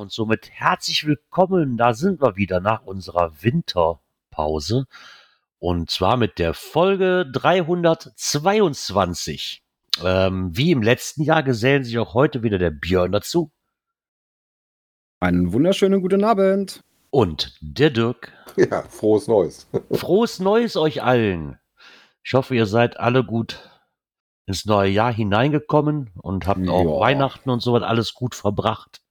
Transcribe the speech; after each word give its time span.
Und 0.00 0.10
somit 0.10 0.50
herzlich 0.50 1.06
willkommen. 1.06 1.76
Da 1.76 1.92
sind 1.92 2.22
wir 2.22 2.36
wieder 2.36 2.60
nach 2.60 2.84
unserer 2.84 3.32
Winterpause. 3.42 4.86
Und 5.58 5.90
zwar 5.90 6.16
mit 6.16 6.38
der 6.38 6.54
Folge 6.54 7.30
322. 7.30 9.62
Ähm, 10.02 10.56
wie 10.56 10.70
im 10.70 10.82
letzten 10.82 11.22
Jahr 11.22 11.42
gesellen 11.42 11.84
sich 11.84 11.98
auch 11.98 12.14
heute 12.14 12.42
wieder 12.42 12.56
der 12.58 12.70
Björn 12.70 13.12
dazu. 13.12 13.50
Einen 15.20 15.52
wunderschönen 15.52 16.00
guten 16.00 16.24
Abend. 16.24 16.82
Und 17.10 17.58
der 17.60 17.90
Dirk. 17.90 18.32
Ja, 18.56 18.82
frohes 18.84 19.28
Neues. 19.28 19.68
Frohes 19.92 20.40
Neues 20.40 20.76
euch 20.76 21.02
allen. 21.02 21.58
Ich 22.24 22.32
hoffe, 22.32 22.54
ihr 22.54 22.64
seid 22.66 22.98
alle 22.98 23.22
gut 23.22 23.68
ins 24.46 24.64
neue 24.64 24.88
Jahr 24.90 25.12
hineingekommen 25.12 26.08
und 26.14 26.46
habt 26.46 26.66
auch 26.70 26.84
Ja. 26.84 27.00
Weihnachten 27.00 27.50
und 27.50 27.60
so 27.60 27.74
was 27.74 27.82
alles 27.82 28.14
gut 28.14 28.34
verbracht. 28.34 29.02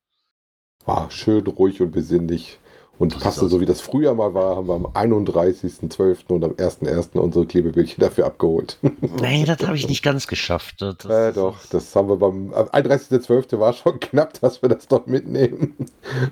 War 0.90 1.12
schön 1.12 1.46
ruhig 1.46 1.84
und 1.84 1.92
besinnlich. 1.92 2.58
Und 2.98 3.14
Das 3.14 3.22
passte 3.22 3.48
so 3.48 3.62
wie 3.62 3.68
das 3.68 3.80
früher 3.80 4.16
mal 4.16 4.34
war, 4.34 4.56
haben 4.56 4.68
wir 4.68 4.74
am 4.74 4.88
31.12. 4.88 6.34
und 6.34 6.44
am 6.44 6.52
1.1. 6.54 7.16
unsere 7.20 7.46
Klebebildchen 7.46 8.02
dafür 8.02 8.26
abgeholt. 8.26 8.80
Nee, 9.22 9.46
das 9.46 9.60
habe 9.68 9.78
ich 9.78 9.88
nicht 9.88 10.02
ganz 10.02 10.26
geschafft. 10.26 10.82
Das, 10.82 11.06
äh, 11.06 11.32
doch, 11.32 11.64
das 11.68 11.96
haben 11.96 12.10
wir 12.10 12.16
beim 12.18 12.52
am 12.56 12.66
31.12. 12.70 13.60
war 13.60 13.74
schon 13.74 14.00
knapp, 14.00 14.42
dass 14.42 14.64
wir 14.64 14.70
das 14.70 14.88
doch 14.88 15.06
mitnehmen. 15.06 15.76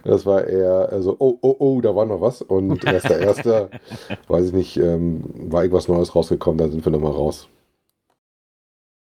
Das 0.03 0.25
war 0.25 0.47
eher 0.47 0.89
also, 0.91 1.16
oh, 1.19 1.38
oh, 1.41 1.55
oh, 1.59 1.80
da 1.81 1.95
war 1.95 2.08
noch 2.08 2.22
was. 2.22 2.41
Und 2.41 2.83
1.1. 2.88 3.69
weiß 4.28 4.45
ich 4.47 4.53
nicht, 4.53 4.78
ähm, 4.78 5.23
war 5.52 5.61
irgendwas 5.61 5.88
Neues 5.88 6.16
rausgekommen, 6.16 6.58
da 6.58 6.67
sind 6.67 6.83
wir 6.83 6.91
nochmal 6.91 7.11
raus. 7.11 7.47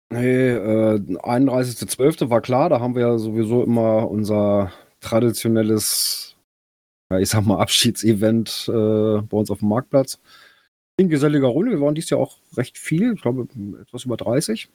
Nee, 0.09 0.49
äh, 0.49 0.99
31.12. 0.99 2.31
war 2.31 2.41
klar, 2.41 2.69
da 2.69 2.79
haben 2.79 2.95
wir 2.95 3.03
ja 3.03 3.17
sowieso 3.19 3.61
immer 3.61 4.09
unser 4.09 4.71
traditionelles, 5.03 6.35
ja, 7.11 7.19
ich 7.19 7.29
sag 7.29 7.45
mal, 7.45 7.59
Abschiedsevent 7.59 8.65
äh, 8.69 9.21
bei 9.21 9.37
uns 9.37 9.51
auf 9.51 9.59
dem 9.59 9.69
Marktplatz. 9.69 10.19
In 10.97 11.09
geselliger 11.09 11.47
Runde, 11.47 11.71
wir 11.71 11.81
waren 11.81 11.95
dieses 11.95 12.11
Jahr 12.11 12.19
auch 12.19 12.37
recht 12.55 12.77
viel, 12.77 13.13
ich 13.13 13.21
glaube 13.21 13.47
etwas 13.81 14.05
über 14.05 14.17
30. 14.17 14.69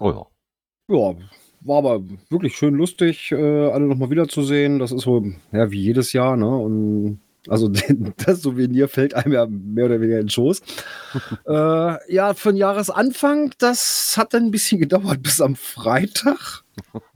Oh 0.00 0.10
ja. 0.10 0.26
Ja, 0.90 1.16
war 1.60 1.78
aber 1.78 2.02
wirklich 2.30 2.56
schön 2.56 2.74
lustig, 2.74 3.32
äh, 3.32 3.70
alle 3.70 3.86
nochmal 3.86 4.10
wiederzusehen. 4.10 4.78
Das 4.78 4.92
ist 4.92 5.02
so, 5.02 5.24
ja, 5.52 5.70
wie 5.70 5.82
jedes 5.82 6.12
Jahr, 6.12 6.36
ne? 6.36 6.48
Und 6.48 7.20
also 7.48 7.68
das 8.26 8.42
Souvenir 8.42 8.88
fällt 8.88 9.14
einem 9.14 9.32
ja 9.32 9.46
mehr 9.46 9.86
oder 9.86 10.00
weniger 10.00 10.18
in 10.18 10.26
den 10.26 10.30
Schoß. 10.30 10.62
äh, 11.46 12.14
ja, 12.14 12.34
für 12.34 12.52
den 12.52 12.58
Jahresanfang, 12.58 13.52
das 13.58 14.16
hat 14.16 14.34
dann 14.34 14.46
ein 14.46 14.50
bisschen 14.50 14.80
gedauert 14.80 15.22
bis 15.22 15.40
am 15.40 15.56
Freitag. 15.56 16.64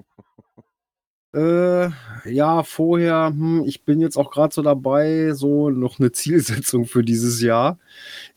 Äh, 1.35 1.89
ja, 2.31 2.63
vorher, 2.63 3.29
hm, 3.35 3.65
ich 3.67 3.85
bin 3.85 4.01
jetzt 4.01 4.17
auch 4.19 4.31
gerade 4.31 4.53
so 4.55 4.61
dabei, 4.61 5.33
so 5.33 5.71
noch 5.71 5.99
eine 5.99 6.13
Zielsetzung 6.13 6.85
für 6.87 7.03
dieses 7.03 7.41
Jahr. 7.41 7.79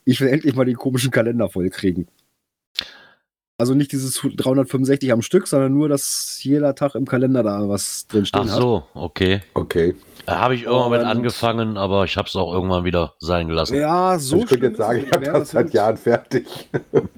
Ich 0.04 0.20
will 0.20 0.28
endlich 0.28 0.54
mal 0.54 0.64
den 0.64 0.76
komischen 0.76 1.10
Kalender 1.10 1.48
vollkriegen. 1.50 2.08
Also 3.58 3.72
nicht 3.72 3.92
dieses 3.92 4.20
365 4.20 5.12
am 5.12 5.22
Stück, 5.22 5.46
sondern 5.46 5.72
nur, 5.72 5.88
dass 5.88 6.40
jeder 6.42 6.74
Tag 6.74 6.94
im 6.94 7.06
Kalender 7.06 7.42
da 7.42 7.66
was 7.68 8.06
drin 8.06 8.26
stehen 8.26 8.42
Ach 8.44 8.52
hat. 8.52 8.60
so, 8.60 8.82
okay. 8.92 9.40
Okay. 9.54 9.94
Da 10.26 10.40
habe 10.40 10.54
ich 10.54 10.64
irgendwann 10.64 10.90
mit 10.90 11.00
angefangen, 11.02 11.78
aber 11.78 12.04
ich 12.04 12.18
habe 12.18 12.28
es 12.28 12.36
auch 12.36 12.52
irgendwann 12.52 12.84
wieder 12.84 13.14
sein 13.18 13.48
gelassen. 13.48 13.76
Ja, 13.76 14.18
so 14.18 14.38
ich 14.38 14.46
könnte 14.46 14.66
jetzt 14.66 14.76
sagen, 14.76 15.04
ich 15.06 15.12
habe 15.12 15.24
das 15.24 15.50
seit 15.52 15.72
Jahren 15.72 15.96
fertig. 15.96 16.46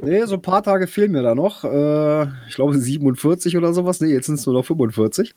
Nee, 0.00 0.24
so 0.24 0.36
ein 0.36 0.42
paar 0.42 0.62
Tage 0.62 0.86
fehlen 0.86 1.12
mir 1.12 1.22
da 1.22 1.34
noch. 1.34 1.64
Äh, 1.64 2.22
ich 2.48 2.54
glaube 2.54 2.78
47 2.78 3.56
oder 3.56 3.74
sowas. 3.74 4.00
Nee, 4.00 4.12
jetzt 4.12 4.26
sind 4.26 4.36
es 4.36 4.46
nur 4.46 4.54
noch 4.54 4.64
45. 4.64 5.34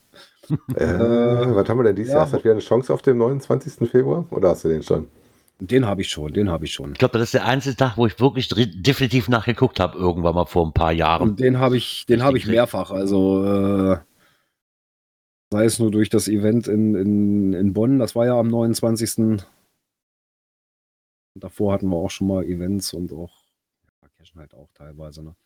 Äh, 0.76 0.86
was 0.86 1.68
haben 1.68 1.78
wir 1.78 1.84
denn 1.84 1.96
dieses 1.96 2.12
ja. 2.12 2.18
Jahr? 2.18 2.26
Hast 2.26 2.34
du 2.34 2.38
wieder 2.38 2.52
eine 2.52 2.60
Chance 2.60 2.92
auf 2.92 3.02
den 3.02 3.18
29. 3.18 3.88
Februar? 3.90 4.24
Oder 4.30 4.50
hast 4.50 4.64
du 4.64 4.68
den 4.68 4.82
schon? 4.82 5.08
Den 5.66 5.86
habe 5.86 6.00
ich 6.00 6.08
schon, 6.08 6.32
den 6.32 6.50
habe 6.50 6.64
ich 6.64 6.72
schon. 6.72 6.92
Ich 6.92 6.98
glaube, 6.98 7.18
das 7.18 7.28
ist 7.28 7.34
der 7.34 7.44
einzige 7.46 7.76
Tag, 7.76 7.96
wo 7.96 8.06
ich 8.06 8.18
wirklich 8.18 8.48
definitiv 8.48 9.28
nachgeguckt 9.28 9.78
habe, 9.78 9.96
irgendwann 9.96 10.34
mal 10.34 10.46
vor 10.46 10.66
ein 10.66 10.72
paar 10.72 10.92
Jahren. 10.92 11.22
Und 11.22 11.40
den 11.40 11.60
habe 11.60 11.76
ich, 11.76 12.04
den 12.06 12.24
habe 12.24 12.36
ich 12.36 12.48
mehrfach. 12.48 12.90
Also 12.90 13.44
äh, 13.44 13.98
sei 15.52 15.64
es 15.64 15.78
nur 15.78 15.92
durch 15.92 16.08
das 16.08 16.26
Event 16.26 16.66
in, 16.66 16.96
in, 16.96 17.52
in 17.52 17.72
Bonn, 17.74 18.00
das 18.00 18.16
war 18.16 18.26
ja 18.26 18.36
am 18.36 18.48
29. 18.48 19.18
Und 19.18 19.44
davor 21.34 21.72
hatten 21.72 21.88
wir 21.88 21.96
auch 21.96 22.10
schon 22.10 22.26
mal 22.26 22.44
Events 22.44 22.92
und 22.92 23.12
auch 23.12 23.32
ja, 24.02 24.08
Cashen 24.18 24.40
halt 24.40 24.54
auch 24.54 24.68
teilweise. 24.74 25.22
Ne? 25.22 25.36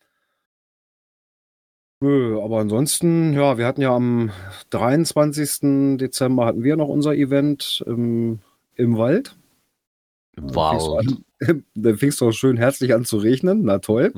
Nö, 2.00 2.40
aber 2.42 2.60
ansonsten, 2.60 3.34
ja, 3.34 3.58
wir 3.58 3.66
hatten 3.66 3.82
ja 3.82 3.94
am 3.94 4.30
23. 4.70 5.98
Dezember 5.98 6.46
hatten 6.46 6.62
wir 6.62 6.76
noch 6.76 6.88
unser 6.88 7.14
Event 7.14 7.84
im, 7.86 8.40
im 8.76 8.96
Wald. 8.96 9.36
Wow. 10.36 11.02
Dann 11.74 11.96
fing 11.98 12.08
es 12.10 12.16
doch 12.16 12.32
schön 12.32 12.56
herzlich 12.56 12.94
an 12.94 13.04
zu 13.04 13.18
regnen. 13.18 13.64
Na 13.64 13.78
toll. 13.78 14.12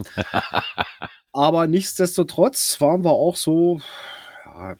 Aber 1.32 1.66
nichtsdestotrotz 1.66 2.80
waren 2.80 3.04
wir 3.04 3.10
auch 3.12 3.36
so, 3.36 3.80
ja, 4.44 4.76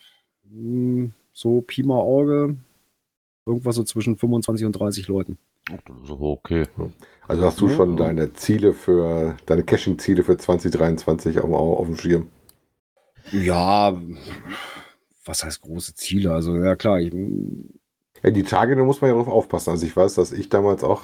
hm, 0.51 1.13
so 1.33 1.61
Pi 1.61 1.83
mal 1.83 1.99
Auge, 1.99 2.57
irgendwas 3.47 3.77
so 3.77 3.85
zwischen 3.85 4.17
25 4.17 4.67
und 4.67 4.73
30 4.73 5.09
Leuten. 5.09 5.39
Okay. 6.09 6.65
Also 7.27 7.45
hast 7.45 7.61
du 7.61 7.69
Ja. 7.69 7.77
schon 7.77 7.97
deine 7.97 8.33
Ziele 8.33 8.73
für, 8.73 9.37
deine 9.47 9.63
Caching-Ziele 9.63 10.25
für 10.25 10.39
2023 10.39 11.41
auf, 11.41 11.53
auf 11.53 11.87
dem 11.87 11.97
Schirm? 11.97 12.29
Ja, 13.33 14.01
was 15.27 15.45
heißt 15.45 15.61
große 15.61 15.95
Ziele? 15.95 16.33
Also, 16.33 16.57
ja 16.57 16.75
klar, 16.75 17.01
ich, 17.01 17.13
Ja, 18.23 18.31
die 18.31 18.43
Tage, 18.43 18.77
da 18.77 18.83
muss 18.83 19.01
man 19.01 19.11
ja 19.11 19.17
drauf 19.17 19.29
aufpassen. 19.29 19.71
Also 19.71 19.87
ich 19.87 19.97
weiß, 19.97 20.15
dass 20.15 20.33
ich 20.33 20.49
damals 20.49 20.83
auch, 20.83 21.03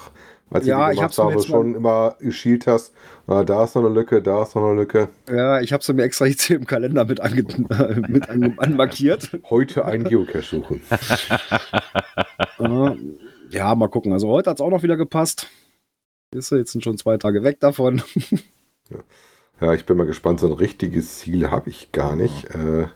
als 0.50 0.66
Ja, 0.66 0.90
ich 0.90 0.98
die 0.98 1.00
gemacht 1.00 1.18
habe, 1.18 1.42
schon 1.42 1.74
immer 1.74 2.16
geschielt 2.20 2.66
hast, 2.66 2.92
ah, 3.26 3.44
da 3.44 3.64
ist 3.64 3.74
noch 3.74 3.84
eine 3.84 3.94
Lücke, 3.94 4.20
da 4.22 4.42
ist 4.42 4.54
noch 4.54 4.64
eine 4.64 4.80
Lücke. 4.80 5.08
ja, 5.28 5.60
ich 5.60 5.72
habe 5.72 5.82
sie 5.82 5.92
mir 5.94 6.02
extra 6.02 6.26
jetzt 6.26 6.42
hier 6.42 6.56
im 6.56 6.66
Kalender 6.66 7.04
mit, 7.04 7.20
ange, 7.20 7.44
mit 8.08 8.28
an, 8.28 8.54
anmarkiert. 8.58 9.30
Heute 9.48 9.84
einen 9.84 10.04
Geocache 10.04 10.42
suchen. 10.42 10.82
Äh, 12.58 12.90
ja, 13.50 13.74
mal 13.74 13.88
gucken. 13.88 14.12
Also 14.12 14.28
heute 14.28 14.50
hat 14.50 14.58
es 14.58 14.60
auch 14.60 14.70
noch 14.70 14.82
wieder 14.82 14.96
gepasst. 14.96 15.48
Ist 16.32 16.50
jetzt 16.50 16.72
sind 16.72 16.82
schon 16.82 16.98
zwei 16.98 17.16
Tage 17.16 17.42
weg 17.44 17.60
davon. 17.60 18.02
Ja, 19.60 19.72
ich 19.72 19.86
bin 19.86 19.96
mal 19.96 20.04
gespannt, 20.06 20.40
so 20.40 20.48
ein 20.48 20.52
richtiges 20.52 21.18
Ziel 21.20 21.50
habe 21.50 21.70
ich 21.70 21.92
gar 21.92 22.16
nicht. 22.16 22.46
Äh, 22.54 22.88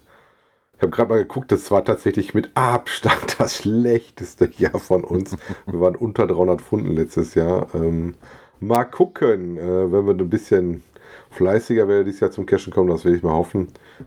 ich 0.78 0.82
habe 0.82 0.92
gerade 0.92 1.08
mal 1.08 1.18
geguckt, 1.18 1.50
das 1.50 1.72
war 1.72 1.84
tatsächlich 1.84 2.34
mit 2.34 2.52
Abstand 2.54 3.34
das 3.40 3.56
schlechteste 3.56 4.48
Jahr 4.58 4.78
von 4.78 5.02
uns. 5.02 5.36
Wir 5.66 5.80
waren 5.80 5.96
unter 5.96 6.28
300 6.28 6.60
Pfunden 6.60 6.92
letztes 6.92 7.34
Jahr. 7.34 7.66
Ähm, 7.74 8.14
mal 8.60 8.84
gucken, 8.84 9.58
äh, 9.58 9.92
wenn 9.92 10.06
wir 10.06 10.14
ein 10.14 10.30
bisschen 10.30 10.84
fleißiger 11.30 11.88
werden 11.88 12.04
dieses 12.04 12.20
Jahr 12.20 12.30
zum 12.30 12.46
Cashen 12.46 12.72
kommen, 12.72 12.90
das 12.90 13.04
will 13.04 13.16
ich 13.16 13.24
mal 13.24 13.34
hoffen. 13.34 13.66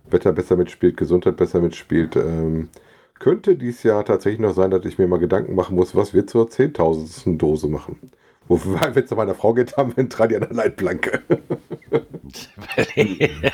Wetter 0.09 0.31
besser 0.31 0.56
mitspielt, 0.56 0.95
Gesundheit 0.95 1.35
besser 1.35 1.59
mitspielt. 1.59 2.15
Ähm, 2.15 2.69
könnte 3.19 3.57
dieses 3.57 3.83
Jahr 3.83 4.06
tatsächlich 4.06 4.39
noch 4.39 4.56
sein, 4.56 4.71
dass 4.71 4.85
ich 4.85 4.97
mir 4.97 5.07
mal 5.07 5.19
Gedanken 5.19 5.56
machen 5.56 5.75
muss, 5.75 5.94
was 5.94 6.13
wir 6.13 6.25
zur 6.25 6.47
10.000. 6.47 7.38
Dose 7.38 7.67
machen. 7.67 8.12
Wenn 8.47 9.03
es 9.03 9.09
zu 9.09 9.15
meiner 9.15 9.35
Frau 9.35 9.53
geht, 9.53 9.75
haben 9.75 9.95
wir 9.95 10.06
dran 10.06 10.29
ja 10.29 10.39
eine 10.39 10.53
Leitplanke. 10.53 11.21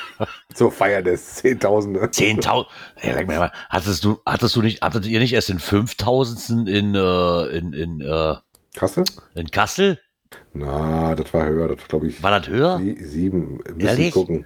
Zur 0.53 0.71
Feier 0.71 1.01
des 1.01 1.43
10.000. 1.43 2.09
10.000. 2.09 2.65
Ey, 2.97 3.13
sag 3.13 3.27
mir 3.27 3.39
mal, 3.39 3.51
hattest 3.69 4.03
du, 4.03 4.19
hattest 4.25 4.55
du 4.55 4.61
nicht, 4.61 4.81
hattet 4.81 5.05
ihr 5.05 5.19
nicht 5.19 5.33
erst 5.33 5.49
den 5.49 5.59
5.000. 5.59 6.67
in, 6.67 6.95
äh, 6.95 7.57
in, 7.57 7.73
in, 7.73 8.01
äh, 8.01 8.35
Kassel? 8.75 9.05
in 9.35 9.49
Kassel? 9.49 9.99
Na, 10.53 11.15
das 11.15 11.33
war 11.33 11.47
höher. 11.47 11.75
Das 11.75 11.87
glaube 11.87 12.07
ich. 12.07 12.21
War 12.21 12.39
das 12.39 12.47
höher? 12.47 12.77
Sie, 12.77 13.03
sieben. 13.03 13.59
Müssen 13.75 14.11
gucken. 14.11 14.45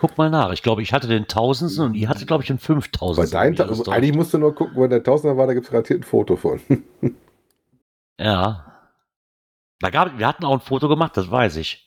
Guck 0.00 0.18
mal 0.18 0.30
nach. 0.30 0.52
Ich 0.52 0.62
glaube, 0.62 0.82
ich 0.82 0.92
hatte 0.92 1.06
den 1.06 1.22
1000. 1.22 1.78
und 1.78 1.94
ihr 1.94 2.08
hattet, 2.08 2.26
glaube 2.26 2.42
ich, 2.42 2.48
den 2.48 2.58
5000. 2.58 3.30
Bei 3.30 3.38
deinem, 3.38 3.68
also 3.68 3.90
eigentlich 3.90 4.16
musst 4.16 4.34
du 4.34 4.38
nur 4.38 4.54
gucken, 4.54 4.76
wo 4.76 4.86
der 4.86 5.02
Tausender 5.02 5.36
war, 5.36 5.46
da 5.46 5.54
gibt 5.54 5.66
es 5.66 5.70
garantiert 5.70 6.00
ein 6.00 6.04
Foto 6.04 6.36
von. 6.36 6.60
Ja. 8.18 8.66
Da 9.80 9.90
gab, 9.90 10.18
wir 10.18 10.28
hatten 10.28 10.44
auch 10.44 10.54
ein 10.54 10.60
Foto 10.60 10.88
gemacht, 10.88 11.16
das 11.16 11.30
weiß 11.30 11.56
ich. 11.56 11.86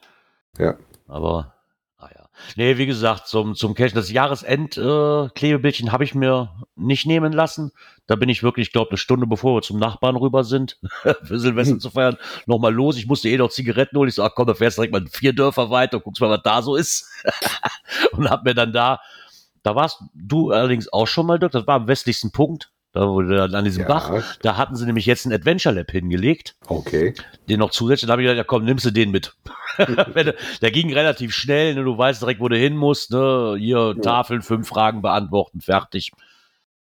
Ja. 0.58 0.76
Aber, 1.08 1.54
naja. 2.00 2.30
Nee, 2.56 2.78
wie 2.78 2.86
gesagt, 2.86 3.28
zum, 3.28 3.56
zum 3.56 3.74
Cashen, 3.74 3.96
das 3.96 4.12
Jahresend-Klebebildchen 4.12 5.92
habe 5.92 6.04
ich 6.04 6.16
mir 6.16 6.66
nicht 6.76 7.06
nehmen 7.06 7.32
lassen. 7.32 7.72
Da 8.08 8.16
bin 8.16 8.30
ich 8.30 8.44
wirklich, 8.44 8.68
ich 8.68 8.74
glaube, 8.74 8.92
eine 8.92 8.98
Stunde 8.98 9.28
bevor 9.28 9.56
wir 9.58 9.62
zum 9.62 9.80
Nachbarn 9.80 10.16
rüber 10.16 10.44
sind, 10.44 10.80
für 11.24 11.40
Silvester 11.40 11.80
zu 11.80 11.90
feiern, 11.90 12.18
nochmal 12.46 12.74
los. 12.74 12.98
Ich 12.98 13.08
musste 13.08 13.30
eh 13.30 13.38
noch 13.38 13.50
Zigaretten 13.50 13.98
holen. 13.98 14.10
Ich 14.10 14.16
so, 14.16 14.24
ach 14.24 14.32
komm, 14.36 14.48
da 14.48 14.54
fährst 14.54 14.78
du 14.78 14.82
direkt 14.82 14.94
mal 14.94 15.06
vier 15.12 15.34
Dörfer 15.34 15.70
weiter, 15.70 16.00
guckst 16.00 16.22
mal, 16.22 16.30
was 16.30 16.44
da 16.44 16.62
so 16.62 16.76
ist. 16.76 17.10
und 18.12 18.30
hab 18.30 18.44
mir 18.44 18.54
dann 18.54 18.74
da, 18.74 19.00
da 19.64 19.76
warst 19.76 20.04
du 20.14 20.52
allerdings 20.52 20.92
auch 20.92 21.08
schon 21.08 21.26
mal, 21.26 21.40
Dirk, 21.40 21.54
das 21.54 21.66
war 21.66 21.76
am 21.76 21.88
westlichsten 21.88 22.32
Punkt, 22.32 22.72
da 22.96 23.08
wo 23.10 23.22
du 23.22 23.44
an 23.44 23.64
diesem 23.66 23.82
Ja. 23.84 23.88
Bach, 23.88 24.24
da 24.42 24.58
hatten 24.58 24.76
sie 24.76 24.86
nämlich 24.86 25.06
jetzt 25.06 25.26
ein 25.26 25.34
Adventure 25.34 25.76
Lab 25.76 25.92
hingelegt 25.92 26.56
Okay. 26.68 27.14
den 27.50 27.60
noch 27.60 27.70
zusätzlich. 27.72 28.08
Dann 28.08 28.14
habe 28.14 28.22
ich 28.24 28.26
gedacht, 28.28 28.38
ja 28.38 28.44
komm, 28.46 28.64
nimmst 28.66 28.86
du 28.86 28.92
den 28.92 29.12
mit. 29.12 29.36
Du- 29.78 30.34
der 30.62 30.72
ging 30.72 30.94
relativ 30.94 31.34
schnell, 31.34 31.76
ne, 31.76 31.84
du 31.84 31.98
weißt 31.98 32.22
direkt, 32.22 32.40
wo 32.40 32.48
du 32.48 32.58
hin 32.58 32.78
musst. 32.78 33.12
Ne? 33.12 33.58
Hier 33.60 33.94
Tafeln, 34.02 34.42
fünf 34.42 34.70
Fragen 34.70 35.02
beantworten, 35.02 35.60
fertig. 35.60 36.14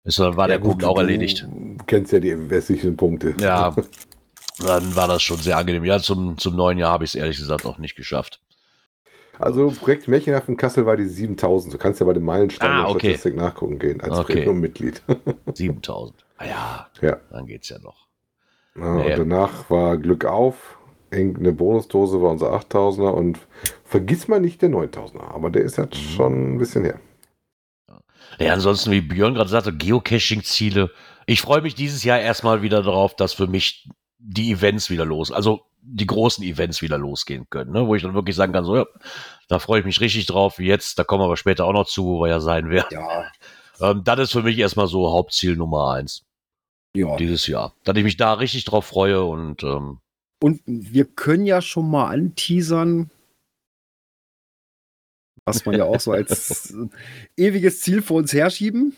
Ist, 0.05 0.17
dann 0.17 0.37
war 0.37 0.47
der 0.47 0.55
Ja, 0.57 0.61
gut, 0.61 0.69
Punkt 0.71 0.85
auch 0.85 0.95
du 0.95 1.01
erledigt. 1.01 1.45
Kennst 1.87 2.13
ja 2.13 2.21
die 2.21 2.49
westlichen 2.49 2.95
Punkte. 2.95 3.35
Ja, 3.41 3.75
dann 4.65 4.95
war 4.95 5.09
das 5.09 5.21
schon 5.21 5.37
sehr 5.39 5.57
angenehm. 5.57 5.83
Ja, 5.83 5.99
zum, 5.99 6.37
zum 6.37 6.55
neuen 6.55 6.77
Jahr 6.77 6.91
habe 6.93 7.03
ich 7.03 7.11
es 7.11 7.15
ehrlich 7.15 7.35
gesagt 7.37 7.65
auch 7.65 7.77
nicht 7.77 7.97
geschafft. 7.97 8.39
Also 9.39 9.71
Projekt 9.71 10.07
Märchenhaft 10.07 10.49
in 10.49 10.57
Kassel 10.57 10.85
war 10.85 10.97
die 10.97 11.05
7000. 11.05 11.73
Du 11.73 11.77
kannst 11.77 11.99
ja 11.99 12.05
bei 12.05 12.13
den 12.13 12.23
Meilensteinen 12.25 12.81
Ah, 12.85 12.89
okay. 12.89 13.07
Statistik 13.11 13.35
nachgucken 13.35 13.79
gehen 13.79 14.01
als 14.01 14.17
Okay. 14.19 14.33
Premium-Mitglied. 14.33 15.01
7000. 15.53 16.25
Ah 16.41 16.45
ja, 16.45 16.87
ja. 17.01 17.17
dann 17.31 17.47
geht's 17.47 17.67
ja 17.67 17.79
noch. 17.79 18.07
Ja, 18.77 18.95
Nee. 18.95 19.11
Und 19.11 19.19
danach 19.19 19.69
war 19.69 19.97
Glück 19.97 20.23
auf. 20.23 20.77
Eine 21.11 21.51
Bonusdose 21.51 22.21
war 22.21 22.31
unser 22.31 22.53
8000er 22.53 23.09
und 23.09 23.39
vergiss 23.83 24.29
mal 24.29 24.39
nicht 24.39 24.61
der 24.61 24.69
9000er. 24.69 25.31
Aber 25.33 25.49
der 25.49 25.63
ist 25.63 25.77
Mhm. 25.77 25.81
halt 25.81 25.95
schon 25.97 26.53
ein 26.53 26.57
bisschen 26.59 26.85
her. 26.85 26.99
Ja, 28.39 28.53
ansonsten, 28.53 28.91
wie 28.91 29.01
Björn 29.01 29.33
gerade 29.33 29.49
sagte, 29.49 29.73
Geocaching-Ziele. 29.75 30.91
Ich 31.25 31.41
freue 31.41 31.61
mich 31.61 31.75
dieses 31.75 32.05
Jahr 32.05 32.19
erstmal 32.21 32.61
wieder 32.61 32.83
darauf, 32.83 33.15
dass 33.15 33.33
für 33.33 33.47
mich 33.47 33.89
die 34.17 34.51
Events 34.51 34.89
wieder 34.89 35.03
los, 35.05 35.31
also 35.31 35.61
die 35.81 36.05
großen 36.05 36.43
Events 36.43 36.81
wieder 36.81 36.97
losgehen 36.97 37.47
können, 37.49 37.71
ne? 37.71 37.87
wo 37.87 37.95
ich 37.95 38.03
dann 38.03 38.13
wirklich 38.13 38.35
sagen 38.35 38.53
kann, 38.53 38.65
so, 38.65 38.75
ja, 38.75 38.85
da 39.47 39.59
freue 39.59 39.79
ich 39.79 39.85
mich 39.85 40.01
richtig 40.01 40.25
drauf, 40.25 40.59
wie 40.59 40.67
jetzt, 40.67 40.99
da 40.99 41.03
kommen 41.03 41.21
wir 41.21 41.25
aber 41.25 41.37
später 41.37 41.65
auch 41.65 41.73
noch 41.73 41.87
zu, 41.87 42.05
wo 42.05 42.21
wir 42.21 42.29
ja 42.29 42.39
sein 42.39 42.69
werden. 42.69 42.87
Ja, 42.91 43.25
Ähm, 43.81 44.03
das 44.03 44.19
ist 44.19 44.31
für 44.31 44.43
mich 44.43 44.57
erstmal 44.57 44.87
so 44.87 45.11
Hauptziel 45.11 45.55
Nummer 45.55 45.91
eins 45.91 46.25
ja. 46.95 47.15
dieses 47.17 47.47
Jahr. 47.47 47.73
Dass 47.83 47.97
ich 47.97 48.03
mich 48.03 48.17
da 48.17 48.33
richtig 48.33 48.65
drauf 48.65 48.85
freue 48.85 49.23
und 49.23 49.63
ähm, 49.63 49.99
Und 50.41 50.61
wir 50.65 51.05
können 51.05 51.45
ja 51.45 51.61
schon 51.61 51.89
mal 51.89 52.09
anteasern, 52.09 53.09
was 55.45 55.65
man 55.65 55.75
ja 55.75 55.85
auch 55.85 55.99
so 55.99 56.11
als 56.11 56.75
ewiges 57.37 57.81
Ziel 57.81 58.01
vor 58.01 58.17
uns 58.17 58.33
herschieben. 58.33 58.95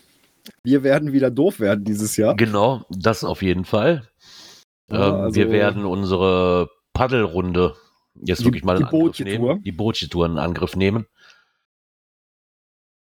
Wir 0.64 0.82
werden 0.82 1.12
wieder 1.12 1.30
doof 1.30 1.60
werden 1.60 1.84
dieses 1.84 2.16
Jahr. 2.16 2.34
genau, 2.34 2.84
das 2.90 3.22
auf 3.22 3.42
jeden 3.42 3.64
Fall. 3.64 4.08
Ja, 4.90 5.08
ähm, 5.08 5.14
also- 5.14 5.34
wir 5.34 5.50
werden 5.50 5.84
unsere 5.84 6.70
Paddelrunde 6.92 7.74
jetzt 8.14 8.40
Die- 8.40 8.44
wirklich 8.46 8.64
mal 8.64 8.76
die 8.76 8.82
in 8.82 8.88
Angriff 8.88 9.18
nehmen. 9.20 9.62
Die 9.62 9.72
Bootje-Tour 9.72 10.26
in 10.26 10.38
Angriff 10.38 10.76
nehmen. 10.76 11.06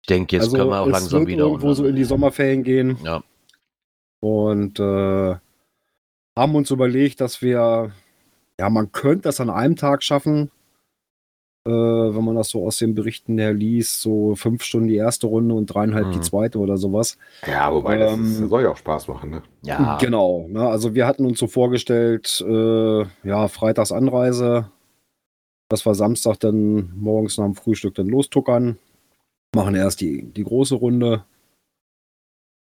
Ich 0.02 0.08
denke, 0.08 0.36
jetzt 0.36 0.44
also 0.44 0.56
können 0.58 0.70
wir 0.70 0.80
auch 0.80 0.86
langsam 0.86 1.20
wird 1.20 1.28
wieder. 1.30 1.44
irgendwo 1.44 1.72
so 1.72 1.86
in 1.86 1.96
die 1.96 2.04
Sommerferien 2.04 2.62
gehen 2.62 2.98
ja, 3.02 3.22
und 4.20 4.78
äh, 4.78 5.36
haben 6.36 6.54
uns 6.54 6.70
überlegt, 6.70 7.22
dass 7.22 7.40
wir, 7.40 7.92
ja, 8.58 8.70
man 8.70 8.92
könnte 8.92 9.22
das 9.22 9.40
an 9.40 9.48
einem 9.48 9.76
Tag 9.76 10.02
schaffen, 10.02 10.50
äh, 11.66 11.70
wenn 11.70 12.24
man 12.24 12.34
das 12.36 12.50
so 12.50 12.66
aus 12.66 12.78
den 12.78 12.94
Berichten 12.94 13.38
her 13.38 13.52
liest, 13.54 14.00
so 14.02 14.34
fünf 14.34 14.62
Stunden 14.62 14.88
die 14.88 14.96
erste 14.96 15.26
Runde 15.26 15.54
und 15.54 15.66
dreieinhalb 15.66 16.10
die 16.12 16.18
Mhm. 16.18 16.22
zweite 16.22 16.58
oder 16.58 16.76
sowas. 16.76 17.16
Ja, 17.46 17.72
wobei 17.72 17.96
das, 17.98 18.12
Ähm, 18.12 18.24
ist, 18.24 18.40
das 18.42 18.48
soll 18.50 18.62
ja 18.64 18.70
auch 18.70 18.76
Spaß 18.76 19.08
machen. 19.08 19.30
Ne? 19.30 19.42
ja, 19.62 19.96
Genau, 19.98 20.46
ne, 20.48 20.68
also 20.68 20.94
wir 20.94 21.06
hatten 21.06 21.24
uns 21.24 21.38
so 21.38 21.46
vorgestellt, 21.46 22.44
äh, 22.46 23.00
ja, 23.26 23.48
freitags 23.48 23.92
Anreise, 23.92 24.70
dass 25.70 25.86
wir 25.86 25.94
Samstag 25.94 26.38
dann 26.40 26.92
morgens 26.96 27.38
nach 27.38 27.46
dem 27.46 27.54
Frühstück 27.54 27.94
dann 27.94 28.08
lostuckern, 28.08 28.78
machen 29.56 29.74
erst 29.74 30.00
die, 30.02 30.22
die 30.22 30.44
große 30.44 30.74
Runde 30.74 31.24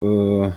äh, 0.02 0.50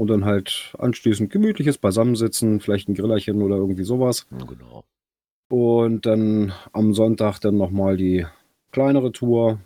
und 0.00 0.06
dann 0.06 0.24
halt 0.24 0.74
anschließend 0.78 1.30
gemütliches 1.30 1.76
Beisammensitzen, 1.78 2.60
vielleicht 2.60 2.88
ein 2.88 2.94
Grillerchen 2.94 3.42
oder 3.42 3.56
irgendwie 3.56 3.84
sowas. 3.84 4.26
genau. 4.30 4.84
Und 5.48 6.04
dann 6.06 6.52
am 6.72 6.92
Sonntag 6.94 7.38
dann 7.40 7.56
nochmal 7.56 7.96
die 7.96 8.26
kleinere 8.70 9.12
Tour. 9.12 9.58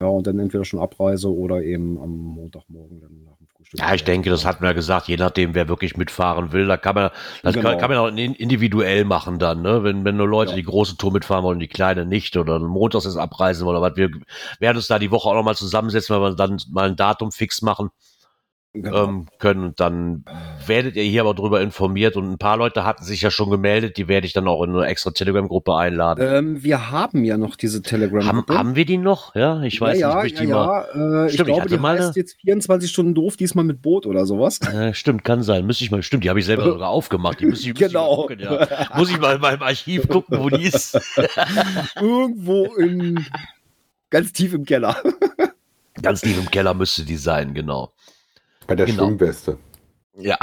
Ja, 0.00 0.06
und 0.06 0.26
dann 0.28 0.38
entweder 0.38 0.64
schon 0.64 0.78
Abreise 0.80 1.32
oder 1.32 1.62
eben 1.62 1.98
am 2.00 2.10
Montagmorgen 2.10 3.00
dann 3.00 3.24
nach 3.24 3.36
dem 3.36 3.48
Frühstück. 3.48 3.80
Ja, 3.80 3.94
ich 3.94 4.04
denke, 4.04 4.30
das 4.30 4.44
hatten 4.44 4.62
wir 4.62 4.72
gesagt, 4.72 5.08
je 5.08 5.16
nachdem, 5.16 5.54
wer 5.54 5.68
wirklich 5.68 5.96
mitfahren 5.96 6.52
will, 6.52 6.66
da 6.68 6.76
kann 6.76 6.94
man, 6.94 7.10
das 7.42 7.54
Genau. 7.54 7.70
kann, 7.70 7.78
kann 7.78 7.90
man 7.90 7.98
auch 7.98 8.06
in- 8.06 8.34
individuell 8.34 9.04
machen 9.04 9.40
dann, 9.40 9.60
ne? 9.62 9.82
Wenn, 9.82 10.04
wenn 10.04 10.16
nur 10.16 10.28
Leute 10.28 10.50
Ja. 10.52 10.56
die 10.56 10.62
große 10.62 10.96
Tour 10.98 11.12
mitfahren 11.12 11.42
wollen, 11.42 11.58
die 11.58 11.66
kleine 11.66 12.06
nicht 12.06 12.36
oder 12.36 12.60
montags 12.60 13.06
ist 13.06 13.16
abreisen 13.16 13.66
wollen 13.66 13.76
oder 13.78 13.90
was. 13.90 13.96
Wir 13.96 14.10
werden 14.60 14.76
uns 14.76 14.86
da 14.86 15.00
die 15.00 15.10
Woche 15.10 15.28
auch 15.28 15.34
nochmal 15.34 15.56
zusammensetzen, 15.56 16.14
weil 16.14 16.30
wir 16.30 16.36
dann 16.36 16.60
mal 16.70 16.88
ein 16.88 16.94
Datum 16.96 17.32
fix 17.32 17.60
machen 17.62 17.90
Genau. 18.74 19.04
ähm, 19.04 19.26
können. 19.38 19.64
Und 19.64 19.80
dann 19.80 20.24
werdet 20.66 20.96
ihr 20.96 21.02
hier 21.02 21.22
aber 21.22 21.34
drüber 21.34 21.60
informiert. 21.60 22.16
Und 22.16 22.30
ein 22.30 22.38
paar 22.38 22.56
Leute 22.56 22.84
hatten 22.84 23.02
sich 23.02 23.22
ja 23.22 23.30
schon 23.30 23.50
gemeldet, 23.50 23.96
die 23.96 24.08
werde 24.08 24.26
ich 24.26 24.32
dann 24.34 24.46
auch 24.46 24.62
in 24.62 24.70
eine 24.70 24.86
extra 24.86 25.10
Telegram-Gruppe 25.10 25.74
einladen. 25.74 26.24
Ähm, 26.26 26.62
wir 26.62 26.90
haben 26.90 27.24
ja 27.24 27.38
noch 27.38 27.56
diese 27.56 27.78
haben, 27.78 27.84
Telegram-Gruppe. 27.84 28.54
haben 28.56 28.76
wir 28.76 28.84
die 28.84 28.98
noch? 28.98 29.34
Ja, 29.34 29.62
ich 29.62 29.80
weiß 29.80 29.98
ja, 29.98 30.08
nicht, 30.08 30.16
ob 30.18 30.24
ich 30.24 30.32
ja, 30.32 30.40
die 30.40 30.46
mal. 30.48 30.86
ja, 30.94 31.24
Äh, 31.24 31.26
ich 31.26 31.32
Stimmt, 31.34 31.48
ich 31.48 31.54
glaube, 31.54 31.60
hatte 31.62 31.74
die 31.74 31.80
mal 31.80 31.98
heißt 31.98 32.16
jetzt 32.16 32.36
24 32.42 32.90
Stunden 32.90 33.14
doof, 33.14 33.36
diesmal 33.36 33.64
mit 33.64 33.82
Boot 33.82 34.06
oder 34.06 34.26
sowas. 34.26 34.60
Äh, 34.68 34.92
stimmt, 34.92 35.24
kann 35.24 35.42
sein. 35.42 35.64
Müsste 35.66 35.82
ich 35.84 35.90
mal, 35.90 36.02
stimmt, 36.02 36.24
die 36.24 36.28
habe 36.28 36.38
ich 36.38 36.44
selber 36.44 36.64
sogar 36.64 36.90
aufgemacht. 36.90 37.40
Die 37.40 37.46
müsste 37.46 37.68
ich, 37.70 37.74
müsste 37.80 37.88
Genau. 37.88 38.28
Ich 38.30 38.38
mal 38.38 38.46
gucken, 38.46 38.68
ja. 38.70 38.96
Muss 38.96 39.10
ich 39.10 39.18
mal 39.18 39.34
in 39.36 39.40
meinem 39.40 39.62
Archiv 39.62 40.06
gucken, 40.08 40.38
wo 40.38 40.50
die 40.50 40.64
ist. 40.66 40.94
Irgendwo 42.00 42.66
in 42.76 43.24
ganz 44.10 44.32
tief 44.32 44.52
im 44.52 44.64
Keller. 44.66 44.96
Ganz 46.02 46.20
tief 46.20 46.38
im 46.38 46.50
Keller 46.50 46.74
müsste 46.74 47.04
die 47.04 47.16
sein, 47.16 47.54
genau. 47.54 47.92
Bei 48.68 48.76
der 48.76 48.86
Genau. 48.86 49.06
Schwimmweste. 49.06 49.58
Ja, 50.20 50.36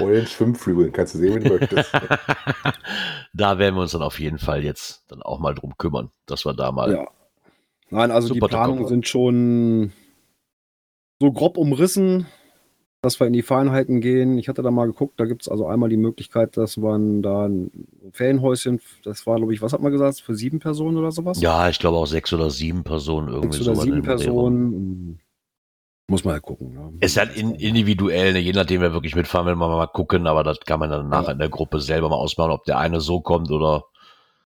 Oder 0.00 0.14
den 0.14 0.26
Schwimmflügeln. 0.26 0.92
Kannst 0.92 1.14
du 1.14 1.18
sehen, 1.18 1.34
wenn 1.34 1.44
du 1.44 1.50
möchtest. 1.58 1.92
da 3.34 3.58
werden 3.58 3.74
wir 3.74 3.82
uns 3.82 3.92
dann 3.92 4.02
auf 4.02 4.18
jeden 4.18 4.38
Fall 4.38 4.64
jetzt 4.64 5.04
dann 5.08 5.22
auch 5.22 5.38
mal 5.38 5.54
drum 5.54 5.76
kümmern, 5.78 6.10
dass 6.26 6.44
wir 6.46 6.54
da 6.54 6.72
mal. 6.72 6.92
Ja. 6.92 7.06
Nein, 7.90 8.10
also 8.10 8.28
Super, 8.28 8.46
die 8.46 8.50
Planungen 8.50 8.86
sind 8.86 9.06
schon 9.08 9.92
so 11.20 11.30
grob 11.32 11.58
umrissen, 11.58 12.26
dass 13.02 13.20
wir 13.20 13.26
in 13.26 13.32
die 13.34 13.42
Feinheiten 13.42 14.00
gehen. 14.00 14.38
Ich 14.38 14.48
hatte 14.48 14.62
da 14.62 14.70
mal 14.70 14.86
geguckt, 14.86 15.20
da 15.20 15.26
gibt 15.26 15.42
es 15.42 15.48
also 15.48 15.66
einmal 15.66 15.88
die 15.90 15.96
Möglichkeit, 15.98 16.56
dass 16.56 16.76
man 16.78 17.20
da 17.22 17.46
ein 17.46 17.70
Ferienhäuschen, 18.12 18.80
das 19.04 19.26
war, 19.26 19.36
glaube 19.36 19.52
ich, 19.52 19.60
was 19.60 19.72
hat 19.74 19.82
man 19.82 19.92
gesagt, 19.92 20.20
für 20.20 20.34
sieben 20.34 20.60
Personen 20.60 20.96
oder 20.96 21.10
sowas? 21.12 21.40
Ja, 21.42 21.68
ich 21.68 21.78
glaube 21.78 21.98
auch 21.98 22.06
sechs 22.06 22.32
oder 22.32 22.48
sieben 22.50 22.84
Personen 22.84 23.28
irgendwie 23.28 23.58
Sechs 23.58 23.66
oder 23.68 23.76
so. 23.76 23.82
sieben 23.82 24.02
Personen. 24.02 25.20
Muss 26.10 26.24
man 26.24 26.34
halt 26.34 26.42
gucken. 26.42 26.72
Ja. 26.74 26.90
Ist 27.06 27.16
halt 27.16 27.36
in, 27.36 27.54
individuell, 27.54 28.32
ne? 28.32 28.40
je 28.40 28.52
nachdem, 28.52 28.80
wer 28.80 28.92
wirklich 28.92 29.14
mitfahren 29.14 29.46
will, 29.46 29.54
man 29.54 29.70
mal 29.70 29.86
gucken, 29.86 30.26
aber 30.26 30.42
das 30.42 30.58
kann 30.58 30.80
man 30.80 30.90
dann 30.90 31.08
nachher 31.08 31.26
Ja. 31.28 31.32
in 31.32 31.38
der 31.38 31.48
Gruppe 31.48 31.80
selber 31.80 32.08
mal 32.08 32.16
ausmachen, 32.16 32.50
ob 32.50 32.64
der 32.64 32.78
eine 32.78 33.00
so 33.00 33.20
kommt 33.20 33.48
oder 33.52 33.84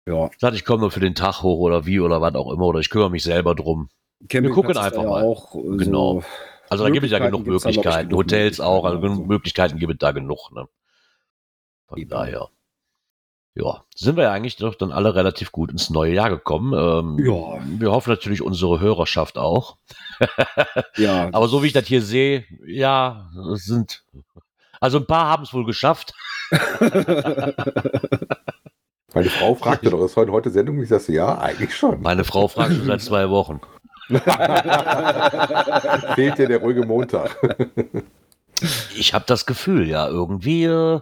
ja. 0.07 0.31
sagt, 0.39 0.55
ich 0.55 0.65
komme 0.65 0.81
nur 0.81 0.89
für 0.89 0.99
den 0.99 1.13
Tag 1.13 1.43
hoch 1.43 1.59
oder 1.59 1.85
wie 1.85 1.99
oder 1.99 2.21
was 2.21 2.33
auch 2.33 2.51
immer 2.51 2.65
oder 2.65 2.79
ich 2.79 2.89
kümmere 2.89 3.11
mich 3.11 3.21
selber 3.21 3.53
drum. 3.53 3.89
Campingplatz 4.29 4.55
gucken 4.55 4.71
ist 4.71 4.77
da 4.77 4.83
einfach 4.83 5.03
mal. 5.03 5.23
Auch, 5.23 5.53
äh, 5.53 5.77
Genau. 5.77 6.21
So, 6.21 6.25
Also 6.69 6.83
da 6.85 6.89
gibt 6.89 7.05
es 7.05 7.11
ja 7.11 7.19
genug 7.19 7.45
Möglichkeiten. 7.45 8.15
Hotels 8.15 8.59
auch, 8.59 8.83
also 8.85 8.99
Möglichkeiten, 8.99 9.77
gibt 9.77 9.93
es 9.93 9.99
da 9.99 10.11
genug. 10.11 10.51
Ne? 10.55 10.67
Von 11.87 12.07
daher. 12.07 12.49
Ja, 13.55 13.83
sind 13.93 14.15
wir 14.17 14.23
ja 14.23 14.31
eigentlich 14.31 14.55
doch 14.57 14.73
dann 14.73 14.91
alle 14.91 15.13
relativ 15.13 15.51
gut 15.51 15.69
ins 15.71 15.91
neue 15.91 16.13
Jahr 16.13 16.29
gekommen. 16.31 16.73
Ähm, 16.73 17.23
Ja. 17.23 17.59
Wir 17.79 17.91
hoffen 17.91 18.09
natürlich 18.09 18.41
unsere 18.41 18.79
Hörerschaft 18.79 19.37
auch. 19.37 19.77
ja, 20.97 21.29
Aber 21.31 21.47
so 21.47 21.61
wie 21.61 21.67
ich 21.67 21.73
das 21.73 21.85
hier 21.85 22.01
sehe, 22.01 22.45
ja, 22.65 23.29
es 23.53 23.65
sind. 23.65 24.03
Also 24.79 24.97
ein 24.97 25.05
paar 25.05 25.27
haben 25.27 25.43
es 25.43 25.53
wohl 25.53 25.65
geschafft. 25.65 26.13
Meine 29.13 29.29
Frau 29.29 29.53
fragte 29.53 29.91
doch, 29.91 30.03
ist 30.03 30.15
heute, 30.15 30.31
heute 30.31 30.49
Sendung? 30.49 30.81
Ich 30.81 30.89
sagte, 30.89 31.13
ja, 31.13 31.37
eigentlich 31.37 31.75
schon. 31.75 32.01
Meine 32.01 32.23
Frau 32.23 32.47
fragt 32.47 32.73
schon 32.73 32.87
seit 32.87 33.01
zwei 33.01 33.29
Wochen. 33.29 33.61
Fehlt 36.15 36.37
dir 36.39 36.47
der 36.47 36.57
ruhige 36.57 36.85
Montag. 36.85 37.37
Ich 38.95 39.13
habe 39.13 39.25
das 39.27 39.45
Gefühl, 39.45 39.87
ja, 39.87 40.07
irgendwie 40.07 40.63
äh, 40.65 40.99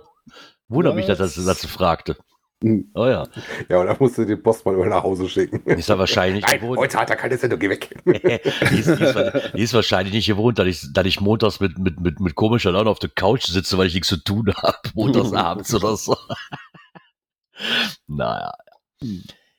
wundert 0.67 0.95
mich, 0.95 1.05
dass 1.05 1.19
Was? 1.19 1.35
das, 1.35 1.45
dass 1.45 1.61
sie 1.61 1.67
fragte. 1.69 2.17
Hm. 2.63 2.91
Oh 2.93 3.07
ja. 3.07 3.27
Ja, 3.69 3.79
und 3.79 3.87
dann 3.87 3.97
musst 3.99 4.17
du 4.17 4.25
den 4.25 4.41
Postmann 4.41 4.75
über 4.75 4.85
nach 4.85 5.03
Hause 5.03 5.27
schicken. 5.27 5.63
Ist 5.65 5.89
ja 5.89 5.97
wahrscheinlich 5.97 6.45
Nein, 6.45 6.59
gewohnt. 6.59 6.79
heute 6.79 6.99
hat 6.99 7.09
er 7.09 7.15
keine 7.15 7.37
Sendung, 7.37 7.59
geh 7.59 7.69
weg. 7.69 7.89
die, 8.05 8.79
ist, 8.79 8.99
die, 8.99 9.03
ist, 9.03 9.53
die 9.55 9.61
ist 9.61 9.73
wahrscheinlich 9.73 10.13
nicht 10.13 10.27
gewohnt, 10.27 10.59
dass 10.59 10.67
ich, 10.67 10.93
dass 10.93 11.05
ich 11.05 11.19
montags 11.19 11.59
mit, 11.59 11.79
mit, 11.79 11.99
mit, 11.99 12.19
mit 12.19 12.35
komischer 12.35 12.71
Laune 12.71 12.89
auf 12.89 12.99
der 12.99 13.09
Couch 13.09 13.45
sitze, 13.45 13.77
weil 13.79 13.87
ich 13.87 13.95
nichts 13.95 14.09
zu 14.09 14.17
tun 14.17 14.53
habe, 14.55 14.77
montags 14.93 15.33
abends 15.33 15.73
oder 15.73 15.97
so. 15.97 16.15
naja. 18.07 18.53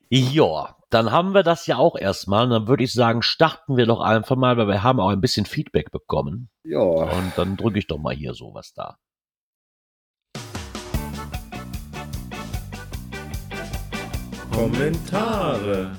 Ja, 0.09 0.77
dann 0.91 1.11
haben 1.11 1.35
wir 1.35 1.43
das 1.43 1.67
ja 1.67 1.79
auch 1.79 1.97
erstmal. 1.97 2.45
Und 2.45 2.51
dann 2.51 2.69
würde 2.69 2.85
ich 2.85 2.93
sagen, 2.93 3.23
starten 3.23 3.77
wir 3.77 3.87
doch 3.87 4.01
einfach 4.01 4.37
mal, 4.37 4.57
weil 4.57 4.69
wir 4.69 4.85
haben 4.85 5.01
auch 5.01 5.09
ein 5.09 5.21
bisschen 5.21 5.47
Feedback 5.47 5.91
bekommen. 5.91 6.51
Ja. 6.65 6.79
Und 6.79 7.33
dann 7.35 7.57
drücke 7.57 7.81
ich 7.81 7.89
doch 7.89 7.99
mal 7.99 8.15
hier 8.15 8.35
sowas 8.35 8.75
da. 8.75 8.99
Kommentare. 14.63 15.91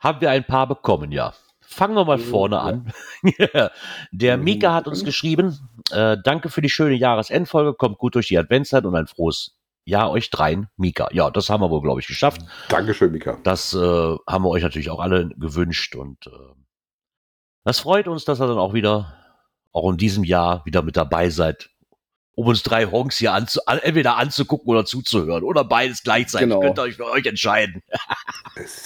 Haben 0.00 0.20
wir 0.20 0.30
ein 0.30 0.44
paar 0.44 0.66
bekommen, 0.66 1.12
ja. 1.12 1.32
Fangen 1.62 1.94
wir 1.94 2.04
mal 2.04 2.18
vorne 2.18 2.60
an. 2.60 2.92
Der. 4.12 4.36
Mika 4.36 4.74
hat 4.74 4.86
uns 4.86 5.02
geschrieben, 5.02 5.58
äh, 5.92 6.18
danke 6.22 6.50
für 6.50 6.60
die 6.60 6.68
schöne 6.68 6.94
Jahresendfolge, 6.94 7.72
kommt 7.72 7.96
gut 7.96 8.16
durch 8.16 8.28
die 8.28 8.36
Adventszeit 8.36 8.84
und 8.84 8.94
ein 8.94 9.06
frohes 9.06 9.56
Jahr 9.86 10.10
euch 10.10 10.28
dreien, 10.28 10.68
Mika. 10.76 11.08
Ja, 11.10 11.30
das 11.30 11.48
haben 11.48 11.62
wir 11.62 11.70
wohl, 11.70 11.80
glaube 11.80 12.00
ich, 12.00 12.06
geschafft. 12.06 12.42
Dankeschön, 12.68 13.12
Mika. 13.12 13.38
Das 13.44 13.72
äh, 13.72 13.78
haben 13.78 14.44
wir 14.44 14.50
euch 14.50 14.62
natürlich 14.62 14.90
auch 14.90 15.00
alle 15.00 15.30
gewünscht 15.38 15.96
und 15.96 16.26
äh, 16.26 16.30
das 17.64 17.80
freut 17.80 18.08
uns, 18.08 18.26
dass 18.26 18.42
ihr 18.42 18.46
dann 18.46 18.58
auch 18.58 18.74
wieder, 18.74 19.16
auch 19.72 19.90
in 19.90 19.96
diesem 19.96 20.22
Jahr 20.22 20.66
wieder 20.66 20.82
mit 20.82 20.98
dabei 20.98 21.30
seid, 21.30 21.70
um 22.36 22.46
uns 22.46 22.62
drei 22.62 22.84
Honks 22.86 23.16
hier 23.16 23.32
anzu 23.32 23.60
an, 23.66 23.78
entweder 23.78 24.16
anzugucken 24.18 24.68
oder 24.68 24.84
zuzuhören 24.84 25.42
oder 25.42 25.64
beides 25.64 26.02
gleichzeitig. 26.02 26.48
Genau. 26.48 26.60
Könnt 26.60 26.78
ihr 26.78 26.82
euch 26.82 26.96
für 26.96 27.10
euch 27.10 27.26
entscheiden. 27.26 27.82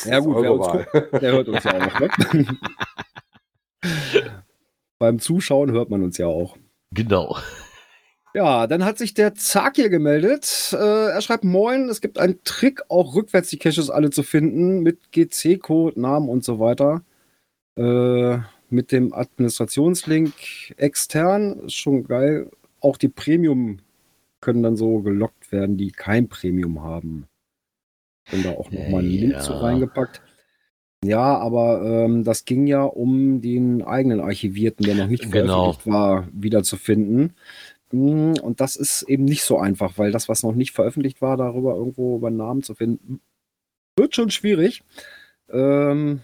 Ja, 0.05 0.19
gut, 0.19 0.43
wer 0.43 0.53
uns 0.53 0.67
Wahl. 0.67 0.89
Der 1.21 1.31
hört 1.31 1.49
uns 1.49 1.63
ja 1.63 1.75
auch, 1.77 2.01
ne? 2.01 2.59
Beim 4.99 5.21
Zuschauen 5.21 5.71
hört 5.71 5.91
man 5.91 6.03
uns 6.03 6.19
ja 6.19 6.27
auch. 6.27 6.57
Genau. 6.91 7.39
Ja, 8.35 8.67
dann 8.67 8.85
hat 8.85 8.99
sich 8.99 9.15
der 9.15 9.37
Zag 9.37 9.77
hier 9.77 9.91
gemeldet. 9.91 10.75
Äh, 10.77 11.11
er 11.11 11.21
schreibt: 11.21 11.45
Moin, 11.45 11.89
es 11.89 12.01
gibt 12.01 12.19
einen 12.19 12.43
Trick, 12.43 12.83
auch 12.89 13.15
rückwärts 13.15 13.51
die 13.51 13.59
Caches 13.59 13.91
alle 13.91 14.11
zu 14.11 14.25
finden, 14.25 14.81
mit 14.81 15.13
GC-Code, 15.13 16.01
Namen 16.01 16.29
und 16.29 16.43
so 16.43 16.59
weiter. 16.59 17.03
Äh, 17.77 18.39
mit 18.71 18.91
dem 18.91 19.15
Administrationslink 19.15 20.33
extern. 20.79 21.61
Ist 21.61 21.75
schon 21.75 22.03
geil. 22.03 22.51
Auch 22.81 22.97
die 22.97 23.09
Premium 23.09 23.79
können 24.41 24.63
dann 24.63 24.77
so 24.77 25.01
gelockt 25.01 25.53
werden, 25.53 25.77
die 25.77 25.91
kein 25.93 26.29
Premium 26.29 26.83
haben. 26.83 27.27
Und 28.33 28.45
da 28.45 28.51
auch 28.51 28.71
nochmal 28.71 29.01
einen 29.01 29.11
Link 29.11 29.33
Ja. 29.35 29.41
zu 29.41 29.53
reingepackt. 29.55 30.23
Ja, 31.05 31.39
aber 31.39 31.83
ähm, 31.83 32.25
das 32.25 32.45
ging 32.45 32.67
ja 32.67 32.83
um 32.85 33.41
den 33.41 33.83
eigenen 33.83 34.21
Archivierten, 34.21 34.85
der 34.85 34.95
noch 34.95 35.07
nicht 35.09 35.31
Genau. 35.31 35.73
veröffentlicht 35.73 35.87
war, 35.87 36.29
wiederzufinden. 36.33 37.35
Mm, 37.91 38.35
Und 38.43 38.61
das 38.61 38.77
ist 38.77 39.03
eben 39.03 39.25
nicht 39.25 39.43
so 39.43 39.59
einfach, 39.59 39.99
weil 39.99 40.13
das, 40.13 40.29
was 40.29 40.43
noch 40.43 40.55
nicht 40.55 40.73
veröffentlicht 40.73 41.23
war, 41.23 41.37
darüber 41.37 41.75
irgendwo 41.75 42.17
über 42.17 42.31
Namen 42.31 42.63
zu 42.63 42.75
finden, 42.75 43.21
wird 43.97 44.15
schon 44.15 44.31
schwierig. 44.31 44.83
Ähm, 45.49 46.21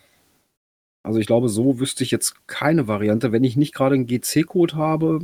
also 1.03 1.19
ich 1.21 1.27
glaube, 1.27 1.49
so 1.49 1.81
wüsste 1.81 2.05
ich 2.05 2.11
jetzt 2.11 2.47
keine 2.47 2.87
Variante. 2.87 3.33
Wenn 3.33 3.45
ich 3.45 3.57
nicht 3.57 3.75
gerade 3.75 3.95
einen 3.95 4.07
GC-Code 4.07 4.75
habe, 4.77 5.21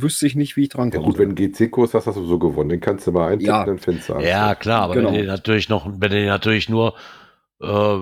wüsste 0.00 0.26
ich 0.26 0.34
nicht, 0.34 0.56
wie 0.56 0.62
ich 0.62 0.68
dran 0.70 0.90
Ja 0.90 0.96
komme. 0.98 1.06
gut, 1.10 1.18
wenn 1.18 1.34
du 1.34 1.34
GC-Kurs 1.34 1.94
hast, 1.94 2.06
hast 2.06 2.16
du 2.16 2.24
so 2.26 2.38
gewonnen. 2.38 2.68
Den 2.70 2.80
kannst 2.80 3.06
du 3.06 3.12
mal 3.12 3.28
eintippen, 3.28 3.46
Ja. 3.54 3.64
dann 3.64 3.78
findest 3.78 4.08
du 4.08 4.14
alles. 4.14 4.28
Ja, 4.28 4.54
klar, 4.54 4.82
aber 4.82 4.94
Genau. 4.94 5.08
wenn 5.12 5.14
ihr 5.20 5.26
natürlich 5.26 5.68
noch, 5.68 5.86
wenn 5.98 6.12
ihr 6.12 6.26
natürlich 6.26 6.68
nur, 6.68 6.94
äh, 7.60 7.98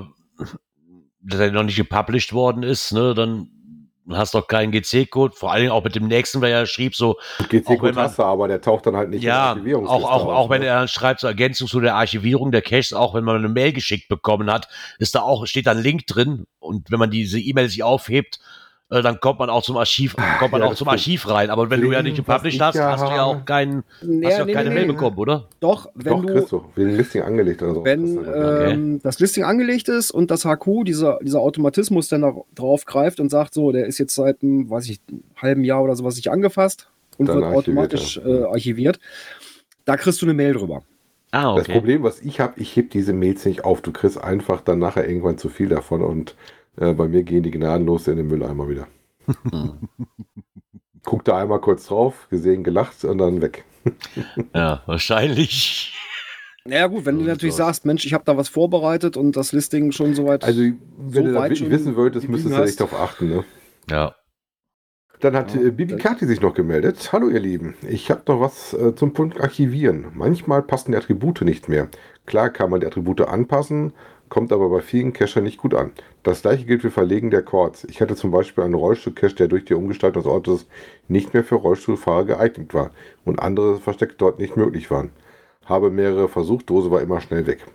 dass 1.22 1.40
er 1.40 1.50
noch 1.52 1.64
nicht 1.64 1.76
gepublished 1.76 2.32
worden 2.32 2.62
ist, 2.62 2.92
ne, 2.92 3.14
dann 3.14 3.48
hast 4.10 4.34
du 4.34 4.38
doch 4.40 4.48
keinen 4.48 4.72
GC-Code, 4.72 5.34
vor 5.36 5.52
allen 5.52 5.60
Dingen 5.62 5.72
auch 5.72 5.84
mit 5.84 5.94
dem 5.94 6.08
nächsten, 6.08 6.40
weil 6.40 6.50
er 6.50 6.66
schrieb 6.66 6.96
so, 6.96 7.16
GC-Code 7.48 7.94
hast 7.96 8.18
du, 8.18 8.22
aber 8.24 8.48
der 8.48 8.60
taucht 8.60 8.86
dann 8.86 8.96
halt 8.96 9.10
nicht 9.10 9.22
ja, 9.22 9.34
in 9.34 9.36
der 9.36 9.76
Archivierungsliste 9.76 10.04
auch, 10.06 10.10
auch, 10.10 10.24
auf, 10.26 10.28
auch 10.46 10.50
wenn 10.50 10.62
ne? 10.62 10.66
er 10.68 10.78
dann 10.80 10.88
schreibt, 10.88 11.20
zur 11.20 11.28
Ergänzung 11.30 11.68
zu 11.68 11.80
der 11.80 11.94
Archivierung 11.94 12.50
der 12.50 12.62
Caches, 12.62 12.92
auch 12.92 13.14
wenn 13.14 13.24
man 13.24 13.36
eine 13.36 13.48
Mail 13.48 13.72
geschickt 13.72 14.08
bekommen 14.08 14.50
hat, 14.50 14.68
ist 14.98 15.14
da 15.14 15.20
auch, 15.20 15.46
steht 15.46 15.66
da 15.66 15.72
ein 15.72 15.82
Link 15.82 16.06
drin 16.06 16.46
und 16.58 16.90
wenn 16.90 16.98
man 16.98 17.10
diese 17.10 17.38
E-Mail 17.38 17.68
sich 17.68 17.82
aufhebt, 17.82 18.40
äh, 18.90 19.02
dann 19.02 19.20
kommt 19.20 19.38
man 19.38 19.50
auch 19.50 19.62
zum 19.62 19.76
Archiv, 19.76 20.16
kommt 20.38 20.52
man 20.52 20.62
ja, 20.62 20.66
auch 20.66 20.74
zum. 20.74 20.88
Archiv 20.88 21.28
rein. 21.28 21.50
Aber 21.50 21.70
wenn 21.70 21.80
du 21.80 21.92
ja 21.92 22.02
nicht 22.02 22.16
gepublished 22.16 22.60
hast, 22.60 22.74
ja 22.74 22.90
hast 22.90 23.02
du 23.02 23.06
ja 23.06 23.22
auch 23.22 23.44
keinen, 23.44 23.84
Nee, 24.02 24.26
hast 24.26 24.34
du 24.34 24.38
ja 24.40 24.44
nee, 24.46 24.52
keine 24.52 24.68
nee, 24.70 24.74
Mail 24.74 24.86
nee. 24.86 24.92
bekommen, 24.92 25.16
oder? 25.16 25.48
Doch, 25.60 25.88
wenn 25.94 26.12
Doch, 26.12 26.24
du, 26.24 26.32
kriegst 26.32 26.52
du. 26.52 26.64
Wie 26.74 26.82
ein 26.82 26.96
Listing 26.96 27.22
angelegt 27.22 27.62
oder 27.62 27.74
so. 27.74 27.84
wenn 27.84 28.16
Das 28.16 28.72
ähm, 28.72 29.00
das 29.02 29.20
Listing 29.20 29.44
angelegt 29.44 29.88
ist 29.88 30.10
und 30.10 30.30
das 30.30 30.44
HQ, 30.44 30.84
dieser, 30.84 31.20
dieser 31.22 31.40
Automatismus 31.40 32.08
dann 32.08 32.22
da 32.22 32.34
drauf 32.54 32.84
greift 32.84 33.20
und 33.20 33.30
sagt, 33.30 33.54
so, 33.54 33.70
der 33.70 33.86
ist 33.86 33.98
jetzt 33.98 34.14
seit 34.14 34.42
einem, 34.42 34.68
weiß 34.68 34.88
ich, 34.88 35.00
einem 35.08 35.22
halben 35.40 35.64
Jahr 35.64 35.82
oder 35.82 35.94
sowas 35.94 36.16
nicht 36.16 36.28
angefasst 36.28 36.90
und 37.16 37.28
Dann 37.28 37.36
wird 37.36 37.44
archiviert 37.44 37.68
automatisch 37.68 38.20
äh, 38.24 38.42
archiviert, 38.44 38.98
da 39.84 39.96
kriegst 39.96 40.20
du 40.20 40.26
eine 40.26 40.34
Mail 40.34 40.54
drüber. 40.54 40.82
Ah, 41.30 41.54
Das 41.54 41.68
Problem, 41.68 42.02
was 42.02 42.20
ich 42.22 42.40
habe, 42.40 42.60
ich 42.60 42.74
heb 42.74 42.90
diese 42.90 43.12
Mails 43.12 43.44
nicht 43.44 43.64
auf. 43.64 43.82
Du 43.82 43.92
kriegst 43.92 44.18
einfach 44.22 44.60
dann 44.62 44.80
nachher 44.80 45.08
irgendwann 45.08 45.38
zu 45.38 45.48
viel 45.48 45.68
davon 45.68 46.02
und 46.02 46.34
äh, 46.76 46.92
bei 46.94 47.08
mir 47.08 47.22
gehen 47.22 47.42
die 47.42 47.50
gnadenlos 47.50 48.08
in 48.08 48.16
den 48.16 48.28
Mülleimer 48.28 48.68
wieder. 48.68 48.86
Guck 51.04 51.24
da 51.24 51.38
einmal 51.38 51.60
kurz 51.60 51.86
drauf, 51.86 52.28
gesehen, 52.30 52.62
gelacht 52.62 53.04
und 53.04 53.18
dann 53.18 53.40
weg. 53.40 53.64
Ja, 54.54 54.82
wahrscheinlich. 54.86 55.94
Naja 56.66 56.86
gut, 56.88 57.06
wenn 57.06 57.18
du 57.18 57.24
natürlich 57.24 57.54
sagst, 57.54 57.86
Mensch, 57.86 58.04
ich 58.04 58.12
habe 58.12 58.24
da 58.26 58.36
was 58.36 58.50
vorbereitet 58.50 59.16
und 59.16 59.34
das 59.36 59.52
Listing 59.52 59.92
schon 59.92 60.14
soweit. 60.14 60.44
Also, 60.44 60.60
wenn 60.60 60.76
So 61.12 61.22
du 61.22 61.32
da 61.32 61.48
wissen 61.48 61.96
wolltest, 61.96 62.28
müsstest 62.28 62.54
du 62.54 62.62
echt 62.62 62.78
darauf 62.80 63.00
achten. 63.00 63.28
Ne? 63.30 63.44
Ja. 63.88 64.14
Dann 65.20 65.34
hat 65.34 65.54
Ja, 65.54 65.60
äh, 65.62 65.70
Bibi 65.70 65.92
das- 65.94 66.00
Kati 66.02 66.26
sich 66.26 66.42
noch 66.42 66.52
gemeldet. 66.52 67.10
Hallo 67.12 67.28
ihr 67.30 67.40
Lieben, 67.40 67.74
ich 67.88 68.10
habe 68.10 68.22
noch 68.26 68.40
was 68.40 68.74
äh, 68.74 68.94
zum 68.94 69.14
Punkt 69.14 69.40
Archivieren. 69.40 70.06
Manchmal 70.14 70.62
passen 70.62 70.92
die 70.92 70.98
Attribute 70.98 71.40
nicht 71.42 71.68
mehr. 71.70 71.88
Klar 72.26 72.50
kann 72.50 72.68
man 72.70 72.80
die 72.80 72.86
Attribute 72.86 73.22
anpassen, 73.22 73.94
kommt 74.30 74.52
aber 74.52 74.70
bei 74.70 74.80
vielen 74.80 75.12
Cacher 75.12 75.42
nicht 75.42 75.58
gut 75.58 75.74
an. 75.74 75.92
Das 76.22 76.42
gleiche 76.42 76.64
gilt 76.64 76.80
für 76.80 76.90
Verlegen 76.90 77.30
der 77.30 77.42
Chords. 77.42 77.84
Ich 77.84 78.00
hatte 78.00 78.16
zum 78.16 78.30
Beispiel 78.30 78.64
einen 78.64 78.74
Rollstuhl-Cache, 78.74 79.34
der 79.34 79.48
durch 79.48 79.66
die 79.66 79.74
Umgestaltung 79.74 80.22
des 80.22 80.32
Ortes 80.32 80.66
nicht 81.08 81.34
mehr 81.34 81.44
für 81.44 81.56
Rollstuhlfahrer 81.56 82.24
geeignet 82.24 82.72
war 82.72 82.92
und 83.26 83.40
andere 83.40 83.78
Verstecke 83.78 84.14
dort 84.16 84.38
nicht 84.38 84.56
möglich 84.56 84.90
waren. 84.90 85.10
Habe 85.66 85.90
mehrere 85.90 86.28
versucht, 86.28 86.70
Dose 86.70 86.90
war 86.90 87.02
immer 87.02 87.20
schnell 87.20 87.46
weg. 87.46 87.66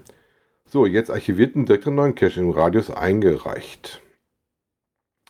So, 0.68 0.86
jetzt 0.86 1.12
archivierten 1.12 1.66
direkt 1.66 1.86
einen 1.86 1.98
neuen 1.98 2.16
Cache 2.16 2.40
im 2.40 2.50
Radius 2.50 2.90
eingereicht. 2.90 4.02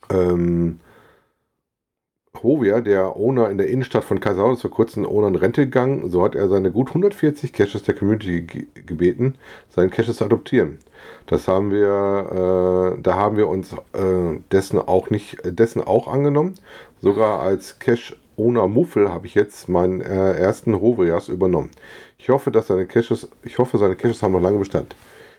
Ähm, 0.10 0.79
Hovia, 2.43 2.81
der 2.81 3.15
Owner 3.15 3.49
in 3.49 3.57
der 3.57 3.67
Innenstadt 3.67 4.03
von 4.03 4.19
Kaiserslautern, 4.19 4.55
ist 4.55 4.61
vor 4.61 4.71
kurzem 4.71 5.05
Owner 5.05 5.27
in 5.27 5.35
Rente 5.35 5.65
gegangen. 5.65 6.09
So 6.09 6.23
hat 6.23 6.35
er 6.35 6.49
seine 6.49 6.71
gut 6.71 6.89
140 6.89 7.53
Caches 7.53 7.83
der 7.83 7.95
Community 7.95 8.41
ge 8.41 8.67
gebeten, 8.85 9.35
seinen 9.69 9.89
Caches 9.89 10.17
zu 10.17 10.25
adoptieren. 10.25 10.79
Das 11.27 11.47
haben 11.47 11.71
wir, 11.71 12.95
äh, 12.97 13.01
da 13.01 13.15
haben 13.15 13.37
wir 13.37 13.47
uns 13.47 13.73
äh, 13.73 14.39
dessen 14.51 14.79
auch 14.79 15.09
nicht, 15.09 15.37
dessen 15.43 15.81
auch 15.81 16.07
angenommen. 16.07 16.55
Sogar 17.01 17.39
als 17.39 17.79
Cache 17.79 18.15
Owner 18.37 18.67
Muffel 18.67 19.09
habe 19.09 19.27
ich 19.27 19.35
jetzt 19.35 19.69
meinen 19.69 20.01
äh, 20.01 20.33
ersten 20.33 20.79
Hovias 20.79 21.29
übernommen. 21.29 21.71
Ich 22.17 22.29
hoffe, 22.29 22.51
dass 22.51 22.67
seine 22.67 22.85
Caches, 22.85 23.27
ich 23.43 23.57
hoffe, 23.57 23.77
seine 23.77 23.95
Caches 23.95 24.21
haben 24.21 24.33
noch 24.33 24.41
lange 24.41 24.59
Bestand. 24.59 24.95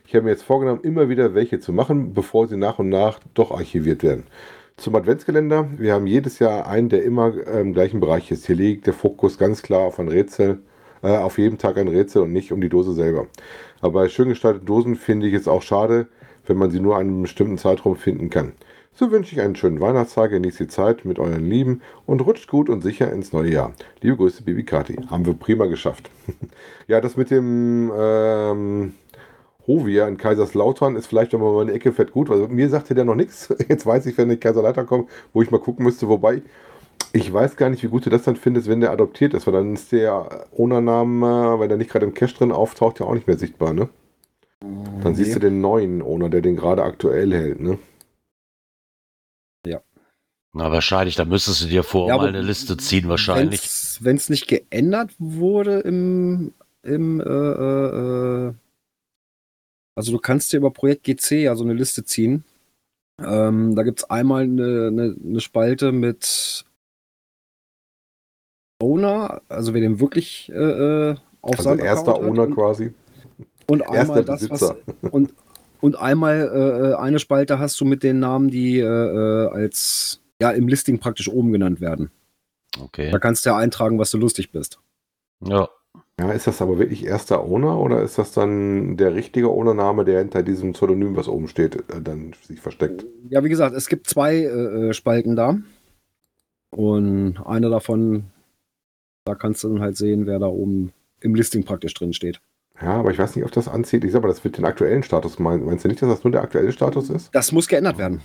Ich 0.06 0.14
habe 0.14 0.24
mir 0.24 0.30
jetzt 0.30 0.44
vorgenommen, 0.44 0.80
immer 0.82 1.08
wieder 1.08 1.34
welche 1.34 1.58
zu 1.58 1.72
machen, 1.72 2.14
bevor 2.14 2.46
sie 2.46 2.56
nach 2.56 2.78
und 2.78 2.88
nach 2.88 3.18
doch 3.34 3.50
archiviert 3.50 4.02
werden. 4.02 4.24
Zum 4.78 4.94
Adventskalender. 4.94 5.70
Wir 5.78 5.94
haben 5.94 6.06
jedes 6.06 6.38
Jahr 6.38 6.66
einen, 6.66 6.90
der 6.90 7.02
immer 7.02 7.32
im 7.48 7.72
gleichen 7.72 7.98
Bereich 7.98 8.30
ist. 8.30 8.44
Hier 8.46 8.56
liegt 8.56 8.86
der 8.86 8.92
Fokus 8.92 9.38
ganz 9.38 9.62
klar 9.62 9.80
auf 9.80 9.98
ein 9.98 10.08
Rätsel, 10.08 10.58
äh, 11.02 11.16
auf 11.16 11.38
jeden 11.38 11.56
Tag 11.56 11.78
ein 11.78 11.88
Rätsel 11.88 12.20
und 12.20 12.34
nicht 12.34 12.52
um 12.52 12.60
die 12.60 12.68
Dose 12.68 12.92
selber. 12.92 13.26
Aber 13.80 14.06
schön 14.10 14.28
gestalteten 14.28 14.66
Dosen 14.66 14.94
finde 14.96 15.28
ich 15.28 15.32
es 15.32 15.48
auch 15.48 15.62
schade, 15.62 16.08
wenn 16.46 16.58
man 16.58 16.70
sie 16.70 16.80
nur 16.80 16.98
einen 16.98 17.22
bestimmten 17.22 17.56
Zeitraum 17.56 17.96
finden 17.96 18.28
kann. 18.28 18.52
So 18.92 19.10
wünsche 19.10 19.34
ich 19.34 19.40
einen 19.40 19.56
schönen 19.56 19.80
Weihnachtstag, 19.80 20.30
genießt 20.30 20.60
die 20.60 20.68
Zeit 20.68 21.06
mit 21.06 21.18
euren 21.18 21.48
Lieben 21.48 21.80
und 22.04 22.20
rutscht 22.20 22.48
gut 22.48 22.68
und 22.68 22.82
sicher 22.82 23.10
ins 23.10 23.32
neue 23.32 23.52
Jahr. 23.52 23.72
Liebe 24.02 24.18
Grüße, 24.18 24.42
Bibi 24.42 24.64
Kati. 24.64 24.96
Haben 25.08 25.24
wir 25.24 25.32
prima 25.32 25.64
geschafft. 25.66 26.10
ja, 26.86 27.00
das 27.00 27.16
mit 27.16 27.30
dem 27.30 27.90
ähm, 27.96 28.94
Hovia 29.66 30.06
in 30.06 30.16
Kaiserslautern 30.16 30.96
ist 30.96 31.06
vielleicht, 31.06 31.32
wenn 31.32 31.40
man 31.40 31.54
mal 31.54 31.62
in 31.62 31.68
die 31.68 31.74
Ecke 31.74 31.92
fährt, 31.92 32.12
gut. 32.12 32.30
Also 32.30 32.48
mir 32.48 32.68
sagte 32.68 32.94
der 32.94 33.04
noch 33.04 33.14
nichts. 33.14 33.54
Jetzt 33.68 33.86
weiß 33.86 34.06
ich, 34.06 34.16
wenn 34.18 34.30
ich 34.30 34.40
Kaiserslautern 34.40 34.86
komme, 34.86 35.06
wo 35.32 35.42
ich 35.42 35.50
mal 35.50 35.60
gucken 35.60 35.84
müsste. 35.84 36.08
Wobei, 36.08 36.42
ich 37.12 37.32
weiß 37.32 37.56
gar 37.56 37.70
nicht, 37.70 37.82
wie 37.82 37.88
gut 37.88 38.06
du 38.06 38.10
das 38.10 38.22
dann 38.22 38.36
findest, 38.36 38.68
wenn 38.68 38.80
der 38.80 38.92
adoptiert 38.92 39.34
ist, 39.34 39.46
weil 39.46 39.54
dann 39.54 39.74
ist 39.74 39.92
der 39.92 40.46
ohne 40.52 40.80
Namen, 40.82 41.22
äh, 41.22 41.60
wenn 41.60 41.68
der 41.68 41.78
nicht 41.78 41.90
gerade 41.90 42.06
im 42.06 42.14
Cache 42.14 42.34
drin 42.34 42.52
auftaucht, 42.52 43.00
ja 43.00 43.06
auch 43.06 43.14
nicht 43.14 43.26
mehr 43.26 43.38
sichtbar, 43.38 43.72
ne? 43.72 43.88
Dann 45.02 45.14
siehst 45.14 45.36
du 45.36 45.40
den 45.40 45.60
neuen 45.60 46.02
Owner, 46.02 46.28
der 46.28 46.40
den 46.40 46.56
gerade 46.56 46.82
aktuell 46.82 47.32
hält, 47.32 47.60
ne? 47.60 47.78
Na, 50.56 50.72
wahrscheinlich, 50.72 51.16
da 51.16 51.26
müsstest 51.26 51.62
du 51.62 51.66
dir 51.66 51.82
vor 51.82 52.08
Ja, 52.08 52.16
mal 52.16 52.28
eine 52.28 52.40
Liste 52.40 52.78
ziehen, 52.78 53.10
wahrscheinlich. 53.10 53.60
Wenn 54.00 54.16
es 54.16 54.30
nicht 54.30 54.48
geändert 54.48 55.10
wurde 55.18 55.80
im, 55.80 56.54
im 56.82 57.20
äh, 57.20 57.24
äh, 57.24 58.48
äh, 58.48 58.54
also 59.96 60.12
du 60.12 60.18
kannst 60.18 60.52
dir 60.52 60.58
über 60.58 60.70
Projekt 60.70 61.04
GC 61.04 61.42
ja 61.42 61.56
so 61.56 61.64
eine 61.64 61.72
Liste 61.72 62.04
ziehen. 62.04 62.44
Ähm, 63.18 63.74
da 63.74 63.82
gibt 63.82 64.00
es 64.00 64.10
einmal 64.10 64.42
eine, 64.42 64.88
eine, 64.88 65.16
eine 65.24 65.40
Spalte 65.40 65.90
mit 65.90 66.64
Owner, 68.78 69.40
also 69.48 69.72
wer 69.72 69.80
den 69.80 70.00
wirklich 70.00 70.50
äh, 70.52 70.54
äh, 70.54 71.16
auf 71.40 71.52
Also 71.52 71.62
seinem 71.62 71.80
erster 71.80 72.10
Account 72.10 72.24
hat 72.24 72.30
Owner 72.30 72.42
und, 72.42 72.54
quasi. 72.54 72.94
und 73.66 73.80
Erster 73.80 74.00
einmal 74.00 74.24
das, 74.24 74.50
was 74.50 74.60
Besitzer. 74.60 74.76
und, 75.10 75.34
Und 75.80 75.96
einmal 75.96 76.92
äh, 76.92 77.00
eine 77.00 77.18
Spalte 77.18 77.58
hast 77.58 77.80
du 77.80 77.86
mit 77.86 78.02
den 78.02 78.18
Namen, 78.18 78.50
die 78.50 78.78
äh, 78.78 78.84
äh, 78.84 79.48
als 79.48 80.20
ja 80.40 80.50
im 80.50 80.68
Listing 80.68 80.98
praktisch 80.98 81.28
oben 81.28 81.52
genannt 81.52 81.80
werden. 81.80 82.10
Okay. 82.78 83.10
Da 83.10 83.18
kannst 83.18 83.46
du 83.46 83.50
ja 83.50 83.56
eintragen, 83.56 83.98
was 83.98 84.10
du 84.10 84.18
lustig 84.18 84.52
bist. 84.52 84.78
Ja. 85.42 85.68
Ja, 86.18 86.32
ist 86.32 86.46
das 86.46 86.62
aber 86.62 86.78
wirklich 86.78 87.04
erster 87.04 87.44
Owner 87.44 87.78
oder 87.78 88.02
ist 88.02 88.16
das 88.16 88.32
dann 88.32 88.96
der 88.96 89.14
richtige 89.14 89.50
Owner-Name, 89.50 90.06
der 90.06 90.20
hinter 90.20 90.42
diesem 90.42 90.72
Pseudonym, 90.72 91.14
was 91.14 91.28
oben 91.28 91.46
steht, 91.46 91.76
äh, 91.90 92.00
dann 92.00 92.32
sich 92.42 92.60
versteckt? 92.60 93.04
Ja, 93.28 93.44
wie 93.44 93.50
gesagt, 93.50 93.76
es 93.76 93.86
gibt 93.88 94.06
zwei 94.08 94.36
äh, 94.36 94.88
äh, 94.88 94.92
Spalten 94.94 95.36
da. 95.36 95.58
Und 96.74 97.38
eine 97.44 97.68
davon, 97.68 98.24
da 99.24 99.34
kannst 99.34 99.62
du 99.62 99.68
dann 99.68 99.80
halt 99.80 99.98
sehen, 99.98 100.26
wer 100.26 100.38
da 100.38 100.46
oben 100.46 100.92
im 101.20 101.34
Listing 101.34 101.64
praktisch 101.64 101.92
drin 101.92 102.14
steht. 102.14 102.40
Ja, 102.80 102.92
aber 102.94 103.10
ich 103.10 103.18
weiß 103.18 103.36
nicht, 103.36 103.44
ob 103.44 103.52
das 103.52 103.68
anzieht. 103.68 104.04
Ich 104.04 104.12
sag 104.12 104.22
mal, 104.22 104.28
das 104.28 104.44
wird 104.44 104.56
den 104.56 104.64
aktuellen 104.64 105.02
Status 105.02 105.38
meinen. 105.38 105.64
Meinst 105.64 105.84
du 105.84 105.88
nicht, 105.88 106.00
dass 106.00 106.08
das 106.10 106.24
nur 106.24 106.32
der 106.32 106.42
aktuelle 106.42 106.72
Status 106.72 107.10
ist? 107.10 107.34
Das 107.34 107.52
muss 107.52 107.68
geändert 107.68 107.98
werden, 107.98 108.22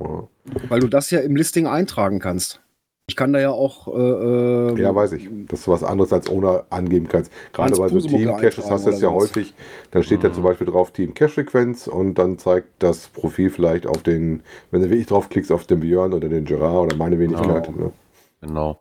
Ja, 0.00 0.28
weil 0.68 0.80
du 0.80 0.88
das 0.88 1.10
ja 1.10 1.20
im 1.20 1.36
Listing 1.36 1.66
eintragen 1.66 2.18
kannst. 2.20 2.60
Ich 3.08 3.14
kann 3.14 3.32
da 3.32 3.38
ja 3.38 3.50
auch. 3.50 3.86
Äh, 3.86 4.00
äh, 4.00 4.80
ja 4.82 4.92
weiß 4.92 5.12
ich. 5.12 5.28
Dass 5.46 5.64
du 5.64 5.70
was 5.70 5.84
anderes 5.84 6.12
als 6.12 6.28
Owner 6.28 6.64
angeben 6.70 7.06
kannst. 7.08 7.30
Gerade 7.52 7.76
bei 7.76 7.88
so 7.88 8.00
Team-Caches 8.00 8.68
hast 8.68 8.86
du 8.86 8.90
es 8.90 9.00
ja 9.00 9.08
was. 9.08 9.14
häufig. 9.14 9.54
Dann 9.92 10.02
steht 10.02 10.24
da 10.24 10.28
Mhm. 10.28 10.34
zum 10.34 10.42
Beispiel 10.42 10.66
drauf 10.66 10.90
Team 10.90 11.14
Cache-Frequenz 11.14 11.86
und 11.86 12.14
dann 12.16 12.36
zeigt 12.38 12.82
das 12.82 13.06
Profil 13.08 13.50
vielleicht 13.50 13.86
auf 13.86 14.02
den, 14.02 14.42
wenn 14.72 14.82
du 14.82 14.90
wirklich 14.90 15.06
draufklickst, 15.06 15.52
auf 15.52 15.66
den 15.66 15.80
Björn 15.80 16.14
oder 16.14 16.28
den 16.28 16.44
Gerard 16.44 16.86
oder 16.86 16.96
meine 16.96 17.18
Wenigkeit. 17.20 17.66
Genau. 17.66 17.78
Ne? 17.86 17.92
Genau. 18.40 18.80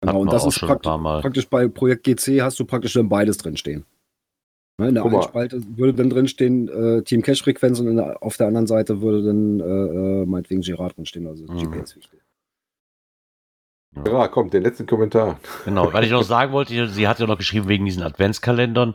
Genau, 0.00 0.20
und 0.20 0.32
das 0.32 0.46
ist 0.46 0.58
praktisch, 0.58 0.90
praktisch 0.90 1.48
bei 1.48 1.68
Projekt 1.68 2.04
GC 2.04 2.40
hast 2.40 2.58
du 2.58 2.64
praktisch 2.64 2.94
dann 2.94 3.08
beides 3.08 3.36
drin 3.36 3.56
stehen. 3.58 3.84
Ne, 4.78 4.88
In 4.88 4.94
der 4.94 5.02
Guck 5.04 5.12
einen. 5.12 5.22
Spalte 5.22 5.62
würde 5.76 5.92
dann 5.94 6.08
drin 6.10 6.26
stehen 6.26 6.68
äh, 6.68 7.02
Team 7.02 7.20
Cache 7.22 7.44
Frequenz 7.44 7.78
und 7.78 7.94
der, 7.94 8.20
auf 8.22 8.36
der 8.38 8.46
anderen 8.48 8.66
Seite 8.66 9.00
würde 9.02 9.22
dann 9.22 9.60
äh, 9.60 9.64
äh, 10.22 10.26
meinetwegen 10.26 10.62
Girard 10.62 10.96
drin 10.96 11.04
stehen, 11.06 11.26
also 11.26 11.44
Mhm. 11.44 11.70
GPS 11.70 11.98
wichtig. 13.92 14.04
Gerard, 14.04 14.32
komm, 14.32 14.50
den 14.50 14.62
letzten 14.62 14.86
Kommentar. 14.86 15.38
Genau, 15.64 15.92
was 15.92 16.04
ich 16.04 16.10
noch 16.10 16.22
sagen 16.22 16.52
wollte, 16.52 16.88
sie 16.88 17.08
hat 17.08 17.18
ja 17.18 17.26
noch 17.26 17.38
geschrieben 17.38 17.68
wegen 17.68 17.84
diesen 17.84 18.02
Adventskalendern. 18.02 18.94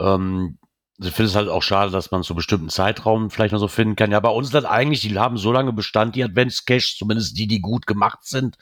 Ähm, 0.00 0.58
sie 0.98 1.10
findet 1.10 1.30
es 1.30 1.36
halt 1.36 1.48
auch 1.48 1.62
schade, 1.62 1.90
dass 1.90 2.10
man 2.10 2.22
zu 2.22 2.34
bestimmten 2.34 2.68
Zeitraum 2.68 3.30
vielleicht 3.30 3.52
noch 3.52 3.60
so 3.60 3.68
finden 3.68 3.96
kann. 3.96 4.10
Ja, 4.10 4.20
bei 4.20 4.30
uns 4.30 4.52
hat 4.52 4.64
eigentlich, 4.64 5.00
die 5.00 5.18
haben 5.18 5.36
so 5.36 5.52
lange 5.52 5.72
Bestand, 5.72 6.16
die 6.16 6.24
Adventscaches, 6.24 6.96
zumindest 6.96 7.38
die, 7.38 7.46
die 7.46 7.60
gut 7.60 7.86
gemacht 7.86 8.24
sind, 8.24 8.58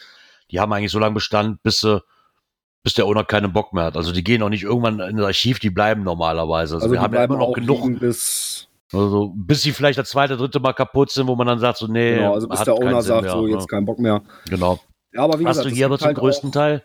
die 0.51 0.61
haben 0.61 0.73
eigentlich 0.73 0.93
so 0.93 0.99
lange 0.99 1.15
Bestand, 1.15 1.63
bis 1.63 1.81
sie, 1.81 2.03
bis 2.83 2.95
der 2.95 3.07
Owner 3.07 3.25
keinen 3.25 3.53
Bock 3.53 3.73
mehr 3.73 3.85
hat. 3.85 3.97
Also 3.97 4.13
die 4.13 4.23
gehen 4.23 4.43
auch 4.43 4.49
nicht 4.49 4.63
irgendwann 4.63 5.01
in 5.01 5.17
das 5.17 5.27
Archiv, 5.27 5.59
die 5.59 5.71
bleiben 5.71 6.03
normalerweise. 6.03 6.75
Also, 6.75 6.85
Also 6.85 6.93
wir 6.93 7.01
haben 7.01 7.15
ja 7.15 7.25
immer 7.25 7.39
noch 7.39 7.53
genug, 7.53 7.99
bis, 7.99 8.69
also 8.93 9.33
bis 9.35 9.63
sie 9.63 9.73
vielleicht 9.73 9.99
das 9.99 10.11
zweite, 10.11 10.37
dritte 10.37 10.61
Mal 10.61 10.73
kaputt 10.73 11.11
sind, 11.11 11.27
wo 11.27 11.35
man 11.35 11.47
dann 11.47 11.59
sagt, 11.59 11.79
so, 11.79 11.87
nee, 11.87 12.17
genau, 12.17 12.35
also 12.35 12.49
bis 12.49 12.61
hat 12.61 12.67
der 12.69 12.75
Owner 12.75 13.03
sagt, 13.03 13.23
mehr, 13.23 13.33
so 13.33 13.47
ne? 13.47 13.53
jetzt 13.53 13.69
keinen 13.69 13.87
Bock 13.87 13.99
mehr. 13.99 14.23
Genau. 14.49 14.79
Ja, 15.17 15.23
aber 15.23 15.41
wie 15.41 15.47
Hast 15.47 15.57
gesagt, 15.57 15.71
du 15.71 15.75
hier 15.75 15.87
aber 15.87 15.99
zum 15.99 16.09
halt 16.09 16.19
größten 16.19 16.51
auch, 16.51 16.55
Teil? 16.55 16.85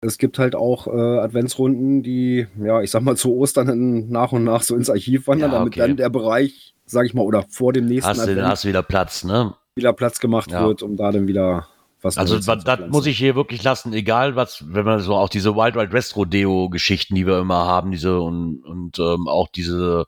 Es 0.00 0.18
gibt 0.18 0.38
halt 0.38 0.54
auch 0.54 0.86
äh, 0.86 0.90
Adventsrunden, 0.90 2.04
die, 2.04 2.46
ja, 2.62 2.80
ich 2.80 2.92
sag 2.92 3.02
mal, 3.02 3.16
zu 3.16 3.34
Ostern 3.34 3.66
dann 3.66 4.08
nach 4.08 4.30
und 4.30 4.44
nach 4.44 4.62
so 4.62 4.76
ins 4.76 4.88
Archiv 4.88 5.26
wandern, 5.26 5.50
Ja, 5.50 5.58
damit 5.58 5.72
okay. 5.72 5.80
dann 5.80 5.96
der 5.96 6.08
Bereich, 6.08 6.74
sag 6.86 7.06
ich 7.06 7.14
mal, 7.14 7.22
oder 7.22 7.44
vor 7.50 7.72
dem 7.72 7.86
nächsten 7.86 8.08
Hast 8.08 8.18
du, 8.18 8.22
Advent 8.30 8.46
hast 8.46 8.64
du 8.64 8.68
wieder 8.68 8.84
Platz, 8.84 9.24
ne? 9.24 9.54
wieder 9.74 9.92
Platz 9.92 10.20
gemacht 10.20 10.52
Ja. 10.52 10.64
wird, 10.66 10.82
um 10.84 10.96
da 10.96 11.10
dann 11.10 11.26
wieder 11.26 11.66
was 12.00 12.16
Also 12.16 12.34
Neues 12.34 12.64
das, 12.64 12.80
muss 12.90 13.06
ich 13.06 13.18
hier 13.18 13.34
wirklich 13.34 13.64
lassen, 13.64 13.92
egal 13.92 14.36
was, 14.36 14.64
wenn 14.72 14.84
man 14.84 15.00
so 15.00 15.16
auch 15.16 15.28
diese 15.28 15.56
Wild 15.56 15.74
Wild 15.74 15.92
West 15.92 16.14
Rodeo 16.14 16.68
Geschichten, 16.68 17.16
die 17.16 17.26
wir 17.26 17.40
immer 17.40 17.66
haben, 17.66 17.90
diese 17.90 18.20
und, 18.20 18.62
und 18.64 19.00
ähm, 19.00 19.26
auch 19.26 19.48
diese, 19.48 20.06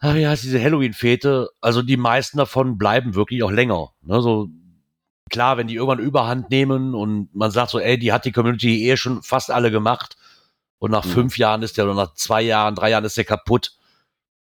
wie 0.00 0.26
heißt 0.26 0.44
diese 0.44 0.62
Halloween 0.62 0.92
Fete, 0.92 1.48
also 1.60 1.82
die 1.82 1.96
meisten 1.96 2.38
davon 2.38 2.78
bleiben 2.78 3.16
wirklich 3.16 3.42
auch 3.42 3.50
länger. 3.50 3.90
Ne? 4.02 4.20
So 4.22 4.48
klar, 5.30 5.56
wenn 5.56 5.66
die 5.66 5.74
irgendwann 5.74 5.98
Überhand 5.98 6.50
nehmen 6.50 6.94
und 6.94 7.34
man 7.34 7.50
sagt 7.50 7.70
so, 7.70 7.78
ey, 7.78 7.98
die 7.98 8.12
hat 8.12 8.24
die 8.24 8.32
Community 8.32 8.88
eh 8.90 8.96
schon 8.96 9.22
fast 9.22 9.50
alle 9.50 9.70
gemacht 9.70 10.16
und 10.78 10.90
nach 10.90 11.04
Mhm. 11.04 11.10
fünf 11.10 11.38
Jahren 11.38 11.62
ist 11.62 11.76
der 11.76 11.84
oder 11.84 11.94
nach 11.94 12.14
zwei 12.14 12.42
Jahren, 12.42 12.74
drei 12.74 12.90
Jahren 12.90 13.04
ist 13.04 13.16
der 13.16 13.24
kaputt. 13.24 13.72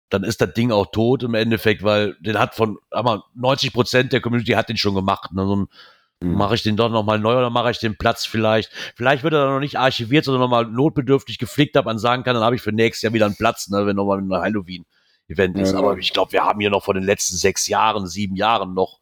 Dann 0.09 0.23
ist 0.23 0.41
das 0.41 0.53
Ding 0.53 0.71
auch 0.71 0.87
tot 0.91 1.21
im 1.23 1.35
Endeffekt, 1.35 1.83
weil 1.83 2.15
den 2.19 2.39
hat 2.39 2.55
von, 2.55 2.77
aber 2.89 3.25
90 3.35 3.73
Prozent 3.73 4.11
der 4.11 4.21
Community 4.21 4.53
hat 4.53 4.69
den 4.69 4.77
schon 4.77 4.95
gemacht. 4.95 5.31
Ne? 5.33 5.45
So 5.45 5.55
ein 5.55 5.67
Mhm. 6.21 6.33
Mache 6.33 6.55
ich 6.55 6.63
den 6.63 6.75
doch 6.75 6.89
nochmal 6.89 7.17
neu 7.17 7.37
oder 7.37 7.49
mache 7.49 7.71
ich 7.71 7.79
den 7.79 7.97
Platz 7.97 8.25
vielleicht? 8.25 8.71
Vielleicht 8.97 9.23
wird 9.23 9.33
er 9.33 9.45
dann 9.45 9.53
noch 9.53 9.59
nicht 9.61 9.79
archiviert, 9.79 10.25
sondern 10.25 10.41
nochmal 10.41 10.65
notbedürftig 10.65 11.37
gepflegt, 11.37 11.77
dass 11.77 11.85
man 11.85 11.97
sagen 11.97 12.23
kann, 12.23 12.33
dann 12.33 12.43
habe 12.43 12.57
ich 12.57 12.61
für 12.61 12.73
nächstes 12.73 13.03
Jahr 13.03 13.13
wieder 13.13 13.25
einen 13.25 13.37
Platz, 13.37 13.69
ne, 13.69 13.85
wenn 13.85 13.95
nochmal 13.95 14.17
ein 14.19 14.29
Halloween-Event 14.29 15.57
ist. 15.57 15.71
Ja. 15.71 15.77
Aber 15.77 15.97
ich 15.97 16.11
glaube, 16.11 16.33
wir 16.33 16.43
haben 16.43 16.59
hier 16.59 16.71
noch 16.71 16.83
vor 16.83 16.93
den 16.93 17.03
letzten 17.03 17.37
sechs 17.37 17.67
Jahren, 17.67 18.05
sieben 18.05 18.35
Jahren 18.35 18.73
noch, 18.73 18.99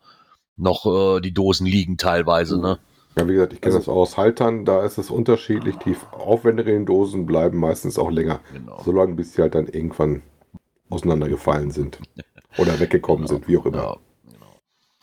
noch 0.57 0.85
äh, 1.17 1.21
die 1.21 1.33
Dosen 1.33 1.65
liegen 1.65 1.97
teilweise. 1.97 2.59
Ne? 2.59 2.79
Ja, 3.17 3.27
wie 3.27 3.33
gesagt, 3.33 3.53
ich 3.53 3.61
kenne 3.61 3.75
Also- 3.75 3.91
das 3.91 3.97
aus 3.97 4.17
Haltern, 4.17 4.65
da 4.65 4.83
ist 4.83 4.97
es 4.97 5.09
unterschiedlich. 5.09 5.75
Die 5.85 5.95
aufwendigeren 6.11 6.85
Dosen 6.85 7.25
bleiben 7.25 7.57
meistens 7.59 7.97
auch 7.97 8.11
länger. 8.11 8.39
Genau. 8.53 8.81
Solange 8.83 9.15
bis 9.15 9.33
sie 9.33 9.41
halt 9.41 9.55
dann 9.55 9.67
irgendwann 9.67 10.21
auseinandergefallen 10.89 11.71
sind. 11.71 11.99
Oder 12.57 12.79
weggekommen 12.79 13.27
sind, 13.27 13.47
wie 13.47 13.57
auch 13.57 13.65
immer. 13.65 13.77
Ja, 13.77 13.95
genau. 14.31 14.55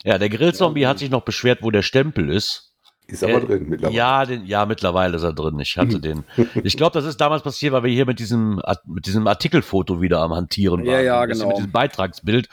ja, 0.04 0.18
der 0.18 0.28
Grillzombie 0.28 0.86
hat 0.86 0.98
sich 0.98 1.10
noch 1.10 1.22
beschwert, 1.22 1.60
wo 1.62 1.70
der 1.70 1.82
Stempel 1.82 2.30
ist. 2.30 2.72
Ist 3.06 3.22
aber 3.22 3.34
Äh, 3.34 3.40
drin 3.46 3.66
mittlerweile. 3.68 3.96
Ja, 3.96 4.24
den, 4.24 4.46
ja, 4.46 4.64
mittlerweile 4.64 5.16
ist 5.16 5.22
er 5.22 5.34
drin. 5.34 5.58
Ich 5.58 5.76
hatte 5.76 6.00
den. 6.00 6.24
Ich 6.64 6.76
glaube, 6.76 6.94
das 6.94 7.04
ist 7.04 7.20
damals 7.20 7.42
passiert, 7.42 7.72
weil 7.74 7.82
wir 7.84 7.90
hier 7.92 8.06
mit 8.06 8.18
diesem, 8.18 8.60
mit 8.86 9.06
diesem 9.06 9.26
Artikelfoto 9.26 10.00
wieder 10.00 10.20
am 10.20 10.32
Hantieren 10.32 10.80
waren. 10.80 10.86
Ja, 10.94 11.00
ja, 11.00 11.26
genau. 11.26 11.48
Mit 11.48 11.58
diesem 11.58 11.70
Beitragsbild. 11.70 12.48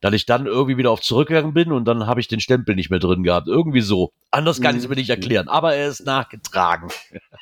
Dass 0.00 0.14
ich 0.14 0.24
dann 0.24 0.46
irgendwie 0.46 0.78
wieder 0.78 0.90
auf 0.90 1.00
zurückgegangen 1.02 1.52
bin 1.52 1.72
und 1.72 1.84
dann 1.84 2.06
habe 2.06 2.20
ich 2.20 2.28
den 2.28 2.40
Stempel 2.40 2.74
nicht 2.74 2.88
mehr 2.90 3.00
drin 3.00 3.22
gehabt. 3.22 3.48
Irgendwie 3.48 3.82
so. 3.82 4.12
Anders 4.30 4.60
kann 4.62 4.76
ich 4.76 4.82
es 4.84 4.88
mir 4.88 4.94
nicht 4.94 5.10
erklären. 5.10 5.48
Aber 5.48 5.74
er 5.74 5.88
ist 5.88 6.04
nachgetragen. 6.06 6.88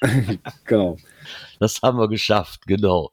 Genau. 0.64 0.96
Das 1.58 1.82
haben 1.82 1.98
wir 1.98 2.08
geschafft, 2.08 2.66
genau. 2.66 3.10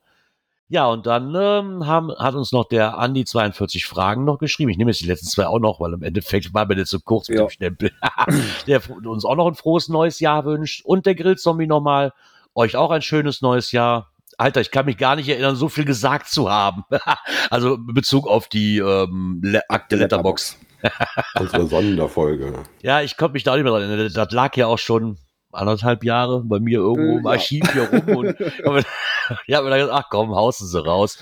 Ja, 0.68 0.88
und 0.88 1.06
dann 1.06 1.34
ähm, 1.36 1.86
haben, 1.86 2.12
hat 2.16 2.34
uns 2.34 2.52
noch 2.52 2.66
der 2.68 2.98
Andi 2.98 3.24
42 3.24 3.86
Fragen 3.86 4.26
noch 4.26 4.40
geschrieben. 4.40 4.72
Ich 4.72 4.78
nehme 4.78 4.90
jetzt 4.92 5.02
die 5.02 5.06
letzten 5.06 5.28
zwei 5.28 5.46
auch 5.48 5.60
noch, 5.60 5.80
weil 5.80 5.94
im 5.94 6.02
Endeffekt 6.04 6.54
war 6.54 6.66
mir 6.66 6.76
das 6.76 6.90
zu 6.90 7.00
kurz 7.00 7.30
mit 7.30 7.38
Ja. 7.38 7.46
dem 7.46 7.50
Stempel. 7.52 7.92
der 8.68 8.82
uns 9.06 9.26
auch 9.26 9.36
noch 9.36 9.48
ein 9.48 9.56
frohes 9.56 9.90
neues 9.90 10.20
Jahr 10.20 10.44
wünscht. 10.46 10.84
Und 10.84 11.06
der 11.06 11.16
Grillzombie 11.16 11.68
nochmal. 11.68 12.14
Euch 12.56 12.76
auch 12.78 12.90
ein 12.90 13.02
schönes 13.02 13.42
neues 13.42 13.72
Jahr. 13.74 14.12
Alter, 14.38 14.62
ich 14.62 14.72
kann 14.72 14.86
mich 14.86 14.98
gar 14.98 15.16
nicht 15.16 15.30
erinnern, 15.30 15.56
so 15.56 15.70
viel 15.70 15.86
gesagt 15.86 16.30
zu 16.30 16.50
haben. 16.50 16.84
also 17.50 17.76
in 17.76 17.94
Bezug 17.94 18.28
auf 18.28 18.48
die 18.48 18.80
ähm, 18.80 19.40
Le 19.44 19.62
Akte 19.70 19.96
Letterbox. 19.96 20.58
Unsere 21.40 21.68
Sonderfolge. 21.68 22.54
Ja, 22.82 23.02
ich 23.02 23.18
konnte 23.18 23.34
mich 23.34 23.44
da 23.44 23.56
nicht 23.56 23.64
mehr 23.64 23.72
dran 23.72 23.84
erinnern. 23.84 24.12
Das 24.14 24.32
lag 24.32 24.56
ja 24.56 24.68
auch 24.68 24.78
schon 24.78 25.18
anderthalb 25.52 26.04
Jahre 26.04 26.44
bei 26.44 26.60
mir 26.60 26.80
irgendwo 26.80 27.16
Äh, 27.16 27.20
im 27.20 27.24
ja. 27.26 27.32
Archiv 27.32 27.72
hier 27.72 27.90
rum. 27.90 28.18
Und, 28.18 28.36
ich 29.48 29.56
habe 29.56 29.64
mir 29.64 29.70
dann 29.72 29.80
gedacht, 29.80 30.04
ach 30.06 30.10
komm, 30.10 30.36
hausen 30.36 30.68
sie 30.68 30.84
raus. 30.84 31.18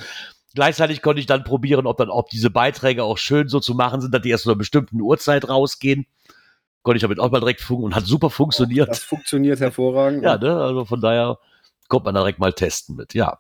Gleichzeitig 0.56 1.02
konnte 1.02 1.20
ich 1.20 1.26
dann 1.26 1.44
probieren, 1.44 1.88
ob 1.88 1.98
dann, 1.98 2.10
ob 2.10 2.30
diese 2.30 2.50
Beiträge 2.50 3.04
auch 3.04 3.18
schön 3.18 3.48
so 3.48 3.60
zu 3.60 3.74
machen 3.74 4.02
sind, 4.02 4.14
dass 4.14 4.22
die 4.22 4.30
erst 4.30 4.44
zu 4.44 4.50
einer 4.50 4.58
bestimmten 4.58 5.02
Uhrzeit 5.02 5.48
rausgehen. 5.50 6.06
Konnte 6.82 6.98
ich 6.98 7.02
damit 7.02 7.20
auch 7.20 7.32
mal 7.32 7.40
direkt 7.40 7.62
funken 7.62 7.86
und 7.86 7.96
hat 7.96 8.06
super 8.06 8.30
funktioniert. 8.30 8.90
Das 8.90 9.04
funktioniert 9.04 9.60
hervorragend. 9.62 10.24
ja, 10.24 10.38
ne? 10.38 10.58
Also 10.58 10.84
von 10.86 11.00
daher 11.00 11.38
kommt 11.88 12.06
man 12.06 12.16
direkt 12.16 12.40
mal 12.40 12.54
testen 12.54 12.96
mit, 12.96 13.14
ja. 13.14 13.40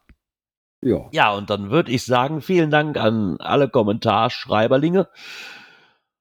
ja. 0.81 1.09
Ja, 1.11 1.31
und 1.33 1.49
dann 1.49 1.71
würde 1.71 1.91
ich 1.91 2.05
sagen, 2.05 2.41
vielen 2.41 2.71
Dank 2.71 2.97
an 2.97 3.37
alle 3.39 3.69
Kommentarschreiberlinge. 3.69 5.09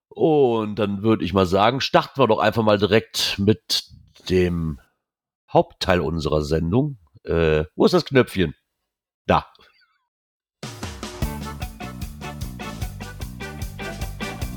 Und 0.09 0.79
dann 0.79 1.03
würde 1.03 1.25
ich 1.25 1.33
mal 1.33 1.47
sagen, 1.47 1.81
starten 1.81 2.21
wir 2.21 2.29
doch 2.29 2.39
einfach 2.39 2.63
mal 2.63 2.79
direkt 2.79 3.39
mit 3.39 3.91
dem 4.29 4.79
Hauptteil 5.51 6.01
unserer 6.01 6.43
Sendung. 6.43 6.99
Äh, 7.25 7.65
wo 7.77 7.87
ist 7.87 7.95
das 7.95 8.05
Knöpfchen? 8.05 8.55
Da. 9.27 9.47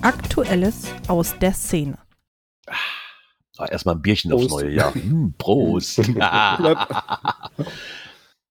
Aktuelles 0.01 0.88
aus 1.08 1.38
der 1.39 1.54
Szene. 1.54 2.05
Ah, 3.58 3.65
Erstmal 3.65 3.96
ein 3.96 4.02
Bierchen 4.02 4.34
aufs 4.34 4.48
Prost. 4.48 4.63
neue 4.63 4.74
Jahr. 4.74 4.94
Hm, 4.94 5.34
Prost. 5.38 5.98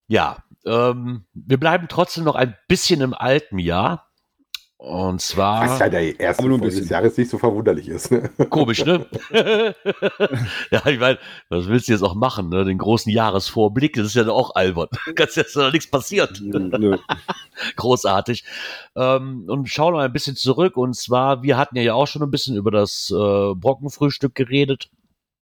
ja, 0.09 0.37
ähm, 0.65 1.25
wir 1.35 1.61
bleiben 1.61 1.87
trotzdem 1.89 2.25
noch 2.25 2.35
ein 2.35 2.57
bisschen 2.69 3.01
im 3.01 3.15
alten 3.15 3.59
Jahr. 3.59 4.04
Und 4.85 5.23
zwar. 5.23 5.67
Was 5.67 5.79
ja 5.79 5.89
der 5.89 6.21
erste 6.21 6.43
Aber 6.43 6.49
nur 6.51 6.59
ein 6.59 6.61
Folge 6.61 6.75
des 6.75 6.81
bisschen. 6.81 6.93
Jahres 6.93 7.17
nicht 7.17 7.31
so 7.31 7.39
verwunderlich 7.39 7.89
ist. 7.89 8.11
Ne? 8.11 8.29
Komisch, 8.51 8.85
ne? 8.85 9.07
ja, 10.71 10.87
ich 10.87 11.01
meine, 11.01 11.19
was 11.49 11.69
willst 11.69 11.89
du 11.89 11.93
jetzt 11.93 12.03
auch 12.03 12.15
machen, 12.15 12.51
ne? 12.51 12.67
Den 12.67 12.77
großen 12.77 13.11
Jahresvorblick, 13.11 13.95
das 13.95 14.09
ist 14.09 14.15
ja 14.15 14.29
auch 14.29 14.55
albern. 14.55 14.89
Ganz 15.15 15.37
jetzt 15.37 15.57
noch 15.57 15.73
nichts 15.73 15.91
passiert. 15.91 16.39
Nö. 16.43 16.99
Großartig. 17.77 18.45
Ähm, 18.95 19.47
und 19.49 19.71
schauen 19.71 19.95
wir 19.95 20.01
mal 20.01 20.05
ein 20.05 20.13
bisschen 20.13 20.37
zurück. 20.37 20.77
Und 20.77 20.95
zwar, 20.95 21.43
wir 21.43 21.57
hatten 21.57 21.77
ja 21.77 21.95
auch 21.95 22.07
schon 22.07 22.23
ein 22.23 22.31
bisschen 22.31 22.55
über 22.55 22.71
das 22.71 23.11
äh, 23.11 23.55
Brockenfrühstück 23.55 24.35
geredet, 24.35 24.91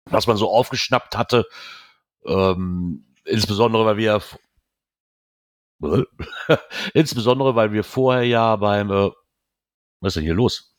was 0.10 0.28
man 0.28 0.36
so 0.36 0.50
aufgeschnappt 0.50 1.17
hatte. 1.17 1.46
Ähm, 2.26 3.06
insbesondere, 3.24 3.86
weil 3.86 3.96
wir 3.96 4.22
Insbesondere, 6.94 7.56
weil 7.56 7.72
wir 7.74 7.84
vorher 7.84 8.24
ja 8.24 8.56
beim, 8.56 8.91
äh, 8.91 9.10
was 10.02 10.10
ist 10.12 10.16
denn 10.18 10.24
hier 10.24 10.34
los? 10.34 10.76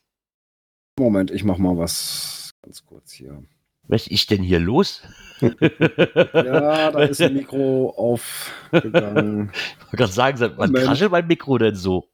Moment, 0.99 1.31
ich 1.31 1.43
mach 1.45 1.57
mal 1.59 1.79
was 1.79 2.51
ganz 2.63 2.85
kurz 2.85 3.13
hier. 3.13 3.43
Was 3.89 4.07
ist 4.07 4.31
denn 4.31 4.43
hier 4.43 4.61
los? 4.61 5.03
Ja, 5.41 6.93
da 6.93 7.03
ist 7.03 7.21
ein 7.21 7.35
Mikro 7.39 7.91
aufgegangen. 7.97 9.51
Ich 9.53 9.85
wollte 9.87 9.97
gerade 9.97 10.13
sagen, 10.13 10.37
seit 10.37 10.57
wann 10.57 10.73
kraschelt 10.73 11.11
mein 11.11 11.27
Mikro 11.27 11.59
denn 11.59 11.75
so? 11.75 12.09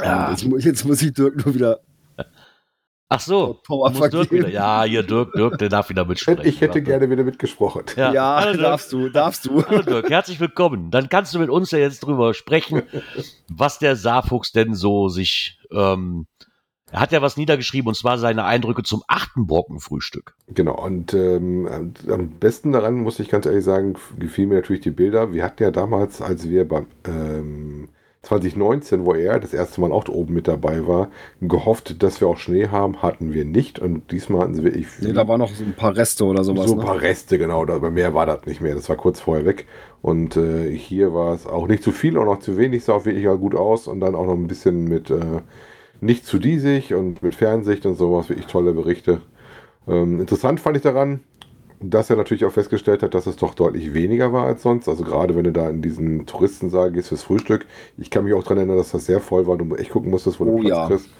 Ja. 0.00 0.30
Jetzt, 0.30 0.44
mu- 0.44 0.58
jetzt 0.58 0.84
muss 0.84 1.00
ich 1.02 1.12
Dirk 1.12 1.44
nur 1.44 1.54
wieder 1.54 1.80
Ach 3.08 3.20
so, 3.20 3.60
muss 3.68 4.10
Dirk 4.10 4.32
wieder. 4.32 4.48
Ja, 4.48 4.82
hier 4.82 5.04
Dirk, 5.04 5.32
Dirk, 5.34 5.58
der 5.58 5.68
darf 5.68 5.90
wieder 5.90 6.04
mitsprechen. 6.04 6.44
Ich 6.44 6.56
hätte 6.60 6.70
Warte. 6.70 6.82
gerne 6.82 7.08
wieder 7.08 7.22
mitgesprochen. 7.22 7.84
Ja, 7.96 8.12
Ja, 8.12 8.40
Hallo, 8.40 8.60
darfst 8.60 8.92
du, 8.92 9.08
darfst 9.08 9.46
du. 9.46 9.64
Hallo 9.64 9.82
Dirk, 9.82 10.10
herzlich 10.10 10.40
willkommen. 10.40 10.90
Dann 10.90 11.08
kannst 11.08 11.32
du 11.32 11.38
mit 11.38 11.48
uns 11.48 11.70
ja 11.70 11.78
jetzt 11.78 12.00
drüber 12.00 12.34
sprechen, 12.34 12.82
was 13.48 13.78
der 13.78 13.94
Saarfuchs 13.94 14.50
denn 14.50 14.74
so 14.74 15.08
sich. 15.08 15.60
Ähm, 15.70 16.26
er 16.90 17.00
hat 17.00 17.12
ja 17.12 17.22
was 17.22 17.36
niedergeschrieben 17.36 17.88
und 17.88 17.94
zwar 17.94 18.18
seine 18.18 18.44
Eindrücke 18.44 18.82
zum 18.82 19.02
achten 19.06 19.46
Brockenfrühstück. 19.46 20.34
Genau, 20.48 20.76
und 20.84 21.14
ähm, 21.14 21.94
am 22.08 22.30
besten 22.38 22.72
daran, 22.72 22.94
muss 22.94 23.20
ich 23.20 23.28
ganz 23.28 23.46
ehrlich 23.46 23.64
sagen, 23.64 23.94
gefielen 24.18 24.48
mir 24.48 24.56
natürlich 24.56 24.82
die 24.82 24.90
Bilder. 24.90 25.32
Wir 25.32 25.44
hatten 25.44 25.62
ja 25.62 25.70
damals, 25.70 26.22
als 26.22 26.48
wir 26.48 26.66
beim 26.66 26.86
ähm, 27.06 27.88
2019, 28.26 29.04
wo 29.04 29.14
er 29.14 29.38
das 29.38 29.54
erste 29.54 29.80
Mal 29.80 29.92
auch 29.92 30.08
oben 30.08 30.34
mit 30.34 30.48
dabei 30.48 30.86
war, 30.86 31.08
gehofft, 31.40 32.02
dass 32.02 32.20
wir 32.20 32.28
auch 32.28 32.38
Schnee 32.38 32.68
haben, 32.68 33.02
hatten 33.02 33.32
wir 33.32 33.44
nicht. 33.44 33.78
Und 33.78 34.10
diesmal 34.10 34.42
hatten 34.42 34.54
sie 34.54 34.64
wirklich 34.64 34.86
Nee, 35.00 35.12
da 35.12 35.26
waren 35.28 35.38
noch 35.38 35.50
so 35.50 35.64
ein 35.64 35.74
paar 35.74 35.96
Reste 35.96 36.24
oder 36.24 36.42
sowas. 36.42 36.66
so 36.66 36.72
ein 36.72 36.78
ne? 36.78 36.84
paar 36.84 37.00
Reste, 37.00 37.38
genau. 37.38 37.62
Aber 37.62 37.90
mehr 37.90 38.14
war 38.14 38.26
das 38.26 38.44
nicht 38.46 38.60
mehr. 38.60 38.74
Das 38.74 38.88
war 38.88 38.96
kurz 38.96 39.20
vorher 39.20 39.46
weg. 39.46 39.66
Und 40.02 40.36
äh, 40.36 40.70
hier 40.76 41.14
war 41.14 41.34
es 41.34 41.46
auch 41.46 41.68
nicht 41.68 41.82
zu 41.82 41.92
viel, 41.92 42.18
auch 42.18 42.24
noch 42.24 42.40
zu 42.40 42.56
wenig, 42.56 42.84
sah 42.84 42.94
auch 42.94 43.04
wirklich 43.04 43.28
auch 43.28 43.38
gut 43.38 43.54
aus. 43.54 43.86
Und 43.86 44.00
dann 44.00 44.14
auch 44.14 44.26
noch 44.26 44.34
ein 44.34 44.48
bisschen 44.48 44.84
mit 44.84 45.10
äh, 45.10 45.42
nicht 46.00 46.26
zu 46.26 46.38
diesig 46.38 46.94
und 46.94 47.22
mit 47.22 47.34
Fernsicht 47.34 47.86
und 47.86 47.96
sowas. 47.96 48.28
Wirklich 48.28 48.46
tolle 48.46 48.72
Berichte. 48.72 49.20
Ähm, 49.86 50.20
interessant 50.20 50.58
fand 50.58 50.76
ich 50.76 50.82
daran, 50.82 51.20
dass 51.80 52.10
er 52.10 52.16
natürlich 52.16 52.44
auch 52.44 52.52
festgestellt 52.52 53.02
hat, 53.02 53.14
dass 53.14 53.26
es 53.26 53.36
doch 53.36 53.54
deutlich 53.54 53.94
weniger 53.94 54.32
war 54.32 54.46
als 54.46 54.62
sonst. 54.62 54.88
Also 54.88 55.04
gerade 55.04 55.36
wenn 55.36 55.44
du 55.44 55.52
da 55.52 55.68
in 55.68 55.82
diesen 55.82 56.26
Touristensaal 56.26 56.92
gehst 56.92 57.08
fürs 57.08 57.22
Frühstück. 57.22 57.66
Ich 57.98 58.10
kann 58.10 58.24
mich 58.24 58.34
auch 58.34 58.42
daran 58.42 58.58
erinnern, 58.58 58.78
dass 58.78 58.92
das 58.92 59.06
sehr 59.06 59.20
voll 59.20 59.46
war. 59.46 59.56
Du 59.56 59.74
echt 59.74 59.90
gucken 59.90 60.10
musstest, 60.10 60.40
wo 60.40 60.44
Oh 60.44 60.56
du 60.56 60.62
Platz 60.62 60.70
ja. 60.70 60.86
kriegst. 60.88 61.10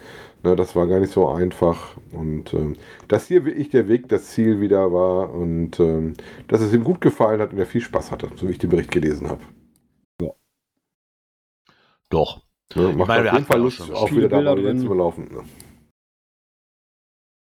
Ne, 0.43 0.55
das 0.55 0.75
war 0.75 0.87
gar 0.87 0.99
nicht 0.99 1.11
so 1.13 1.27
einfach. 1.27 1.97
Und 2.11 2.53
ähm, 2.53 2.75
dass 3.07 3.27
hier 3.27 3.45
wirklich 3.45 3.69
der 3.69 3.87
Weg, 3.87 4.07
das 4.09 4.27
Ziel 4.27 4.61
wieder 4.61 4.91
war 4.93 5.33
und 5.33 5.79
ähm, 5.79 6.13
dass 6.47 6.61
es 6.61 6.73
ihm 6.73 6.83
gut 6.83 7.01
gefallen 7.01 7.41
hat 7.41 7.53
und 7.53 7.59
er 7.59 7.65
viel 7.65 7.81
Spaß 7.81 8.11
hatte, 8.11 8.29
so 8.35 8.47
wie 8.47 8.51
ich 8.51 8.59
den 8.59 8.69
Bericht 8.69 8.91
gelesen 8.91 9.29
habe. 9.29 9.41
Doch. 12.09 12.41
Ne, 12.75 12.93
macht 12.93 13.07
meine, 13.07 13.29
auf 13.29 13.33
jeden 13.33 13.45
Fall 13.45 13.57
ja 13.57 13.63
Lust, 13.63 13.91
auch 13.91 14.11
wieder 14.11 14.29
da 14.29 14.41
mal 14.41 14.55
drin. 14.55 14.79
zu 14.79 14.93
laufen. 14.93 15.29
Ne? 15.31 15.43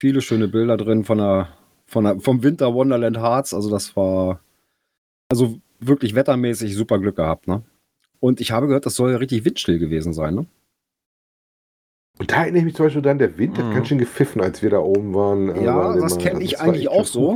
Viele 0.01 0.21
schöne 0.23 0.49
Bilder 0.49 0.77
drin 0.77 1.05
von 1.05 1.19
der, 1.19 1.49
von 1.91 2.21
vom 2.21 2.43
Winter 2.43 2.73
Wonderland 2.73 3.19
Harz. 3.19 3.53
Also 3.53 3.69
das 3.71 3.95
war 3.97 4.41
also 5.29 5.59
wirklich 5.81 6.15
wettermäßig 6.15 6.75
super 6.77 6.99
Glück 6.99 7.17
gehabt, 7.17 7.49
ne? 7.49 7.63
Und 8.21 8.41
ich 8.41 8.53
habe 8.53 8.67
gehört, 8.67 8.87
das 8.87 8.95
soll 8.95 9.11
ja 9.13 9.17
richtig 9.17 9.45
windstill 9.45 9.79
gewesen 9.79 10.13
sein, 10.13 10.35
ne? 10.35 10.47
Und 12.19 12.31
da 12.33 12.43
erinnere 12.43 12.59
ich 12.59 12.65
mich 12.67 12.75
zum 12.75 12.87
Beispiel 12.87 13.03
dann, 13.03 13.19
der 13.19 13.39
Wind 13.39 13.57
Mhm. 13.57 13.63
hat 13.63 13.75
ganz 13.75 13.89
schön 13.89 13.99
gepfiffen, 13.99 14.43
als 14.43 14.63
wir 14.63 14.71
da 14.71 14.79
oben 14.79 15.15
waren. 15.15 15.49
äh, 15.49 15.65
Ja, 15.65 15.95
das 15.97 16.17
mal- 16.17 16.23
kenn 16.23 16.41
ich 16.41 16.55
war 16.55 16.61
eigentlich 16.67 16.83
echt 16.91 16.91
auch 16.91 17.07
so. 17.07 17.35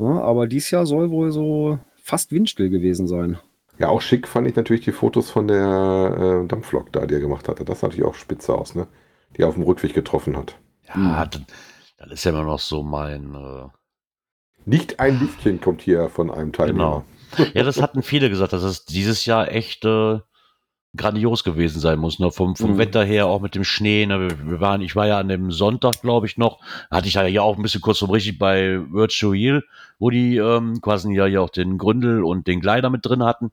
Ja, 0.00 0.20
aber 0.20 0.46
dies 0.46 0.70
Jahr 0.70 0.84
soll 0.86 1.10
wohl 1.10 1.32
so 1.32 1.78
fast 2.02 2.32
windstill 2.32 2.68
gewesen 2.70 3.06
sein. 3.06 3.38
Ja, 3.78 3.88
auch 3.88 4.02
schick 4.02 4.28
fand 4.28 4.46
ich 4.46 4.56
natürlich 4.56 4.84
die 4.84 4.92
Fotos 4.92 5.30
von 5.30 5.48
der 5.48 6.42
äh, 6.44 6.46
Dampflok 6.48 6.92
da, 6.92 7.06
die 7.06 7.14
er 7.14 7.20
gemacht 7.20 7.48
hatte. 7.48 7.64
Das 7.64 7.80
sah 7.80 7.86
natürlich 7.88 8.06
auch 8.06 8.14
spitze 8.14 8.54
aus, 8.54 8.74
ne? 8.74 8.86
Die 9.36 9.42
er 9.42 9.48
auf 9.48 9.54
dem 9.54 9.62
Rückweg 9.62 9.94
getroffen 9.94 10.36
hat. 10.36 10.58
Ja, 10.88 10.94
Hm. 10.94 11.46
Dann 12.02 12.10
ist 12.10 12.24
ja 12.24 12.32
immer 12.32 12.44
noch 12.44 12.58
so 12.58 12.82
mein. 12.82 13.34
Äh, 13.34 13.68
Nicht 14.64 15.00
ein 15.00 15.20
Lichtchen 15.20 15.60
kommt 15.60 15.82
hier 15.82 16.08
von 16.10 16.30
einem 16.30 16.52
Teilnehmer. 16.52 17.04
ja, 17.54 17.62
das 17.62 17.80
hatten 17.80 18.02
viele 18.02 18.28
gesagt, 18.28 18.52
dass 18.52 18.62
es 18.62 18.84
dieses 18.84 19.24
Jahr 19.24 19.50
echt 19.50 19.84
äh, 19.84 20.18
grandios 20.96 21.42
gewesen 21.44 21.80
sein 21.80 21.98
muss. 21.98 22.18
Ne? 22.18 22.30
Vom, 22.30 22.54
vom 22.56 22.72
Mhm. 22.72 22.78
Wetter 22.78 23.04
her, 23.04 23.26
auch 23.26 23.40
mit 23.40 23.54
dem 23.54 23.64
Schnee. 23.64 24.04
Ne? 24.04 24.28
Wir, 24.44 24.60
waren, 24.60 24.82
ich 24.82 24.94
war 24.96 25.06
ja 25.06 25.18
an 25.18 25.28
dem 25.28 25.50
Sonntag, 25.50 26.00
glaube 26.02 26.26
ich, 26.26 26.36
noch. 26.36 26.60
Hatte 26.90 27.08
ich 27.08 27.14
ja 27.14 27.22
hier 27.22 27.42
auch 27.42 27.56
ein 27.56 27.62
bisschen 27.62 27.80
kurz 27.80 27.98
vom 28.00 28.10
richtig 28.10 28.38
bei 28.38 28.80
Virtual 28.90 29.34
Heal, 29.34 29.62
wo 29.98 30.10
die 30.10 30.36
ähm, 30.36 30.80
quasi 30.82 31.12
ja 31.14 31.24
hier 31.26 31.40
auch 31.42 31.50
den 31.50 31.78
Gründel 31.78 32.22
und 32.24 32.46
den 32.46 32.60
Gleiter 32.60 32.90
mit 32.90 33.06
drin 33.06 33.22
hatten. 33.24 33.52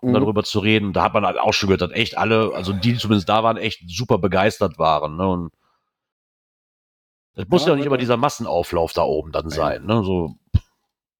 um 0.00 0.10
Mhm. 0.10 0.14
darüber 0.14 0.42
zu 0.44 0.58
reden. 0.60 0.86
Und 0.86 0.92
da 0.94 1.04
hat 1.04 1.14
man 1.14 1.24
halt 1.26 1.38
auch 1.38 1.52
schon 1.52 1.68
gehört, 1.68 1.82
dass 1.82 1.92
echt 1.92 2.16
alle, 2.18 2.52
also 2.54 2.72
die 2.72 2.92
die 2.94 2.98
zumindest 2.98 3.28
da 3.28 3.44
waren, 3.44 3.56
echt 3.56 3.82
super 3.88 4.18
begeistert 4.18 4.76
waren. 4.78 5.16
Ne? 5.16 5.28
Und 5.28 5.52
es 7.34 7.48
muss 7.48 7.62
Ja, 7.64 7.70
ja, 7.70 7.76
nicht 7.76 7.86
immer 7.86 7.96
dieser 7.98 8.16
Massenauflauf 8.16 8.92
da 8.92 9.02
oben 9.02 9.32
dann 9.32 9.48
sein. 9.50 9.84
Ne? 9.86 10.02
So 10.04 10.36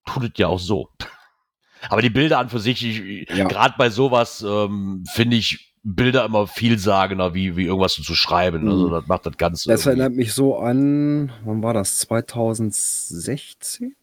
tut 0.06 0.24
es 0.24 0.30
ja 0.36 0.48
auch 0.48 0.58
so. 0.60 0.88
Aber 1.88 2.00
die 2.02 2.10
Bilder 2.10 2.38
an 2.38 2.48
für 2.48 2.60
sich, 2.60 2.84
ich, 2.84 3.28
Ja. 3.30 3.46
gerade 3.48 3.74
bei 3.76 3.90
sowas, 3.90 4.42
ähm, 4.46 5.04
finde 5.12 5.36
ich 5.36 5.74
Bilder 5.84 6.24
immer 6.24 6.46
vielsagender, 6.46 7.34
wie, 7.34 7.56
wie 7.56 7.64
irgendwas 7.64 7.94
zu 7.94 8.14
schreiben. 8.14 8.68
Also 8.68 8.86
Mhm. 8.86 8.92
das 8.92 9.06
macht 9.08 9.26
das 9.26 9.36
Ganze. 9.36 9.68
Das 9.68 9.84
irgendwie- 9.86 10.00
erinnert 10.02 10.16
mich 10.16 10.32
so 10.32 10.56
an, 10.58 11.32
wann 11.44 11.62
war 11.62 11.74
das? 11.74 11.98
2016? 11.98 13.96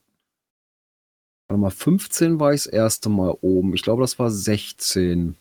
Warte 1.47 1.61
mal, 1.61 1.69
15 1.71 2.39
war 2.39 2.53
ich 2.53 2.63
das 2.63 2.73
erste 2.73 3.09
Mal 3.09 3.33
oben. 3.41 3.73
Ich 3.73 3.81
glaube, 3.81 4.01
das 4.01 4.19
war 4.19 4.29
16. 4.29 5.37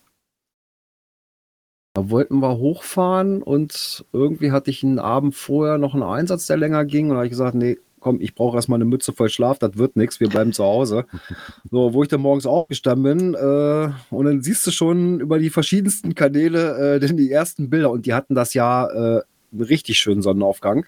Da 1.98 2.10
wollten 2.10 2.38
wir 2.38 2.58
hochfahren 2.58 3.42
und 3.42 4.04
irgendwie 4.12 4.52
hatte 4.52 4.70
ich 4.70 4.84
einen 4.84 5.00
Abend 5.00 5.34
vorher 5.34 5.78
noch 5.78 5.94
einen 5.94 6.04
Einsatz, 6.04 6.46
der 6.46 6.56
länger 6.56 6.84
ging. 6.84 7.06
Und 7.06 7.14
da 7.14 7.16
habe 7.16 7.26
ich 7.26 7.32
gesagt, 7.32 7.56
nee, 7.56 7.76
komm, 7.98 8.20
ich 8.20 8.36
brauche 8.36 8.54
erstmal 8.54 8.76
eine 8.76 8.84
Mütze 8.84 9.12
voll 9.12 9.28
Schlaf, 9.28 9.58
das 9.58 9.78
wird 9.78 9.96
nichts, 9.96 10.20
wir 10.20 10.28
bleiben 10.28 10.52
zu 10.52 10.62
Hause. 10.62 11.06
So, 11.72 11.94
wo 11.94 12.04
ich 12.04 12.08
dann 12.08 12.20
morgens 12.20 12.46
aufgestanden 12.46 13.02
bin, 13.02 13.34
äh, 13.34 13.90
und 14.10 14.26
dann 14.26 14.42
siehst 14.42 14.64
du 14.64 14.70
schon 14.70 15.18
über 15.18 15.40
die 15.40 15.50
verschiedensten 15.50 16.14
Kanäle 16.14 16.94
äh, 16.94 17.00
denn 17.00 17.16
die 17.16 17.32
ersten 17.32 17.68
Bilder 17.68 17.90
und 17.90 18.06
die 18.06 18.14
hatten 18.14 18.36
das 18.36 18.54
ja 18.54 18.86
äh, 18.86 19.22
einen 19.50 19.62
richtig 19.62 19.98
schönen 19.98 20.22
Sonnenaufgang. 20.22 20.86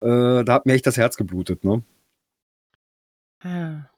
Äh, 0.00 0.44
da 0.44 0.52
hat 0.52 0.66
mir 0.66 0.74
echt 0.74 0.86
das 0.86 0.96
Herz 0.96 1.16
geblutet, 1.16 1.64
ne? 1.64 1.82
Ja 3.42 3.90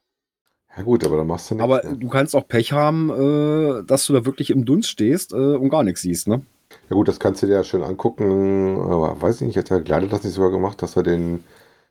gut, 0.83 1.03
aber 1.05 1.17
dann 1.17 1.27
machst 1.27 1.49
du 1.49 1.55
nichts. 1.55 1.63
Aber 1.63 1.83
ne? 1.83 1.97
du 1.97 2.07
kannst 2.07 2.35
auch 2.35 2.47
Pech 2.47 2.71
haben, 2.71 3.09
äh, 3.09 3.83
dass 3.83 4.05
du 4.05 4.13
da 4.13 4.25
wirklich 4.25 4.49
im 4.49 4.65
Dunst 4.65 4.89
stehst 4.89 5.33
äh, 5.33 5.35
und 5.35 5.69
gar 5.69 5.83
nichts 5.83 6.01
siehst, 6.01 6.27
ne? 6.27 6.41
Ja 6.89 6.95
gut, 6.95 7.07
das 7.07 7.19
kannst 7.19 7.41
du 7.41 7.47
dir 7.47 7.53
ja 7.53 7.63
schön 7.63 7.83
angucken, 7.83 8.79
aber 8.81 9.21
weiß 9.21 9.41
ich 9.41 9.47
nicht, 9.47 9.57
hat 9.57 9.69
der 9.69 9.81
Gleiter 9.81 10.07
das 10.07 10.23
nicht 10.23 10.33
sogar 10.33 10.51
gemacht, 10.51 10.81
dass 10.81 10.95
er 10.95 11.03
den 11.03 11.43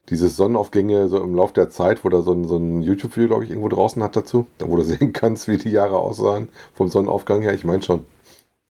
diese 0.08 0.28
Sonnenaufgänge 0.28 1.08
so 1.08 1.20
im 1.22 1.34
Lauf 1.34 1.52
der 1.52 1.70
Zeit, 1.70 2.04
wo 2.04 2.08
er 2.08 2.22
so 2.22 2.32
ein, 2.32 2.46
so 2.46 2.56
ein 2.56 2.82
YouTube-Video, 2.82 3.28
glaube 3.28 3.44
ich, 3.44 3.50
irgendwo 3.50 3.68
draußen 3.68 4.02
hat 4.02 4.16
dazu, 4.16 4.46
da 4.58 4.68
wo 4.68 4.76
du 4.76 4.82
sehen 4.84 5.12
kannst, 5.12 5.48
wie 5.48 5.58
die 5.58 5.70
Jahre 5.70 5.98
aussahen 5.98 6.48
vom 6.74 6.88
Sonnenaufgang 6.88 7.42
her, 7.42 7.54
ich 7.54 7.64
meine 7.64 7.82
schon. 7.82 8.06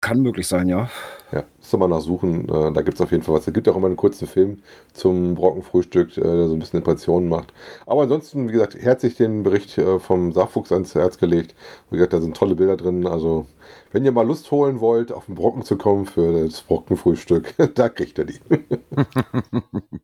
Kann 0.02 0.22
möglich 0.22 0.48
sein, 0.48 0.70
ja. 0.70 0.90
Ja, 1.32 1.44
musst 1.58 1.74
du 1.74 1.78
mal 1.78 1.90
nachsuchen, 1.90 2.48
äh, 2.48 2.72
da 2.74 2.82
gibt 2.82 2.96
es 2.96 3.02
auf 3.02 3.12
jeden 3.12 3.22
Fall 3.22 3.36
was. 3.36 3.46
Es 3.48 3.54
gibt 3.54 3.68
auch 3.68 3.76
immer 3.76 3.88
einen 3.88 3.98
kurzen 3.98 4.28
Film 4.28 4.64
zum 4.94 5.36
Brockenfrühstück, 5.36 6.18
äh, 6.18 6.22
der 6.22 6.48
so 6.48 6.54
ein 6.54 6.60
bisschen 6.60 6.80
Impressionen 6.80 7.28
macht. 7.28 7.54
Aber 7.86 8.04
ansonsten, 8.04 8.48
wie 8.48 8.54
gesagt, 8.54 8.76
herzlich 8.76 9.16
den 9.16 9.44
Bericht 9.44 9.78
äh, 9.78 10.00
vom 10.00 10.32
Saarfuchs 10.32 10.72
ans 10.72 10.96
Herz 10.96 11.18
gelegt. 11.18 11.54
Wie 11.90 11.98
gesagt, 11.98 12.14
da 12.14 12.22
sind 12.22 12.38
tolle 12.38 12.56
Bilder 12.56 12.78
drin, 12.78 13.06
also 13.08 13.46
wenn 13.92 14.06
ihr 14.06 14.12
mal 14.14 14.26
Lust 14.26 14.50
holen 14.52 14.80
wollt, 14.80 15.12
auf 15.12 15.26
den 15.26 15.36
Brocken 15.36 15.64
zu 15.64 15.78
kommen 15.78 16.06
für 16.06 16.46
das 16.46 16.62
Brockenfrühstück, 16.62 17.54
da 17.76 17.90
kriegt 17.90 18.18
ihr 18.20 18.26
die. 18.26 18.40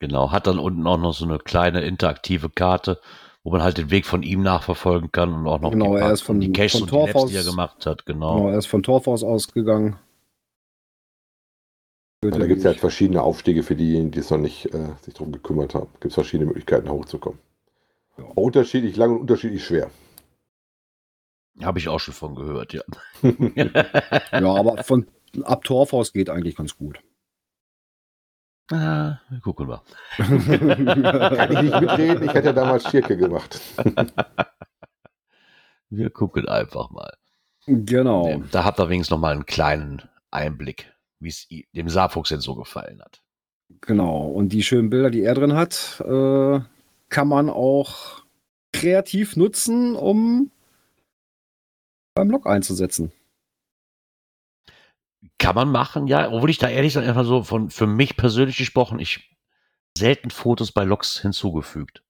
Genau, 0.00 0.32
hat 0.32 0.46
dann 0.46 0.58
unten 0.58 0.86
auch 0.86 0.96
noch 0.98 1.12
so 1.12 1.26
eine 1.26 1.38
kleine 1.38 1.82
interaktive 1.82 2.48
Karte, 2.48 3.00
wo 3.42 3.50
man 3.52 3.62
halt 3.62 3.78
den 3.78 3.90
Weg 3.90 4.06
von 4.06 4.22
ihm 4.22 4.42
nachverfolgen 4.42 5.10
kann 5.12 5.32
und 5.32 5.46
auch 5.46 5.60
noch 5.60 5.70
Genau, 5.70 5.94
die, 5.96 6.02
er 6.02 6.12
ist 6.12 6.20
von- 6.22 6.40
die 6.40 6.46
von 6.46 6.52
und 6.82 6.90
die 6.90 6.96
Labs, 6.96 7.12
Torfhaus- 7.12 7.28
die 7.30 7.36
er 7.36 7.44
gemacht 7.44 7.86
hat. 7.86 8.04
Genau, 8.06 8.36
Genau. 8.36 8.50
er 8.50 8.58
ist 8.58 8.66
von 8.66 8.82
Torfhaus 8.82 9.22
ausgegangen. 9.22 9.96
Ja, 12.22 12.30
da 12.32 12.46
gibt 12.46 12.58
es 12.58 12.64
ja 12.64 12.70
halt 12.70 12.80
verschiedene 12.80 13.22
Aufstiege 13.22 13.62
für 13.62 13.74
diejenigen, 13.74 14.10
die 14.10 14.18
es 14.18 14.28
noch 14.30 14.36
nicht 14.38 14.66
äh, 14.74 14.92
sich 15.02 15.14
darum 15.14 15.32
gekümmert 15.32 15.74
haben. 15.74 15.88
Gibt 15.94 16.06
es 16.06 16.14
verschiedene 16.14 16.46
Möglichkeiten, 16.48 16.90
hochzukommen. 16.90 17.38
Ja. 18.18 18.24
Auch 18.24 18.36
Unterschiedlich 18.36 18.96
lang 18.96 19.12
und 19.12 19.20
unterschiedlich 19.22 19.64
schwer. 19.64 19.90
Habe 21.62 21.78
ich 21.78 21.88
auch 21.88 21.98
schon 21.98 22.12
von 22.14 22.34
gehört, 22.34 22.74
ja. 22.74 22.82
ja, 24.32 24.54
aber 24.54 24.82
von 24.84 25.06
ab 25.44 25.64
Torfhaus 25.64 26.12
geht 26.12 26.28
eigentlich 26.28 26.56
ganz 26.56 26.76
gut. 26.76 27.00
Ah, 28.72 29.18
gucken 29.42 29.68
wir. 29.68 29.82
Kann 30.16 31.52
ich 31.52 31.62
nicht 31.62 31.80
mitreden, 31.80 32.22
ich 32.22 32.34
hätte 32.34 32.48
ja 32.48 32.52
damals 32.52 32.88
Schirke 32.88 33.16
gemacht. 33.16 33.60
Wir 35.90 36.10
gucken 36.10 36.48
einfach 36.48 36.90
mal. 36.90 37.12
genau. 37.66 38.42
Da 38.52 38.62
habt 38.64 38.78
ihr 38.78 38.88
wenigstens 38.88 39.10
noch 39.10 39.18
mal 39.18 39.32
einen 39.32 39.44
kleinen 39.44 40.02
Einblick, 40.30 40.92
wie 41.18 41.30
es 41.30 41.48
dem 41.74 41.88
Saarfuchs 41.88 42.28
denn 42.28 42.40
so 42.40 42.54
gefallen 42.54 43.02
hat. 43.02 43.22
Genau. 43.80 44.28
Und 44.28 44.50
die 44.50 44.62
schönen 44.62 44.88
Bilder, 44.90 45.10
die 45.10 45.22
er 45.22 45.34
drin 45.34 45.54
hat, 45.54 46.00
äh, 46.06 46.60
kann 47.08 47.28
man 47.28 47.50
auch 47.50 48.22
kreativ 48.72 49.36
nutzen, 49.36 49.96
um 49.96 50.52
beim 52.14 52.30
Log 52.30 52.46
einzusetzen. 52.46 53.10
Kann 55.40 55.54
man 55.54 55.72
machen, 55.72 56.06
ja. 56.06 56.30
Obwohl 56.30 56.50
ich 56.50 56.58
da 56.58 56.68
ehrlich 56.68 56.92
sage, 56.92 57.08
einfach 57.08 57.24
so 57.24 57.42
von 57.42 57.70
für 57.70 57.86
mich 57.86 58.16
persönlich 58.18 58.58
gesprochen, 58.58 58.98
ich 59.00 59.34
selten 59.96 60.30
Fotos 60.30 60.70
bei 60.70 60.84
Logs 60.84 61.18
hinzugefügt. 61.20 62.02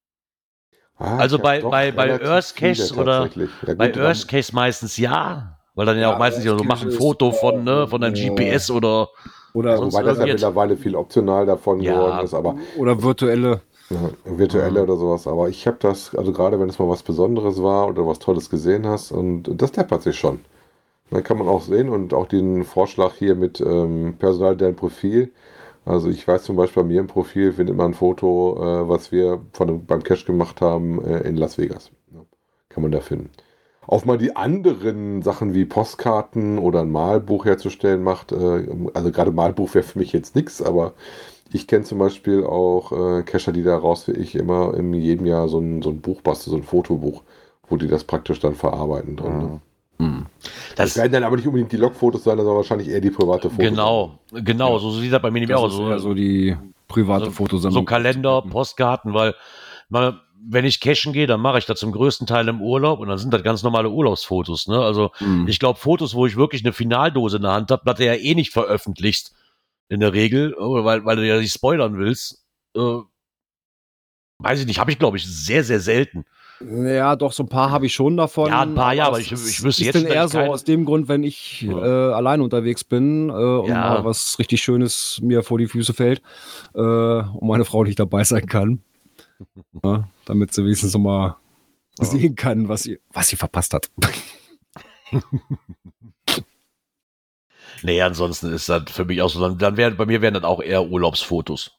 Ah, 0.97 1.17
Also 1.17 1.39
bei- 1.39 1.63
bei- 1.63 1.93
bei 1.93 2.21
Earth 2.21 2.57
Case 2.57 2.93
oder. 2.95 3.31
Ja, 3.67 3.75
Bei 3.75 3.95
Earth 3.97 4.27
Case 4.27 4.53
meistens 4.55 4.97
ja, 4.97 5.59
weil 5.75 5.87
dann 5.87 5.97
ja, 5.97 6.03
Ja, 6.03 6.15
auch 6.15 6.19
meistens 6.19 6.45
ja 6.45 6.59
so 6.59 6.65
machen 6.65 6.89
Case 6.89 6.99
Foto 6.99 7.31
von, 7.31 7.63
ne, 7.63 7.87
von 7.87 8.01
deinem 8.01 8.15
äh, 8.17 8.29
GPS 8.29 8.71
oder 8.71 9.09
Oder, 9.53 9.77
sonst 9.79 9.95
Wobei 9.95 10.03
das 10.05 10.19
ja 10.19 10.27
mittlerweile 10.27 10.77
viel 10.77 10.97
optional 10.97 11.47
davon 11.47 11.81
Ja. 11.81 11.93
geworden 11.95 12.25
ist, 12.25 12.35
aber 12.35 12.57
oder 12.77 13.01
virtuelle. 13.01 13.63
ja, 13.91 14.11
virtuelle 14.25 14.83
oder 14.83 14.97
sowas. 14.97 15.27
Aber 15.29 15.49
ich 15.49 15.67
habe 15.69 15.77
das, 15.81 16.15
also 16.17 16.33
gerade 16.33 16.59
wenn 16.61 16.69
es 16.69 16.79
mal 16.81 16.89
was 16.89 17.03
Besonderes 17.05 17.63
war 17.63 17.87
oder 17.89 18.07
was 18.07 18.19
Tolles 18.19 18.51
gesehen 18.51 18.87
hast, 18.87 19.13
und 19.13 19.45
das 19.61 19.71
deppert 19.73 20.03
sich 20.03 20.19
schon. 20.19 20.41
Dann 21.11 21.25
kann 21.25 21.39
man 21.39 21.49
auch 21.49 21.63
sehen 21.63 21.89
und 21.89 22.15
auch 22.15 22.27
den 22.27 22.65
Vorschlag 22.65 23.15
hier 23.15 23.35
mit 23.35 23.61
ähm, 23.61 24.15
Personal 24.19 24.57
dein 24.57 24.77
Profil. 24.77 25.33
Also 25.85 26.09
ich 26.09 26.27
weiß 26.27 26.45
zum 26.45 26.57
Beispiel 26.57 26.83
bei 26.83 26.89
mir 26.89 27.01
im 27.01 27.07
Profil 27.07 27.53
findet 27.53 27.77
man 27.77 27.93
ein 27.93 27.95
Foto, 27.95 28.57
äh, 28.59 28.89
was 28.89 29.11
wir 29.11 29.41
von, 29.53 29.87
beim 29.87 30.03
Cash 30.03 30.25
gemacht 30.25 30.61
haben 30.61 31.03
äh, 31.05 31.21
in 31.21 31.37
Las 31.37 31.59
Vegas. 31.59 31.91
Ja, 32.13 32.21
kann 32.69 32.83
man 32.83 32.93
da 32.93 33.01
finden. 33.01 33.31
Auf 33.87 34.05
mal 34.05 34.19
die 34.19 34.37
anderen 34.37 35.23
Sachen 35.23 35.53
wie 35.53 35.65
Postkarten 35.65 36.59
oder 36.59 36.83
ein 36.83 36.93
Malbuch 36.93 37.45
herzustellen 37.45 38.05
macht, 38.05 38.31
äh, 38.31 38.69
also 38.95 39.11
gerade 39.11 39.33
Malbuch 39.33 39.75
wäre 39.75 39.85
für 39.85 39.99
mich 39.99 40.13
jetzt 40.13 40.37
nichts, 40.37 40.63
aber 40.63 40.95
ich 41.53 41.67
kenne 41.67 41.85
zum 41.85 41.99
Beispiel 41.99 42.45
auch 42.45 42.93
äh, 42.93 43.23
Cacher, 43.25 43.53
die 43.53 43.65
da 43.65 43.77
raus 43.77 44.07
wie 44.07 44.13
ich 44.13 44.37
immer 44.37 44.75
in 44.75 44.95
jedem 44.95 45.27
Jahr 45.27 45.49
so 45.49 45.59
ein, 45.59 45.83
so 45.83 45.91
ein 45.91 46.01
Buch 46.01 46.21
basteln, 46.21 46.53
so 46.53 46.57
ein 46.59 46.63
Fotobuch, 46.63 47.25
wo 47.69 47.77
die 47.77 47.89
das 47.89 48.05
praktisch 48.05 48.39
dann 48.39 48.55
verarbeiten 48.55 49.17
drin. 49.17 49.39
Ne? 49.39 49.61
Das 50.77 50.95
das 50.95 50.97
werden 50.97 51.13
dann 51.13 51.25
aber 51.25 51.37
nicht 51.37 51.47
unbedingt 51.47 51.73
die 51.73 51.77
Logfotos 51.77 52.25
sein, 52.25 52.37
sondern 52.39 52.57
wahrscheinlich 52.57 52.89
eher 52.89 53.01
die 53.01 53.11
private 53.11 53.51
Fotos. 53.51 53.65
genau, 53.69 54.19
genau, 54.33 54.79
so 54.79 54.91
sieht 54.93 55.13
das 55.13 55.21
bei 55.23 55.31
mir 55.31 55.41
nämlich 55.41 55.57
ist 55.57 55.73
so. 55.73 55.89
eher 55.91 55.99
so 55.99 56.15
die 56.15 56.57
private 56.89 57.27
so, 57.27 57.31
Fotosammlung. 57.33 57.83
so 57.83 57.85
Kalender, 57.85 58.43
Postkarten, 58.43 59.13
weil 59.15 59.35
mal, 59.89 60.21
wenn 60.43 60.65
ich 60.65 60.81
cashen 60.81 61.13
gehe, 61.13 61.27
dann 61.27 61.41
mache 61.41 61.59
ich 61.59 61.67
das 61.67 61.79
zum 61.81 61.93
größten 61.93 62.27
Teil 62.27 62.49
im 62.49 62.63
Urlaub 62.63 62.99
und 63.01 63.09
dann 63.09 63.19
sind 63.19 63.33
das 63.35 63.43
ganz 63.43 63.63
normale 63.63 63.91
Urlaubsfotos. 63.91 64.69
Ne? 64.69 64.79
Also 64.81 65.11
Mhm. 65.21 65.47
ich 65.49 65.59
glaube, 65.59 65.79
Fotos, 65.79 66.15
wo 66.15 66.25
ich 66.27 66.37
wirklich 66.37 66.65
eine 66.65 66.73
Finaldose 66.73 67.37
in 67.37 67.43
der 67.43 67.53
Hand 67.53 67.71
habe, 67.71 67.83
das 67.85 67.97
du 67.99 68.07
ja 68.07 68.15
eh 68.15 68.35
nicht 68.35 68.51
veröffentlicht 68.53 69.33
in 69.89 70.01
der 70.01 70.15
Regel, 70.15 70.55
weil, 70.59 71.05
weil 71.05 71.17
du 71.17 71.27
ja 71.27 71.39
nicht 71.39 71.53
spoilern 71.53 71.99
willst. 71.99 72.45
Äh, 72.77 73.01
weiß 74.39 74.61
ich 74.61 74.67
nicht, 74.67 74.79
habe 74.79 74.91
ich 74.91 74.99
glaube 74.99 75.17
ich 75.19 75.27
sehr, 75.27 75.65
sehr 75.65 75.81
selten. 75.81 76.25
Ja, 76.63 77.17
doch, 77.17 77.33
so 77.33 77.43
ein 77.45 77.49
paar 77.49 77.71
habe 77.71 77.87
ich 77.87 77.95
schon 77.95 78.17
davon. 78.19 78.49
Ja, 78.49 78.61
ein 78.61 78.75
paar, 78.75 78.93
ja, 78.93 79.07
aber 79.07 79.19
ich- 79.19 79.33
ich 79.33 79.63
wüsste 79.63 79.83
jetzt, 79.85 79.95
denn 79.95 80.05
dass 80.05 80.13
eher 80.13 80.25
ich 80.27 80.31
so 80.33 80.39
aus 80.41 80.63
dem 80.65 80.85
Grund, 80.85 81.09
wenn 81.09 81.23
ich 81.23 81.63
Ja. 81.63 82.11
äh, 82.11 82.13
allein 82.13 82.43
unterwegs 82.43 82.85
bin 82.85 83.31
äh, 83.31 83.33
und 83.33 83.69
Ja. 83.69 83.75
mal 83.81 84.05
was 84.05 84.39
richtig 84.39 84.61
Schönes 84.61 85.19
mir 85.23 85.43
vor 85.43 85.57
die 85.59 85.69
Füße 85.69 85.95
fällt 85.95 86.21
äh, 86.75 86.79
und 86.81 87.43
meine 87.47 87.65
Frau 87.65 87.83
nicht 87.85 87.99
dabei 87.99 88.25
sein 88.25 88.45
kann. 88.47 88.83
ja, 89.85 90.09
damit 90.27 90.53
sie 90.53 90.63
wenigstens 90.65 90.93
noch 90.93 91.01
mal 91.01 91.37
Ja. 91.99 92.05
sehen 92.05 92.35
kann, 92.35 92.69
was 92.69 92.83
sie, 92.83 93.01
was 93.11 93.29
sie 93.29 93.37
verpasst 93.37 93.73
hat. 93.73 93.91
Nee, 97.83 98.03
ansonsten 98.03 98.53
ist 98.53 98.69
das 98.69 98.85
für 98.91 99.05
mich 99.07 99.23
auch 99.23 99.31
so, 99.31 99.41
dann, 99.41 99.57
dann 99.57 99.77
wären, 99.77 99.97
bei 99.97 100.05
mir 100.05 100.21
wären 100.21 100.35
das 100.35 100.43
auch 100.45 100.61
eher 100.61 100.85
Urlaubsfotos, 100.91 101.71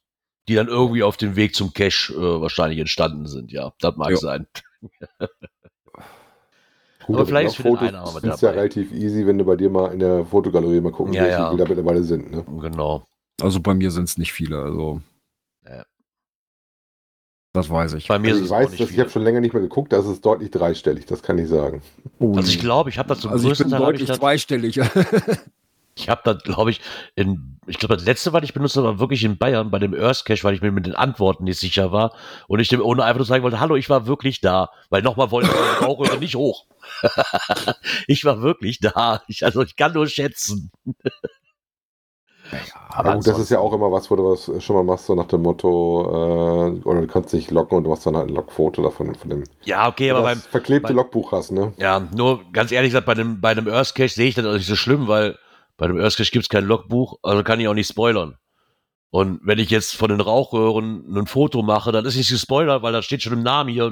die 0.47 0.55
dann 0.55 0.67
irgendwie 0.67 1.03
auf 1.03 1.15
dem 1.17 1.35
Weg 1.35 1.53
zum 1.53 1.73
Cache 1.73 2.13
äh, 2.13 2.41
wahrscheinlich 2.41 2.79
entstanden 2.79 3.27
sind, 3.27 3.51
ja. 3.51 3.71
Das 3.79 3.95
mag 3.97 4.17
sein. 4.17 4.47
Gut, 7.05 7.15
Aber 7.15 7.25
vielleicht 7.25 7.57
Logfotos 7.57 7.87
einen 7.87 7.95
auch 7.97 8.13
mit 8.13 8.23
ist 8.23 8.41
ja 8.41 8.51
relativ 8.51 8.91
easy, 8.91 9.25
wenn 9.25 9.37
du 9.39 9.45
bei 9.45 9.55
dir 9.55 9.69
mal 9.71 9.91
in 9.91 9.99
der 9.99 10.23
Fotogalerie 10.25 10.81
mal 10.81 10.91
gucken 10.91 11.13
Ja, 11.13 11.23
willst, 11.23 11.37
ja. 11.39 11.45
wie 11.47 11.55
viele 11.55 11.63
da 11.63 11.69
mittlerweile 11.69 12.03
sind. 12.03 12.31
Ne? 12.31 12.45
Genau. 12.61 13.03
Also 13.41 13.59
bei 13.59 13.73
mir 13.73 13.89
sind 13.89 14.03
es 14.03 14.17
nicht 14.19 14.31
viele. 14.33 14.61
Also 14.61 15.01
Ja. 15.67 15.83
das 17.53 17.69
weiß 17.71 17.93
ich. 17.93 18.07
Bei 18.07 18.19
mir 18.19 18.29
Also 18.29 18.41
ist 18.41 18.45
ich 18.45 18.51
weiß, 18.51 18.69
nicht 18.69 18.81
dass 18.83 18.91
ich 18.91 18.99
habe 18.99 19.09
schon 19.09 19.23
länger 19.23 19.41
nicht 19.41 19.53
mehr 19.53 19.63
geguckt, 19.63 19.91
das 19.91 20.05
ist 20.05 20.23
deutlich 20.23 20.51
dreistellig, 20.51 21.07
das 21.07 21.23
kann 21.23 21.39
ich 21.39 21.47
sagen. 21.49 21.81
Oh, 22.19 22.35
Also 22.35 22.49
ich 22.51 22.59
glaube, 22.59 22.91
ich 22.91 22.99
habe 22.99 23.09
das 23.09 23.21
zum 23.21 23.31
also 23.31 23.43
ich 23.45 23.49
größten 23.57 23.65
bin 23.65 23.71
Teil, 23.71 23.79
ich 23.81 23.85
deutlich 23.87 24.07
das, 24.07 24.19
zweistellig. 24.19 24.79
ich 25.95 26.09
habe 26.09 26.21
das, 26.23 26.43
glaube 26.43 26.71
ich, 26.71 26.81
in, 27.15 27.59
ich 27.67 27.77
glaube, 27.77 27.95
das 27.95 28.05
letzte, 28.05 28.33
was 28.33 28.43
ich 28.43 28.53
benutzt 28.53 28.77
habe, 28.77 28.87
war 28.87 28.99
wirklich 28.99 29.23
in 29.23 29.37
Bayern 29.37 29.71
bei 29.71 29.79
dem 29.79 29.93
Earth 29.93 30.25
Cache, 30.25 30.43
weil 30.43 30.53
ich 30.55 30.61
mir 30.61 30.71
mit 30.71 30.85
den 30.85 30.95
Antworten 30.95 31.43
nicht 31.43 31.59
sicher 31.59 31.91
war 31.91 32.13
und 32.47 32.59
ich 32.59 32.69
dem 32.69 32.81
ohne 32.81 33.03
einfach 33.03 33.19
nur 33.19 33.25
sagen 33.25 33.43
wollte, 33.43 33.59
hallo, 33.59 33.75
ich 33.75 33.89
war 33.89 34.07
wirklich 34.07 34.41
da, 34.41 34.69
weil 34.89 35.01
nochmal 35.01 35.31
wollte 35.31 35.49
ich 35.49 35.53
die 35.79 35.85
Rauchröhre 35.85 36.17
nicht 36.17 36.35
hoch. 36.35 36.65
ich 38.07 38.25
war 38.25 38.41
wirklich 38.41 38.79
da. 38.79 39.21
Ich, 39.27 39.43
also 39.45 39.61
ich 39.61 39.75
kann 39.75 39.93
nur 39.93 40.07
schätzen. 40.07 40.71
Aber 42.89 43.15
gut, 43.15 43.27
das 43.27 43.39
ist 43.39 43.49
ja 43.49 43.59
auch 43.59 43.71
immer 43.73 43.91
was, 43.91 44.11
wo 44.11 44.15
du 44.15 44.23
was 44.31 44.51
schon 44.63 44.75
mal 44.75 44.83
machst, 44.83 45.05
so 45.05 45.15
nach 45.15 45.27
dem 45.27 45.41
Motto, 45.41 46.01
äh, 46.77 46.81
oder 46.83 47.01
du 47.01 47.07
kannst 47.07 47.31
dich 47.33 47.49
loggen 47.49 47.77
und 47.77 47.85
du 47.85 47.91
hast 47.91 48.05
dann 48.05 48.17
halt 48.17 48.29
ein 48.29 48.35
Logfoto 48.35 48.81
davon, 48.83 49.15
von 49.15 49.29
dem 49.29 49.43
Ja, 49.63 49.87
okay, 49.87 50.11
aber 50.11 50.21
das 50.21 50.29
beim, 50.29 50.51
verklebte 50.51 50.87
beim- 50.89 50.97
Logbuch 50.97 51.31
hast, 51.31 51.51
ne? 51.51 51.73
Ja, 51.77 51.99
nur 52.13 52.41
ganz 52.51 52.71
ehrlich 52.71 52.91
gesagt, 52.91 53.05
bei 53.05 53.13
dem, 53.13 53.39
bei 53.39 53.53
dem 53.53 53.67
Earth 53.69 53.95
Cache 53.95 54.09
sehe 54.09 54.27
ich 54.27 54.35
das 54.35 54.45
auch 54.45 54.53
nicht 54.53 54.67
so 54.67 54.75
schlimm, 54.75 55.07
weil 55.07 55.37
bei 55.81 55.87
dem 55.87 55.99
Earth 55.99 56.15
Cache 56.15 56.29
gibt 56.29 56.43
es 56.43 56.49
kein 56.49 56.65
Logbuch, 56.65 57.17
also 57.23 57.41
kann 57.41 57.59
ich 57.59 57.67
auch 57.67 57.73
nicht 57.73 57.87
spoilern. 57.89 58.37
Und 59.09 59.39
wenn 59.43 59.57
ich 59.57 59.71
jetzt 59.71 59.95
von 59.95 60.09
den 60.09 60.21
Rauchröhren 60.21 61.17
ein 61.17 61.25
Foto 61.25 61.63
mache, 61.63 61.91
dann 61.91 62.05
ist 62.05 62.15
nicht 62.15 62.29
gespoilert, 62.29 62.83
weil 62.83 62.93
da 62.93 63.01
steht 63.01 63.23
schon 63.23 63.33
im 63.33 63.41
Namen 63.41 63.71
hier, 63.71 63.91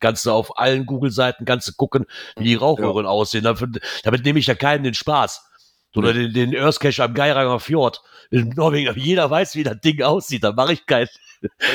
kannst 0.00 0.26
du 0.26 0.32
auf 0.32 0.58
allen 0.58 0.86
Google-Seiten 0.86 1.44
kannst 1.44 1.68
du 1.68 1.72
gucken, 1.74 2.06
wie 2.36 2.46
die 2.46 2.56
Rauchröhren 2.56 3.06
aussehen. 3.06 3.44
Damit, 3.44 3.80
damit 4.02 4.24
nehme 4.24 4.40
ich 4.40 4.48
ja 4.48 4.56
keinen 4.56 4.82
den 4.82 4.94
Spaß. 4.94 5.46
Oder 5.94 6.14
den, 6.14 6.32
den 6.32 6.56
Earth 6.56 6.80
Cache 6.80 7.04
am 7.04 7.14
Geiranger 7.14 7.60
Fjord 7.60 8.02
in 8.32 8.48
Norwegen. 8.48 8.98
Jeder 8.98 9.30
weiß, 9.30 9.54
wie 9.54 9.62
das 9.62 9.78
Ding 9.78 10.02
aussieht. 10.02 10.42
Da 10.42 10.50
mache 10.50 10.72
ich 10.72 10.84
kein, 10.84 11.06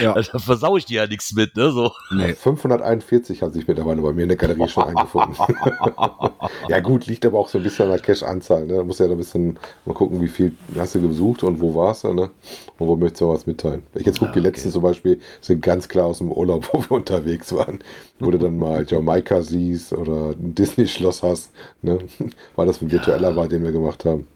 ja, 0.02 0.14
da 0.14 0.40
versau 0.40 0.78
ich 0.78 0.86
dir 0.86 1.02
ja 1.04 1.08
nichts 1.08 1.34
mit, 1.34 1.56
ne? 1.56 1.72
So. 1.72 1.92
nee. 2.12 2.34
541 2.34 3.42
hat 3.42 3.54
sich 3.54 3.68
mittlerweile 3.68 4.02
bei 4.02 4.14
mir 4.14 4.24
in 4.24 4.30
der 4.30 4.38
Galerie 4.38 4.68
schon 4.68 4.84
eingefunden. 4.84 5.36
ja 6.70 6.80
gut, 6.80 7.08
liegt 7.08 7.26
aber 7.26 7.40
auch 7.40 7.50
so 7.50 7.58
ein 7.58 7.64
bisschen 7.64 7.86
an 7.86 7.92
der 7.92 8.00
Cache-Anzahl. 8.00 8.66
Ne? 8.66 8.76
Da 8.76 8.84
musst 8.84 9.00
du 9.00 9.06
ja 9.06 9.12
ein 9.12 9.18
bisschen 9.18 9.60
mal 9.86 9.94
gucken, 9.94 10.22
wie 10.22 10.28
viel 10.28 10.56
hast 10.78 10.96
du 10.96 11.02
gesucht 11.02 11.44
und 11.44 11.60
wo 11.62 11.74
warst 11.76 12.04
du, 12.04 12.14
ne? 12.14 12.30
Und 12.78 12.88
wo 12.88 12.96
möchtest 12.96 13.22
du 13.22 13.30
was 13.30 13.48
mitteilen. 13.48 13.84
Wenn 13.94 14.02
Ich 14.02 14.06
jetzt 14.06 14.20
gucke, 14.20 14.32
Ah, 14.32 14.34
die 14.34 14.40
okay. 14.40 14.50
letzten 14.50 14.72
zum 14.72 14.84
Beispiel 14.84 15.20
sind 15.42 15.62
ganz 15.62 15.88
klar 15.88 16.06
aus 16.08 16.20
dem 16.20 16.32
Urlaub, 16.32 16.70
wo 16.74 16.82
wir 16.82 16.92
unterwegs 16.92 17.54
waren. 17.54 17.80
Wo 18.20 18.32
du 18.32 18.38
dann 18.38 18.58
mal 18.58 18.86
Jamaika 18.88 19.42
siehst 19.42 19.94
oder 19.94 20.32
ein 20.32 20.54
Disney-Schloss 20.56 21.24
hast, 21.24 21.52
ne? 21.82 22.00
Weil 22.56 22.68
das 22.68 22.82
ein 22.82 22.92
virtueller 22.92 23.36
war, 23.36 23.48
den 23.48 23.64
wir 23.64 23.72
gemacht 23.72 24.06
haben. 24.06 24.28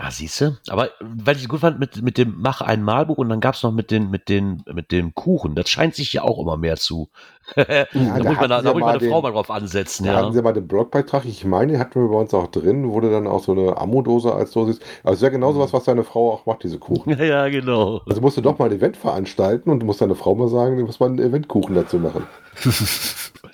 Ah, 0.00 0.12
siehst 0.12 0.40
du? 0.40 0.56
Aber 0.68 0.90
weil 1.00 1.34
ich 1.34 1.42
es 1.42 1.48
gut 1.48 1.58
fand, 1.58 1.80
mit, 1.80 2.02
mit 2.02 2.18
dem 2.18 2.36
Mach 2.38 2.60
ein 2.60 2.84
Malbuch 2.84 3.18
und 3.18 3.30
dann 3.30 3.40
gab 3.40 3.56
es 3.56 3.64
noch 3.64 3.72
mit 3.72 3.90
den, 3.90 4.10
mit 4.10 4.28
den, 4.28 4.62
mit 4.72 4.92
dem 4.92 5.12
Kuchen. 5.12 5.56
Das 5.56 5.68
scheint 5.68 5.96
sich 5.96 6.12
ja 6.12 6.22
auch 6.22 6.38
immer 6.38 6.56
mehr 6.56 6.76
zu. 6.76 7.08
da 7.56 7.64
da 7.64 8.22
muss 8.22 8.36
mal, 8.36 8.46
da, 8.46 8.62
ja 8.62 8.72
muss 8.72 8.80
meine 8.80 9.00
Frau 9.00 9.22
mal 9.22 9.32
drauf 9.32 9.50
ansetzen, 9.50 10.04
Da 10.04 10.12
ja. 10.12 10.18
hatten 10.18 10.34
sie 10.34 10.40
mal 10.40 10.52
den 10.52 10.68
Blogbeitrag, 10.68 11.24
ich 11.24 11.44
meine, 11.44 11.80
hatten 11.80 12.00
wir 12.00 12.08
bei 12.08 12.14
uns 12.14 12.32
auch 12.32 12.46
drin, 12.46 12.88
wurde 12.88 13.10
dann 13.10 13.26
auch 13.26 13.42
so 13.42 13.50
eine 13.50 13.76
Ammo-Dose 13.76 14.32
als 14.32 14.52
Dose. 14.52 14.78
Also 15.02 15.26
ja 15.26 15.30
genau 15.30 15.52
sowas, 15.52 15.72
was 15.72 15.82
deine 15.82 16.04
Frau 16.04 16.30
auch 16.32 16.46
macht, 16.46 16.62
diese 16.62 16.78
Kuchen. 16.78 17.08
Ja, 17.18 17.24
ja, 17.24 17.48
genau. 17.48 18.00
Also 18.06 18.20
musst 18.20 18.36
du 18.36 18.40
doch 18.40 18.56
mal 18.60 18.66
ein 18.66 18.76
Event 18.76 18.96
veranstalten 18.96 19.68
und 19.68 19.80
du 19.80 19.86
musst 19.86 20.00
deine 20.00 20.14
Frau 20.14 20.36
mal 20.36 20.46
sagen, 20.48 20.76
du 20.76 20.84
musst 20.84 21.00
mal 21.00 21.06
einen 21.06 21.18
Eventkuchen 21.18 21.74
dazu 21.74 21.98
machen. 21.98 22.24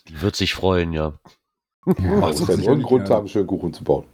Die 0.08 0.20
wird 0.20 0.36
sich 0.36 0.52
freuen, 0.52 0.92
ja. 0.92 1.14
Ja, 1.86 1.94
muss 1.94 2.02
sie 2.02 2.10
ja 2.10 2.20
nur 2.20 2.28
einen 2.28 2.56
sicherlich 2.58 2.86
Grund 2.86 3.08
haben, 3.08 3.28
schönen 3.28 3.46
Kuchen 3.46 3.72
zu 3.72 3.82
bauen. 3.82 4.04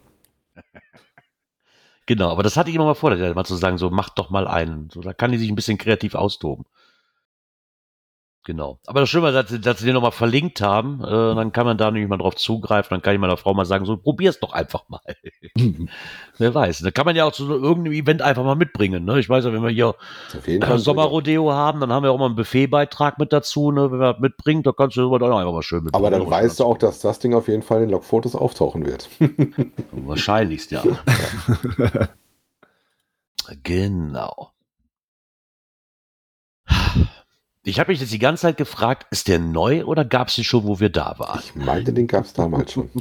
Genau, 2.10 2.28
aber 2.32 2.42
das 2.42 2.56
hatte 2.56 2.70
ich 2.70 2.74
immer 2.74 2.86
mal 2.86 2.94
vor, 2.94 3.14
mal 3.14 3.44
zu 3.44 3.54
sagen, 3.54 3.78
so 3.78 3.88
macht 3.88 4.18
doch 4.18 4.30
mal 4.30 4.48
einen. 4.48 4.90
So, 4.90 5.00
da 5.00 5.12
kann 5.12 5.30
die 5.30 5.38
sich 5.38 5.48
ein 5.48 5.54
bisschen 5.54 5.78
kreativ 5.78 6.16
austoben. 6.16 6.64
Genau. 8.50 8.80
Aber 8.88 8.98
das 8.98 9.08
Schöne 9.08 9.22
war, 9.22 9.30
dass, 9.30 9.48
sie- 9.48 9.60
dass 9.60 9.78
sie 9.78 9.84
den 9.84 9.94
nochmal 9.94 10.10
verlinkt 10.10 10.60
haben, 10.60 11.00
äh, 11.04 11.34
dann 11.36 11.52
kann 11.52 11.66
man 11.66 11.78
da 11.78 11.88
nämlich 11.92 12.08
mal 12.10 12.16
drauf 12.16 12.34
zugreifen, 12.34 12.88
dann 12.90 13.00
kann 13.00 13.14
ich 13.14 13.20
meiner 13.20 13.36
Frau 13.36 13.54
mal 13.54 13.64
sagen, 13.64 13.84
so 13.84 13.96
probier's 13.96 14.40
doch 14.40 14.52
einfach 14.52 14.88
mal. 14.88 14.98
Wer 16.38 16.52
weiß. 16.52 16.80
Da 16.80 16.90
kann 16.90 17.06
man 17.06 17.14
ja 17.14 17.26
auch 17.26 17.30
zu 17.32 17.46
so 17.46 17.54
irgendeinem 17.54 17.92
Event 17.92 18.22
einfach 18.22 18.42
mal 18.42 18.56
mitbringen. 18.56 19.04
Ne? 19.04 19.20
Ich 19.20 19.28
weiß 19.28 19.44
ja, 19.44 19.52
wenn 19.52 19.62
wir 19.62 19.70
hier 19.70 19.94
äh, 20.72 20.78
Sommerrodeo 20.78 21.52
haben, 21.52 21.78
dann 21.78 21.92
haben 21.92 22.02
wir 22.02 22.10
auch 22.10 22.18
mal 22.18 22.26
einen 22.26 22.34
Buffetbeitrag 22.34 23.20
mit 23.20 23.32
dazu, 23.32 23.70
ne? 23.70 23.92
wenn 23.92 23.98
man 23.98 24.14
das 24.14 24.20
mitbringt, 24.20 24.66
da 24.66 24.72
kannst 24.72 24.96
du 24.96 25.16
dann 25.16 25.30
auch 25.32 25.38
einfach 25.38 25.52
mal 25.52 25.62
schön 25.62 25.84
mit. 25.84 25.94
Aber 25.94 26.10
dann 26.10 26.28
weißt 26.28 26.58
du 26.58 26.64
auch, 26.64 26.76
dass 26.76 26.98
das 26.98 27.20
Ding 27.20 27.34
auf 27.34 27.46
jeden 27.46 27.62
Fall 27.62 27.76
in 27.76 27.82
den 27.84 27.90
Logfotos 27.92 28.34
auftauchen 28.34 28.84
wird. 28.84 29.08
Wahrscheinlichst, 29.92 30.72
ja. 30.72 30.82
genau. 33.62 34.50
Ich 37.62 37.78
habe 37.78 37.92
mich 37.92 38.00
jetzt 38.00 38.12
die 38.12 38.18
ganze 38.18 38.42
Zeit 38.42 38.56
gefragt, 38.56 39.06
ist 39.10 39.28
der 39.28 39.38
neu 39.38 39.84
oder 39.84 40.04
gab 40.04 40.28
es 40.28 40.34
den 40.36 40.44
schon, 40.44 40.64
wo 40.64 40.80
wir 40.80 40.88
da 40.90 41.14
waren? 41.18 41.40
Ich 41.44 41.54
meinte, 41.54 41.92
den 41.92 42.06
gab 42.06 42.24
es 42.24 42.32
damals 42.32 42.72
schon. 42.72 42.90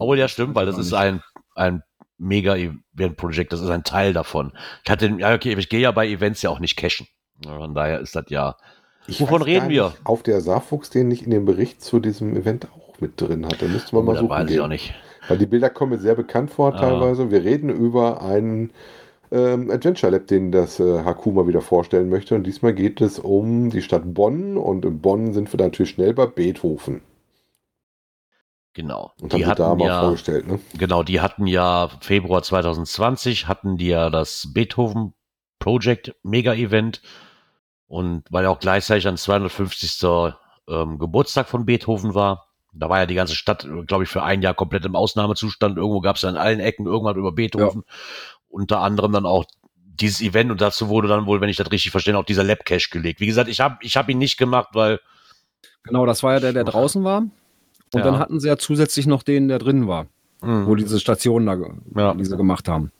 Oh 0.00 0.12
ja, 0.14 0.28
stimmt, 0.28 0.54
weil 0.54 0.66
das 0.66 0.76
ist 0.76 0.92
ein, 0.92 1.22
ein 1.54 1.82
mega 2.18 2.56
Event-Projekt, 2.56 3.52
das 3.54 3.62
ist 3.62 3.70
ein 3.70 3.84
Teil 3.84 4.12
davon. 4.12 4.52
Ich 4.84 4.90
hatte, 4.90 5.06
ja, 5.18 5.34
okay, 5.34 5.54
ich 5.56 5.68
gehe 5.70 5.80
ja 5.80 5.90
bei 5.92 6.06
Events 6.08 6.42
ja 6.42 6.50
auch 6.50 6.58
nicht 6.60 6.76
cashen. 6.76 7.06
Von 7.42 7.74
daher 7.74 8.00
ist 8.00 8.14
das 8.14 8.26
ja 8.28 8.56
Ich 9.06 9.18
Wovon 9.20 9.40
reden 9.40 9.70
wir? 9.70 9.94
Auf 10.04 10.22
der 10.22 10.42
Saarfuchs 10.42 10.90
den 10.90 11.08
nicht 11.08 11.22
in 11.22 11.30
dem 11.30 11.46
Bericht 11.46 11.82
zu 11.82 12.00
diesem 12.00 12.36
Event 12.36 12.68
auch 12.70 13.00
mit 13.00 13.18
drin 13.18 13.46
hatte. 13.46 13.66
Müsste 13.66 13.94
man 13.96 14.04
mal 14.04 14.10
Oh, 14.10 14.14
das 14.14 14.20
suchen. 14.20 14.30
weiß 14.30 14.44
ich 14.50 14.56
gehen. 14.56 14.60
auch 14.64 14.68
nicht. 14.68 14.94
Weil 15.28 15.38
die 15.38 15.46
Bilder 15.46 15.70
kommen 15.70 15.92
mir 15.92 15.98
sehr 15.98 16.16
bekannt 16.16 16.50
vor 16.50 16.74
Ah. 16.74 16.78
teilweise. 16.78 17.30
Wir 17.30 17.42
reden 17.42 17.70
über 17.70 18.20
einen 18.20 18.72
ähm, 19.32 19.70
Adventure 19.70 20.12
Lab, 20.12 20.26
den 20.26 20.52
das 20.52 20.78
äh, 20.78 21.02
mal 21.02 21.46
wieder 21.48 21.62
vorstellen 21.62 22.08
möchte. 22.08 22.34
Und 22.34 22.44
diesmal 22.44 22.74
geht 22.74 23.00
es 23.00 23.18
um 23.18 23.70
die 23.70 23.82
Stadt 23.82 24.14
Bonn. 24.14 24.56
Und 24.56 24.84
in 24.84 25.00
Bonn 25.00 25.32
sind 25.32 25.52
wir 25.52 25.58
dann 25.58 25.68
natürlich 25.68 25.90
schnell 25.90 26.14
bei 26.14 26.26
Beethoven. 26.26 27.00
Genau. 28.74 29.12
Und 29.20 29.32
Die 29.32 29.44
haben 29.44 29.52
sie 29.52 29.56
da 29.56 29.68
hatten 29.68 29.78
mal 29.78 29.86
ja, 29.86 30.00
vorgestellt. 30.02 30.46
Ne? 30.46 30.60
genau, 30.78 31.02
die 31.02 31.20
hatten 31.20 31.46
ja 31.46 31.90
Februar 32.00 32.42
2020 32.42 33.46
hatten 33.48 33.76
die 33.76 33.88
ja 33.88 34.08
das 34.08 34.48
Beethoven 34.54 35.12
Project 35.58 36.14
Mega 36.22 36.54
Event 36.54 37.02
und 37.86 38.24
weil 38.30 38.44
ja 38.44 38.50
auch 38.50 38.60
gleichzeitig 38.60 39.06
ein 39.06 39.16
250. 39.16 40.02
Ähm, 40.68 40.98
Geburtstag 40.98 41.48
von 41.48 41.66
Beethoven 41.66 42.14
war. 42.14 42.46
Da 42.72 42.88
war 42.88 43.00
ja 43.00 43.06
die 43.06 43.16
ganze 43.16 43.34
Stadt, 43.34 43.68
glaube 43.86 44.04
ich, 44.04 44.08
für 44.08 44.22
ein 44.22 44.40
Jahr 44.40 44.54
komplett 44.54 44.84
im 44.86 44.96
Ausnahmezustand. 44.96 45.76
Irgendwo 45.76 46.00
gab 46.00 46.16
es 46.16 46.22
ja 46.22 46.30
in 46.30 46.36
allen 46.36 46.60
Ecken 46.60 46.86
irgendwas 46.86 47.16
über 47.16 47.32
Beethoven. 47.32 47.84
Unter 48.52 48.80
anderem 48.80 49.12
dann 49.12 49.26
auch 49.26 49.44
dieses 49.74 50.20
Event 50.20 50.50
und 50.50 50.60
dazu 50.60 50.88
wurde 50.88 51.08
dann 51.08 51.26
wohl, 51.26 51.40
wenn 51.40 51.48
ich 51.48 51.56
das 51.56 51.70
richtig 51.72 51.90
verstehe, 51.90 52.16
auch 52.18 52.24
dieser 52.24 52.44
Lab 52.44 52.64
Cache 52.64 52.88
gelegt. 52.90 53.20
Wie 53.20 53.26
gesagt, 53.26 53.48
ich 53.48 53.60
habe 53.60 53.76
ich 53.80 53.96
hab 53.96 54.08
ihn 54.08 54.18
nicht 54.18 54.36
gemacht, 54.36 54.68
weil 54.74 55.00
Genau, 55.84 56.06
das 56.06 56.22
war 56.22 56.34
ja 56.34 56.40
der, 56.40 56.52
der 56.52 56.64
draußen 56.64 57.02
war. 57.02 57.18
Und 57.18 57.32
Ja. 57.94 58.02
dann 58.02 58.18
hatten 58.18 58.40
sie 58.40 58.48
ja 58.48 58.56
zusätzlich 58.56 59.06
noch 59.06 59.22
den, 59.22 59.48
der 59.48 59.58
drin 59.58 59.86
war, 59.88 60.06
mh, 60.42 60.66
wo 60.66 60.74
diese 60.74 61.00
Stationen 61.00 61.46
da, 61.46 61.56
Ja. 62.00 62.14
die 62.14 62.24
sie 62.24 62.36
gemacht 62.36 62.68
haben. 62.68 62.92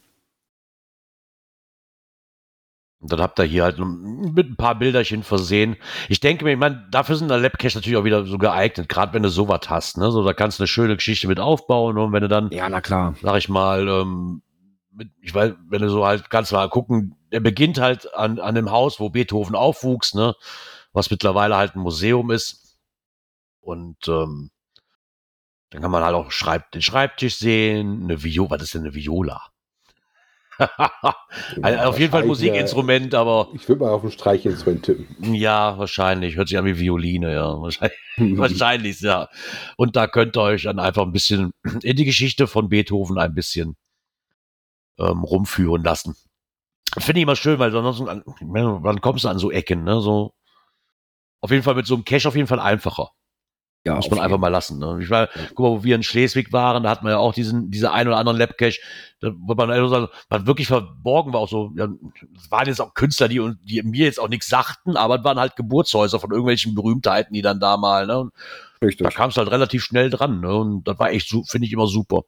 Und 3.01 3.11
dann 3.13 3.21
habt 3.21 3.39
ihr 3.41 3.45
hier 3.45 3.65
halt 3.65 3.79
mit 3.81 4.49
ein 4.51 4.57
paar 4.57 4.77
Bilderchen 4.79 5.25
versehen. 5.25 5.77
Ich 6.09 6.21
denke 6.21 6.45
mir, 6.45 6.53
ich 6.53 6.59
meine, 6.59 6.87
dafür 6.93 7.17
sind 7.17 7.29
der 7.29 7.39
Labcache 7.39 7.77
natürlich 7.77 7.97
auch 7.99 8.05
wieder 8.05 8.25
so 8.27 8.39
geeignet, 8.39 8.89
gerade 8.89 9.13
wenn 9.13 9.25
du 9.25 9.29
sowas 9.29 9.63
hast. 9.69 9.99
Ne? 9.99 10.11
So, 10.13 10.25
da 10.25 10.33
kannst 10.35 10.59
du 10.59 10.63
eine 10.63 10.69
schöne 10.69 10.95
Geschichte 10.95 11.27
mit 11.27 11.41
aufbauen 11.41 11.99
und 11.99 12.13
wenn 12.13 12.23
du 12.23 12.29
dann, 12.29 12.51
Ja, 12.53 12.69
na 12.69 12.81
klar. 12.81 13.17
sag 13.21 13.39
ich 13.39 13.49
mal, 13.49 13.89
ähm, 13.89 14.43
ich 15.21 15.35
weiß, 15.35 15.55
wenn 15.69 15.83
du 15.83 15.89
so 15.89 16.07
halt 16.07 16.31
ganz 16.31 16.53
mal 16.53 16.69
gucken, 16.69 17.17
der 17.33 17.41
beginnt 17.41 17.79
halt 17.79 18.13
an, 18.15 18.39
an 18.39 18.55
dem 18.55 18.71
Haus, 18.71 19.01
wo 19.01 19.11
Beethoven 19.11 19.55
aufwuchs, 19.55 20.15
ne? 20.15 20.35
was 20.93 21.11
mittlerweile 21.11 21.57
halt 21.57 21.75
ein 21.75 21.81
Museum 21.81 22.31
ist. 22.31 22.79
Und 23.61 24.09
ähm, 24.09 24.51
dann 25.71 25.83
kann 25.83 25.91
man 25.91 26.05
halt 26.05 26.15
auch 26.15 26.31
Schreib 26.31 26.71
den 26.73 26.83
Schreibtisch 26.83 27.37
sehen, 27.37 28.05
eine 28.05 28.23
Viola, 28.23 28.51
was 28.51 28.63
ist 28.63 28.75
denn 28.75 28.83
eine 28.83 28.95
Viola? 28.95 29.53
also 31.63 31.79
auf 31.81 31.99
jeden 31.99 32.13
Fall 32.13 32.25
Musikinstrument, 32.25 33.15
aber 33.15 33.49
äh, 33.53 33.57
Ich 33.57 33.69
würde 33.69 33.83
mal 33.83 33.91
auf 33.91 34.05
ein 34.05 34.11
Streichinstrument 34.11 34.85
tippen. 34.85 35.35
ja, 35.35 35.79
wahrscheinlich. 35.79 36.37
Hört 36.37 36.49
sich 36.49 36.59
an 36.59 36.67
wie 36.67 36.79
Violine, 36.79 37.33
ja. 37.33 37.61
Wahrscheinlich, 37.61 37.99
wahrscheinlich, 38.39 39.01
ja. 39.01 39.29
Und 39.77 39.97
da 39.97 40.07
könnt 40.07 40.37
ihr 40.37 40.43
euch 40.43 40.65
dann 40.65 40.79
einfach 40.79 41.03
ein 41.03 41.13
bisschen 41.13 41.53
in 41.83 41.97
die 41.97 42.05
Geschichte 42.05 42.47
von 42.47 42.69
Beethoven 42.69 43.19
ein 43.19 43.35
bisschen 43.35 43.77
ähm, 44.99 45.25
rumführen 45.25 45.83
lassen. 45.83 46.17
Finde 46.99 47.21
ich 47.21 47.23
immer 47.23 47.37
schön, 47.37 47.59
weil 47.59 47.75
ansonsten, 47.75 48.09
an- 48.09 48.25
meine, 48.43 48.83
wann 48.83 49.01
kommst 49.01 49.25
du 49.25 49.29
an 49.29 49.39
so 49.39 49.51
Ecken, 49.51 49.85
ne? 49.85 50.01
So, 50.01 50.35
auf 51.41 51.51
jeden 51.51 51.63
Fall 51.63 51.75
mit 51.75 51.87
so 51.87 51.95
einem 51.95 52.05
Cache 52.05 52.29
auf 52.29 52.37
jeden 52.37 52.49
Fall 52.49 52.61
einfacher. 52.61 53.11
Ja, 53.85 53.97
Muss 53.97 54.09
man 54.11 54.21
einfach 54.21 54.39
mal 54.39 54.47
lassen. 54.47 54.79
Ne? 54.79 55.01
Ich 55.03 55.11
war, 55.11 55.29
guck 55.57 55.59
mal, 55.59 55.71
wo 55.71 55.83
wir 55.83 55.97
in 55.97 56.05
Schleswig 56.05 56.53
waren, 56.53 56.85
da 56.85 56.91
hat 56.91 57.03
man 57.03 57.11
ja 57.11 57.19
auch 57.19 57.35
diesen, 57.35 57.69
diese 57.73 57.91
ein 57.91 58.07
oder 58.07 58.17
anderen 58.17 58.39
Labcache, 58.39 58.79
da, 59.21 59.33
wo 59.37 59.55
man 59.55 59.73
einfach 59.73 59.89
sagen, 59.91 60.09
was 60.29 60.47
wirklich 60.47 60.69
verborgen 60.69 61.33
war, 61.33 61.41
auch 61.41 61.49
so, 61.49 61.73
ja, 61.75 61.89
es 62.37 62.49
waren 62.49 62.69
jetzt 62.69 62.81
auch 62.81 62.95
Künstler, 62.95 63.27
die, 63.27 63.41
die 63.65 63.83
mir 63.83 64.05
jetzt 64.05 64.21
auch 64.21 64.29
nichts 64.29 64.47
sagten, 64.47 64.97
aber 64.97 65.19
es 65.19 65.25
waren 65.25 65.41
halt 65.41 65.57
Geburtshäuser 65.57 66.21
von 66.21 66.31
irgendwelchen 66.31 66.77
Berühmtheiten, 66.77 67.35
die 67.35 67.43
dann 67.43 67.59
da 67.59 67.77
mal, 67.77 68.07
ne? 68.07 68.21
Und 68.21 68.33
Richtig. 68.81 69.05
da 69.05 69.11
kamst 69.11 69.37
du 69.37 69.41
halt 69.41 69.51
relativ 69.51 69.83
schnell 69.83 70.11
dran, 70.11 70.39
ne? 70.41 70.55
Und 70.55 70.85
das 70.87 71.01
war 71.01 71.11
echt, 71.11 71.29
so, 71.29 71.43
finde 71.43 71.67
ich 71.67 71.73
immer 71.73 71.89
super. 71.89 72.23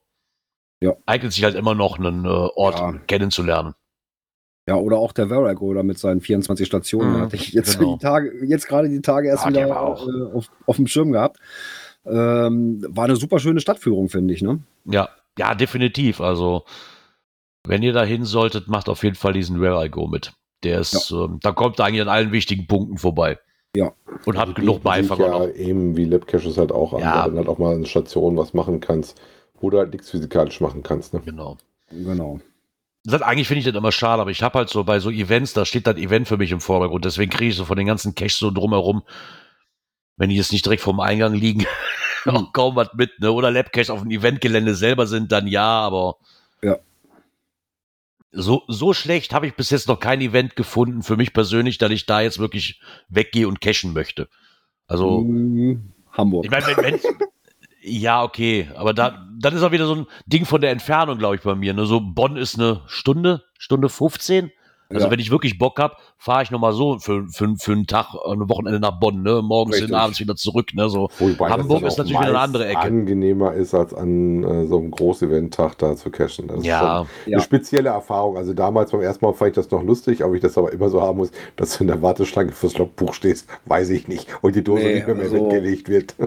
Ja. 0.85 0.97
Eignet 1.07 1.33
sich 1.33 1.42
halt 1.44 1.55
immer 1.55 1.75
noch, 1.75 1.99
einen 1.99 2.25
äh, 2.25 2.29
Ort 2.29 2.79
Ja. 2.79 2.92
kennenzulernen. 3.07 3.75
Ja, 4.68 4.77
oder 4.77 4.97
auch 4.99 5.12
der 5.12 5.29
Verago 5.29 5.75
da 5.75 5.83
mit 5.83 5.99
seinen 5.99 6.20
24 6.20 6.66
Stationen. 6.66 7.12
Mhm, 7.16 7.20
hatte 7.23 7.37
ich 7.37 7.53
jetzt, 7.53 7.79
genau. 7.79 7.97
die 7.97 8.03
Tage, 8.03 8.33
jetzt 8.47 8.66
gerade 8.68 8.88
die 8.88 9.01
Tage 9.03 9.29
erst 9.29 9.47
Ah, 9.47 9.51
der 9.51 9.66
wieder 9.66 9.81
auch- 9.81 10.07
äh, 10.09 10.23
auf, 10.35 10.51
auf 10.66 10.77
dem 10.77 10.87
Schirm 10.87 11.12
gehabt. 11.12 11.38
Ähm, 12.07 12.85
war 12.88 13.05
eine 13.05 13.16
super 13.16 13.38
schöne 13.38 13.61
Stadtführung, 13.61 14.09
finde 14.09 14.35
ich, 14.35 14.42
ne? 14.42 14.61
Ja, 14.85 15.09
ja, 15.38 15.55
definitiv. 15.55 16.20
Also, 16.20 16.64
wenn 17.66 17.83
ihr 17.83 17.92
da 17.94 18.05
hin 18.05 18.25
solltet, 18.25 18.68
macht 18.68 18.88
auf 18.88 19.03
jeden 19.05 19.16
Fall 19.16 19.33
diesen 19.33 19.61
Where 19.61 19.85
I 19.85 19.88
Go 19.90 20.07
mit. 20.07 20.33
Der 20.64 20.81
ist, 20.81 21.11
ähm, 21.11 21.38
da 21.42 21.53
kommt 21.53 21.79
ihr 21.81 21.85
eigentlich 21.85 22.03
an 22.03 22.09
allen 22.09 22.33
wichtigen 22.33 22.66
Punkten 22.66 22.99
vorbei. 22.99 23.38
Ja. 23.77 23.92
Und 24.25 24.38
habt 24.38 24.51
Die 24.57 24.61
genug 24.61 24.83
Beifahrer 24.83 25.20
ja 25.27 25.38
noch. 25.47 25.55
eben 25.55 25.97
wie 25.97 26.05
Labcaches 26.05 26.57
halt 26.59 26.73
auch 26.73 26.92
an, 26.94 27.01
Ja. 27.01 27.25
weil 27.25 27.31
du 27.33 27.37
halt 27.38 27.49
auch 27.49 27.59
mal 27.59 27.75
eine 27.75 27.87
Station 27.87 28.37
was 28.37 28.55
machen 28.55 28.81
kannst, 28.81 29.20
halt 29.72 29.92
nichts 29.92 30.11
physikalisch 30.11 30.61
machen 30.61 30.83
kannst. 30.83 31.14
Ne? 31.14 31.20
Genau. 31.24 31.57
Genau. 31.90 32.40
Das, 33.05 33.20
eigentlich 33.22 33.48
finde 33.48 33.59
ich 33.61 33.66
das 33.66 33.74
immer 33.74 33.92
schade, 33.92 34.22
aber 34.22 34.31
ich 34.31 34.42
habe 34.42 34.59
halt 34.59 34.70
so 34.70 34.83
bei 34.85 34.98
so 34.98 35.11
Events, 35.11 35.53
da 35.53 35.64
steht 35.66 35.87
das 35.87 35.96
Event 35.96 36.27
für 36.27 36.38
mich 36.38 36.50
im 36.53 36.61
Vordergrund. 36.61 37.05
Deswegen 37.05 37.31
kriege 37.31 37.50
ich 37.50 37.57
so 37.57 37.64
von 37.66 37.77
den 37.77 37.87
ganzen 37.87 38.14
Caches 38.14 38.38
so 38.38 38.50
drumherum, 38.50 39.03
wenn 40.16 40.31
die 40.31 40.37
jetzt 40.37 40.53
nicht 40.53 40.64
direkt 40.64 40.83
vorm 40.83 41.00
Eingang 41.00 41.35
liegen, 41.35 41.66
auch 42.24 42.53
kaum 42.53 42.77
was 42.77 42.88
mit, 42.94 43.18
ne? 43.20 43.31
Oder 43.33 43.50
Labcaches 43.50 43.90
auf 43.90 44.00
dem 44.03 44.11
Eventgelände 44.11 44.74
selber 44.74 45.07
sind, 45.07 45.33
dann 45.33 45.46
ja, 45.46 45.66
aber 45.81 46.16
Ja. 46.62 46.79
so, 48.33 48.62
so 48.68 48.94
schlecht 48.94 49.35
habe 49.35 49.46
ich 49.46 49.55
bis 49.55 49.70
jetzt 49.70 49.88
noch 49.88 50.00
kein 50.00 50.20
Event 50.22 50.57
gefunden 50.57 51.03
für 51.03 51.16
mich 51.18 51.33
persönlich, 51.35 51.77
dass 51.79 51.90
ich 51.90 52.07
da 52.07 52.22
jetzt 52.22 52.38
wirklich 52.38 52.81
weggehe 53.09 53.46
und 53.48 53.61
cashen 53.61 53.92
möchte. 53.92 54.29
Also, 54.87 55.20
Mhm. 55.20 55.92
Hamburg. 56.12 56.44
ich 56.46 56.50
meine, 56.50 56.66
wenn, 56.68 56.77
wenn, 56.85 57.00
ja, 57.85 58.23
okay, 58.23 58.68
aber 58.77 58.92
da, 58.94 59.27
das 59.38 59.55
ist 59.55 59.62
auch 59.62 59.73
wieder 59.73 59.87
so 59.87 59.94
ein 59.94 60.07
Ding 60.27 60.44
von 60.47 60.61
der 60.61 60.70
Entfernung, 60.70 61.18
glaube 61.18 61.37
ich, 61.37 61.42
bei 61.42 61.55
mir. 61.55 61.75
Ne? 61.75 61.85
So 61.87 62.01
Bonn 62.01 62.37
ist 62.37 62.59
eine 62.59 62.81
Stunde, 62.87 63.42
Stunde 63.59 63.88
15. 63.88 64.51
Also 64.90 65.07
Ja. 65.07 65.11
wenn 65.11 65.18
ich 65.18 65.31
wirklich 65.31 65.59
Bock 65.59 65.79
habe, 65.79 65.97
fahre 66.18 66.42
ich 66.42 66.51
nochmal 66.51 66.73
so 66.75 66.99
für, 66.99 67.27
für, 67.29 67.55
für 67.57 67.73
einen 67.73 67.87
Tag, 67.87 68.09
ein 68.31 68.49
Wochenende 68.51 68.79
nach 68.79 69.01
Bonn, 69.01 69.23
ne? 69.23 69.40
Morgens 69.42 69.77
hin, 69.77 69.85
Richtig. 69.87 69.99
abends 69.99 70.20
wieder 70.20 70.37
zurück, 70.37 70.75
ne? 70.75 70.88
So. 70.90 71.09
Wobei 71.18 71.49
Hamburg 71.49 71.81
dann 71.81 71.88
ist 71.88 71.97
natürlich 71.97 72.18
wieder 72.20 72.29
eine 72.29 72.38
andere 72.38 72.66
Ecke. 72.68 72.79
angenehmer 72.81 73.55
ist, 73.55 73.75
als 73.75 73.94
an 73.94 74.44
äh, 74.44 74.66
so 74.66 74.79
einem 74.79 74.90
Groß-Event-Tag 74.90 75.79
da 75.79 75.97
zu 75.97 76.11
cashen. 76.11 76.49
Das 76.49 76.59
ist 76.59 76.66
Ja, 76.66 77.07
schon 77.25 77.33
Ja. 77.33 77.38
eine 77.38 77.42
spezielle 77.44 77.88
Erfahrung. 77.88 78.37
Also 78.37 78.53
damals 78.53 78.90
beim 78.92 79.01
ersten 79.01 79.25
Mal 79.25 79.33
fand 79.33 79.51
ich 79.51 79.55
das 79.57 79.70
noch 79.70 79.83
lustig, 79.83 80.23
ob 80.23 80.35
ich 80.35 80.42
das 80.42 80.57
aber 80.59 80.70
immer 80.73 80.90
so 80.90 81.01
haben 81.01 81.16
muss, 81.16 81.31
dass 81.57 81.77
du 81.79 81.85
in 81.85 81.88
der 81.88 82.03
Warteschlange 82.03 82.53
fürs 82.53 82.77
Logbuch 82.77 83.14
stehst, 83.14 83.49
weiß 83.64 83.88
ich 83.90 84.07
nicht. 84.07 84.29
Und 84.42 84.55
die 84.55 84.62
Dose 84.62 84.83
Nee, 84.85 84.94
nicht 84.97 85.07
mehr, 85.07 85.16
mehr 85.16 85.25
also- 85.25 85.47
weggelegt 85.47 85.88
wird. 85.88 86.14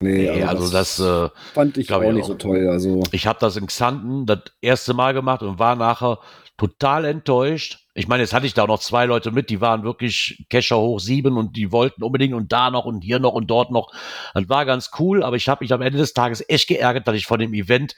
Nee, 0.00 0.30
nee, 0.30 0.42
also 0.44 0.70
das, 0.70 1.00
äh, 1.00 1.28
fand 1.54 1.76
ich 1.76 1.92
auch 1.92 2.02
ich 2.02 2.12
nicht 2.12 2.22
auch. 2.22 2.28
so 2.28 2.34
toll. 2.34 2.68
Also, 2.68 3.02
ich 3.10 3.26
habe 3.26 3.40
das 3.40 3.56
in 3.56 3.66
Xanten 3.66 4.26
das 4.26 4.42
erste 4.60 4.94
Mal 4.94 5.12
gemacht 5.12 5.42
und 5.42 5.58
war 5.58 5.74
nachher 5.74 6.20
total 6.56 7.04
enttäuscht. 7.04 7.86
Ich 7.94 8.06
meine, 8.06 8.22
jetzt 8.22 8.32
hatte 8.32 8.46
ich 8.46 8.54
da 8.54 8.66
noch 8.66 8.78
zwei 8.78 9.06
Leute 9.06 9.32
mit, 9.32 9.50
die 9.50 9.60
waren 9.60 9.82
wirklich 9.82 10.46
Kescher 10.50 10.78
hoch 10.78 11.00
sieben 11.00 11.36
und 11.36 11.56
die 11.56 11.72
wollten 11.72 12.04
unbedingt 12.04 12.34
und 12.34 12.52
da 12.52 12.70
noch 12.70 12.84
und 12.84 13.02
hier 13.02 13.18
noch 13.18 13.32
und 13.32 13.48
dort 13.48 13.72
noch. 13.72 13.92
Das 14.34 14.48
war 14.48 14.64
ganz 14.66 14.90
cool, 15.00 15.24
aber 15.24 15.34
ich 15.34 15.48
habe 15.48 15.64
mich 15.64 15.72
am 15.72 15.82
Ende 15.82 15.98
des 15.98 16.14
Tages 16.14 16.44
echt 16.48 16.68
geärgert, 16.68 17.08
dass 17.08 17.16
ich 17.16 17.26
von 17.26 17.40
dem 17.40 17.52
Event 17.52 17.96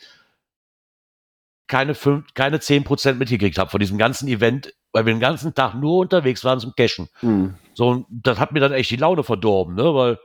keine, 1.67 1.95
fünf, 1.95 2.33
keine 2.35 2.61
zehn 2.61 2.83
Prozent 2.83 3.19
mitgekriegt 3.19 3.59
habe, 3.59 3.71
von 3.71 3.81
diesem 3.81 3.99
ganzen 3.99 4.27
Event, 4.27 4.73
weil 4.93 5.05
wir 5.05 5.13
den 5.13 5.21
ganzen 5.21 5.55
Tag 5.55 5.75
nur 5.75 5.99
unterwegs 5.99 6.45
waren 6.45 6.61
zum 6.61 6.73
Cashen. 6.75 7.09
hm. 7.21 7.55
So, 7.75 7.89
und 7.89 8.07
das 8.11 8.39
hat 8.39 8.53
mir 8.53 8.61
dann 8.61 8.73
echt 8.73 8.91
die 8.91 8.97
Laune 8.97 9.23
verdorben, 9.23 9.75
ne, 9.75 9.95
weil 9.95 10.19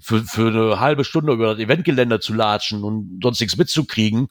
für, 0.00 0.20
für 0.20 0.48
eine 0.48 0.80
halbe 0.80 1.04
Stunde 1.04 1.32
über 1.32 1.54
das 1.54 1.58
Eventgelände 1.58 2.20
zu 2.20 2.34
latschen 2.34 2.84
und 2.84 3.20
sonst 3.22 3.40
nichts 3.40 3.56
mitzukriegen, 3.56 4.28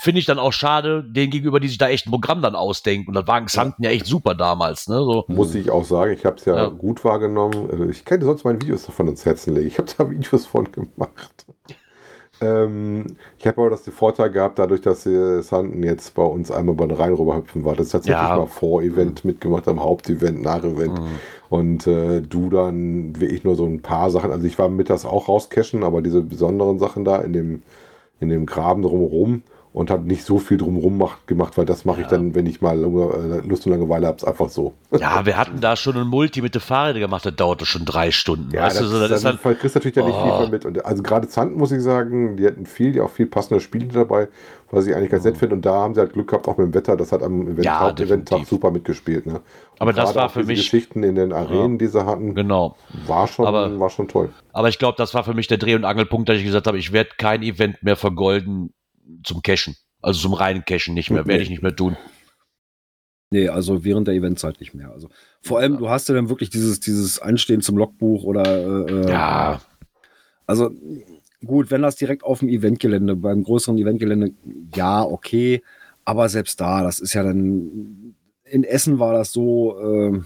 finde 0.00 0.20
ich 0.20 0.26
dann 0.26 0.38
auch 0.38 0.52
schade, 0.52 1.02
denen 1.02 1.30
gegenüber, 1.30 1.60
die 1.60 1.68
sich 1.68 1.78
da 1.78 1.88
echt 1.88 2.06
ein 2.06 2.10
Programm 2.10 2.42
dann 2.42 2.54
ausdenken. 2.54 3.08
Und 3.08 3.14
das 3.14 3.26
war 3.26 3.38
in 3.38 3.46
Xanten 3.46 3.82
ja 3.82 3.90
echt 3.90 4.06
super 4.06 4.34
damals, 4.34 4.88
ne, 4.88 4.96
so. 4.96 5.24
Muss 5.28 5.54
ich 5.54 5.70
auch 5.70 5.84
sagen, 5.84 6.12
ich 6.12 6.24
habe 6.24 6.36
es 6.36 6.44
ja, 6.44 6.56
Ja. 6.56 6.66
gut 6.68 7.04
wahrgenommen. 7.04 7.68
Also 7.70 7.84
Ich 7.88 8.04
könnte 8.04 8.26
sonst 8.26 8.44
meine 8.44 8.60
Videos 8.60 8.84
davon 8.84 9.08
ins 9.08 9.24
Herzen 9.24 9.54
legen. 9.54 9.66
Ich 9.68 9.78
habe 9.78 9.88
da 9.96 10.10
Videos 10.10 10.46
von 10.46 10.70
gemacht. 10.70 11.46
Ähm, 12.40 13.16
ich 13.38 13.46
habe 13.46 13.60
aber 13.60 13.70
das 13.70 13.82
den 13.82 13.92
Vorteil 13.92 14.30
gehabt, 14.30 14.58
dadurch, 14.58 14.80
dass 14.80 15.04
die 15.04 15.42
Sanden 15.42 15.82
jetzt 15.82 16.14
bei 16.14 16.22
uns 16.22 16.50
einmal 16.50 16.74
bei 16.74 16.86
den 16.86 16.96
Rhein 16.96 17.14
rüberhüpfen 17.14 17.64
war. 17.64 17.74
Das 17.74 17.86
ist 17.86 17.92
tatsächlich 17.92 18.20
Ja. 18.28 18.36
mal 18.36 18.46
Vor-Event 18.46 19.24
mitgemacht, 19.24 19.66
am 19.68 19.82
Hauptevent, 19.82 20.42
Nach-Event. 20.42 21.00
Mhm. 21.00 21.06
Und 21.48 21.86
äh, 21.86 22.20
du 22.20 22.50
dann 22.50 23.18
wirklich 23.20 23.44
nur 23.44 23.56
so 23.56 23.64
ein 23.64 23.80
paar 23.80 24.10
Sachen. 24.10 24.30
Also 24.30 24.46
ich 24.46 24.58
war 24.58 24.68
mittags 24.68 25.04
auch 25.04 25.28
rauscashen, 25.28 25.82
aber 25.82 26.02
diese 26.02 26.22
besonderen 26.22 26.78
Sachen 26.78 27.04
da 27.04 27.16
in 27.18 27.32
dem, 27.32 27.62
in 28.20 28.28
dem 28.28 28.46
Graben 28.46 28.82
drumherum. 28.82 29.42
Und 29.78 29.92
habe 29.92 30.02
nicht 30.08 30.24
so 30.24 30.40
viel 30.40 30.56
drumherum 30.58 30.98
mach, 30.98 31.24
gemacht, 31.26 31.56
weil 31.56 31.64
das 31.64 31.84
mache 31.84 32.00
ich 32.00 32.06
Ja. 32.06 32.16
dann, 32.16 32.34
wenn 32.34 32.46
ich 32.46 32.60
mal 32.60 32.76
äh, 32.82 33.46
Lust 33.46 33.64
und 33.64 33.70
Langeweile 33.70 34.08
habe, 34.08 34.26
einfach 34.26 34.48
so. 34.48 34.74
Ja, 34.98 35.24
wir 35.24 35.36
hatten 35.36 35.60
da 35.60 35.76
schon 35.76 35.96
ein 35.96 36.08
Multi 36.08 36.42
mit 36.42 36.52
den 36.56 36.60
Fahrrädern 36.60 37.00
gemacht, 37.02 37.24
das 37.24 37.36
dauerte 37.36 37.64
schon 37.64 37.84
drei 37.84 38.10
Stunden. 38.10 38.50
Ja, 38.52 38.64
weißt 38.64 38.80
das, 38.80 38.86
du, 38.90 38.92
so, 38.98 39.06
das 39.06 39.22
dann 39.22 39.38
dann, 39.40 39.56
kriegst 39.56 39.76
du 39.76 39.78
natürlich 39.78 39.94
dann 39.94 40.06
nicht 40.06 40.20
viel 40.20 40.32
Oh. 40.32 40.40
von 40.40 40.50
mit. 40.50 40.64
Und, 40.64 40.84
also 40.84 41.02
gerade 41.04 41.28
Zanten 41.28 41.56
muss 41.56 41.70
ich 41.70 41.80
sagen, 41.80 42.36
die 42.36 42.44
hatten 42.48 42.66
viel, 42.66 42.90
die 42.90 43.00
auch 43.00 43.10
viel 43.10 43.26
passende 43.26 43.60
Spiele 43.60 43.86
dabei, 43.86 44.26
was 44.72 44.84
ich 44.88 44.96
eigentlich 44.96 45.10
ganz 45.12 45.22
nett 45.22 45.36
finde. 45.36 45.54
Und 45.54 45.64
da 45.64 45.74
haben 45.74 45.94
sie 45.94 46.00
halt 46.00 46.12
Glück 46.12 46.26
gehabt, 46.28 46.48
auch 46.48 46.58
mit 46.58 46.66
dem 46.66 46.74
Wetter. 46.74 46.96
Das 46.96 47.12
hat 47.12 47.22
am 47.22 47.42
Event, 47.42 47.64
Ja, 47.64 47.92
definitiv. 47.92 48.48
super 48.48 48.72
mitgespielt. 48.72 49.26
Ne? 49.26 49.42
Aber 49.78 49.92
das 49.92 50.12
war 50.16 50.28
für 50.28 50.42
mich- 50.42 50.58
Geschichten 50.58 51.04
in 51.04 51.14
den 51.14 51.32
Arenen, 51.32 51.78
die 51.78 51.86
sie 51.86 52.04
hatten, 52.04 52.34
genau. 52.34 52.74
war, 53.06 53.28
schon, 53.28 53.46
Aber- 53.46 53.78
war 53.78 53.90
schon 53.90 54.08
toll. 54.08 54.30
Aber 54.52 54.68
ich 54.68 54.80
glaube, 54.80 54.96
das 54.98 55.14
war 55.14 55.22
für 55.22 55.34
mich 55.34 55.46
der 55.46 55.58
Dreh- 55.58 55.76
und 55.76 55.84
Angelpunkt, 55.84 56.28
dass 56.28 56.36
ich 56.38 56.44
gesagt 56.44 56.66
habe, 56.66 56.78
ich 56.78 56.92
werde 56.92 57.10
kein 57.16 57.42
Event 57.44 57.80
mehr 57.84 57.94
vergolden 57.94 58.72
zum 59.24 59.42
Cashen. 59.42 59.76
Also 60.00 60.20
zum 60.20 60.34
reinen 60.34 60.64
Cashen 60.64 60.94
nicht 60.94 61.10
mehr, 61.10 61.26
werde 61.26 61.42
ich 61.42 61.50
nicht 61.50 61.62
mehr 61.62 61.74
tun. 61.74 61.96
Nee, 63.30 63.48
also 63.48 63.84
während 63.84 64.08
der 64.08 64.14
Eventzeit 64.14 64.58
nicht 64.60 64.74
mehr. 64.74 64.90
Also 64.90 65.10
vor 65.42 65.58
allem, 65.58 65.76
du 65.76 65.90
hast 65.90 66.08
ja 66.08 66.14
dann 66.14 66.28
wirklich 66.28 66.50
dieses, 66.50 66.80
dieses 66.80 67.18
Einstehen 67.18 67.60
zum 67.60 67.76
Logbuch 67.76 68.24
oder 68.24 68.88
äh, 68.88 69.10
Ja, 69.10 69.60
Also 70.46 70.70
gut, 71.44 71.70
wenn 71.70 71.82
das 71.82 71.96
direkt 71.96 72.24
auf 72.24 72.38
dem 72.38 72.48
Eventgelände, 72.48 73.16
beim 73.16 73.44
größeren 73.44 73.76
Eventgelände, 73.76 74.32
ja, 74.74 75.02
okay. 75.02 75.62
Aber 76.04 76.28
selbst 76.30 76.60
da, 76.60 76.82
das 76.82 77.00
ist 77.00 77.12
ja 77.12 77.22
dann, 77.22 78.14
in 78.44 78.64
Essen 78.64 78.98
war 78.98 79.12
das 79.12 79.30
so, 79.30 79.78
ähm, 79.78 80.24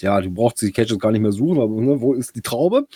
ja, 0.00 0.20
du 0.20 0.30
brauchst 0.30 0.60
die 0.60 0.72
Caches 0.72 0.98
gar 0.98 1.10
nicht 1.10 1.22
mehr 1.22 1.32
suchen, 1.32 1.58
aber 1.60 1.80
ne, 1.80 2.00
wo 2.02 2.12
ist 2.12 2.36
die 2.36 2.42
Traube? 2.42 2.86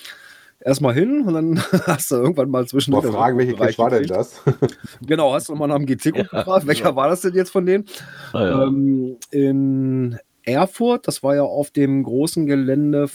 Erstmal 0.61 0.95
hin 0.95 1.23
und 1.27 1.35
dann 1.35 1.59
hast 1.87 2.11
du 2.11 2.17
irgendwann 2.17 2.51
mal 2.51 2.67
zwischen 2.67 2.93
Mal 2.93 3.03
fragen, 3.03 3.39
welche 3.39 3.55
Cache 3.55 3.79
war 3.79 3.91
denn 3.91 4.07
das? 4.07 4.41
Genau, 5.07 5.33
hast 5.33 5.49
du 5.49 5.53
nochmal 5.53 5.69
nach 5.69 5.77
dem 5.77 5.87
GC 5.87 6.17
Ja, 6.17 6.23
gefragt, 6.23 6.67
welcher 6.67 6.85
genau. 6.85 6.97
war 6.97 7.09
das 7.09 7.21
denn 7.21 7.35
jetzt 7.35 7.51
von 7.51 7.67
denen? 7.67 7.85
naja. 8.33 8.65
Ähm, 8.65 9.19
in 9.31 10.19
Erfurt, 10.43 11.07
das 11.09 11.23
war 11.23 11.35
ja 11.35 11.43
auf 11.43 11.71
dem 11.71 12.03
großen 12.03 12.47
Gelände, 12.47 13.09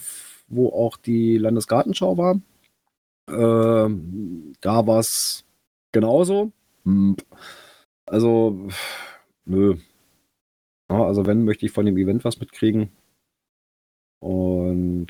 wo 0.48 0.70
auch 0.70 0.98
die 0.98 1.38
Landesgartenschau 1.38 2.18
war. 2.18 2.40
Ähm, 3.30 4.54
da 4.62 4.86
war 4.86 5.00
es 5.00 5.46
genauso. 5.92 6.52
Hm. 6.84 7.16
Also, 8.06 8.68
nö. 9.46 9.78
Ja, 10.90 11.04
also, 11.06 11.26
wenn, 11.26 11.46
möchte 11.46 11.66
ich 11.66 11.72
von 11.72 11.86
dem 11.86 11.98
Event 11.98 12.26
was 12.26 12.40
mitkriegen. 12.40 12.92
Und 14.20 15.08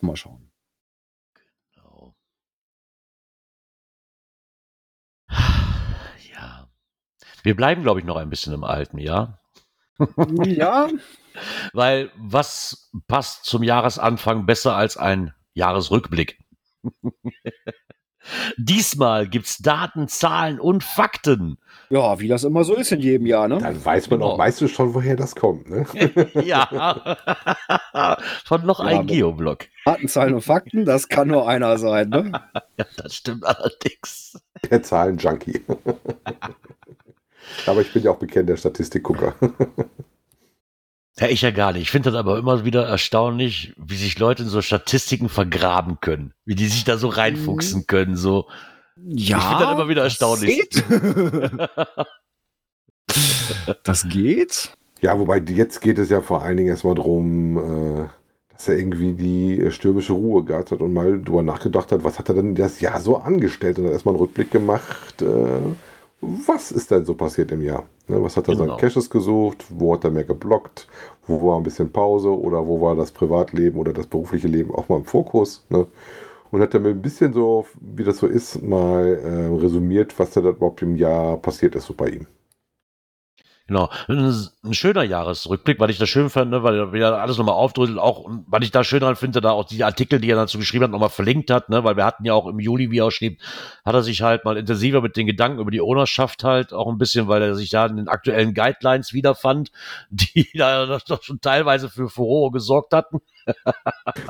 mal 0.00 0.16
schauen. 0.16 0.45
Wir 7.46 7.54
bleiben, 7.54 7.82
glaube 7.84 8.00
ich, 8.00 8.04
noch 8.06 8.16
ein 8.16 8.28
bisschen 8.28 8.52
im 8.54 8.64
Alten, 8.64 8.98
ja? 8.98 9.38
ja, 10.44 10.88
Weil 11.72 12.10
was 12.16 12.90
passt 13.06 13.44
zum 13.44 13.62
Jahresanfang 13.62 14.46
besser 14.46 14.74
als 14.74 14.96
ein 14.96 15.32
Jahresrückblick? 15.54 16.40
Diesmal 18.58 19.28
gibt's 19.28 19.58
Daten, 19.58 20.08
Zahlen 20.08 20.58
und 20.58 20.82
Fakten. 20.82 21.58
ja, 21.88 22.18
wie 22.18 22.26
das 22.26 22.42
immer 22.42 22.64
so 22.64 22.74
ist 22.74 22.90
in 22.90 22.98
jedem 22.98 23.24
Jahr, 23.28 23.46
ne? 23.46 23.58
Dann 23.58 23.84
weiß 23.84 24.10
man 24.10 24.18
Genau. 24.18 24.32
auch 24.32 24.38
meistens 24.38 24.72
schon, 24.72 24.92
woher 24.94 25.14
das 25.14 25.36
kommt. 25.36 25.70
Ne? 25.70 25.86
ja. 26.42 27.16
Von 28.44 28.66
noch 28.66 28.80
Ja, 28.80 28.86
ein 28.86 29.06
Geoblock. 29.06 29.66
Daten, 29.84 30.08
Zahlen 30.08 30.34
und 30.34 30.40
Fakten, 30.42 30.84
das 30.84 31.06
kann 31.08 31.28
nur 31.28 31.48
einer 31.48 31.78
sein, 31.78 32.08
ne? 32.08 32.32
Ja, 32.76 32.86
das 32.96 33.14
stimmt 33.14 33.44
allerdings. 33.46 34.36
Der 34.68 34.82
Zahlen-Junkie. 34.82 35.64
Aber 37.66 37.80
ich 37.80 37.92
bin 37.92 38.02
ja 38.02 38.10
auch 38.10 38.18
bekennender 38.18 38.56
Statistikgucker. 38.56 39.34
Ja, 41.18 41.28
ich 41.28 41.40
ja 41.40 41.50
gar 41.50 41.72
nicht. 41.72 41.82
Ich 41.82 41.90
finde 41.90 42.10
das 42.10 42.18
aber 42.18 42.38
immer 42.38 42.66
wieder 42.66 42.86
erstaunlich, 42.86 43.72
wie 43.78 43.96
sich 43.96 44.18
Leute 44.18 44.42
in 44.42 44.50
so 44.50 44.60
Statistiken 44.60 45.30
vergraben 45.30 45.98
können. 46.00 46.34
Wie 46.44 46.54
die 46.54 46.66
sich 46.66 46.84
da 46.84 46.98
so 46.98 47.08
reinfuchsen 47.08 47.86
können. 47.86 48.16
So. 48.16 48.48
Ja. 49.02 49.38
Ich 49.38 49.44
finde 49.44 49.64
das 49.64 49.72
immer 49.72 49.88
wieder 49.88 50.04
das 50.04 50.12
erstaunlich. 50.12 50.68
Geht. 50.68 50.84
das 53.82 54.06
geht. 54.10 54.76
Ja, 55.00 55.18
wobei 55.18 55.38
jetzt 55.38 55.80
geht 55.80 55.98
es 55.98 56.10
ja 56.10 56.20
vor 56.20 56.42
allen 56.42 56.58
Dingen 56.58 56.68
erstmal 56.68 56.94
darum, 56.94 57.56
äh, 57.56 58.08
dass 58.52 58.68
er 58.68 58.78
irgendwie 58.78 59.14
die 59.14 59.60
äh, 59.60 59.70
stürmische 59.70 60.12
Ruhe 60.12 60.44
gehabt 60.44 60.70
hat 60.70 60.80
und 60.80 60.92
mal 60.92 61.22
drüber 61.22 61.42
nachgedacht 61.42 61.92
hat, 61.92 62.04
was 62.04 62.18
hat 62.18 62.28
er 62.28 62.34
denn 62.34 62.54
das 62.54 62.80
Jahr 62.80 63.00
so 63.00 63.16
angestellt 63.16 63.78
und 63.78 63.84
dann 63.84 63.92
erstmal 63.92 64.14
einen 64.14 64.20
Rückblick 64.20 64.50
gemacht. 64.50 65.22
Was 66.20 66.72
ist 66.72 66.90
denn 66.90 67.04
so 67.04 67.14
passiert 67.14 67.52
im 67.52 67.62
Jahr? 67.62 67.84
Ne, 68.08 68.22
was 68.22 68.36
hat 68.36 68.48
er 68.48 68.54
Genau. 68.54 68.66
seinen 68.66 68.76
Caches 68.78 69.10
gesucht? 69.10 69.64
Wo 69.70 69.94
hat 69.94 70.04
er 70.04 70.10
mehr 70.10 70.24
geblockt? 70.24 70.88
Wo 71.26 71.42
war 71.46 71.56
ein 71.58 71.62
bisschen 71.62 71.90
Pause 71.92 72.28
oder 72.30 72.66
wo 72.66 72.80
war 72.80 72.96
das 72.96 73.12
Privatleben 73.12 73.78
oder 73.78 73.92
das 73.92 74.06
berufliche 74.06 74.48
Leben 74.48 74.74
auch 74.74 74.88
mal 74.88 74.96
im 74.98 75.04
Fokus? 75.04 75.64
Ne? 75.68 75.86
Und 76.50 76.60
hat 76.62 76.74
er 76.74 76.80
mir 76.80 76.90
ein 76.90 77.02
bisschen 77.02 77.32
so, 77.32 77.66
wie 77.80 78.04
das 78.04 78.18
so 78.18 78.26
ist, 78.26 78.62
mal 78.62 79.04
äh, 79.06 79.56
resümiert, 79.62 80.18
was 80.18 80.30
da 80.30 80.40
überhaupt 80.40 80.82
im 80.82 80.96
Jahr 80.96 81.36
passiert 81.38 81.74
ist 81.74 81.86
so 81.86 81.94
bei 81.94 82.08
ihm. 82.08 82.26
Genau. 83.68 83.90
Ein, 84.06 84.74
schöner 84.74 85.02
Jahresrückblick, 85.02 85.80
weil 85.80 85.90
ich 85.90 85.98
das 85.98 86.08
schön 86.08 86.30
fand, 86.30 86.52
ne, 86.52 86.62
weil 86.62 86.76
er 86.76 86.92
wieder 86.92 87.20
alles 87.20 87.36
nochmal 87.36 87.56
aufdröselt, 87.56 87.98
auch, 87.98 88.20
und 88.20 88.44
weil 88.46 88.62
ich 88.62 88.70
da 88.70 88.84
schön 88.84 89.00
dran 89.00 89.16
finde, 89.16 89.40
da 89.40 89.50
auch 89.50 89.64
die 89.64 89.82
Artikel, 89.82 90.20
die 90.20 90.30
er 90.30 90.36
dazu 90.36 90.58
geschrieben 90.58 90.84
hat, 90.84 90.92
nochmal 90.92 91.08
verlinkt 91.08 91.50
hat, 91.50 91.68
ne, 91.68 91.82
weil 91.82 91.96
wir 91.96 92.04
hatten 92.04 92.24
ja 92.24 92.34
auch 92.34 92.46
im 92.46 92.60
Juli, 92.60 92.92
wie 92.92 92.98
er 92.98 93.06
auch 93.06 93.10
schrieb, 93.10 93.40
hat 93.84 93.94
er 93.94 94.02
sich 94.04 94.22
halt 94.22 94.44
mal 94.44 94.56
intensiver 94.56 95.00
mit 95.00 95.16
den 95.16 95.26
Gedanken 95.26 95.58
über 95.58 95.72
die 95.72 95.80
Ownerschaft 95.80 96.44
halt 96.44 96.72
auch 96.72 96.88
ein 96.88 96.98
bisschen, 96.98 97.26
weil 97.26 97.42
er 97.42 97.56
sich 97.56 97.70
da 97.70 97.86
in 97.86 97.96
den 97.96 98.08
aktuellen 98.08 98.54
Guidelines 98.54 99.12
wiederfand, 99.12 99.72
die 100.10 100.48
da 100.54 100.98
doch 101.04 101.22
schon 101.22 101.40
teilweise 101.40 101.88
für 101.88 102.08
Furore 102.08 102.52
gesorgt 102.52 102.92
hatten. 102.92 103.20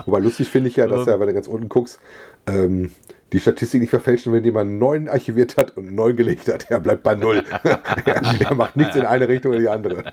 Wobei 0.07 0.20
lustig 0.20 0.49
finde 0.49 0.70
ich 0.70 0.76
ja, 0.76 0.87
dass 0.87 1.07
Ähm. 1.07 1.12
er, 1.12 1.20
wenn 1.20 1.26
du 1.28 1.34
ganz 1.34 1.49
unten 1.49 1.68
guckst, 1.68 1.99
ähm, 2.47 2.93
die 3.32 3.40
Statistik 3.40 3.80
nicht 3.80 3.90
verfälschen, 3.90 4.32
wenn 4.32 4.44
jemand 4.44 4.78
neuen 4.78 5.08
archiviert 5.08 5.56
hat 5.56 5.76
und 5.76 5.92
neuen 5.94 6.16
gelegt 6.16 6.46
hat. 6.48 6.70
Er 6.70 6.78
bleibt 6.78 7.02
bei 7.02 7.14
Null. 7.14 7.44
er, 7.64 7.80
er 8.40 8.54
macht 8.54 8.76
nichts 8.76 8.94
in 8.94 9.04
eine 9.04 9.26
Richtung 9.28 9.52
oder 9.52 9.60
die 9.60 9.68
andere. 9.68 10.12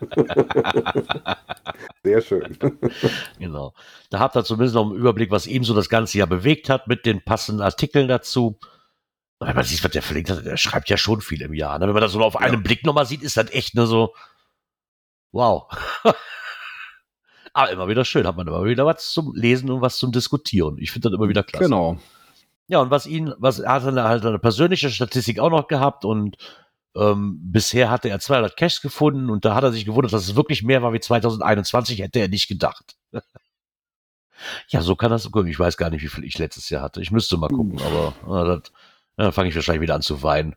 Sehr 2.03 2.21
schön. 2.21 2.57
Genau. 3.37 3.73
Da 4.09 4.19
habt 4.19 4.35
ihr 4.35 4.43
zumindest 4.43 4.75
noch 4.75 4.89
einen 4.89 4.95
Überblick, 4.95 5.29
was 5.29 5.45
ihm 5.45 5.63
so 5.63 5.75
das 5.75 5.89
ganze 5.89 6.17
Jahr 6.17 6.27
bewegt 6.27 6.69
hat, 6.69 6.87
mit 6.87 7.05
den 7.05 7.23
passenden 7.23 7.61
Artikeln 7.61 8.07
dazu. 8.07 8.57
Wenn 9.39 9.55
man 9.55 9.65
sieht, 9.65 9.83
was 9.83 9.91
der 9.91 10.01
verlinkt 10.01 10.31
hat, 10.31 10.45
der 10.45 10.57
schreibt 10.57 10.89
ja 10.89 10.97
schon 10.97 11.21
viel 11.21 11.41
im 11.41 11.53
Jahr. 11.53 11.77
Ne? 11.77 11.85
Wenn 11.85 11.93
man 11.93 12.01
das 12.01 12.13
so 12.13 12.21
auf 12.21 12.37
einen 12.37 12.63
Blick 12.63 12.83
nochmal 12.85 13.05
sieht, 13.05 13.21
ist 13.21 13.37
das 13.37 13.51
echt 13.51 13.75
nur 13.75 13.85
so, 13.85 14.15
wow. 15.31 15.67
Aber 17.53 17.69
immer 17.69 17.87
wieder 17.87 18.05
schön, 18.05 18.25
hat 18.25 18.35
man 18.35 18.47
immer 18.47 18.65
wieder 18.65 18.85
was 18.85 19.11
zum 19.11 19.35
Lesen 19.35 19.69
und 19.69 19.81
was 19.81 19.97
zum 19.97 20.11
Diskutieren. 20.11 20.77
Ich 20.79 20.91
finde 20.91 21.09
das 21.09 21.17
immer 21.17 21.29
wieder 21.29 21.43
klasse. 21.43 21.65
Genau. 21.65 21.99
Ja, 22.67 22.79
und 22.79 22.91
was 22.91 23.05
ihn, 23.05 23.33
was 23.37 23.59
er 23.59 23.71
hat 23.73 23.85
dann 23.85 24.01
halt 24.01 24.25
eine 24.25 24.39
persönliche 24.39 24.89
Statistik 24.89 25.39
auch 25.39 25.49
noch 25.49 25.67
gehabt 25.67 26.05
und 26.05 26.37
ähm, 26.95 27.39
bisher 27.41 27.89
hatte 27.89 28.09
er 28.09 28.19
200 28.19 28.55
Cash 28.55 28.81
gefunden 28.81 29.29
und 29.29 29.45
da 29.45 29.55
hat 29.55 29.63
er 29.63 29.71
sich 29.71 29.85
gewundert, 29.85 30.13
dass 30.13 30.23
es 30.23 30.35
wirklich 30.35 30.63
mehr 30.63 30.81
war 30.81 30.93
wie 30.93 30.99
2021, 30.99 31.99
hätte 31.99 32.19
er 32.19 32.27
nicht 32.27 32.47
gedacht. 32.47 32.95
ja, 34.69 34.81
so 34.81 34.95
kann 34.95 35.11
das 35.11 35.29
gucken. 35.29 35.49
Ich 35.49 35.59
weiß 35.59 35.77
gar 35.77 35.89
nicht, 35.89 36.03
wie 36.03 36.07
viel 36.07 36.23
ich 36.23 36.37
letztes 36.37 36.69
Jahr 36.69 36.83
hatte. 36.83 37.01
Ich 37.01 37.11
müsste 37.11 37.37
mal 37.37 37.49
gucken, 37.49 37.81
aber 37.81 38.43
äh, 38.43 38.47
das, 38.47 38.71
ja, 39.17 39.23
dann 39.25 39.31
fange 39.33 39.49
ich 39.49 39.55
wahrscheinlich 39.55 39.81
wieder 39.81 39.95
an 39.95 40.01
zu 40.01 40.23
weinen. 40.23 40.55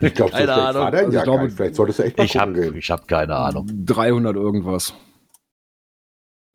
Ich 0.00 0.14
glaube, 0.14 0.32
dein 0.32 0.48
Also 0.48 1.16
ich 1.16 1.22
glaube-. 1.22 1.50
Vielleicht 1.50 1.76
solltest 1.76 1.98
du 1.98 2.02
echt 2.02 2.18
mal 2.18 2.24
Ich 2.24 2.32
gucken 2.32 2.56
habe 2.56 2.60
gehen. 2.60 2.76
ich 2.76 2.90
hab 2.90 3.06
keine 3.06 3.36
Ahnung. 3.36 3.68
300 3.84 4.34
irgendwas. 4.34 4.94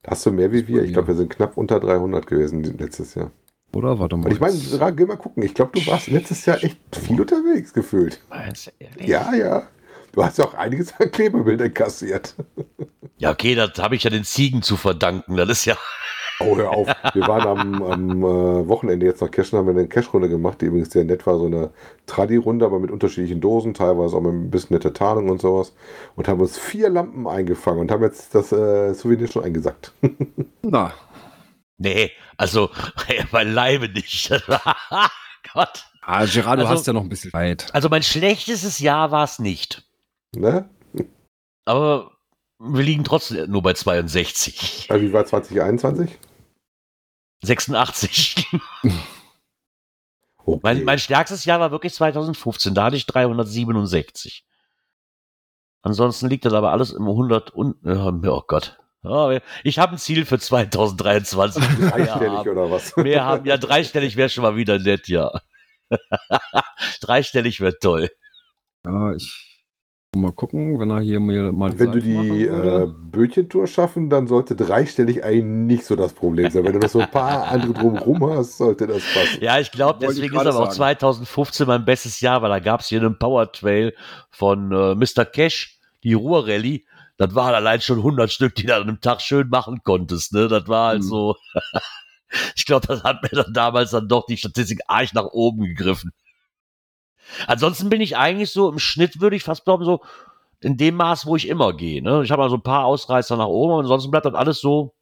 Hast 0.05 0.25
du 0.25 0.31
mehr 0.31 0.51
wie 0.51 0.67
wir? 0.67 0.83
Ich 0.83 0.93
glaube, 0.93 1.09
wir 1.09 1.15
sind 1.15 1.29
knapp 1.29 1.57
unter 1.57 1.79
300 1.79 2.25
gewesen 2.25 2.63
letztes 2.77 3.15
Jahr. 3.15 3.31
Oder? 3.73 3.99
Warte 3.99 4.17
mal. 4.17 4.25
Und 4.25 4.33
ich 4.33 4.39
meine, 4.39 4.95
geh 4.95 5.05
mal 5.05 5.17
gucken. 5.17 5.43
Ich 5.43 5.53
glaube, 5.53 5.79
du 5.79 5.85
warst 5.87 6.07
letztes 6.07 6.45
Jahr 6.45 6.63
echt 6.63 6.77
viel 6.95 7.19
unterwegs 7.21 7.73
gefühlt. 7.73 8.21
Meinst 8.29 8.67
du 8.67 8.71
ehrlich? 8.79 9.07
Ja, 9.07 9.33
ja. 9.33 9.67
Du 10.11 10.23
hast 10.23 10.37
ja 10.39 10.45
auch 10.45 10.55
einiges 10.55 10.93
an 10.99 11.11
Klebebildern 11.11 11.73
kassiert. 11.73 12.35
Ja, 13.17 13.31
okay, 13.31 13.53
das 13.53 13.71
habe 13.77 13.95
ich 13.95 14.03
ja 14.03 14.09
den 14.09 14.23
Ziegen 14.23 14.61
zu 14.61 14.75
verdanken. 14.75 15.35
Das 15.35 15.49
ist 15.49 15.65
ja. 15.65 15.77
Oh, 16.41 16.55
hör 16.55 16.71
auf. 16.71 16.87
Wir 17.13 17.27
waren 17.27 17.47
am, 17.47 17.83
am 17.83 18.23
äh, 18.23 18.67
Wochenende 18.67 19.05
jetzt 19.05 19.21
nach 19.21 19.29
Cashen, 19.29 19.59
haben 19.59 19.67
wir 19.67 19.71
eine 19.71 19.89
Cash-Runde 19.89 20.29
gemacht, 20.29 20.61
die 20.61 20.67
übrigens 20.67 20.91
sehr 20.91 21.03
nett 21.03 21.27
war. 21.27 21.37
So 21.37 21.47
eine 21.47 21.71
Tradi-Runde, 22.05 22.65
aber 22.65 22.79
mit 22.79 22.91
unterschiedlichen 22.91 23.41
Dosen, 23.41 23.73
teilweise 23.73 24.15
auch 24.15 24.21
mit 24.21 24.31
ein 24.31 24.49
bisschen 24.49 24.73
nette 24.73 24.93
Tarnung 24.93 25.29
und 25.29 25.41
sowas. 25.41 25.73
Und 26.15 26.29
haben 26.29 26.39
uns 26.39 26.57
vier 26.57 26.89
Lampen 26.89 27.27
eingefangen 27.27 27.81
und 27.81 27.91
haben 27.91 28.03
jetzt 28.03 28.33
das 28.33 28.53
äh, 28.53 28.93
Souvenir 28.93 29.27
schon 29.27 29.43
eingesackt. 29.43 29.91
Na, 30.61 30.93
Nee, 31.79 32.11
also 32.37 32.69
beileibe 33.31 33.89
nicht. 33.89 34.29
Gott. 35.53 35.85
ah, 36.01 36.25
Gerard, 36.25 36.59
du 36.59 36.63
Also- 36.63 36.67
hast 36.67 36.85
ja 36.87 36.93
noch 36.93 37.01
ein 37.03 37.09
bisschen 37.09 37.31
Zeit. 37.31 37.73
Also 37.73 37.89
mein 37.89 38.03
schlechtestes 38.03 38.79
Jahr 38.79 39.09
war 39.11 39.23
es 39.23 39.39
nicht. 39.39 39.83
ne? 40.35 40.69
Aber 41.65 42.11
wir 42.59 42.83
liegen 42.83 43.03
trotzdem 43.05 43.49
nur 43.49 43.61
bei 43.61 43.73
62. 43.73 44.87
Also, 44.89 45.01
wie 45.05 45.13
war 45.13 45.25
2021? 45.25 46.17
86. 47.43 48.45
Okay. 50.45 50.59
Mein, 50.63 50.83
mein 50.83 50.97
stärkstes 50.97 51.45
Jahr 51.45 51.59
war 51.59 51.69
wirklich 51.69 51.93
2015, 51.93 52.73
da 52.73 52.85
hatte 52.85 52.95
ich 52.95 53.05
367. 53.05 54.47
Ansonsten 55.83 56.27
liegt 56.27 56.43
das 56.45 56.53
aber 56.53 56.71
alles 56.71 56.89
im 56.91 57.07
100 57.07 57.51
und, 57.51 57.75
oh 57.85 58.41
Gott. 58.47 58.79
Ja, 59.03 59.39
ich 59.63 59.79
habe 59.79 59.93
ein 59.93 59.97
Ziel 59.97 60.25
für 60.25 60.39
2023. 60.39 61.63
Dreistellig 61.63 62.47
oder 62.47 62.69
was? 62.69 62.95
Wir 62.97 63.23
haben 63.23 63.45
ja 63.45 63.57
dreistellig 63.57 64.17
wäre 64.17 64.29
schon 64.29 64.43
mal 64.43 64.57
wieder 64.57 64.77
nett, 64.77 65.07
ja. 65.07 65.31
dreistellig 67.01 67.61
wird 67.61 67.81
toll. 67.81 68.09
Ja, 68.85 69.13
ich 69.13 69.49
mal 70.15 70.31
gucken, 70.31 70.79
wenn 70.79 70.89
er 70.89 71.01
hier 71.01 71.19
mir 71.19 71.51
mal 71.51 71.77
Wenn 71.77 71.91
du 71.91 72.01
Seite 72.01 72.13
machen 72.13 72.33
die 72.33 72.45
äh, 72.45 72.87
Bötchentour 72.87 73.67
schaffen, 73.67 74.09
dann 74.09 74.27
sollte 74.27 74.55
dreistellig 74.55 75.23
eigentlich 75.23 75.43
nicht 75.45 75.85
so 75.85 75.95
das 75.95 76.13
Problem 76.13 76.49
sein. 76.49 76.63
Wenn 76.63 76.73
du 76.73 76.79
noch 76.79 76.89
so 76.89 76.99
ein 76.99 77.11
paar 77.11 77.47
andere 77.47 77.73
drumherum 77.73 78.29
hast, 78.31 78.57
sollte 78.57 78.87
das 78.87 79.03
passen. 79.13 79.37
Ja, 79.41 79.59
ich 79.59 79.71
glaube, 79.71 80.01
Wollte 80.01 80.13
ich 80.13 80.21
deswegen 80.21 80.35
ist 80.35 80.47
aber 80.47 80.59
auch 80.59 80.71
sagen. 80.71 80.97
2015 80.97 81.67
mein 81.67 81.85
bestes 81.85 82.19
Jahr, 82.21 82.41
weil 82.41 82.49
da 82.49 82.59
gab 82.59 82.81
es 82.81 82.87
hier 82.87 83.01
einen 83.01 83.19
Power 83.19 83.51
Trail 83.51 83.93
von 84.31 84.71
äh, 84.71 84.95
Mr. 84.95 85.25
Cash, 85.25 85.79
die 86.03 86.13
Ruhr 86.13 86.47
Rallye. 86.47 86.85
Das 87.19 87.35
waren 87.35 87.53
allein 87.53 87.81
schon 87.81 87.97
100 87.97 88.31
Stück, 88.31 88.55
die 88.55 88.65
du 88.65 88.75
an 88.75 88.83
einem 88.83 89.01
Tag 89.01 89.21
schön 89.21 89.49
machen 89.49 89.81
konntest. 89.83 90.33
Ne? 90.33 90.47
Das 90.47 90.67
war 90.69 90.87
halt 90.87 91.01
Mhm. 91.03 91.07
so. 91.07 91.35
ich 92.55 92.65
glaube, 92.65 92.87
das 92.87 93.03
hat 93.03 93.21
mir 93.21 93.43
dann 93.43 93.53
damals 93.53 93.91
dann 93.91 94.07
doch 94.07 94.25
die 94.25 94.37
Statistik 94.37 94.79
arg 94.87 95.13
nach 95.13 95.25
oben 95.25 95.65
gegriffen. 95.65 96.13
Ansonsten 97.45 97.89
bin 97.89 97.99
ich 97.99 98.15
eigentlich 98.17 98.51
so 98.51 98.69
im 98.71 98.79
Schnitt, 98.79 99.19
würde 99.19 99.35
ich 99.35 99.43
fast 99.43 99.65
glauben, 99.65 99.83
so 99.83 100.01
in 100.61 100.77
dem 100.77 100.95
Maß, 100.95 101.25
wo 101.25 101.35
ich 101.35 101.49
immer 101.49 101.73
gehe. 101.73 102.01
Ne? 102.01 102.23
Ich 102.23 102.31
habe 102.31 102.41
also 102.41 102.55
ein 102.55 102.63
paar 102.63 102.85
Ausreißer 102.85 103.35
nach 103.35 103.47
oben, 103.47 103.73
aber 103.73 103.81
ansonsten 103.81 104.11
bleibt 104.11 104.25
das 104.25 104.33
alles 104.33 104.61
so. 104.61 104.95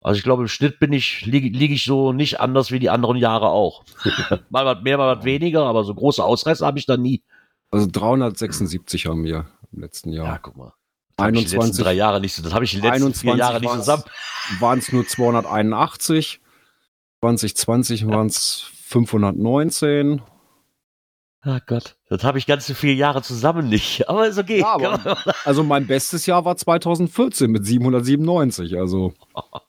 Also 0.00 0.18
ich 0.18 0.24
glaube, 0.24 0.42
im 0.42 0.48
Schnitt 0.48 0.80
bin 0.80 0.92
ich, 0.92 1.26
liege 1.26 1.48
lieg 1.56 1.70
ich 1.70 1.84
so 1.84 2.12
nicht 2.12 2.40
anders 2.40 2.72
wie 2.72 2.78
die 2.80 2.90
anderen 2.90 3.16
Jahre 3.16 3.50
auch. 3.50 3.84
mal 4.50 4.66
was 4.66 4.82
mehr, 4.82 4.98
mal 4.98 5.16
was 5.16 5.24
weniger, 5.24 5.64
aber 5.64 5.84
so 5.84 5.94
große 5.94 6.22
Ausreißer 6.24 6.66
habe 6.66 6.78
ich 6.80 6.86
da 6.86 6.96
nie. 6.96 7.22
Also 7.70 7.86
376 7.90 9.06
haben 9.06 9.24
wir 9.24 9.46
im 9.72 9.80
letzten 9.82 10.12
Ja, 10.12 10.24
Jahr. 10.24 10.38
guck 10.40 10.56
mal. 10.56 10.72
Das 11.16 11.26
hab 11.26 11.34
ich 11.34 11.38
die 11.40 11.44
letzten 11.46 11.56
21 11.60 11.84
drei 11.84 11.92
Jahre 11.94 12.20
nicht 12.20 12.34
so, 12.34 12.42
das 12.42 12.54
habe 12.54 12.64
ich 12.64 12.70
die 12.70 12.76
letzten 12.80 13.12
vier 13.14 13.32
21 13.32 13.38
Jahre 13.38 13.60
nicht 13.60 13.72
zusammen. 13.72 14.04
waren 14.60 14.78
es 14.78 14.92
nur 14.92 15.06
281. 15.06 16.40
2020 17.20 18.06
waren 18.06 18.28
es 18.28 18.70
519. 18.84 20.22
Ah 21.42 21.60
Gott, 21.66 21.96
das 22.08 22.24
habe 22.24 22.38
ich 22.38 22.46
ganze 22.46 22.74
vier 22.74 22.94
Jahre 22.94 23.22
zusammen 23.22 23.68
nicht. 23.68 24.08
Aber 24.08 24.26
ist 24.28 24.38
okay. 24.38 24.60
Ja, 24.60 24.74
aber- 24.74 25.16
Also 25.44 25.62
mein 25.62 25.86
bestes 25.86 26.26
Jahr 26.26 26.44
war 26.44 26.56
2014 26.56 27.50
mit 27.50 27.64
797. 27.66 28.76
Also 28.78 29.12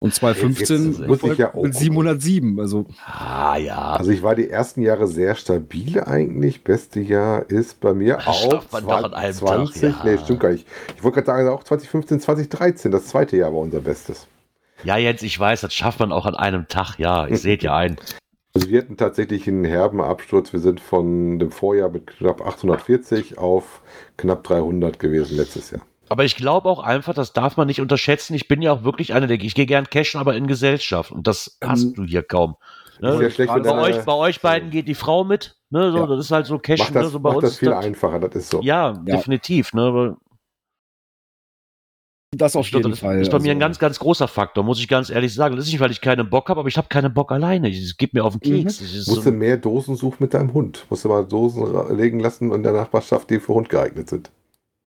und 0.00 0.14
2015 0.14 1.06
Jetzt 1.08 1.24
ich 1.24 1.38
ja 1.38 1.54
auch- 1.54 1.62
mit 1.62 1.74
707. 1.74 2.60
Also 2.60 2.86
ah 3.06 3.56
ja. 3.56 3.92
Also 3.96 4.10
ich 4.10 4.22
war 4.22 4.34
die 4.34 4.48
ersten 4.48 4.82
Jahre 4.82 5.06
sehr 5.08 5.34
stabil 5.34 6.00
eigentlich. 6.00 6.62
Beste 6.62 7.00
Jahr 7.00 7.48
ist 7.50 7.80
bei 7.80 7.94
mir 7.94 8.14
Das 8.16 8.26
auch 8.28 8.50
schafft 8.52 8.72
man 8.72 8.84
doch 8.84 9.04
an 9.04 9.14
einem 9.14 9.34
20. 9.34 9.80
Tag, 9.80 10.04
ja. 10.04 10.10
Nee, 10.12 10.18
stimmt 10.18 10.40
gar 10.40 10.50
nicht. 10.50 10.66
Ich 10.96 11.02
wollte 11.02 11.16
gerade 11.22 11.26
sagen, 11.26 11.48
auch 11.48 11.64
2015, 11.64 12.20
2013, 12.20 12.92
das 12.92 13.06
zweite 13.06 13.36
Jahr 13.36 13.52
war 13.52 13.60
unser 13.60 13.80
Bestes. 13.80 14.26
Ja, 14.84 14.96
Jens, 14.96 15.22
ich 15.22 15.38
weiß, 15.38 15.62
das 15.62 15.74
schafft 15.74 15.98
man 15.98 16.12
auch 16.12 16.26
an 16.26 16.36
einem 16.36 16.68
Tag. 16.68 16.98
Ja, 16.98 17.26
ich 17.26 17.40
sehe 17.40 17.58
ja 17.58 17.76
ein. 17.76 17.96
Also 18.54 18.70
wir 18.70 18.80
hatten 18.80 18.96
tatsächlich 18.96 19.48
einen 19.48 19.64
herben 19.64 20.00
Absturz. 20.00 20.52
Wir 20.52 20.60
sind 20.60 20.80
von 20.80 21.38
dem 21.40 21.50
Vorjahr 21.50 21.90
mit 21.90 22.06
knapp 22.06 22.40
840 22.40 23.38
auf 23.38 23.80
knapp 24.16 24.44
300 24.44 24.98
gewesen 25.00 25.36
letztes 25.36 25.72
Jahr. 25.72 25.82
Aber 26.10 26.24
ich 26.24 26.36
glaube 26.36 26.68
auch 26.68 26.80
einfach, 26.80 27.14
das 27.14 27.32
darf 27.32 27.56
man 27.56 27.66
nicht 27.66 27.80
unterschätzen. 27.80 28.34
Ich 28.34 28.48
bin 28.48 28.62
ja 28.62 28.72
auch 28.72 28.84
wirklich 28.84 29.12
einer 29.14 29.26
der, 29.26 29.40
ich 29.40 29.54
gehe 29.54 29.66
gern 29.66 29.88
cashen, 29.90 30.20
aber 30.20 30.34
in 30.36 30.46
Gesellschaft. 30.46 31.12
Und 31.12 31.26
das 31.26 31.58
hast 31.62 31.84
Ähm, 31.84 31.94
du 31.94 32.04
hier 32.04 32.22
kaum. 32.22 32.56
Ne? 33.00 33.22
Ist 33.26 33.38
ja 33.38 33.46
bei, 33.46 33.60
deine- 33.60 33.80
euch, 33.82 34.04
bei 34.04 34.12
euch 34.14 34.40
beiden 34.40 34.70
geht 34.70 34.88
die 34.88 34.94
Frau 34.94 35.22
mit. 35.24 35.56
Ne? 35.70 35.92
So, 35.92 35.98
Ja. 35.98 36.06
Das 36.06 36.18
ist 36.24 36.30
halt 36.32 36.46
so 36.46 36.54
macht 36.54 36.64
cashen. 36.64 36.94
das, 36.94 37.04
ne? 37.04 37.08
so 37.10 37.20
bei 37.20 37.28
macht 37.30 37.36
uns 37.36 37.42
das 37.44 37.52
ist 37.52 37.58
viel 37.58 37.68
das- 37.70 37.84
einfacher, 37.84 38.18
das 38.20 38.34
ist 38.34 38.50
so. 38.50 38.60
Ja, 38.62 38.88
Ja. 39.06 39.16
definitiv. 39.16 39.72
Ne? 39.74 39.94
Weil 39.94 40.16
das 42.36 42.56
auf 42.56 42.68
jeden 42.68 42.90
das 42.90 43.00
Fall. 43.00 43.20
ist 43.22 43.30
bei 43.30 43.38
mir 43.38 43.52
ein 43.52 43.56
also, 43.56 43.60
ganz, 43.60 43.78
ganz 43.78 43.98
großer 43.98 44.28
Faktor, 44.28 44.62
muss 44.62 44.78
ich 44.80 44.86
ganz 44.88 45.08
ehrlich 45.08 45.32
sagen. 45.32 45.56
Das 45.56 45.64
ist 45.66 45.72
nicht, 45.72 45.80
weil 45.80 45.90
ich 45.90 46.00
keinen 46.02 46.28
Bock 46.28 46.48
habe, 46.50 46.60
aber 46.60 46.68
ich 46.68 46.76
habe 46.76 46.88
keinen 46.88 47.14
Bock 47.14 47.32
alleine. 47.32 47.70
Es 47.70 47.96
geht 47.96 48.12
mir 48.12 48.22
auf 48.24 48.36
den 48.38 48.52
Mhm. 48.52 48.62
Keks. 48.64 48.80
Ist 48.82 49.08
Musst 49.08 49.22
so, 49.22 49.30
du 49.30 49.36
mehr 49.36 49.56
Dosen 49.56 49.96
suchen 49.96 50.16
mit 50.20 50.34
deinem 50.34 50.52
Hund. 50.52 50.84
Musst 50.90 51.04
du 51.04 51.08
mal 51.08 51.24
Dosen 51.24 51.64
legen 51.96 52.20
lassen 52.20 52.52
in 52.52 52.62
der 52.62 52.72
Nachbarschaft, 52.72 53.30
die 53.30 53.40
für 53.40 53.54
Hund 53.54 53.68
geeignet 53.70 54.10
sind. 54.10 54.30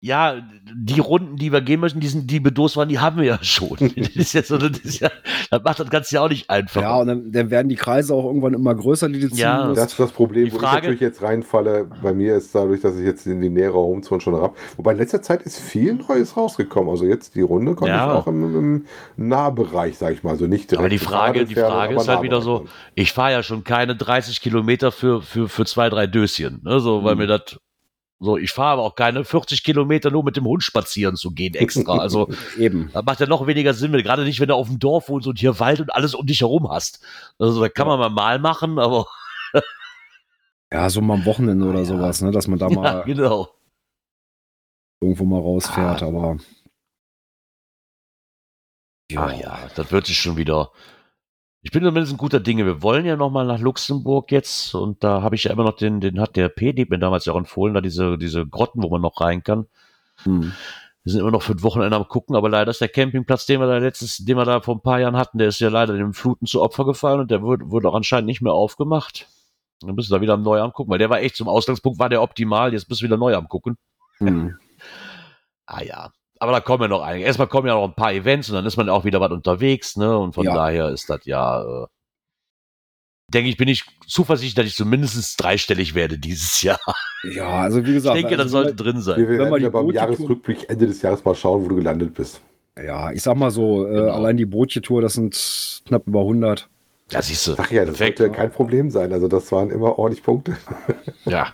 Ja, 0.02 0.36
die 0.74 1.02
Runden, 1.02 1.36
die 1.36 1.52
wir 1.52 1.60
gehen 1.60 1.82
möchten, 1.82 2.00
die 2.00 2.08
sind, 2.08 2.32
die 2.32 2.40
bedos 2.40 2.78
waren, 2.78 2.88
die 2.88 3.00
haben 3.00 3.18
wir 3.18 3.26
ja 3.26 3.40
schon. 3.44 3.76
das 3.98 4.16
ist 4.16 4.32
jetzt 4.34 4.48
so, 4.48 4.58
das, 4.58 4.78
ist 4.80 5.00
ja, 5.02 5.10
das 5.52 5.62
macht 5.62 5.80
das 5.82 5.90
Ganze 5.90 6.16
ja 6.16 6.22
auch 6.22 6.30
nicht 6.30 6.50
einfach. 6.50 6.82
Ja, 6.82 6.96
und 6.98 7.08
dann, 7.08 7.32
dann 7.34 7.50
werden 7.50 7.68
die 7.68 7.76
Kreise 7.76 8.14
auch 8.14 8.24
irgendwann 8.26 8.54
immer 8.54 8.74
größer, 8.76 9.10
die 9.10 9.20
du 9.20 9.28
ziehen 9.28 9.40
Ja. 9.40 9.66
musst. 9.68 9.78
Das 9.82 9.92
ist 9.92 10.00
das 10.00 10.12
Problem, 10.14 10.46
Die 10.46 10.52
wo 10.54 10.56
ich 10.56 10.62
Frage- 10.62 10.76
natürlich 10.78 11.02
jetzt 11.02 11.22
reinfalle. 11.22 11.90
Bei 12.02 12.14
mir 12.14 12.36
ist 12.38 12.56
dadurch, 12.56 12.80
dass 12.80 12.96
ich 12.98 13.04
jetzt 13.06 13.28
in 13.28 13.42
die 13.42 13.50
nähere 13.50 13.74
Homezone 13.74 14.22
schon 14.22 14.36
habe. 14.36 14.54
Wobei 14.78 14.94
in 14.94 15.00
letzter 15.00 15.22
Zeit 15.22 15.42
ist 15.42 15.60
viel 15.60 15.96
Neues 15.96 16.38
rausgekommen. 16.38 16.90
Also 16.90 17.04
jetzt 17.06 17.36
die 17.36 17.42
Runde 17.42 17.76
kommt 17.76 17.90
Ja. 17.90 18.14
auch 18.14 18.28
im, 18.28 18.86
im 19.18 19.28
Nahbereich, 19.28 19.98
sag 19.98 20.14
ich 20.14 20.24
mal. 20.24 20.32
Also 20.32 20.48
nicht 20.48 20.74
Aber 20.78 20.88
die 20.90 20.96
direkt 20.98 21.10
Frage, 21.12 21.46
die 21.46 21.56
Frage 21.56 21.96
ist 21.96 22.08
halt 22.08 22.22
wieder 22.22 22.42
so, 22.42 22.66
ich 22.96 23.12
fahre 23.14 23.32
ja 23.34 23.44
schon 23.44 23.64
keine 23.66 23.96
30 23.96 24.40
Kilometer 24.42 24.92
für, 24.92 25.22
für, 25.22 25.50
für 25.50 25.66
zwei, 25.66 25.90
drei 25.90 26.08
Döschen. 26.08 26.62
Ne? 26.64 26.80
So, 26.80 27.04
weil 27.04 27.16
Mhm. 27.16 27.22
mir 27.22 27.28
das, 27.28 27.60
so, 28.22 28.36
ich 28.38 28.52
fahre 28.52 28.74
aber 28.74 28.82
auch 28.84 28.96
keine 28.96 29.24
40 29.24 29.64
Kilometer 29.64 30.12
nur 30.12 30.24
mit 30.26 30.36
dem 30.36 30.46
Hund 30.46 30.62
spazieren 30.64 31.16
zu 31.16 31.32
gehen 31.32 31.54
extra. 31.56 31.98
Also, 32.00 32.28
Eben. 32.58 32.90
das 32.94 33.06
macht 33.06 33.20
ja 33.22 33.28
noch 33.28 33.48
weniger 33.48 33.74
Sinn, 33.74 33.94
gerade 33.94 34.24
nicht, 34.26 34.40
wenn 34.40 34.50
du 34.50 34.56
auf 34.56 34.68
dem 34.68 34.78
Dorf 34.80 35.08
wohnst 35.10 35.28
und 35.28 35.40
hier 35.40 35.60
Wald 35.60 35.80
und 35.80 35.94
alles 35.94 36.14
um 36.16 36.26
dich 36.26 36.42
herum 36.42 36.70
hast. 36.70 37.02
Also, 37.40 37.62
da 37.62 37.70
kann 37.70 37.88
man 37.88 37.98
mal 38.00 38.10
mal 38.10 38.40
machen, 38.40 38.78
aber, 38.80 39.08
Ja, 40.72 40.90
so 40.90 41.02
mal 41.02 41.16
am 41.16 41.26
Wochenende 41.26 41.66
oder 41.66 41.80
Ja. 41.80 41.86
sowas, 41.86 42.22
ne, 42.22 42.32
dass 42.32 42.48
man 42.48 42.60
da 42.60 42.68
ja, 42.68 42.76
mal 42.76 43.04
genau. 43.04 43.50
irgendwo 45.02 45.24
mal 45.26 45.40
rausfährt, 45.40 46.04
Ah. 46.04 46.08
aber. 46.08 46.38
Ach 49.16 49.34
ja, 49.34 49.68
das 49.76 49.92
wird 49.92 50.06
sich 50.06 50.20
schon 50.20 50.38
wieder. 50.38 50.72
Ich 51.62 51.72
bin 51.72 51.84
zumindest 51.84 52.14
ein 52.14 52.18
guter 52.18 52.40
Dinge. 52.40 52.66
Wir 52.66 52.82
wollen 52.82 53.06
ja 53.06 53.18
noch 53.18 53.30
mal 53.30 53.46
nach 53.46 53.60
Luxemburg 53.60 54.32
jetzt 54.32 54.74
und 54.74 55.04
da 55.04 55.22
habe 55.22 55.36
ich 55.36 55.44
ja 55.44 55.52
immer 55.52 55.66
noch 55.66 55.76
den, 55.76 56.00
den 56.00 56.22
hat 56.22 56.38
der 56.38 56.48
P-Dieb 56.48 56.90
mir 56.90 57.00
damals 57.00 57.26
ja 57.26 57.34
auch 57.34 57.38
empfohlen, 57.38 57.74
da 57.74 57.82
diese, 57.82 58.18
diese 58.18 58.48
Grotten, 58.48 58.82
wo 58.82 58.90
man 58.90 59.02
noch 59.02 59.20
rein 59.20 59.44
kann. 59.44 59.68
Hm. 60.24 60.54
Wir 61.04 61.12
sind 61.12 61.22
immer 61.22 61.32
noch 61.32 61.42
für 61.42 61.54
ein 61.54 61.64
Wochenende 61.64 61.98
am 61.98 62.08
gucken, 62.08 62.36
aber 62.36 62.50
leider 62.50 62.72
ist 62.72 62.82
der 62.82 62.88
Campingplatz, 62.88 63.46
den 63.46 63.60
wir 63.60 63.68
da 63.68 63.78
letztes, 63.78 64.18
den 64.18 64.38
wir 64.38 64.46
da 64.46 64.62
vor 64.62 64.76
ein 64.76 64.82
paar 64.82 65.00
Jahren 65.00 65.18
hatten, 65.18 65.38
der 65.38 65.50
ist 65.50 65.60
ja 65.60 65.70
leider 65.70 65.94
den 65.94 66.14
Fluten 66.14 66.46
zu 66.46 66.62
Opfer 66.62 66.86
gefallen 66.86 67.22
und 67.22 67.32
der 67.32 67.42
wurde, 67.42 67.70
wurde 67.70 67.90
auch 67.90 67.96
anscheinend 67.96 68.28
nicht 68.28 68.42
mehr 68.42 68.54
aufgemacht. 68.54 69.28
Dann 69.82 69.96
müssen 69.96 70.12
wir 70.12 70.18
da 70.18 70.22
wieder 70.22 70.38
neu 70.38 70.62
angucken, 70.62 70.92
weil 70.92 71.00
der 71.00 71.10
war 71.10 71.20
echt 71.20 71.36
zum 71.36 71.50
Ausgangspunkt, 71.50 72.00
war 72.00 72.10
der 72.10 72.22
optimal, 72.22 72.74
jetzt 72.74 72.90
müssen 72.90 73.02
wir 73.02 73.10
wieder 73.10 73.18
neu 73.18 73.36
am 73.36 73.50
gucken. 73.50 73.78
Hm. 74.18 74.56
Ah 75.66 75.84
ja. 75.84 76.12
Aber 76.42 76.54
da 76.54 76.62
kommen 76.62 76.84
ja 76.84 76.88
noch 76.88 77.02
einige. 77.02 77.26
Erstmal 77.26 77.48
kommen 77.48 77.68
ja 77.68 77.74
noch 77.76 77.84
ein 77.86 77.96
paar 77.96 78.14
Events 78.14 78.50
und 78.50 78.56
dann 78.56 78.66
ist 78.66 78.78
man 78.78 78.88
auch 78.90 79.04
wieder 79.04 79.20
was 79.20 79.32
unterwegs, 79.32 79.98
ne? 79.98 80.18
Und 80.18 80.34
von 80.34 80.46
Ja. 80.46 80.54
daher 80.56 80.90
ist 80.90 81.10
das 81.10 81.26
ja, 81.26 81.62
äh, 81.64 81.86
denke 83.32 83.50
ich, 83.50 83.58
bin 83.58 83.68
ich 83.68 83.84
zuversichtlich, 84.08 84.56
dass 84.56 84.66
ich 84.66 84.76
zumindest 84.76 85.42
dreistellig 85.42 85.96
werde 85.96 86.18
dieses 86.18 86.62
Jahr. 86.62 86.80
Ja, 87.24 87.50
also 87.50 87.84
wie 87.86 87.90
Ich 87.90 87.96
gesagt. 87.96 88.16
denke, 88.18 88.38
das 88.38 88.46
also, 88.46 88.58
sollte 88.64 88.76
drin 88.76 89.02
sein. 89.02 89.18
Wir 89.20 89.28
Wenn 89.28 89.40
werden 89.52 89.62
ja 89.64 89.70
beim 89.70 89.92
Jahresrückblick 89.92 90.70
Ende 90.70 90.88
des 90.88 91.02
Jahres 91.02 91.24
mal 91.26 91.36
schauen, 91.36 91.64
wo 91.66 91.68
du 91.68 91.76
gelandet 91.76 92.14
bist. 92.14 92.42
Ja, 92.82 93.12
ich 93.12 93.22
sag 93.22 93.36
mal 93.36 93.52
so, 93.52 93.86
äh, 93.86 93.92
Genau. 93.92 94.14
allein 94.14 94.38
die 94.38 94.46
Bootje-Tour, 94.46 95.02
das 95.02 95.16
sind 95.16 95.82
knapp 95.86 96.08
über 96.08 96.22
100. 96.22 96.70
Ja, 97.12 97.22
siehst 97.22 97.46
du. 97.48 97.56
Ach 97.58 97.70
ja, 97.72 97.84
das 97.84 97.98
Perfekt. 97.98 98.20
sollte 98.20 98.34
kein 98.34 98.52
Problem 98.52 98.90
sein. 98.92 99.12
Also 99.12 99.28
das 99.28 99.52
waren 99.52 99.72
immer 99.72 100.00
ordentlich 100.00 100.24
Punkte. 100.24 100.56
Ja. 101.26 101.54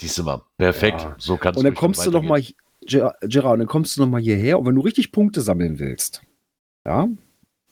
Siehst 0.00 0.18
du 0.18 0.24
mal. 0.24 0.42
Perfekt. 0.56 1.02
Ja. 1.02 1.14
So 1.18 1.36
kannst 1.36 1.58
Und 1.58 1.64
dann 1.64 1.74
kommst 1.74 2.04
du 2.04 2.10
noch 2.10 2.22
mal, 2.22 2.42
Gerard, 2.88 3.52
und 3.54 3.58
dann 3.60 3.66
kommst 3.68 3.96
du 3.96 4.00
noch 4.00 4.08
mal 4.08 4.20
hierher 4.20 4.58
und 4.58 4.66
wenn 4.66 4.74
du 4.74 4.80
richtig 4.80 5.12
Punkte 5.12 5.40
sammeln 5.40 5.78
willst, 5.78 6.22
ja, 6.86 7.06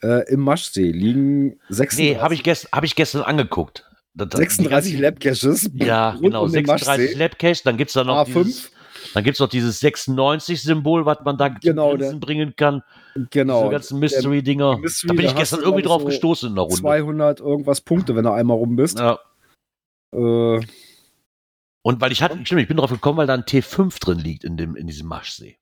äh, 0.02 0.30
im 0.30 0.40
Maschsee 0.40 0.90
liegen 0.92 1.58
36, 1.70 1.98
Nee, 1.98 2.16
habe 2.20 2.34
ich, 2.34 2.42
gest 2.42 2.68
hab 2.72 2.84
ich 2.84 2.94
gestern 2.94 3.22
angeguckt. 3.22 3.88
Das- 4.14 4.28
das- 4.28 4.38
36 4.40 4.92
die 4.96 5.00
Lab-Caches. 5.02 5.70
Ja, 5.74 6.16
genau. 6.20 6.44
um 6.44 6.52
den 6.52 6.64
36 6.66 6.86
Maschsee. 7.10 7.14
Labcache. 7.18 7.60
Dann 7.64 7.76
gibt's 7.76 7.94
da 7.94 8.04
noch 8.04 8.26
A5. 8.26 8.44
dieses, 8.44 8.70
dann 9.14 9.24
gibt's 9.24 9.40
noch 9.40 9.48
dieses 9.48 9.80
96-Symbol, 9.82 11.06
was 11.06 11.18
man 11.24 11.36
da 11.38 11.48
Genau, 11.48 11.94
Grinsen 11.96 12.20
bringen 12.20 12.54
kann. 12.56 12.82
Genau. 13.30 13.60
Diese 13.62 13.70
ganzen 13.72 13.98
Mystery-Dinger. 14.00 14.78
Mystery, 14.78 15.08
Da 15.08 15.14
bin 15.14 15.26
ich 15.26 15.34
gestern 15.34 15.60
irgendwie 15.60 15.82
drauf 15.82 16.02
so 16.02 16.08
gestoßen 16.08 16.48
in 16.50 16.54
der 16.54 16.64
Runde. 16.64 16.76
200 16.76 17.40
irgendwas 17.40 17.80
Punkte, 17.80 18.14
wenn 18.16 18.24
du 18.24 18.32
einmal 18.32 18.56
rum 18.58 18.76
bist. 18.76 18.98
Ja. 18.98 19.18
Äh, 20.14 20.60
Und 21.86 22.00
weil 22.00 22.10
ich 22.10 22.20
hatte, 22.20 22.36
stimmt, 22.44 22.62
ich 22.62 22.66
bin 22.66 22.78
drauf 22.78 22.90
gekommen, 22.90 23.16
weil 23.16 23.28
da 23.28 23.34
ein 23.34 23.44
T5 23.44 24.00
drin 24.00 24.18
liegt 24.18 24.42
in, 24.42 24.56
dem, 24.56 24.74
in 24.74 24.88
diesem 24.88 25.06
Maschsee. 25.06 25.56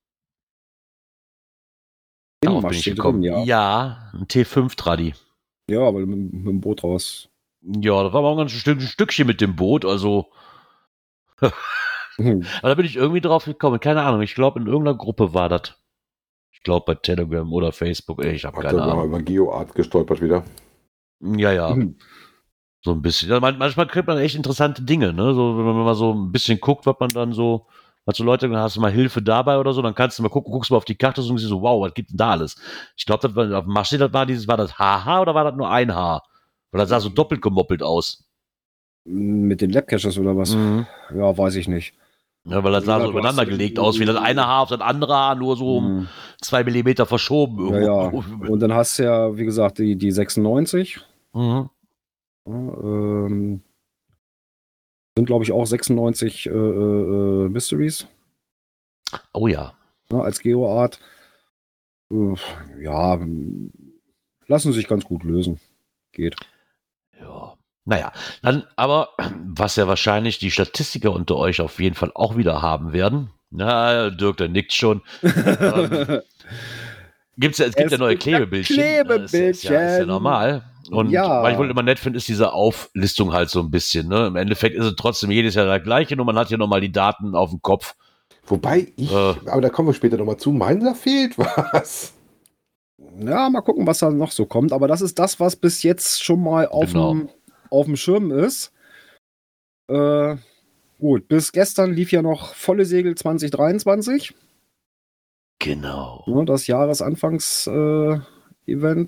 Darauf 2.40 2.62
bin 2.62 2.72
ich 2.72 2.84
gekommen. 2.86 3.20
drin, 3.20 3.30
ja. 3.30 3.44
ja, 3.44 4.10
ein 4.14 4.24
T5-Tradi. 4.24 5.12
Ja, 5.68 5.80
aber 5.80 5.98
mit, 6.06 6.32
mit 6.32 6.46
dem 6.46 6.62
Boot 6.62 6.82
raus. 6.82 7.28
Ja, 7.60 8.02
das 8.02 8.14
war 8.14 8.20
aber 8.20 8.28
auch 8.28 8.38
ein 8.38 8.46
ganz 8.46 8.66
ein 8.66 8.80
Stückchen 8.80 9.26
mit 9.26 9.42
dem 9.42 9.54
Boot, 9.54 9.84
also. 9.84 10.30
Hm. 12.16 12.46
Aber 12.60 12.68
da 12.68 12.74
bin 12.76 12.86
ich 12.86 12.94
irgendwie 12.94 13.20
drauf 13.20 13.44
gekommen. 13.44 13.80
Keine 13.80 14.02
Ahnung, 14.02 14.22
ich 14.22 14.36
glaube, 14.36 14.60
in 14.60 14.68
irgendeiner 14.68 14.96
Gruppe 14.96 15.34
war 15.34 15.48
das. 15.48 15.74
Ich 16.52 16.60
glaube 16.62 16.84
bei 16.86 16.94
Telegram 16.94 17.52
oder 17.52 17.72
Facebook, 17.72 18.24
ich 18.24 18.44
habe 18.44 18.60
keine 18.60 18.80
Ahnung. 18.84 19.06
über 19.06 19.20
GeoArt 19.20 19.74
gestolpert 19.74 20.22
wieder. 20.22 20.44
Ja, 21.20 21.50
ja. 21.50 21.74
Mhm. 21.74 21.98
So 22.84 22.92
ein 22.92 23.00
bisschen. 23.00 23.30
Ja, 23.30 23.40
man, 23.40 23.56
manchmal 23.56 23.86
kriegt 23.86 24.06
man 24.06 24.18
echt 24.18 24.36
interessante 24.36 24.82
Dinge, 24.82 25.12
ne? 25.14 25.32
So, 25.34 25.56
wenn 25.56 25.64
man 25.64 25.84
mal 25.84 25.94
so 25.94 26.12
ein 26.12 26.30
bisschen 26.30 26.60
guckt, 26.60 26.84
was 26.84 26.96
man 27.00 27.08
dann 27.10 27.32
so, 27.32 27.66
was 28.04 28.18
so 28.18 28.24
Leute, 28.24 28.46
dann 28.48 28.58
hast 28.58 28.76
du 28.76 28.80
mal 28.80 28.92
Hilfe 28.92 29.22
dabei 29.22 29.56
oder 29.58 29.72
so, 29.72 29.80
dann 29.80 29.94
kannst 29.94 30.18
du 30.18 30.22
mal 30.22 30.28
gucken, 30.28 30.52
guckst 30.52 30.70
mal 30.70 30.76
auf 30.76 30.84
die 30.84 30.94
Karte 30.94 31.22
und 31.22 31.38
siehst 31.38 31.48
so, 31.48 31.62
wow, 31.62 31.80
was 31.82 31.94
gibt 31.94 32.10
denn 32.10 32.18
da 32.18 32.32
alles? 32.32 32.56
Ich 32.96 33.06
glaube, 33.06 33.26
das 33.26 33.34
war, 33.34 33.58
auf 33.58 33.64
dem 33.64 33.72
Marsch, 33.72 33.90
das 33.90 34.12
war 34.12 34.26
dieses, 34.26 34.46
war 34.46 34.58
das 34.58 34.78
HH 34.78 35.20
oder 35.22 35.34
war 35.34 35.44
das 35.44 35.54
nur 35.54 35.70
ein 35.70 35.94
Haar? 35.94 36.22
Weil 36.72 36.80
das 36.80 36.90
sah 36.90 37.00
so 37.00 37.08
doppelt 37.08 37.40
gemoppelt 37.40 37.82
aus. 37.82 38.24
Mit 39.06 39.60
den 39.62 39.70
Labcaches 39.70 40.18
oder 40.18 40.36
was? 40.36 40.54
Mhm. 40.54 40.86
Ja, 41.14 41.36
weiß 41.36 41.54
ich 41.56 41.68
nicht. 41.68 41.94
Ja, 42.46 42.62
weil 42.62 42.72
das 42.72 42.84
sah 42.84 42.98
Ja, 42.98 43.04
so 43.04 43.10
übereinander 43.12 43.46
gelegt 43.46 43.78
aus, 43.78 43.98
wie 43.98 44.04
das 44.04 44.16
eine 44.16 44.46
Haar 44.46 44.60
auf 44.62 44.68
das 44.68 44.80
andere 44.82 45.14
Haar, 45.14 45.34
nur 45.36 45.56
so 45.56 45.78
um 45.78 45.96
Mhm. 46.00 46.08
zwei 46.42 46.62
Millimeter 46.64 47.06
verschoben. 47.06 47.66
Ja, 47.72 47.80
ja. 47.80 48.04
irgendwo. 48.12 48.52
Und 48.52 48.60
dann 48.60 48.74
hast 48.74 48.98
du 48.98 49.04
ja, 49.04 49.34
wie 49.38 49.46
gesagt, 49.46 49.78
die, 49.78 49.96
die 49.96 50.10
96. 50.12 51.00
Mhm. 51.32 51.70
Ja, 52.46 52.52
ähm, 52.54 53.62
sind, 55.16 55.26
glaube 55.26 55.44
ich, 55.44 55.52
auch 55.52 55.64
96 55.66 56.46
äh, 56.46 56.50
äh, 56.50 57.48
Mysteries 57.48 58.06
Oh 59.32 59.46
ja. 59.46 59.74
ne, 60.10 60.22
als 60.22 60.40
Geoart. 60.40 60.98
Äh, 62.12 62.34
ja, 62.82 63.18
lassen 64.46 64.72
sich 64.72 64.88
ganz 64.88 65.04
gut 65.04 65.22
lösen. 65.24 65.60
Geht. 66.12 66.36
Ja. 67.20 67.54
Naja, 67.86 68.12
dann 68.42 68.64
aber, 68.76 69.10
was 69.44 69.76
ja 69.76 69.86
wahrscheinlich 69.86 70.38
die 70.38 70.50
Statistiker 70.50 71.12
unter 71.12 71.36
euch 71.36 71.60
auf 71.60 71.78
jeden 71.80 71.94
Fall 71.94 72.10
auch 72.14 72.36
wieder 72.36 72.62
haben 72.62 72.92
werden. 72.92 73.30
Na, 73.50 74.10
Dirk, 74.10 74.38
der 74.38 74.48
nickt 74.48 74.72
schon. 74.72 75.02
ähm, 75.22 76.20
gibt's 77.36 77.58
ja, 77.58 77.66
es 77.66 77.74
gibt 77.76 77.86
Es 77.86 77.92
ja 77.92 77.98
neue 77.98 78.14
ja 78.14 78.18
Klebebildchen. 78.18 79.06
Das 79.06 79.32
ist, 79.32 79.32
ja- 79.32 79.48
ist, 79.48 79.62
ja, 79.64 79.72
ja 79.72 79.78
Klebebildchen. 79.78 80.08
normal. 80.08 80.64
Und 80.90 81.10
Ja. 81.10 81.42
was 81.42 81.52
ich 81.52 81.58
wohl 81.58 81.70
immer 81.70 81.82
nett 81.82 81.98
finde, 81.98 82.18
ist 82.18 82.28
diese 82.28 82.52
Auflistung 82.52 83.32
halt 83.32 83.50
so 83.50 83.60
ein 83.60 83.70
bisschen. 83.70 84.08
Ne? 84.08 84.26
Im 84.26 84.36
Endeffekt 84.36 84.76
ist 84.76 84.84
es 84.84 84.96
trotzdem 84.96 85.30
jedes 85.30 85.54
Jahr 85.54 85.66
der 85.66 85.80
gleiche, 85.80 86.16
nur 86.16 86.26
man 86.26 86.36
hat 86.36 86.48
hier 86.48 86.58
nochmal 86.58 86.80
die 86.80 86.92
Daten 86.92 87.34
auf 87.34 87.50
dem 87.50 87.62
Kopf. 87.62 87.94
Wobei 88.46 88.92
ich, 88.96 89.10
Äh. 89.10 89.34
aber 89.46 89.60
da 89.62 89.70
kommen 89.70 89.88
wir 89.88 89.94
später 89.94 90.16
nochmal 90.18 90.36
zu, 90.36 90.52
meiner 90.52 90.94
fehlt 90.94 91.38
was. 91.38 92.12
Ja, 93.18 93.48
mal 93.48 93.60
gucken, 93.62 93.86
was 93.86 93.98
da 93.98 94.10
noch 94.10 94.32
so 94.32 94.44
kommt. 94.46 94.72
Aber 94.72 94.88
das 94.88 95.00
ist 95.00 95.18
das, 95.18 95.40
was 95.40 95.56
bis 95.56 95.82
jetzt 95.82 96.22
schon 96.22 96.42
mal 96.42 96.66
auf, 96.68 96.92
Genau. 96.92 97.12
dem, 97.14 97.28
dem 97.72 97.96
Schirm 97.96 98.30
ist. 98.30 98.72
Äh, 99.88 100.36
gut, 100.98 101.28
bis 101.28 101.52
gestern 101.52 101.92
lief 101.92 102.12
ja 102.12 102.22
noch 102.22 102.54
volle 102.54 102.84
Segel 102.84 103.14
2023. 103.14 104.34
Genau. 105.60 106.24
Ne, 106.26 106.44
das 106.44 106.66
Jahresanfangs-Event, 106.66 108.22
äh, 108.22 108.33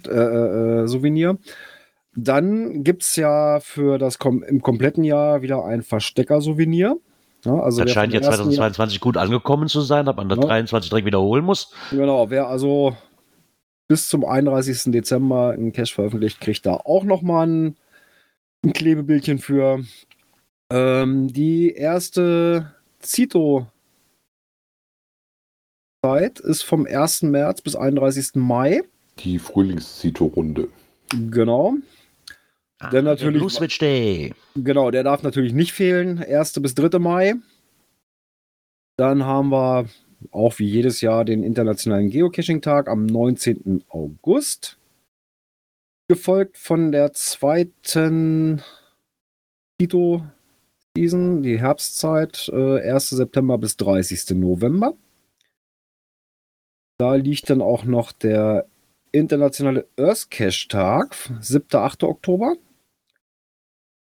äh, 0.08 0.82
äh, 0.82 0.86
Souvenir. 0.86 1.38
Dann 2.14 2.82
gibt 2.82 3.02
es 3.02 3.16
ja 3.16 3.60
für 3.60 3.98
das 3.98 4.18
kom 4.18 4.42
im 4.42 4.62
kompletten 4.62 5.04
Jahr 5.04 5.42
wieder 5.42 5.64
ein 5.64 5.82
Verstecker-Souvenir. 5.82 6.96
Ja, 7.44 7.60
also 7.60 7.82
das 7.82 7.92
scheint 7.92 8.12
ja 8.12 8.20
ersten 8.20 8.26
2022 8.26 9.00
gut 9.00 9.16
angekommen 9.16 9.68
zu 9.68 9.82
sein, 9.82 10.08
ob 10.08 10.16
man 10.16 10.28
das 10.28 10.38
Ja. 10.38 10.46
23 10.46 10.90
direkt 10.90 11.06
wiederholen 11.06 11.44
muss. 11.44 11.72
Jahr, 11.90 11.98
genau, 11.98 12.30
wer 12.30 12.48
also 12.48 12.96
bis 13.88 14.08
zum 14.08 14.24
31. 14.24 14.90
Dezember 14.92 15.50
einen 15.50 15.72
Cache 15.72 15.94
veröffentlicht, 15.94 16.40
kriegt 16.40 16.66
da 16.66 16.74
auch 16.74 17.04
nochmal 17.04 17.46
ein, 17.46 17.76
ein 18.64 18.72
Klebebildchen 18.72 19.38
für. 19.38 19.84
Ähm, 20.72 21.32
die 21.32 21.72
erste 21.72 22.74
Zito 22.98 23.66
Zeit 26.04 26.40
ist 26.40 26.62
vom 26.62 26.86
1. 26.86 27.22
März 27.22 27.62
bis 27.62 27.76
31. 27.76 28.30
Mai. 28.34 28.82
Die 29.20 29.38
Frühlingszito-Runde. 29.38 30.68
Genau. 31.30 31.74
Dann 32.78 33.04
natürlich- 33.04 33.38
Blue 33.40 33.50
Switch 33.50 33.78
Day. 33.78 34.34
Genau, 34.54 34.90
der 34.90 35.02
darf 35.02 35.22
natürlich 35.22 35.52
nicht 35.54 35.72
fehlen. 35.72 36.18
1. 36.22 36.60
bis 36.60 36.74
3. 36.74 36.98
Mai. 36.98 37.34
Dann 38.98 39.24
haben 39.24 39.50
wir 39.50 39.86
auch 40.32 40.58
wie 40.58 40.66
jedes 40.66 41.00
Jahr 41.00 41.24
den 41.24 41.42
Internationalen 41.42 42.10
Geocaching-Tag 42.10 42.88
am 42.88 43.06
19. 43.06 43.84
August. 43.88 44.78
Gefolgt 46.08 46.56
von 46.58 46.92
der 46.92 47.12
zweiten 47.12 48.62
Tito-Season, 49.80 51.42
die 51.42 51.58
Herbstzeit, 51.58 52.48
äh, 52.52 52.80
1. 52.80 53.16
September 53.16 53.58
bis 53.58 53.76
30. 53.76 54.34
November. 54.34 54.94
Da 56.98 57.14
liegt 57.14 57.50
dann 57.50 57.60
auch 57.60 57.84
noch 57.84 58.12
der 58.12 58.66
Internationale 59.16 59.88
Earth 59.96 60.30
Cache-Tag, 60.30 61.16
7. 61.40 61.66
8. 61.72 62.04
Oktober. 62.04 62.56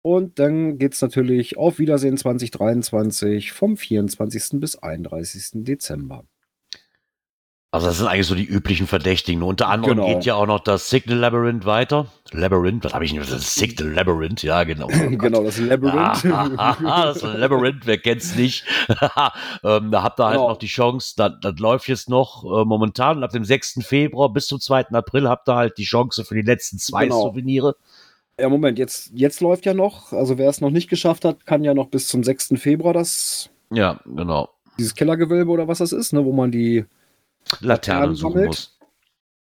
Und 0.02 0.38
dann 0.38 0.78
geht 0.78 0.94
es 0.94 1.02
natürlich 1.02 1.56
auf 1.58 1.78
Wiedersehen 1.78 2.16
2023 2.16 3.52
vom 3.52 3.76
24. 3.76 4.60
bis 4.60 4.76
31. 4.76 5.64
Dezember. 5.64 6.24
Also 7.72 7.86
das 7.86 7.98
sind 7.98 8.08
eigentlich 8.08 8.26
so 8.26 8.34
die 8.34 8.44
üblichen 8.46 8.88
Verdächtigen. 8.88 9.44
Unter 9.44 9.68
anderem 9.68 9.98
Genau. 9.98 10.08
geht 10.08 10.24
ja 10.24 10.34
auch 10.34 10.46
noch 10.46 10.58
das 10.58 10.90
Signal 10.90 11.18
Labyrinth 11.18 11.66
weiter. 11.66 12.06
Labyrinth, 12.32 12.82
was 12.84 12.94
habe 12.94 13.04
ich 13.04 13.12
nicht? 13.12 13.30
Das 13.30 13.54
Signal 13.54 13.92
Labyrinth, 13.92 14.42
ja 14.42 14.64
genau. 14.64 14.88
Genau, 15.10 15.44
das 15.44 15.58
Labyrinth. 15.58 16.24
Das 16.24 17.22
Labyrinth, 17.22 17.86
wer 17.86 17.98
kennt's 17.98 18.34
nicht? 18.34 18.64
ähm, 19.62 19.92
da 19.92 20.02
habt 20.02 20.18
ihr 20.18 20.24
halt 20.24 20.34
Genau. 20.36 20.48
noch 20.48 20.56
die 20.56 20.66
Chance, 20.66 21.14
das, 21.16 21.34
das 21.40 21.58
läuft 21.60 21.86
jetzt 21.86 22.08
noch 22.08 22.42
äh, 22.44 22.64
momentan 22.64 23.22
ab 23.22 23.30
dem 23.30 23.44
6. 23.44 23.78
Februar 23.82 24.32
bis 24.32 24.48
zum 24.48 24.58
2. 24.58 24.88
April 24.88 25.28
habt 25.28 25.48
ihr 25.48 25.54
halt 25.54 25.78
die 25.78 25.84
Chance 25.84 26.24
für 26.24 26.34
die 26.34 26.42
letzten 26.42 26.78
zwei 26.78 27.04
Genau. 27.04 27.22
Souvenire. 27.22 27.76
ja, 28.40 28.48
Moment, 28.48 28.80
jetzt, 28.80 29.12
jetzt 29.14 29.40
läuft 29.40 29.64
ja 29.64 29.74
noch. 29.74 30.12
Also 30.12 30.38
wer 30.38 30.48
es 30.50 30.60
noch 30.60 30.70
nicht 30.70 30.90
geschafft 30.90 31.24
hat, 31.24 31.46
kann 31.46 31.62
ja 31.62 31.72
noch 31.74 31.86
bis 31.86 32.08
zum 32.08 32.24
6. 32.24 32.54
Februar 32.56 32.94
das, 32.94 33.48
Ja, 33.72 34.00
genau. 34.04 34.48
dieses 34.76 34.96
Kellergewölbe 34.96 35.52
oder 35.52 35.68
was 35.68 35.78
das 35.78 35.92
ist, 35.92 36.12
ne, 36.12 36.24
wo 36.24 36.32
man 36.32 36.50
die 36.50 36.84
Laternen 37.60 38.14
suchen 38.14 38.32
sammelt. 38.32 38.46
muss. 38.48 38.78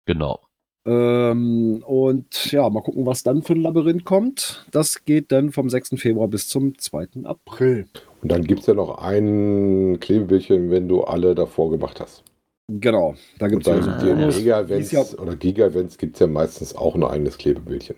Genau. 0.06 0.40
ähm, 0.86 1.82
und 1.86 2.50
ja, 2.52 2.68
mal 2.70 2.80
gucken, 2.82 3.04
was 3.06 3.22
dann 3.22 3.42
für 3.42 3.52
ein 3.52 3.60
Labyrinth 3.62 4.04
kommt. 4.04 4.66
Das 4.70 5.04
geht 5.04 5.30
dann 5.32 5.52
vom 5.52 5.68
6. 5.70 5.90
Februar 5.96 6.28
bis 6.28 6.48
zum 6.48 6.76
2. 6.78 7.24
April. 7.24 7.86
Und 8.22 8.32
dann 8.32 8.44
gibt 8.44 8.60
es 8.60 8.66
ja 8.66 8.74
noch 8.74 8.98
ein 8.98 9.98
Klebebildchen, 10.00 10.70
wenn 10.70 10.88
du 10.88 11.02
alle 11.04 11.34
davor 11.34 11.70
gemacht 11.70 12.00
hast. 12.00 12.24
Genau, 12.68 13.14
da 13.38 13.48
gibt 13.48 13.66
Und 13.66 13.74
es 13.76 13.84
dann 13.86 13.98
die 14.00 14.06
ja. 14.08 14.14
Mega-Events 14.14 14.90
Dies 14.90 14.92
Jahr- 14.92 15.20
oder 15.20 15.34
Giga-Events 15.36 15.98
gibt 15.98 16.14
es 16.16 16.20
ja 16.20 16.26
meistens 16.28 16.74
auch 16.74 16.94
ein 16.94 17.02
eigenes 17.04 17.36
Klebebildchen. 17.36 17.96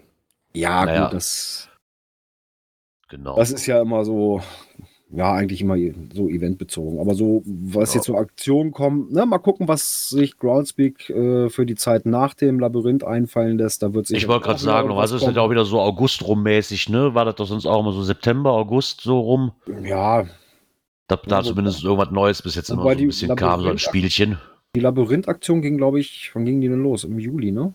Ja, 0.55 0.85
Naja. 0.87 1.05
gut, 1.05 1.15
das, 1.15 1.69
Genau. 3.11 3.37
Das 3.37 3.51
ist 3.53 3.67
ja 3.67 3.83
immer 3.83 4.05
so, 4.07 4.41
ja, 5.15 5.33
eigentlich 5.33 5.61
immer 5.61 5.77
so 6.15 6.29
eventbezogen. 6.29 6.99
Aber 6.99 7.15
so, 7.15 7.43
was 7.45 7.93
Ja. 7.93 7.99
jetzt 7.99 8.07
so 8.07 8.17
Aktionen 8.17 8.73
kommen, 8.73 9.13
ne, 9.13 9.27
mal 9.27 9.39
gucken, 9.39 9.69
was 9.69 10.09
sich 10.09 10.37
Groundspeak 10.39 11.11
äh, 11.11 11.49
für 11.51 11.67
die 11.67 11.75
Zeit 11.75 12.07
nach 12.07 12.35
dem 12.35 12.59
Labyrinth 12.59 13.05
einfallen 13.05 13.59
lässt. 13.59 13.83
Da 13.83 13.93
wird 13.95 14.07
sich 14.07 14.19
Ich 14.19 14.29
wollte 14.29 14.47
gerade 14.47 14.61
sagen, 14.61 14.89
was 14.97 15.13
ist 15.13 15.27
das 15.27 15.35
ja 15.35 15.43
auch 15.43 15.51
wieder 15.51 15.65
so 15.65 15.81
August 15.81 16.27
rummäßig, 16.27 16.89
ne? 16.89 17.15
War 17.15 17.25
das 17.27 17.35
doch 17.37 17.47
sonst 17.47 17.67
auch 17.67 17.81
immer 17.81 17.93
so 17.93 18.03
September, 18.03 18.51
August 18.53 19.03
so 19.03 19.21
rum? 19.21 19.53
Ja, 19.83 20.25
Da, 21.09 21.17
da 21.17 21.37
Ja, 21.39 21.43
zumindest 21.43 21.85
irgendwas 21.85 22.11
Neues 22.11 22.41
bis 22.41 22.55
jetzt 22.55 22.71
immer 22.71 22.83
so 22.85 22.89
ein 22.89 22.97
die 22.99 23.07
bisschen 23.07 23.37
kam, 23.37 23.61
so 23.61 23.67
ein 23.69 23.77
Labyrinth- 23.77 23.81
Spielchen. 23.81 24.39
die 24.75 24.81
Labyrinth-Aktion 24.81 25.61
ging, 25.61 25.77
glaube 25.77 26.01
ich, 26.01 26.31
wann 26.33 26.47
ging 26.47 26.61
die 26.63 26.69
denn 26.69 26.83
los? 26.83 27.05
Im 27.05 27.19
Juli, 27.19 27.53
ne? 27.53 27.75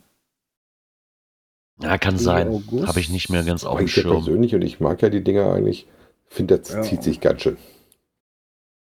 Ja, 1.80 1.98
kann 2.00 2.18
sein. 2.18 2.48
Habe 2.88 3.00
ich 3.00 3.10
nicht 3.10 3.30
mehr 3.30 3.44
ganz 3.44 3.64
auf 3.64 3.78
dem 3.78 3.86
ich 3.86 3.92
Schirm. 3.94 4.10
persönlich 4.24 4.56
und 4.56 4.64
ich 4.64 4.80
mag 4.80 5.00
ja 5.04 5.10
die 5.10 5.24
Dinger 5.24 5.54
eigentlich, 5.54 5.86
finde, 6.30 6.60
das 6.60 6.74
Ja. 6.74 6.82
zieht 6.82 7.04
sich 7.04 7.20
ganz 7.20 7.42
schön. 7.42 7.58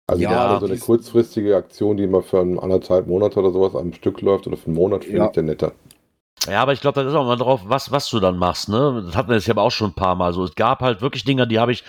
Also 0.08 0.24
Ja, 0.24 0.30
gerade 0.30 0.60
so 0.60 0.72
eine 0.72 0.80
kurzfristige 0.80 1.56
Aktion, 1.56 1.96
die 1.96 2.06
mal 2.08 2.22
für 2.22 2.42
einen 2.42 2.60
anderthalb 2.60 3.08
Monate 3.08 3.40
oder 3.40 3.52
sowas 3.52 3.76
am 3.76 3.94
Stück 3.94 4.22
läuft 4.22 4.46
oder 4.48 4.58
für 4.58 4.68
einen 4.68 4.76
Monat, 4.76 5.06
finde 5.06 5.18
Ja. 5.20 5.26
ich 5.28 5.32
der 5.32 5.44
netter. 5.44 5.72
Ja, 6.48 6.62
aber 6.62 6.74
ich 6.74 6.82
glaube, 6.82 7.02
das 7.02 7.12
ist 7.12 7.18
auch 7.18 7.26
mal 7.26 7.36
drauf, 7.38 7.62
was, 7.66 7.92
was 7.92 8.10
du 8.10 8.20
dann 8.20 8.38
machst, 8.38 8.68
ne? 8.68 9.04
Das 9.06 9.16
hatten 9.16 9.30
wir 9.30 9.36
jetzt 9.36 9.48
ja 9.48 9.54
aber 9.54 9.62
auch 9.62 9.72
schon 9.72 9.92
ein 9.92 9.96
paar 9.96 10.16
Mal 10.16 10.34
so. 10.34 10.44
Es 10.44 10.56
gab 10.56 10.82
halt 10.82 11.02
wirklich 11.02 11.24
Dinge, 11.24 11.48
die 11.48 11.60
habe 11.60 11.72
ich 11.72 11.84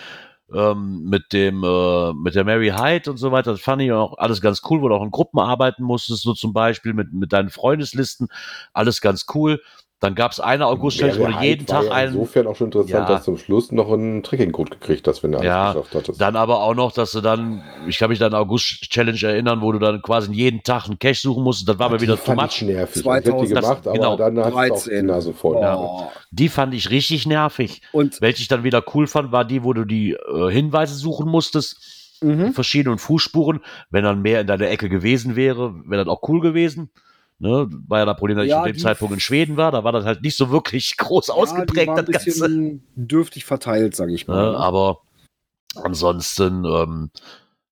ähm, 0.53 1.05
mit 1.09 1.33
dem, 1.33 1.63
äh, 1.63 2.13
mit 2.13 2.35
der 2.35 2.43
Mary 2.43 2.69
Hyde 2.69 3.09
und 3.09 3.17
so 3.17 3.31
weiter, 3.31 3.51
das 3.51 3.61
fand 3.61 3.81
ich 3.81 3.91
auch 3.91 4.17
alles 4.19 4.41
ganz 4.41 4.61
cool, 4.69 4.81
wo 4.81 4.89
du 4.89 4.95
auch 4.95 5.03
in 5.03 5.09
Gruppen 5.11 5.39
arbeiten 5.39 5.83
musstest, 5.83 6.21
so 6.21 6.33
zum 6.33 6.53
Beispiel 6.53 6.93
mit, 6.93 7.11
mit 7.13 7.33
deinen 7.33 7.49
Freundeslisten, 7.49 8.27
alles 8.73 9.01
ganz 9.01 9.25
cool. 9.33 9.61
Dann 10.03 10.15
gab 10.15 10.33
es 10.33 10.41
eine 10.41 10.67
August-Challenge, 10.67 11.17
wo 11.17 11.27
du 11.27 11.41
jeden 11.41 11.65
war 11.69 11.77
Tag 11.79 11.85
ja 11.85 11.91
einen, 11.93 12.13
Insofern 12.15 12.47
auch 12.47 12.57
schon 12.57 12.67
interessant, 12.67 12.91
Ja. 12.91 13.05
dass 13.05 13.21
du 13.21 13.25
zum 13.31 13.37
Schluss 13.37 13.71
noch 13.71 13.89
einen 13.89 14.21
Tracking-Code 14.21 14.71
gekriegt 14.71 15.07
hast, 15.07 15.23
wenn 15.23 15.31
du 15.31 15.37
alles 15.37 15.47
Ja, 15.47 15.71
geschafft 15.71 15.95
hattest. 15.95 16.19
Dann 16.19 16.35
aber 16.35 16.61
auch 16.61 16.75
noch, 16.75 16.91
dass 16.91 17.13
du 17.13 17.21
dann, 17.21 17.63
ich 17.87 17.97
kann 17.99 18.09
mich 18.09 18.21
an 18.21 18.33
August-Challenge 18.33 19.21
erinnern, 19.23 19.61
wo 19.61 19.71
du 19.71 19.79
dann 19.79 20.01
quasi 20.01 20.33
jeden 20.33 20.61
Tag 20.61 20.87
einen 20.87 20.99
Cache 20.99 21.15
suchen 21.21 21.41
musst. 21.41 21.69
Das 21.69 21.79
war 21.79 21.89
mir 21.89 21.95
Die 21.99 22.03
wieder 22.03 22.17
too 22.17 22.23
fand 22.23 22.41
much. 22.41 22.61
ich 22.61 22.61
nervig. 22.63 23.05
ich 23.05 23.11
hätte 23.11 23.31
die 23.31 23.47
2000 23.47 23.61
gemacht, 23.61 23.87
aber 23.87 23.93
genau, 23.93 24.17
dann 24.17 24.37
hat 24.39 24.47
es 24.47 24.53
auch 24.53 24.61
die 24.83 24.89
13. 24.89 25.05
Nase 25.05 25.33
voll. 25.33 25.55
Oh. 25.55 26.07
Die 26.31 26.49
fand 26.49 26.73
ich 26.73 26.89
richtig 26.89 27.25
nervig. 27.25 27.81
Und 27.93 28.19
Welche 28.19 28.41
ich 28.41 28.49
dann 28.49 28.65
wieder 28.65 28.83
cool 28.93 29.07
fand, 29.07 29.31
war 29.31 29.45
die, 29.45 29.63
wo 29.63 29.71
du 29.71 29.85
die 29.85 30.11
äh, 30.11 30.51
Hinweise 30.51 30.95
suchen 30.95 31.29
musstest, 31.29 32.19
mhm. 32.21 32.51
verschiedenen 32.51 32.97
Fußspuren. 32.97 33.61
Wenn 33.89 34.03
dann 34.03 34.21
mehr 34.21 34.41
in 34.41 34.47
deiner 34.47 34.67
Ecke 34.69 34.89
gewesen 34.89 35.37
wäre, 35.37 35.73
wäre 35.85 36.03
das 36.03 36.13
auch 36.13 36.27
cool 36.27 36.41
gewesen. 36.41 36.89
Ne, 37.43 37.67
war 37.89 37.99
ja 37.99 38.05
das 38.05 38.15
Problem, 38.15 38.37
dass 38.37 38.47
Ja, 38.47 38.59
ich 38.65 38.71
zu 38.71 38.77
dem 38.77 38.81
Zeitpunkt 38.81 39.13
in 39.13 39.19
Schweden 39.19 39.57
war. 39.57 39.69
Da 39.73 39.83
war 39.83 39.91
das 39.91 40.05
halt 40.05 40.21
nicht 40.21 40.37
so 40.37 40.49
wirklich 40.49 40.95
groß 40.97 41.27
Ja, 41.27 41.33
ausgeprägt, 41.33 41.89
ein 41.89 41.97
das 41.97 42.05
Ganze. 42.05 42.25
bisschen 42.25 42.83
dürftig 42.95 43.43
verteilt, 43.43 43.97
sage 43.97 44.13
ich 44.13 44.27
Ne, 44.27 44.33
mal. 44.33 44.55
aber 44.55 45.01
ansonsten, 45.75 46.63
ähm, 46.63 47.09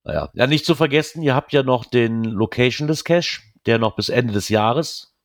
naja. 0.03 0.30
Ja, 0.34 0.47
nicht 0.47 0.65
zu 0.65 0.76
vergessen, 0.76 1.22
ihr 1.22 1.36
habt 1.36 1.53
ja 1.53 1.63
noch 1.63 1.86
den 1.86 2.26
Locationless 2.26 3.05
Cache, 3.05 3.39
der 3.65 3.78
noch 3.80 3.95
bis 3.95 4.09
Ende 4.09 4.34
des 4.34 4.49
Jahres 4.49 5.15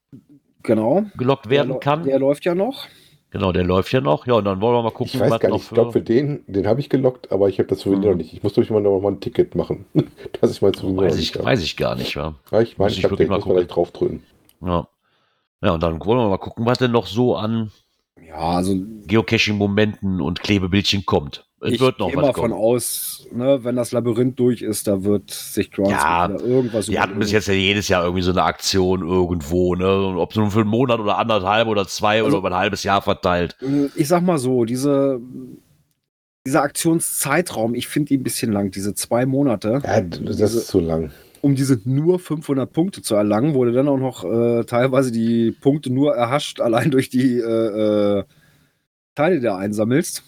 genau. 0.62 1.06
gelockt 1.16 1.48
werden 1.50 1.70
der, 1.70 1.78
kann. 1.80 2.04
Der 2.04 2.18
läuft 2.20 2.44
ja 2.44 2.54
noch. 2.54 2.86
Genau, 3.30 3.50
der 3.50 3.64
läuft 3.64 3.92
ja 3.92 4.00
noch. 4.00 4.26
Ja, 4.28 4.34
und 4.34 4.44
dann 4.44 4.60
wollen 4.60 4.76
wir 4.76 4.82
mal 4.84 4.90
gucken, 4.92 5.10
Ich 5.12 5.18
weiß 5.20 5.30
was 5.32 5.40
gar 5.40 5.48
noch 5.48 5.56
nicht, 5.56 5.64
ich 5.66 5.74
glaube 5.74 5.92
für 5.92 6.00
den, 6.00 6.44
den 6.46 6.66
habe 6.68 6.78
ich 6.78 6.88
gelockt, 6.88 7.32
aber 7.32 7.48
ich 7.48 7.58
habe 7.58 7.68
das 7.68 7.80
Souvenir 7.80 8.10
Mhm. 8.10 8.10
noch 8.12 8.16
nicht. 8.18 8.32
Ich 8.32 8.42
muss 8.44 8.52
durch 8.54 8.70
mal 8.70 8.80
noch 8.80 9.00
mal 9.00 9.10
ein 9.12 9.20
Ticket 9.20 9.56
machen, 9.56 9.86
dass 10.40 10.52
ich 10.52 10.62
mein 10.62 10.72
Souvenir 10.72 11.02
weiß 11.06 11.16
ich, 11.16 11.34
nicht 11.34 11.44
weiß 11.44 11.62
ich 11.62 11.76
gar 11.76 11.96
nicht, 11.96 12.14
ja. 12.14 12.34
Ja, 12.52 12.60
ich 12.60 12.78
meine, 12.78 12.90
muss 12.90 12.92
ich 12.92 12.98
ich 13.00 13.04
habe 13.04 13.12
wirklich 13.12 13.26
den, 13.26 13.30
mal 13.30 13.36
muss 13.38 13.46
man 13.46 13.56
gleich 13.56 13.66
draufdrücken. 13.66 14.22
Ja. 14.64 14.88
Ja, 15.62 15.70
und 15.72 15.82
dann 15.82 16.04
wollen 16.04 16.18
wir 16.18 16.28
mal 16.28 16.36
gucken, 16.38 16.66
was 16.66 16.78
denn 16.78 16.92
noch 16.92 17.06
so 17.06 17.36
an 17.36 17.70
Ja, 18.26 18.36
also 18.36 18.74
Geocaching-Momenten 19.06 20.20
und 20.20 20.40
Klebebildchen 20.40 21.06
kommt. 21.06 21.44
Es 21.60 21.72
ich 21.72 21.80
wird 21.80 21.98
noch 21.98 22.08
gehe 22.08 22.16
was 22.18 22.22
mal 22.26 22.32
von 22.34 22.50
kommen. 22.50 22.62
aus, 22.62 23.26
ne, 23.32 23.64
wenn 23.64 23.76
das 23.76 23.90
Labyrinth 23.92 24.38
durch 24.38 24.60
ist, 24.60 24.86
da 24.86 25.02
wird 25.04 25.30
sich 25.30 25.70
Groundspeak 25.72 26.00
Ja, 26.02 26.28
irgendwas 26.28 26.88
Wir 26.88 27.00
hatten 27.00 27.18
bis 27.18 27.32
jetzt 27.32 27.48
ja 27.48 27.54
jedes 27.54 27.88
Jahr 27.88 28.04
irgendwie 28.04 28.22
so 28.22 28.30
eine 28.30 28.42
Aktion 28.42 29.00
irgendwo, 29.00 29.74
ne? 29.74 30.06
Und 30.08 30.18
Ob 30.18 30.32
es 30.32 30.36
nun 30.36 30.50
für 30.50 30.60
einen 30.60 30.68
Monat 30.68 31.00
oder 31.00 31.16
anderthalb 31.18 31.66
oder 31.68 31.88
zwei 31.88 32.16
Also- 32.18 32.26
oder 32.28 32.38
über 32.38 32.48
ein 32.48 32.54
halbes 32.60 32.82
Jahr 32.82 33.00
verteilt. 33.00 33.56
Ich 33.94 34.06
sag 34.06 34.22
mal 34.22 34.36
so, 34.38 34.66
diese, 34.66 35.18
dieser 36.46 36.62
Aktionszeitraum, 36.62 37.74
ich 37.74 37.88
finde 37.88 38.12
ihn 38.14 38.20
ein 38.20 38.24
bisschen 38.24 38.52
lang, 38.52 38.70
diese 38.70 38.94
zwei 38.94 39.24
Monate, 39.24 39.80
Ja, 39.82 40.00
das 40.02 40.20
Diese- 40.20 40.44
ist 40.44 40.66
zu 40.68 40.78
lang. 40.80 41.10
Um 41.42 41.54
diese 41.54 41.80
nur 41.84 42.18
500 42.18 42.72
Punkte 42.72 43.02
zu 43.02 43.14
erlangen, 43.14 43.54
wurde 43.54 43.72
dann 43.72 43.88
auch 43.88 43.98
noch 43.98 44.24
äh, 44.24 44.64
teilweise 44.64 45.12
die 45.12 45.52
Punkte 45.52 45.92
nur 45.92 46.14
erhascht, 46.14 46.60
allein 46.62 46.90
durch 46.90 47.08
die 47.10 47.38
äh, 47.38 48.18
äh, 48.20 48.24
Teile, 49.14 49.36
die 49.36 49.42
du 49.42 49.54
einsammelst. 49.54 50.22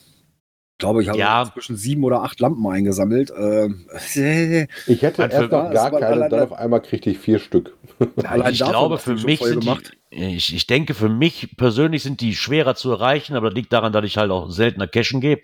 Ich 0.75 0.79
glaube, 0.81 1.03
ich 1.03 1.09
habe 1.09 1.19
Ja. 1.19 1.51
zwischen 1.53 1.77
sieben 1.77 2.05
oder 2.05 2.23
acht 2.23 2.39
Lampen 2.39 2.65
eingesammelt. 2.67 3.33
Ähm, 3.37 3.87
äh, 4.15 4.67
Ich 4.87 5.03
hätte 5.03 5.23
Nein, 5.23 5.31
erst 5.33 5.49
für- 5.49 5.57
noch 5.57 5.73
gar 5.73 5.91
keine, 5.99 6.29
dann 6.29 6.41
auf 6.41 6.53
einmal 6.53 6.81
kriegte 6.81 7.11
ich 7.11 7.19
vier 7.19 7.41
Stück. 7.41 7.75
allein 8.23 8.53
ich 8.53 8.61
glaube, 8.61 8.99
für 8.99 9.15
mich 9.17 9.41
sind 9.41 9.61
gemacht. 9.65 9.97
die, 10.13 10.37
ich, 10.37 10.55
ich 10.55 10.67
denke, 10.69 10.95
für 10.95 11.09
mich 11.09 11.57
persönlich 11.57 12.05
sind 12.05 12.21
die 12.21 12.37
schwerer 12.37 12.77
zu 12.77 12.93
erreichen, 12.93 13.35
aber 13.35 13.49
das 13.51 13.57
liegt 13.57 13.73
daran, 13.73 13.93
dass 13.93 14.05
ich 14.05 14.17
halt 14.19 14.31
auch 14.31 14.51
seltener 14.51 14.87
cashen 14.87 15.21
gehe. 15.21 15.41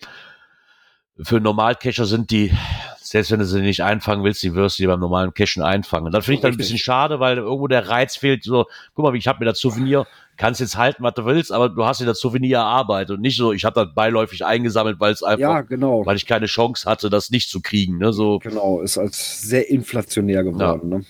Für 1.23 1.41
Normalcacher 1.41 2.07
sind 2.07 2.31
die, 2.33 2.53
selbst 3.01 3.31
wenn 3.31 3.39
du 3.39 3.45
sie 3.47 3.61
nicht 3.61 3.83
einfangen 3.85 4.25
willst, 4.25 4.43
die 4.43 4.55
wirst 4.55 4.79
du 4.79 4.83
dir 4.83 4.89
beim 4.89 4.99
normalen 4.99 5.33
Cashen 5.33 5.63
einfangen. 5.63 6.11
Das 6.11 6.25
finde 6.25 6.37
ich 6.37 6.41
dann 6.43 6.51
ein 6.53 6.57
bisschen 6.57 6.79
schade, 6.79 7.21
weil 7.21 7.37
irgendwo 7.39 7.69
der 7.69 7.89
Reiz 7.89 8.17
fehlt. 8.17 8.43
So, 8.43 8.67
guck 8.95 9.05
mal, 9.05 9.15
ich 9.15 9.29
habe 9.29 9.39
mir 9.39 9.45
das 9.45 9.61
Souvenir, 9.61 10.07
kannst 10.37 10.61
jetzt 10.61 10.77
halten, 10.77 11.05
was 11.05 11.15
du 11.15 11.25
willst, 11.25 11.53
aber 11.53 11.69
du 11.69 11.85
hast 11.85 12.01
dir 12.01 12.07
das 12.07 12.19
Souvenir 12.19 12.59
erarbeitet 12.59 13.15
und 13.17 13.21
nicht 13.21 13.37
so, 13.37 13.53
ich 13.53 13.65
habe 13.65 13.85
das 13.85 13.95
beiläufig 13.95 14.45
eingesammelt, 14.45 14.99
weil 14.99 15.13
es 15.13 15.23
einfach, 15.23 15.39
Ja, 15.41 15.61
genau. 15.61 16.05
weil 16.05 16.17
ich 16.17 16.27
keine 16.27 16.47
Chance 16.47 16.91
hatte, 16.91 17.11
das 17.11 17.31
nicht 17.31 17.49
zu 17.49 17.61
kriegen. 17.61 17.99
Ne? 17.99 18.13
So, 18.13 18.41
Genau, 18.41 18.81
ist 18.81 18.99
als 18.99 19.43
sehr 19.43 19.71
inflationär 19.71 20.43
geworden. 20.43 20.89
Ne? 20.89 21.05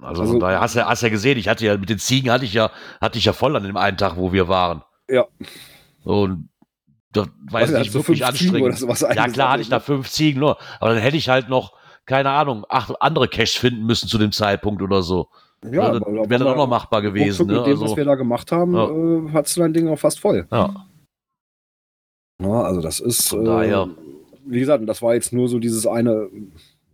also, 0.00 0.22
Also- 0.22 0.32
von 0.32 0.40
daher 0.40 0.60
hast 0.62 0.76
du 0.76 0.86
hast 0.86 1.02
ja 1.02 1.10
gesehen, 1.10 1.36
ich 1.36 1.48
hatte 1.48 1.66
ja 1.66 1.76
mit 1.76 1.90
den 1.90 1.98
Ziegen 1.98 2.30
hatte 2.30 2.46
ich 2.46 2.54
ja 2.54 2.70
hatte 3.02 3.18
ich 3.18 3.26
ja 3.26 3.34
voll 3.34 3.54
an 3.54 3.64
dem 3.64 3.76
einen 3.76 3.98
Tag, 3.98 4.16
wo 4.16 4.32
wir 4.32 4.48
waren. 4.48 4.82
Ja. 5.10 5.26
Und 6.04 6.48
das 7.16 7.28
Was, 7.50 7.60
jetzt 7.70 7.72
hast 7.78 7.78
nicht 7.84 7.94
wirklich 7.94 8.24
anstrengend. 8.26 8.62
oder 8.62 8.76
sowas 8.76 9.00
ja 9.00 9.28
klar 9.28 9.50
hatte 9.52 9.62
ich 9.62 9.68
da 9.68 9.76
ne? 9.76 9.80
fünf 9.80 10.08
Ziegen 10.10 10.40
nur, 10.40 10.58
aber 10.80 10.94
dann 10.94 11.02
hätte 11.02 11.16
ich 11.16 11.28
halt 11.28 11.48
noch 11.48 11.72
keine 12.06 12.30
Ahnung 12.30 12.64
acht 12.68 12.92
andere 13.02 13.26
Caches 13.28 13.54
finden 13.54 13.84
müssen 13.84 14.08
zu 14.08 14.18
dem 14.18 14.30
Zeitpunkt 14.32 14.80
oder 14.82 15.02
so. 15.02 15.28
Ja, 15.64 15.90
das 15.92 16.02
aber 16.02 16.28
wäre 16.30 16.44
dann 16.44 16.52
auch 16.52 16.56
noch 16.56 16.68
machbar 16.68 17.02
gewesen. 17.02 17.28
ruckzuck 17.28 17.48
Ne? 17.48 17.54
Mit 17.58 17.66
dem, 17.66 17.74
was 17.76 17.82
Also, 17.82 17.96
wir 17.96 18.04
da 18.04 18.14
gemacht 18.14 18.52
haben, 18.52 18.74
Ja. 18.74 18.88
äh, 18.88 19.32
hattest 19.32 19.56
du 19.56 19.60
dein 19.62 19.72
Ding 19.72 19.88
auch 19.88 19.98
fast 19.98 20.20
voll. 20.20 20.46
ja. 20.52 20.86
Ja, 22.42 22.62
also 22.62 22.80
das 22.82 23.00
ist, 23.00 23.28
Von 23.30 23.44
daher. 23.46 23.88
wie 24.44 24.60
gesagt, 24.60 24.86
das 24.86 25.00
war 25.02 25.14
jetzt 25.14 25.32
nur 25.32 25.48
so 25.48 25.58
dieses 25.58 25.86
eine, 25.86 26.28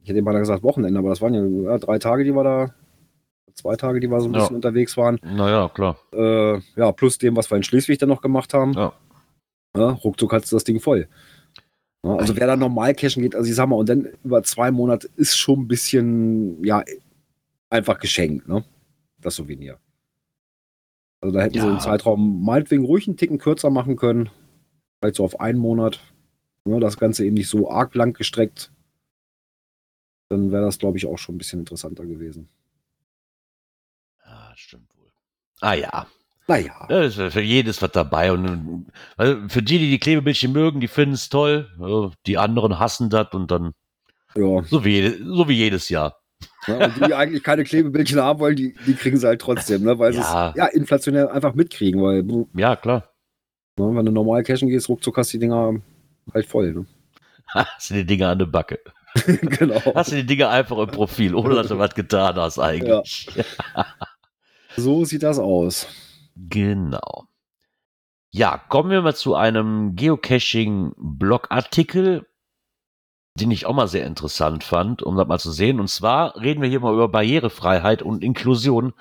ich 0.04 0.08
hätte 0.10 0.22
mal 0.22 0.38
gesagt 0.38 0.62
Wochenende, 0.62 0.98
aber 0.98 1.08
das 1.08 1.20
waren 1.20 1.34
ja, 1.34 1.72
ja 1.72 1.78
drei 1.78 1.98
Tage, 1.98 2.22
die 2.24 2.32
wir 2.32 2.44
da, 2.44 2.74
zwei 3.54 3.74
Tage, 3.76 3.98
die 4.00 4.08
wir 4.08 4.20
so 4.20 4.28
ein 4.28 4.32
bisschen 4.32 4.54
unterwegs 4.56 4.96
waren. 4.96 5.18
Naja, 5.22 5.68
klar. 5.68 5.96
Äh, 6.12 6.60
ja, 6.76 6.92
plus 6.92 7.18
dem, 7.18 7.36
was 7.36 7.50
wir 7.50 7.56
in 7.56 7.64
Schleswig 7.64 7.98
dann 7.98 8.08
noch 8.08 8.22
gemacht 8.22 8.54
haben. 8.54 8.72
Ja. 8.74 8.92
Ja, 9.76 9.90
ruckzuck 9.90 10.32
hattest 10.32 10.52
du 10.52 10.56
das 10.56 10.64
Ding 10.64 10.80
voll. 10.80 11.08
Ja, 12.04 12.16
also 12.16 12.36
wer 12.36 12.46
da 12.46 12.56
normal 12.56 12.94
cashen 12.94 13.22
geht, 13.22 13.34
also 13.34 13.48
ich 13.48 13.54
sag 13.54 13.68
mal, 13.68 13.76
und 13.76 13.88
dann 13.88 14.06
über 14.24 14.42
zwei 14.42 14.70
Monate 14.70 15.08
ist 15.16 15.36
schon 15.36 15.60
ein 15.60 15.68
bisschen, 15.68 16.62
ja, 16.64 16.84
einfach 17.70 17.98
geschenkt, 18.00 18.48
ne? 18.48 18.64
Das 19.18 19.36
Souvenir. 19.36 19.78
Also 21.22 21.34
da 21.36 21.42
hätten 21.42 21.54
sie 21.54 21.60
Ja. 21.60 21.70
den 21.70 21.80
Zeitraum 21.80 22.44
meinetwegen 22.44 22.84
ruhig 22.84 23.06
einen 23.06 23.16
Ticken 23.16 23.38
kürzer 23.38 23.70
machen 23.70 23.96
können. 23.96 24.30
Vielleicht 25.00 25.16
so 25.16 25.24
auf 25.24 25.38
einen 25.40 25.58
Monat. 25.58 26.00
Ne, 26.64 26.78
das 26.80 26.96
Ganze 26.96 27.24
eben 27.24 27.34
nicht 27.34 27.48
so 27.48 27.70
arg 27.70 27.94
lang 27.94 28.12
gestreckt. 28.12 28.72
Dann 30.28 30.50
wäre 30.52 30.64
das, 30.64 30.78
glaube 30.78 30.98
ich, 30.98 31.06
auch 31.06 31.18
schon 31.18 31.36
ein 31.36 31.38
bisschen 31.38 31.60
interessanter 31.60 32.04
gewesen. 32.06 32.48
Ja, 34.24 34.52
stimmt 34.56 34.88
wohl. 34.96 35.10
Ah 35.60 35.74
ja. 35.74 36.06
Naja. 36.52 36.86
Ja, 36.90 37.00
ist 37.02 37.14
für 37.14 37.40
jedes 37.40 37.80
was 37.80 37.92
dabei. 37.92 38.30
Und 38.32 38.86
weil 39.16 39.48
für 39.48 39.62
die, 39.62 39.78
die 39.78 39.90
die 39.90 39.98
Klebebildchen 39.98 40.52
mögen, 40.52 40.80
die 40.80 40.88
finden 40.88 41.14
es 41.14 41.28
toll. 41.30 41.70
Ja, 41.80 42.10
Die 42.26 42.36
anderen 42.36 42.78
hassen 42.78 43.08
das 43.08 43.28
und 43.32 43.50
dann 43.50 43.72
Ja. 44.34 44.62
so 44.64 44.84
wie, 44.84 45.08
so 45.24 45.48
wie 45.48 45.54
jedes 45.54 45.88
Jahr. 45.88 46.18
Ja, 46.66 46.84
und 46.86 46.96
die, 46.96 47.00
die 47.06 47.14
eigentlich 47.14 47.42
keine 47.42 47.64
Klebebildchen 47.64 48.20
haben 48.20 48.38
wollen, 48.40 48.56
die, 48.56 48.74
die 48.86 48.94
kriegen 48.94 49.16
sie 49.16 49.26
halt 49.26 49.40
trotzdem, 49.40 49.82
ne? 49.84 49.98
weil 49.98 50.12
sie 50.12 50.18
Ja. 50.20 50.50
es 50.50 50.56
ja 50.56 50.66
inflationär 50.66 51.32
einfach 51.32 51.54
mitkriegen, 51.54 52.02
weil 52.02 52.22
ne, 52.22 52.46
Ja, 52.54 52.76
klar. 52.76 53.08
wenn 53.76 54.04
du 54.04 54.12
normal 54.12 54.42
cashen 54.42 54.68
gehst, 54.68 54.88
ruckzuck 54.90 55.16
hast 55.16 55.32
du 55.32 55.38
die 55.38 55.46
Dinger 55.46 55.74
halt 56.34 56.46
voll. 56.46 56.72
Ne? 56.74 56.86
Hast 57.48 57.90
du 57.90 57.94
die 57.94 58.04
Dinger 58.04 58.28
an 58.30 58.38
der 58.38 58.46
Backe. 58.46 58.78
genau. 59.24 59.80
Hast 59.94 60.12
du 60.12 60.16
die 60.16 60.26
Dinger 60.26 60.50
einfach 60.50 60.76
im 60.78 60.88
Profil, 60.90 61.34
ohne 61.34 61.54
dass 61.54 61.68
du 61.68 61.78
was 61.78 61.94
getan 61.94 62.34
hast 62.36 62.58
eigentlich. 62.58 63.26
So 64.76 65.04
sieht 65.04 65.22
das 65.22 65.38
aus. 65.38 65.86
Genau. 66.36 67.26
Ja, 68.30 68.58
kommen 68.68 68.90
wir 68.90 69.02
mal 69.02 69.14
zu 69.14 69.34
einem 69.34 69.94
Geocaching-Blogartikel, 69.96 72.26
den 73.38 73.50
ich 73.50 73.66
auch 73.66 73.74
mal 73.74 73.88
sehr 73.88 74.06
interessant 74.06 74.64
fand, 74.64 75.02
um 75.02 75.16
das 75.16 75.28
mal 75.28 75.38
zu 75.38 75.52
sehen. 75.52 75.80
Und 75.80 75.88
zwar 75.88 76.36
reden 76.40 76.62
wir 76.62 76.68
hier 76.68 76.80
mal 76.80 76.94
über 76.94 77.08
Barrierefreiheit 77.08 78.02
und 78.02 78.22
Inklusion 78.24 78.92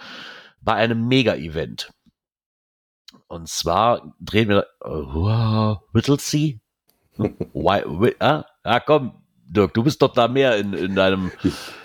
bei 0.61 0.73
einem 0.73 1.07
Mega-Event. 1.07 1.91
Und 3.27 3.47
zwar 3.49 4.13
drehen 4.19 4.49
wir, 4.49 4.67
uh, 4.85 5.75
Whittlesea? 5.93 6.55
Why, 7.17 7.83
wi- 7.85 8.15
ah, 8.19 8.45
ah, 8.63 8.79
komm, 8.79 9.13
Dirk, 9.45 9.73
du 9.73 9.83
bist 9.83 10.01
doch 10.01 10.13
da 10.13 10.27
mehr 10.27 10.57
in, 10.57 10.73
in 10.73 10.95
deinem 10.95 11.31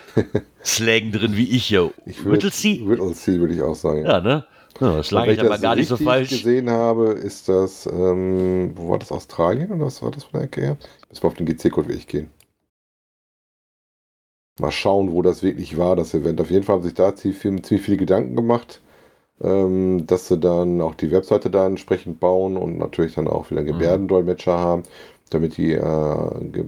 Slang 0.65 1.13
drin 1.13 1.37
wie 1.37 1.51
ich 1.51 1.67
hier. 1.67 1.93
Ich 2.07 2.19
würd- 2.19 2.33
Whittlesea? 2.33 2.87
Whittlesea 2.89 3.39
würde 3.41 3.55
ich 3.55 3.63
auch 3.63 3.75
sagen. 3.75 4.05
Ja, 4.05 4.21
ne? 4.21 4.47
Ja, 4.81 4.97
das 4.97 5.11
lag 5.11 5.27
Wenn 5.27 5.35
ich 5.35 5.41
aber 5.41 5.59
gar 5.59 5.75
nicht 5.77 5.89
so 5.89 5.97
falsch. 5.97 6.29
gesehen 6.31 6.71
habe, 6.71 7.13
ist 7.13 7.49
das, 7.49 7.87
ähm, 7.87 8.73
wo 8.77 8.91
war 8.91 8.99
das, 8.99 9.11
Australien 9.13 9.71
oder 9.73 9.87
was 9.87 10.03
war 10.03 10.11
das 10.11 10.25
von 10.25 10.33
der 10.35 10.43
Ecke 10.45 10.61
her? 10.61 10.77
Müssen 11.09 11.23
wir 11.23 11.29
auf 11.29 11.35
den 11.35 11.47
GC-Code 11.47 11.89
wirklich 11.89 12.07
gehen. 12.07 12.31
Mal 14.59 14.71
schauen, 14.71 15.13
wo 15.13 15.21
das 15.23 15.43
wirklich 15.43 15.77
war, 15.77 15.97
das 15.97 16.15
Event. 16.15 16.41
Auf 16.41 16.51
jeden 16.51 16.65
Fall 16.65 16.77
haben 16.77 16.83
sich 16.83 16.95
da 16.95 17.15
ziemlich, 17.15 17.65
ziemlich 17.65 17.85
viele 17.85 17.97
Gedanken 17.99 18.37
gemacht, 18.37 18.81
ähm, 19.43 20.07
dass 20.07 20.29
sie 20.29 20.39
dann 20.39 20.81
auch 20.83 20.95
die 20.97 21.11
Webseite 21.13 21.51
da 21.51 21.67
entsprechend 21.67 22.21
bauen 22.21 22.57
und 22.59 22.79
natürlich 22.79 23.15
dann 23.17 23.29
auch 23.29 23.51
wieder 23.51 23.65
Gebärdendolmetscher 23.65 24.59
haben, 24.59 24.85
damit 25.31 25.57
die 25.59 25.73
äh, 25.73 26.45
ge 26.53 26.67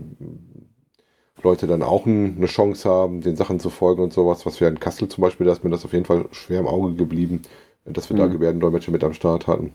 Leute 1.42 1.66
dann 1.66 1.82
auch 1.82 2.06
eine 2.06 2.46
Chance 2.46 2.88
haben, 2.88 3.20
den 3.20 3.36
Sachen 3.36 3.60
zu 3.60 3.70
folgen 3.70 4.02
und 4.02 4.12
sowas. 4.12 4.44
Was 4.44 4.60
wir 4.60 4.68
in 4.68 4.80
Kassel 4.80 5.08
zum 5.08 5.22
Beispiel, 5.22 5.46
da 5.46 5.52
ist 5.52 5.62
mir 5.64 5.70
das 5.70 5.84
auf 5.84 5.92
jeden 5.92 6.04
Fall 6.04 6.26
schwer 6.32 6.60
im 6.60 6.66
Auge 6.66 6.94
geblieben, 6.94 7.42
dass 7.84 8.10
wir 8.10 8.16
da 8.16 8.26
Mhm. 8.26 8.32
Gebärdendolmetscher 8.32 8.92
mit 8.92 9.04
am 9.04 9.14
Start 9.14 9.46
hatten, 9.46 9.72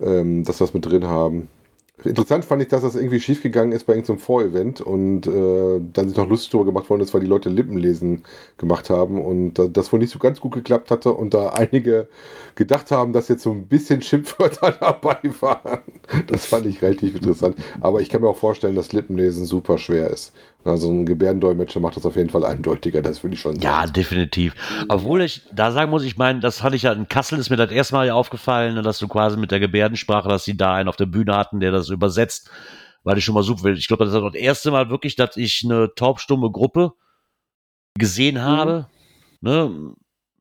ähm, 0.00 0.44
dass 0.44 0.60
wir 0.60 0.66
das 0.66 0.74
mit 0.74 0.86
drin 0.86 1.06
haben. 1.06 1.48
Interessant 2.04 2.44
fand 2.44 2.62
ich, 2.62 2.68
dass 2.68 2.82
das 2.82 2.96
irgendwie 2.96 3.20
schiefgegangen 3.20 3.72
ist 3.72 3.84
bei 3.84 3.92
irgendeinem 3.94 4.18
Vorevent 4.18 4.80
und 4.80 5.26
äh, 5.28 5.80
dann 5.92 6.08
sich 6.08 6.16
noch 6.18 6.28
lustig 6.28 6.50
darüber 6.50 6.72
gemacht 6.72 6.90
worden 6.90 7.02
ist, 7.02 7.14
weil 7.14 7.20
die 7.20 7.28
Leute 7.28 7.48
Lippenlesen 7.48 8.24
gemacht 8.58 8.90
haben 8.90 9.22
und 9.24 9.54
da, 9.54 9.66
das 9.68 9.92
wohl 9.92 10.00
nicht 10.00 10.10
so 10.12 10.18
ganz 10.18 10.40
gut 10.40 10.52
geklappt 10.54 10.90
hatte 10.90 11.12
und 11.12 11.32
da 11.34 11.50
einige 11.50 12.08
gedacht 12.56 12.90
haben, 12.90 13.12
dass 13.12 13.28
jetzt 13.28 13.44
so 13.44 13.52
ein 13.52 13.66
bisschen 13.68 14.02
Schimpfwörter 14.02 14.72
dabei 14.80 15.18
waren. 15.40 15.80
Das 16.26 16.46
fand 16.46 16.66
ich 16.66 16.82
relativ 16.82 17.14
interessant. 17.14 17.56
Aber 17.80 18.00
ich 18.00 18.08
kann 18.08 18.22
mir 18.22 18.28
auch 18.28 18.36
vorstellen, 18.36 18.74
dass 18.74 18.92
Lippenlesen 18.92 19.44
super 19.44 19.78
schwer 19.78 20.10
ist. 20.10 20.32
Also 20.64 20.90
ein 20.90 21.06
Gebärdendolmetscher 21.06 21.80
macht 21.80 21.96
das 21.96 22.06
auf 22.06 22.16
jeden 22.16 22.30
Fall 22.30 22.44
eindeutiger, 22.44 23.02
das 23.02 23.22
würde 23.22 23.34
ich 23.34 23.40
schon 23.40 23.56
Ja, 23.60 23.80
sagen. 23.80 23.92
definitiv. 23.94 24.54
Obwohl 24.88 25.22
ich 25.22 25.42
da 25.52 25.72
sagen 25.72 25.90
muss, 25.90 26.04
ich 26.04 26.16
meine, 26.16 26.40
das 26.40 26.62
hatte 26.62 26.76
ich 26.76 26.82
ja 26.82 26.92
in 26.92 27.08
Kassel, 27.08 27.38
ist 27.38 27.50
mir 27.50 27.56
das 27.56 27.70
erste 27.70 27.94
Mal 27.94 28.06
ja 28.06 28.14
aufgefallen, 28.14 28.82
dass 28.82 28.98
du 28.98 29.08
quasi 29.08 29.36
mit 29.36 29.50
der 29.50 29.60
Gebärdensprache, 29.60 30.28
dass 30.28 30.44
sie 30.44 30.56
da 30.56 30.74
einen 30.74 30.88
auf 30.88 30.96
der 30.96 31.06
Bühne 31.06 31.36
hatten, 31.36 31.60
der 31.60 31.72
das 31.72 31.88
übersetzt, 31.88 32.50
weil 33.02 33.18
ich 33.18 33.24
schon 33.24 33.34
mal 33.34 33.42
super 33.42 33.64
will. 33.64 33.76
Ich 33.76 33.88
glaube, 33.88 34.04
das 34.04 34.14
ist 34.14 34.20
das 34.20 34.34
erste 34.34 34.70
Mal 34.70 34.88
wirklich, 34.90 35.16
dass 35.16 35.36
ich 35.36 35.62
eine 35.64 35.92
taubstumme 35.96 36.50
Gruppe 36.50 36.92
gesehen 37.98 38.40
habe. 38.40 38.86
Ne? 39.40 39.94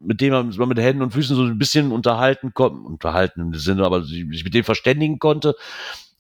mit 0.04 0.20
dem 0.20 0.34
man 0.34 0.48
mit 0.50 0.80
Händen 0.80 1.04
und 1.04 1.12
Füßen 1.14 1.36
so 1.36 1.44
ein 1.44 1.58
bisschen 1.58 1.92
unterhalten 1.92 2.54
konnte, 2.54 2.82
unterhalten 2.88 3.42
im 3.42 3.54
Sinne, 3.54 3.86
aber 3.86 4.04
sich 4.04 4.26
mit 4.44 4.54
dem 4.54 4.64
verständigen 4.64 5.20
konnte. 5.20 5.56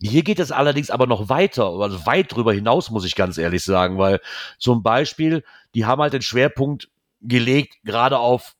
Hier 0.01 0.23
geht 0.23 0.39
es 0.39 0.51
allerdings 0.51 0.89
aber 0.89 1.05
noch 1.05 1.29
weiter, 1.29 1.65
also 1.65 2.05
weit 2.05 2.33
drüber 2.33 2.53
hinaus, 2.53 2.89
muss 2.89 3.05
ich 3.05 3.15
ganz 3.15 3.37
ehrlich 3.37 3.63
sagen, 3.63 3.97
weil 3.97 4.19
zum 4.57 4.81
Beispiel, 4.81 5.43
die 5.75 5.85
haben 5.85 6.01
halt 6.01 6.13
den 6.13 6.23
Schwerpunkt 6.23 6.89
gelegt, 7.21 7.75
gerade 7.83 8.17
auf 8.17 8.55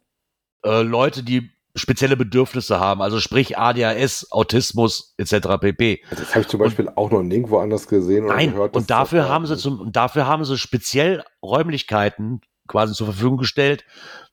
äh, 0.63 0.83
Leute, 0.83 1.23
die 1.23 1.49
spezielle 1.75 2.17
Bedürfnisse 2.17 2.79
haben, 2.79 3.01
also 3.01 3.19
sprich 3.19 3.57
ADHS, 3.57 4.31
Autismus 4.31 5.15
etc. 5.17 5.57
pp. 5.59 6.03
Also 6.09 6.23
das 6.23 6.31
habe 6.31 6.41
ich 6.41 6.47
zum 6.47 6.59
Beispiel 6.59 6.87
und, 6.87 6.97
auch 6.97 7.11
noch 7.11 7.23
nirgendwo 7.23 7.59
anders 7.59 7.87
gesehen 7.87 8.25
oder 8.25 8.35
nein, 8.35 8.51
gehört. 8.51 8.75
Und 8.75 8.89
dafür 8.89 9.29
haben 9.29 9.45
sie 9.45 9.57
zum, 9.57 9.79
und 9.79 9.95
dafür 9.95 10.27
haben 10.27 10.43
sie 10.45 10.57
speziell 10.57 11.23
Räumlichkeiten 11.41 12.41
quasi 12.67 12.93
zur 12.93 13.07
Verfügung 13.07 13.37
gestellt, 13.37 13.85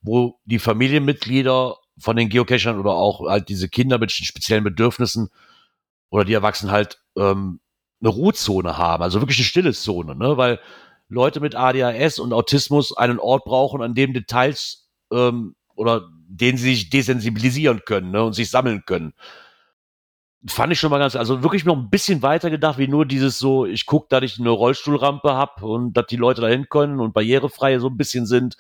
wo 0.03 0.39
die 0.45 0.59
Familienmitglieder 0.59 1.77
von 1.99 2.17
den 2.17 2.29
Geocachern 2.29 2.79
oder 2.79 2.93
auch 2.93 3.27
halt 3.29 3.49
diese 3.49 3.69
Kinder 3.69 3.99
mit 3.99 4.13
speziellen 4.13 4.65
Bedürfnissen 4.65 5.31
oder 6.11 6.25
die 6.25 6.35
Erwachsenen 6.35 6.73
halt 6.73 7.01
ähm, 7.17 7.61
eine 8.01 8.11
Ruhezone 8.11 8.79
haben, 8.79 9.03
also 9.03 9.21
wirklich 9.21 9.39
eine 9.39 9.45
stille 9.45 9.73
Zone, 9.73 10.15
ne? 10.15 10.37
Weil 10.37 10.61
Leute 11.09 11.41
mit 11.41 11.55
ADHS 11.55 12.19
und 12.19 12.33
Autismus 12.33 12.97
einen 12.97 13.19
Ort 13.19 13.45
brauchen, 13.45 13.83
an 13.83 13.95
dem 13.95 14.13
Details 14.13 14.89
ähm, 15.11 15.55
oder 15.75 16.09
den 16.29 16.57
sie 16.57 16.75
sich 16.75 16.91
desensibilisieren 16.91 17.83
können 17.85 18.11
ne, 18.11 18.23
und 18.23 18.35
sich 18.35 18.51
sammeln 18.51 18.83
können. 18.85 19.15
Fand 20.47 20.73
ich 20.73 20.79
schon 20.79 20.91
mal 20.91 20.99
ganz, 20.99 21.17
also 21.17 21.43
wirklich 21.43 21.65
noch 21.65 21.77
ein 21.77 21.91
bisschen 21.91 22.23
weiter 22.23 22.51
gedacht, 22.51 22.79
wie 22.79 22.87
nur 22.87 23.07
dieses 23.07 23.39
so, 23.39 23.65
ich 23.65 23.87
gucke, 23.87 24.07
dass 24.11 24.23
ich 24.23 24.39
eine 24.39 24.51
Rollstuhlrampe 24.51 25.33
habe 25.33 25.67
und 25.67 25.95
dass 25.95 26.07
die 26.07 26.17
Leute 26.17 26.43
dahin 26.43 26.69
können 26.69 27.01
und 27.01 27.13
barrierefrei 27.13 27.79
so 27.79 27.89
ein 27.89 27.97
bisschen 27.97 28.27
sind. 28.27 28.57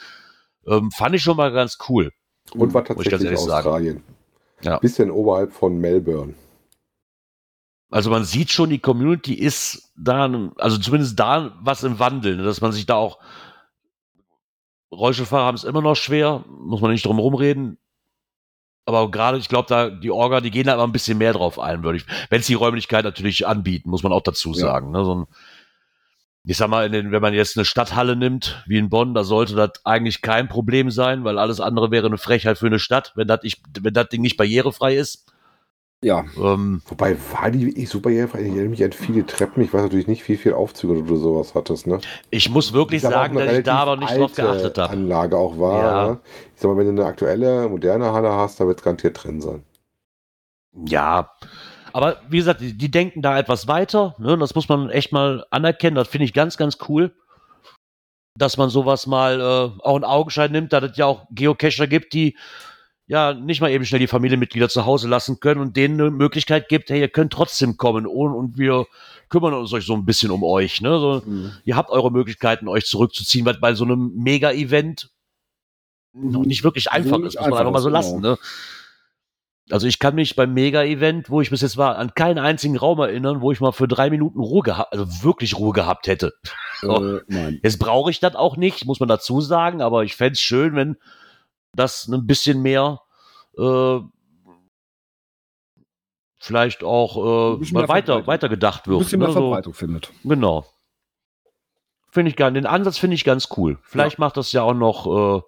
Ähm, 0.66 0.90
fand 0.90 1.14
ich 1.14 1.22
schon 1.22 1.36
mal 1.36 1.52
ganz 1.52 1.78
cool. 1.88 2.10
Und 2.54 2.74
war 2.74 2.84
tatsächlich 2.84 3.36
Australien. 3.36 4.02
Ja. 4.62 4.78
Bisschen 4.78 5.10
oberhalb 5.10 5.52
von 5.52 5.78
Melbourne. 5.78 6.34
Also 7.90 8.10
man 8.10 8.24
sieht 8.24 8.50
schon, 8.50 8.70
die 8.70 8.78
Community 8.78 9.34
ist 9.34 9.92
da, 9.96 10.30
also 10.58 10.78
zumindest 10.78 11.18
da 11.18 11.56
was 11.60 11.84
im 11.84 11.98
Wandel, 11.98 12.36
ne, 12.36 12.42
dass 12.42 12.60
man 12.60 12.72
sich 12.72 12.86
da 12.86 12.94
auch 12.96 13.18
Rollstuhlfahrer 14.92 15.44
haben 15.44 15.54
es 15.54 15.64
immer 15.64 15.82
noch 15.82 15.96
schwer, 15.96 16.44
muss 16.48 16.80
man 16.80 16.90
nicht 16.90 17.04
drum 17.04 17.18
rumreden. 17.18 17.78
Aber 18.86 19.10
gerade, 19.10 19.36
ich 19.36 19.48
glaube, 19.50 19.68
da 19.68 19.90
die 19.90 20.10
Orga, 20.10 20.40
die 20.40 20.50
gehen 20.50 20.66
da 20.66 20.74
immer 20.74 20.86
ein 20.86 20.92
bisschen 20.92 21.18
mehr 21.18 21.34
drauf 21.34 21.58
ein, 21.58 21.82
würde 21.82 21.98
ich. 21.98 22.06
Wenn 22.30 22.40
es 22.40 22.46
die 22.46 22.54
Räumlichkeit 22.54 23.04
natürlich 23.04 23.46
anbieten, 23.46 23.90
muss 23.90 24.02
man 24.02 24.12
auch 24.12 24.22
dazu 24.22 24.54
sagen. 24.54 24.94
Ja. 24.94 24.98
Ne? 24.98 25.04
So 25.04 25.14
ein, 25.14 25.26
ich 26.44 26.56
sag 26.56 26.70
mal, 26.70 26.88
den, 26.88 27.12
wenn 27.12 27.20
man 27.20 27.34
jetzt 27.34 27.58
eine 27.58 27.66
Stadthalle 27.66 28.16
nimmt, 28.16 28.62
wie 28.66 28.78
in 28.78 28.88
Bonn, 28.88 29.12
da 29.12 29.24
sollte 29.24 29.54
das 29.54 29.84
eigentlich 29.84 30.22
kein 30.22 30.48
Problem 30.48 30.90
sein, 30.90 31.22
weil 31.24 31.38
alles 31.38 31.60
andere 31.60 31.90
wäre 31.90 32.06
eine 32.06 32.16
Frechheit 32.16 32.56
für 32.56 32.66
eine 32.66 32.78
Stadt, 32.78 33.12
wenn 33.14 33.28
das 33.28 34.08
Ding 34.08 34.22
nicht 34.22 34.38
barrierefrei 34.38 34.96
ist. 34.96 35.30
Ja. 36.04 36.24
Ähm, 36.36 36.80
Wobei 36.86 37.16
war 37.32 37.50
die 37.50 37.66
wirklich 37.66 37.88
super? 37.88 38.10
Ich 38.10 38.18
erinnere 38.18 38.68
mich 38.68 38.84
an 38.84 38.92
viele 38.92 39.26
Treppen. 39.26 39.64
Ich 39.64 39.72
weiß 39.72 39.82
natürlich 39.82 40.06
nicht, 40.06 40.28
wie 40.28 40.36
viel 40.36 40.52
Aufzüge 40.52 41.02
du 41.02 41.16
sowas 41.16 41.54
hattest. 41.56 41.88
Ne? 41.88 42.00
Ich 42.30 42.48
muss 42.50 42.72
wirklich 42.72 43.02
sagen, 43.02 43.36
dass 43.36 43.52
ich 43.52 43.64
da 43.64 43.78
aber 43.78 43.96
nicht 43.96 44.16
drauf 44.16 44.34
geachtet 44.34 44.78
habe. 44.78 44.92
Anlage 44.92 45.36
auch 45.36 45.58
war. 45.58 45.82
Ja. 45.82 46.08
Ne? 46.08 46.20
Ich 46.54 46.60
sag 46.60 46.68
mal, 46.70 46.76
wenn 46.76 46.94
du 46.94 47.02
eine 47.02 47.10
aktuelle, 47.10 47.68
moderne 47.68 48.12
Halle 48.12 48.32
hast, 48.32 48.60
da 48.60 48.66
wird 48.66 48.78
es 48.78 48.84
garantiert 48.84 49.22
drin 49.22 49.40
sein. 49.40 49.64
Ja. 50.86 51.32
Aber 51.92 52.18
wie 52.28 52.38
gesagt, 52.38 52.60
die, 52.60 52.78
die 52.78 52.90
denken 52.92 53.20
da 53.20 53.36
etwas 53.36 53.66
weiter. 53.66 54.14
Ne? 54.18 54.38
Das 54.38 54.54
muss 54.54 54.68
man 54.68 54.90
echt 54.90 55.10
mal 55.10 55.44
anerkennen. 55.50 55.96
Das 55.96 56.06
finde 56.06 56.26
ich 56.26 56.32
ganz, 56.32 56.56
ganz 56.56 56.78
cool. 56.88 57.12
Dass 58.36 58.56
man 58.56 58.70
sowas 58.70 59.08
mal 59.08 59.40
äh, 59.40 59.82
auch 59.82 59.96
in 59.96 60.04
Augenschein 60.04 60.52
nimmt, 60.52 60.72
da 60.72 60.78
es 60.78 60.96
ja 60.96 61.06
auch 61.06 61.26
Geocacher 61.32 61.88
gibt, 61.88 62.12
die 62.12 62.36
ja 63.08 63.32
nicht 63.32 63.60
mal 63.60 63.70
eben 63.70 63.84
schnell 63.86 64.00
die 64.00 64.06
Familienmitglieder 64.06 64.68
zu 64.68 64.84
Hause 64.84 65.08
lassen 65.08 65.40
können 65.40 65.60
und 65.60 65.76
denen 65.76 66.00
eine 66.00 66.10
Möglichkeit 66.10 66.68
gibt, 66.68 66.90
hey, 66.90 67.00
ihr 67.00 67.08
könnt 67.08 67.32
trotzdem 67.32 67.78
kommen 67.78 68.06
und, 68.06 68.34
und 68.34 68.58
wir 68.58 68.86
kümmern 69.30 69.54
uns 69.54 69.72
euch 69.72 69.86
so 69.86 69.94
ein 69.94 70.04
bisschen 70.04 70.30
um 70.30 70.44
euch. 70.44 70.82
Ne? 70.82 70.98
So, 70.98 71.22
mhm. 71.24 71.52
Ihr 71.64 71.74
habt 71.74 71.90
eure 71.90 72.12
Möglichkeiten, 72.12 72.68
euch 72.68 72.84
zurückzuziehen, 72.84 73.46
weil 73.46 73.58
bei 73.58 73.74
so 73.74 73.84
einem 73.84 74.12
Mega-Event 74.14 75.10
noch 76.12 76.44
nicht 76.44 76.64
wirklich 76.64 76.90
einfach 76.90 77.18
ist, 77.20 77.38
muss 77.38 77.48
man 77.48 77.58
einfach 77.58 77.72
mal 77.72 77.80
so 77.80 77.88
lassen. 77.88 78.16
Genau. 78.16 78.32
Ne? 78.32 78.38
Also 79.70 79.86
ich 79.86 79.98
kann 79.98 80.14
mich 80.14 80.36
beim 80.36 80.52
Mega-Event, 80.54 81.30
wo 81.30 81.40
ich 81.40 81.50
bis 81.50 81.60
jetzt 81.62 81.76
war, 81.76 81.96
an 81.96 82.14
keinen 82.14 82.38
einzigen 82.38 82.76
Raum 82.76 82.98
erinnern, 83.00 83.40
wo 83.40 83.52
ich 83.52 83.60
mal 83.60 83.72
für 83.72 83.88
drei 83.88 84.10
Minuten 84.10 84.40
Ruhe 84.40 84.62
gehabt, 84.62 84.92
also 84.92 85.06
wirklich 85.22 85.58
Ruhe 85.58 85.72
gehabt 85.72 86.06
hätte. 86.06 86.32
Äh, 86.82 87.20
nein. 87.26 87.60
Jetzt 87.62 87.78
brauche 87.78 88.10
ich 88.10 88.20
das 88.20 88.34
auch 88.34 88.56
nicht, 88.56 88.86
muss 88.86 89.00
man 89.00 89.08
dazu 89.08 89.40
sagen, 89.40 89.82
aber 89.82 90.04
ich 90.04 90.16
fände 90.16 90.32
es 90.32 90.40
schön, 90.40 90.74
wenn 90.74 90.96
das 91.78 92.08
ein 92.08 92.26
bisschen 92.26 92.62
mehr 92.62 93.00
äh, 93.56 94.00
vielleicht 96.38 96.84
auch 96.84 97.58
äh, 97.60 97.72
mal 97.72 97.88
weiter, 97.88 98.26
weiter 98.26 98.48
gedacht 98.48 98.86
wird. 98.88 98.98
Ein 98.98 99.04
bisschen 99.04 99.18
mehr 99.18 99.28
ne? 99.28 99.34
Verbreitung 99.34 99.72
so, 99.72 99.78
findet. 99.78 100.12
Genau. 100.24 100.64
Finde 102.10 102.30
ich 102.30 102.36
gar, 102.36 102.50
den 102.50 102.66
Ansatz 102.66 102.98
finde 102.98 103.14
ich 103.14 103.24
ganz 103.24 103.48
cool. 103.56 103.78
Vielleicht 103.82 104.18
ja. 104.18 104.24
macht 104.24 104.36
das 104.36 104.52
ja 104.52 104.62
auch 104.62 104.74
noch 104.74 105.06
äh, 105.06 105.42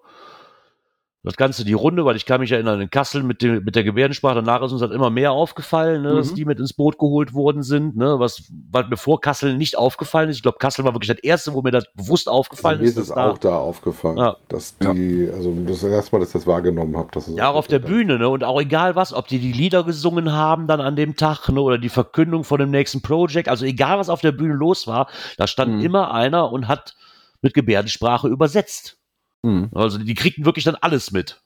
das 1.23 1.35
Ganze 1.35 1.63
die 1.63 1.73
Runde, 1.73 2.03
weil 2.03 2.15
ich 2.15 2.25
kann 2.25 2.41
mich 2.41 2.51
erinnern, 2.51 2.81
in 2.81 2.89
Kassel 2.89 3.21
mit, 3.21 3.43
dem, 3.43 3.63
mit 3.63 3.75
der 3.75 3.83
Gebärdensprache, 3.83 4.35
danach 4.35 4.63
ist 4.63 4.71
uns 4.71 4.81
halt 4.81 4.91
immer 4.91 5.11
mehr 5.11 5.31
aufgefallen, 5.31 6.01
ne, 6.01 6.13
mhm. 6.13 6.17
dass 6.17 6.33
die 6.33 6.45
mit 6.45 6.59
ins 6.59 6.73
Boot 6.73 6.97
geholt 6.97 7.33
worden 7.33 7.61
sind, 7.61 7.95
ne, 7.95 8.15
was, 8.17 8.51
was 8.71 8.89
mir 8.89 8.97
vor 8.97 9.21
Kassel 9.21 9.55
nicht 9.55 9.77
aufgefallen 9.77 10.29
ist. 10.29 10.37
Ich 10.37 10.41
glaube, 10.41 10.57
Kassel 10.57 10.83
war 10.83 10.93
wirklich 10.93 11.09
das 11.09 11.19
erste, 11.19 11.53
wo 11.53 11.61
mir 11.61 11.71
das 11.71 11.85
bewusst 11.93 12.27
aufgefallen 12.27 12.79
also 12.79 12.89
ist. 12.89 12.95
Mir 12.95 13.01
ist 13.03 13.09
es 13.09 13.15
auch 13.15 13.37
da 13.37 13.57
aufgefallen, 13.57 14.17
ja. 14.17 14.35
dass 14.47 14.77
die, 14.79 15.25
ja. 15.25 15.33
also 15.33 15.53
das 15.67 15.83
erste 15.83 16.15
Mal, 16.15 16.19
dass 16.21 16.29
ich 16.29 16.33
das 16.33 16.47
wahrgenommen 16.47 16.97
habe. 16.97 17.09
Ja, 17.35 17.51
auch 17.51 17.55
auf 17.55 17.67
der 17.67 17.79
Bühne, 17.79 18.17
ne, 18.17 18.27
und 18.27 18.43
auch 18.43 18.59
egal 18.59 18.95
was, 18.95 19.13
ob 19.13 19.27
die 19.27 19.39
die 19.39 19.51
Lieder 19.51 19.83
gesungen 19.83 20.31
haben 20.31 20.65
dann 20.65 20.81
an 20.81 20.95
dem 20.95 21.15
Tag, 21.15 21.49
ne, 21.49 21.61
oder 21.61 21.77
die 21.77 21.89
Verkündung 21.89 22.43
von 22.43 22.59
dem 22.59 22.71
nächsten 22.71 23.01
Project, 23.01 23.47
also 23.47 23.65
egal 23.65 23.99
was 23.99 24.09
auf 24.09 24.21
der 24.21 24.31
Bühne 24.31 24.53
los 24.53 24.87
war, 24.87 25.07
da 25.37 25.45
stand 25.45 25.75
mhm. 25.75 25.81
immer 25.81 26.13
einer 26.13 26.51
und 26.51 26.67
hat 26.67 26.95
mit 27.41 27.53
Gebärdensprache 27.53 28.27
übersetzt. 28.27 29.00
Mhm. 29.43 29.69
Also 29.73 29.97
die 29.97 30.13
kriegten 30.13 30.45
wirklich 30.45 30.65
dann 30.65 30.75
alles 30.75 31.11
mit. 31.11 31.41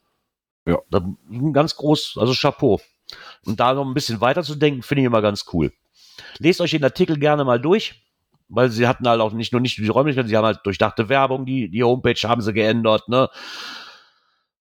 Ja. 0.66 0.80
Ganz 1.52 1.76
groß, 1.76 2.18
also 2.20 2.34
Chapeau. 2.34 2.82
Und 3.46 3.60
da 3.60 3.74
noch 3.74 3.86
ein 3.86 3.94
bisschen 3.94 4.22
weiter 4.22 4.44
zu 4.44 4.56
denken, 4.56 4.82
finde 4.82 5.02
ich 5.02 5.06
immer 5.06 5.22
ganz 5.22 5.46
cool. 5.54 5.72
Lest 6.40 6.62
euch 6.62 6.72
den 6.72 6.84
Artikel 6.84 7.20
gerne 7.20 7.46
mal 7.46 7.60
durch, 7.60 8.04
weil 8.48 8.70
sie 8.70 8.88
hatten 8.88 9.08
halt 9.08 9.22
auch 9.22 9.32
nicht 9.34 9.52
nur 9.52 9.62
nicht 9.62 9.78
die 9.78 9.88
Räumlichkeiten, 9.88 10.30
sie 10.30 10.38
haben 10.38 10.46
halt 10.46 10.62
durchdachte 10.64 11.10
Werbung, 11.10 11.46
die, 11.46 11.70
die 11.70 11.84
Homepage 11.84 12.20
haben 12.24 12.42
sie 12.42 12.54
geändert, 12.54 13.08
ne? 13.10 13.30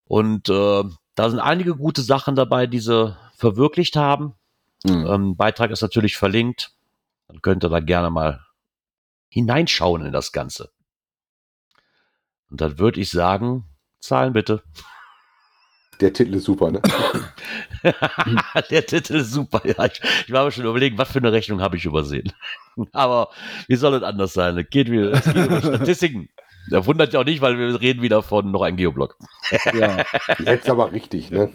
Und 0.07 0.51
äh, 0.51 0.85
da 1.15 1.31
sind 1.31 1.39
einige 1.39 1.77
gute 1.77 2.03
Sachen 2.03 2.37
dabei, 2.37 2.67
die 2.67 2.81
sie 2.81 3.17
verwirklicht 3.37 3.97
haben. 3.97 4.35
Mhm. 4.85 5.07
Ähm, 5.07 5.37
Beitrag 5.37 5.71
ist 5.71 5.81
natürlich 5.81 6.17
verlinkt. 6.17 6.73
Dann 7.29 7.41
könnt 7.41 7.65
ihr 7.65 7.71
da 7.71 7.81
gerne 7.81 8.11
mal 8.11 8.41
hineinschauen 9.29 10.05
in 10.05 10.13
das 10.13 10.33
Ganze. 10.33 10.71
Und 12.55 12.61
dann 12.61 12.79
würde 12.79 13.01
ich 13.01 13.11
sagen, 13.11 13.65
zahlen 13.99 14.33
bitte. 14.33 14.63
Der 16.01 16.13
Titel 16.13 16.35
ist 16.35 16.45
super, 16.45 16.71
ne? 16.71 16.81
der 18.71 18.87
Titel 18.87 19.17
ist 19.17 19.33
super, 19.33 19.61
ja. 19.65 19.87
Ich, 19.87 20.01
ich 20.29 20.33
war 20.33 20.43
aber 20.43 20.53
schon 20.53 20.65
überlegen, 20.65 20.97
was 20.97 21.11
für 21.11 21.19
eine 21.19 21.33
Rechnung 21.33 21.61
habe 21.61 21.77
ich 21.77 21.85
übersehen. 21.85 22.33
aber 22.93 23.31
wie 23.67 23.75
soll 23.75 23.95
es 23.95 24.05
anders 24.05 24.35
sein? 24.35 24.57
Es 24.57 24.71
geht, 24.71 24.89
wieder, 24.89 25.15
es 25.15 25.25
geht 25.25 25.35
über 25.35 25.59
Statistiken. 25.59 26.29
Der 26.71 26.87
wundert 26.87 27.13
ja 27.13 27.19
auch 27.19 27.25
nicht, 27.25 27.41
weil 27.41 27.59
wir 27.59 27.81
reden 27.81 28.03
wieder 28.03 28.23
von 28.23 28.53
noch 28.53 28.63
ein 28.63 28.77
Geoblock. 28.77 29.17
ja, 29.77 30.05
jetzt 30.45 30.71
aber 30.71 30.93
richtig, 30.93 31.33
ne? 31.33 31.51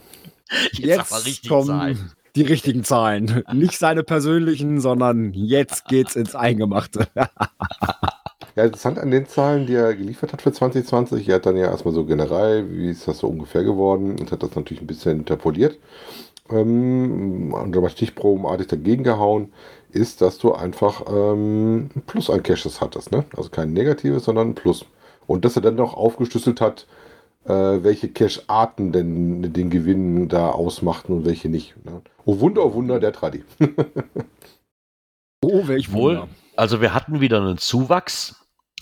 Jetzt, 0.74 0.80
jetzt 0.80 1.14
aber 1.14 1.26
richtig 1.26 1.50
kommen 1.50 1.68
Zahlen. 1.68 2.12
die 2.36 2.42
richtigen 2.42 2.84
Zahlen. 2.84 3.46
Nicht 3.54 3.78
seine 3.78 4.04
persönlichen, 4.04 4.82
sondern 4.82 5.32
jetzt 5.32 5.86
geht's 5.86 6.18
ins 6.18 6.36
Eingemachte. 6.36 7.08
Ja, 8.60 8.66
interessant 8.66 9.00
an 9.00 9.10
den 9.10 9.26
Zahlen, 9.26 9.68
die 9.68 9.76
er 9.76 9.96
geliefert 9.96 10.34
hat 10.34 10.42
für 10.42 10.52
2020. 10.52 11.30
Er 11.30 11.36
hat 11.36 11.46
dann 11.46 11.56
ja 11.56 11.68
erstmal 11.68 11.94
so 11.94 12.04
generell, 12.04 12.70
wie 12.70 12.90
ist 12.90 13.08
das 13.08 13.20
so 13.20 13.28
ungefähr 13.28 13.64
geworden 13.64 14.18
und 14.20 14.34
hat 14.34 14.44
das 14.44 14.54
natürlich 14.54 14.84
ein 14.84 14.88
bisschen 14.88 15.20
interpoliert. 15.20 15.80
Ähm, 16.50 17.54
und 17.54 17.78
aber 17.78 17.88
stichprobenartig 17.88 18.68
dagegen 18.68 19.06
gehauen, 19.06 19.54
ist, 19.94 20.20
dass 20.20 20.40
du 20.40 20.52
einfach 20.52 21.06
ähm, 21.08 21.90
ein 21.96 22.04
Plus 22.06 22.30
an 22.30 22.44
Caches 22.44 22.82
hattest. 22.82 23.14
Ne? 23.14 23.24
Also 23.38 23.50
kein 23.50 23.72
negatives, 23.72 24.26
sondern 24.26 24.50
ein 24.50 24.56
Plus. 24.56 24.86
Und 25.26 25.46
dass 25.46 25.56
er 25.56 25.62
dann 25.62 25.76
noch 25.76 25.94
aufgeschlüsselt 25.94 26.60
hat, 26.60 26.86
äh, 27.46 27.54
welche 27.54 28.10
Cache-Arten 28.10 28.92
denn 28.92 29.54
den 29.54 29.70
Gewinn 29.70 30.28
da 30.28 30.50
ausmachten 30.50 31.14
und 31.14 31.26
welche 31.26 31.48
nicht. 31.48 31.76
Ne? 31.86 32.02
Oh 32.26 32.42
Wunder, 32.42 32.66
oh 32.66 32.74
Wunder, 32.74 33.00
der 33.00 33.14
Tradi. 33.14 33.46
oh, 35.46 35.62
welch 35.66 35.94
Wohl. 35.94 36.28
Also 36.58 36.82
wir 36.82 36.94
hatten 36.94 37.22
wieder 37.22 37.38
einen 37.38 37.58
Zuwachs 37.58 38.36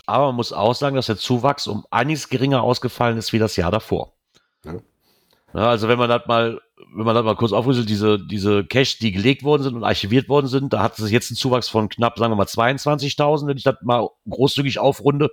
aber 0.08 0.28
man 0.28 0.36
muss 0.36 0.54
auch 0.54 0.74
sagen, 0.74 0.96
dass 0.96 1.06
der 1.06 1.18
Zuwachs 1.18 1.68
um 1.68 1.86
einiges 1.92 2.30
geringer 2.30 2.64
ausgefallen 2.64 3.18
ist 3.18 3.34
wie 3.34 3.40
das 3.40 3.56
Jahr 3.56 3.72
davor. 3.72 4.14
Ja. 4.66 4.76
Ja, 5.54 5.70
also 5.70 5.88
wenn 5.88 5.98
man 5.98 6.10
das 6.10 6.26
mal, 6.28 6.60
wenn 6.96 7.06
man 7.06 7.16
das 7.16 7.24
mal 7.24 7.36
kurz 7.36 7.52
aufrüsselt, 7.52 7.90
diese, 7.90 8.20
diese 8.20 8.66
Cache, 8.66 8.98
die 9.00 9.12
gelegt 9.12 9.44
worden 9.44 9.64
sind 9.64 9.76
und 9.76 9.84
archiviert 9.84 10.30
worden 10.30 10.48
sind, 10.48 10.74
da 10.74 10.82
hat 10.82 11.00
es 11.00 11.10
jetzt 11.10 11.32
einen 11.32 11.38
Zuwachs 11.38 11.70
von 11.70 11.90
knapp, 11.90 12.18
sagen 12.18 12.32
wir 12.32 12.36
mal, 12.36 12.46
22.000, 12.46 13.48
wenn 13.48 13.58
ich 13.58 13.64
das 13.64 13.76
mal 13.82 14.10
großzügig 14.30 14.80
aufrunde. 14.80 15.32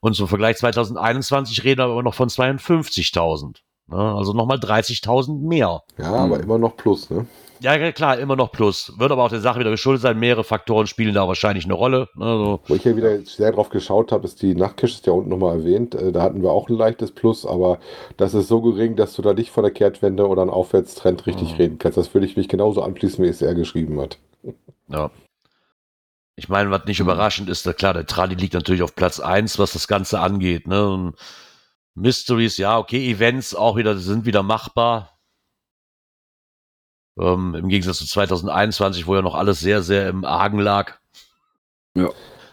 Und 0.00 0.14
zum 0.14 0.28
Vergleich 0.28 0.56
2021 0.58 1.64
reden 1.64 1.78
wir 1.78 1.84
aber 1.84 2.02
noch 2.02 2.14
von 2.14 2.28
52.000. 2.28 3.56
Ne? 3.86 3.96
Also 3.96 4.32
nochmal 4.32 4.58
30.000 4.58 5.46
mehr. 5.46 5.82
Ja, 5.96 6.12
aber 6.12 6.40
immer 6.40 6.58
noch 6.58 6.76
plus, 6.76 7.08
ne? 7.10 7.26
Ja, 7.60 7.92
klar, 7.92 8.18
immer 8.18 8.36
noch 8.36 8.52
plus. 8.52 8.92
Wird 8.98 9.10
aber 9.12 9.22
auch 9.24 9.28
der 9.30 9.40
Sache 9.40 9.60
wieder 9.60 9.70
geschuldet 9.70 10.02
sein. 10.02 10.18
Mehrere 10.18 10.44
Faktoren 10.44 10.86
spielen 10.86 11.14
da 11.14 11.26
wahrscheinlich 11.28 11.64
eine 11.64 11.74
Rolle. 11.74 12.08
Also, 12.18 12.60
Wo 12.66 12.74
ich 12.74 12.84
ja 12.84 12.96
wieder 12.96 13.20
sehr 13.24 13.52
drauf 13.52 13.70
geschaut 13.70 14.12
habe, 14.12 14.26
ist 14.26 14.42
die 14.42 14.54
Nachtcache, 14.54 14.92
ist 14.92 15.06
ja 15.06 15.12
unten 15.12 15.30
nochmal 15.30 15.58
erwähnt. 15.58 15.94
Äh, 15.94 16.12
Da 16.12 16.22
hatten 16.22 16.42
wir 16.42 16.50
auch 16.50 16.68
ein 16.68 16.76
leichtes 16.76 17.12
Plus, 17.12 17.46
aber 17.46 17.78
das 18.16 18.34
ist 18.34 18.48
so 18.48 18.60
gering, 18.60 18.96
dass 18.96 19.14
du 19.14 19.22
da 19.22 19.32
nicht 19.32 19.50
von 19.50 19.62
der 19.62 19.72
Kehrtwende 19.72 20.26
oder 20.28 20.42
einem 20.42 20.50
Aufwärtstrend 20.50 21.26
richtig 21.26 21.52
Mhm. 21.52 21.56
reden 21.56 21.78
kannst. 21.78 21.96
Das 21.96 22.12
würde 22.12 22.26
ich 22.26 22.36
mich 22.36 22.48
genauso 22.48 22.82
anschließen, 22.82 23.24
wie 23.24 23.28
es 23.28 23.40
er 23.40 23.54
geschrieben 23.54 24.00
hat. 24.00 24.18
ja. 24.88 25.10
Ich 26.36 26.48
meine, 26.48 26.68
was 26.72 26.84
nicht 26.86 26.98
überraschend 26.98 27.48
ist, 27.48 27.64
klar, 27.76 27.94
der 27.94 28.06
Tradi 28.06 28.34
liegt 28.34 28.54
natürlich 28.54 28.82
auf 28.82 28.96
Platz 28.96 29.20
1, 29.20 29.58
was 29.60 29.72
das 29.72 29.86
Ganze 29.86 30.18
angeht. 30.18 30.66
Ne? 30.66 31.12
Mysteries, 31.94 32.56
ja, 32.56 32.76
okay, 32.76 33.08
Events 33.08 33.54
auch 33.54 33.76
wieder, 33.76 33.96
sind 33.96 34.26
wieder 34.26 34.42
machbar. 34.42 35.13
Ähm, 37.18 37.54
Im 37.54 37.68
Gegensatz 37.68 37.98
zu 37.98 38.06
2021, 38.06 39.06
wo 39.06 39.14
ja 39.14 39.22
noch 39.22 39.34
alles 39.34 39.60
sehr, 39.60 39.82
sehr 39.82 40.08
im 40.08 40.24
Argen 40.24 40.58
lag. 40.58 40.94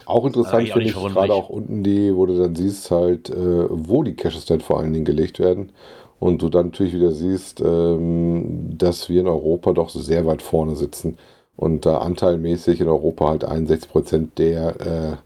Auch 0.06 0.26
interessant 0.26 0.70
auch 0.70 0.74
finde 0.74 0.90
ich 0.90 0.94
gerade 0.94 1.34
auch 1.34 1.50
unten 1.50 1.84
die, 1.84 2.16
wo 2.16 2.26
du 2.26 2.38
dann 2.38 2.56
siehst 2.56 2.92
halt, 2.92 3.30
äh, 3.30 3.66
wo 3.70 4.04
die 4.04 4.16
Caches 4.16 4.46
dann 4.46 4.62
vor 4.62 4.80
allen 4.80 4.94
Dingen 4.94 5.06
gelegt 5.06 5.40
werden. 5.40 5.72
Und 6.20 6.44
du 6.44 6.50
dann 6.50 6.68
natürlich 6.68 6.94
wieder 6.94 7.12
siehst, 7.12 7.62
ähm, 7.62 8.78
dass 8.78 9.10
wir 9.10 9.22
in 9.22 9.28
Europa 9.28 9.74
doch 9.74 9.90
sehr 9.90 10.26
weit 10.28 10.44
vorne 10.44 10.76
sitzen. 10.76 11.18
Und 11.56 11.86
da 11.86 11.98
anteilmäßig 12.00 12.82
in 12.82 12.88
Europa 12.88 13.28
halt 13.30 13.46
61% 13.48 14.30
der 14.38 14.82
äh, 14.82 15.18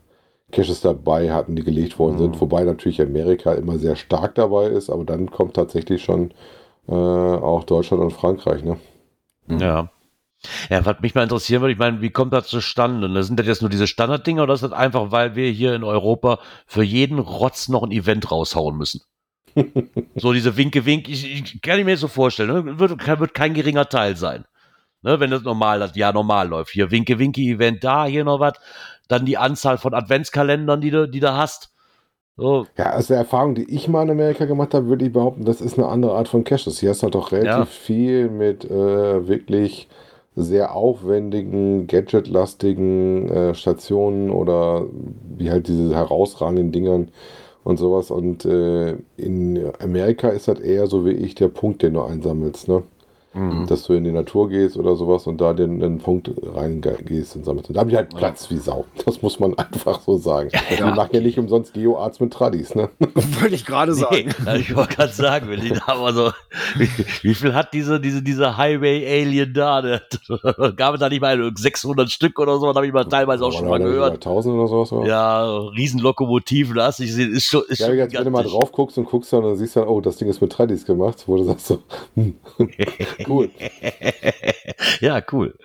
Caches 0.51 0.81
dabei 0.81 1.33
hatten, 1.33 1.55
die 1.55 1.63
gelegt 1.63 1.99
worden 1.99 2.17
sind. 2.17 2.35
Mhm. 2.35 2.41
Wobei 2.41 2.63
natürlich 2.63 3.01
Amerika 3.01 3.53
immer 3.53 3.77
sehr 3.77 3.97
stark 3.97 4.35
dabei 4.35 4.67
ist, 4.67 4.89
aber 4.89 5.03
dann 5.03 5.31
kommt 5.31 5.55
tatsächlich 5.55 6.03
schon 6.03 6.31
äh, 6.87 6.93
auch 6.93 7.63
Deutschland 7.65 8.01
und 8.01 8.13
Frankreich. 8.13 8.63
Ne? 8.63 8.77
Ja. 9.47 9.89
Ja, 10.69 10.85
was 10.85 10.99
mich 10.99 11.15
mal 11.15 11.23
interessieren 11.23 11.61
würde, 11.61 11.73
ich 11.73 11.79
meine, 11.79 12.01
wie 12.01 12.11
kommt 12.11 12.33
das 12.33 12.47
zustande? 12.47 13.07
Und 13.07 13.23
Sind 13.23 13.39
das 13.39 13.47
jetzt 13.47 13.61
nur 13.61 13.69
diese 13.69 13.87
Standarddinger 13.87 14.43
oder 14.43 14.53
ist 14.53 14.63
das 14.63 14.73
einfach, 14.73 15.11
weil 15.11 15.35
wir 15.35 15.49
hier 15.49 15.73
in 15.73 15.83
Europa 15.83 16.39
für 16.67 16.83
jeden 16.83 17.19
Rotz 17.19 17.67
noch 17.67 17.83
ein 17.83 17.91
Event 17.91 18.31
raushauen 18.31 18.77
müssen? 18.77 19.01
so 20.15 20.33
diese 20.33 20.57
Winke, 20.57 20.85
Wink, 20.85 21.07
ich, 21.09 21.25
ich 21.25 21.61
kann 21.61 21.79
ich 21.79 21.85
mir 21.85 21.97
so 21.97 22.07
vorstellen, 22.07 22.65
ne? 22.65 22.79
wird, 22.79 23.07
wird 23.19 23.33
kein 23.33 23.53
geringer 23.53 23.87
Teil 23.87 24.17
sein. 24.17 24.45
Ne? 25.01 25.19
Wenn 25.19 25.31
das 25.31 25.43
normal, 25.43 25.79
das 25.79 25.95
Jahr 25.95 26.13
normal 26.13 26.47
läuft. 26.47 26.71
Hier 26.71 26.91
Winke, 26.91 27.19
Winke, 27.19 27.41
Event 27.41 27.83
da, 27.83 28.05
hier 28.05 28.23
noch 28.23 28.39
was. 28.39 28.53
Dann 29.07 29.25
die 29.25 29.37
Anzahl 29.37 29.77
von 29.77 29.93
Adventskalendern, 29.93 30.81
die 30.81 30.91
du, 30.91 31.07
die 31.07 31.19
du 31.19 31.33
hast. 31.33 31.74
So, 32.37 32.67
Ja, 32.77 32.93
aus 32.95 33.07
der 33.07 33.17
Erfahrung, 33.17 33.55
die 33.55 33.63
ich 33.73 33.87
mal 33.87 34.03
in 34.03 34.09
Amerika 34.11 34.45
gemacht 34.45 34.73
habe, 34.73 34.87
würde 34.87 35.05
ich 35.05 35.13
behaupten, 35.13 35.45
das 35.45 35.61
ist 35.61 35.77
eine 35.77 35.87
andere 35.87 36.15
Art 36.15 36.27
von 36.27 36.43
Caches. 36.43 36.79
Hier 36.79 36.89
hast 36.89 37.01
du 37.01 37.03
halt 37.05 37.15
doch 37.15 37.31
relativ 37.31 37.57
Ja. 37.57 37.65
viel 37.65 38.29
mit 38.29 38.65
äh, 38.65 39.27
wirklich 39.27 39.87
sehr 40.35 40.75
aufwendigen, 40.75 41.87
gadgetlastigen 41.87 43.29
äh, 43.29 43.55
Stationen 43.55 44.29
oder 44.31 44.85
wie 45.37 45.49
halt 45.49 45.67
diese 45.69 45.95
herausragenden 45.95 46.73
Dingern 46.73 47.11
und 47.63 47.77
sowas. 47.77 48.11
Und 48.11 48.43
äh, 48.45 48.97
in 49.17 49.71
Amerika 49.79 50.29
ist 50.29 50.47
das 50.49 50.59
eher 50.59 50.87
so 50.87 51.05
wie 51.05 51.11
ich 51.13 51.35
der 51.35 51.47
Punkt, 51.49 51.81
den 51.83 51.93
du 51.93 52.01
einsammelst, 52.03 52.67
ne? 52.67 52.83
Mhm. 53.35 53.67
Dass 53.67 53.83
du 53.83 53.93
in 53.93 54.03
die 54.03 54.11
Natur 54.11 54.49
gehst 54.49 54.77
oder 54.77 54.95
sowas 54.95 55.27
und 55.27 55.39
da 55.41 55.53
den, 55.53 55.79
den 55.79 55.99
Punkt 55.99 56.31
reingehst 56.55 57.35
und 57.35 57.45
sammelst. 57.45 57.69
Und 57.69 57.75
da 57.75 57.81
habe 57.81 57.89
ich 57.91 57.95
halt 57.95 58.15
Platz 58.15 58.49
wie 58.49 58.57
Sau. 58.57 58.85
Das 59.05 59.21
muss 59.21 59.39
man 59.39 59.53
einfach 59.57 60.01
so 60.01 60.17
sagen. 60.17 60.49
Wir 60.75 60.85
machen 60.87 61.09
ja 61.13 61.19
nicht 61.21 61.37
umsonst 61.37 61.73
Geoarts 61.73 62.19
mit 62.19 62.33
Tradis, 62.33 62.75
ne? 62.75 62.89
Wollte 63.39 63.55
ich 63.55 63.65
gerade 63.65 63.93
Nee, 63.93 63.99
sagen. 63.99 64.33
ich 64.59 64.75
wollte 64.75 64.95
gerade 64.95 65.13
sagen, 65.13 65.49
wenn 65.49 65.61
die 65.61 65.69
da 65.69 65.81
aber 65.87 66.13
so, 66.13 66.31
wie, 66.77 66.89
wie 67.21 67.33
viel 67.35 67.53
hat 67.53 67.73
diese, 67.73 67.99
diese, 67.99 68.21
diese 68.21 68.57
Highway-Alien 68.57 69.53
da? 69.53 69.81
Der, 69.81 70.01
gab 70.75 70.93
es 70.95 70.99
da 70.99 71.09
nicht 71.09 71.21
mal 71.21 71.51
600 71.55 72.09
Stück 72.09 72.39
oder 72.39 72.57
so? 72.59 72.67
Da 72.71 72.75
habe 72.75 72.87
ich 72.87 72.93
mal 72.93 73.05
teilweise 73.05 73.45
auch 73.45 73.51
schon 73.51 73.67
mal 73.67 73.79
gehört. 73.79 74.15
1000 74.15 74.55
oder 74.55 74.67
sowas. 74.67 74.91
Oder? 74.91 75.07
Ja, 75.07 75.57
Riesenlokomotiven, 75.69 76.75
da 76.75 76.87
hast 76.87 76.99
du 76.99 77.03
gesehen, 77.03 77.31
ist 77.33 77.45
schon, 77.45 77.63
ist 77.67 77.79
Ja, 77.79 77.87
schon 77.87 77.95
gesagt, 77.95 78.13
wenn 78.13 78.23
du 78.25 78.31
mal 78.31 78.43
drauf 78.43 78.71
guckst 78.71 78.97
und 78.97 79.05
guckst 79.05 79.33
dann, 79.33 79.43
dann 79.43 79.55
siehst 79.57 79.75
du 79.75 79.81
dann, 79.81 79.89
oh, 79.89 80.01
das 80.01 80.17
Ding 80.17 80.27
ist 80.29 80.41
mit 80.41 80.51
Tradis 80.51 80.85
gemacht, 80.85 81.23
wo 81.27 81.37
du 81.37 81.43
sagst 81.43 81.67
so, 81.67 81.79
hm, 82.15 82.35
cool. 83.29 83.49
ja, 84.99 85.21
cool. 85.31 85.57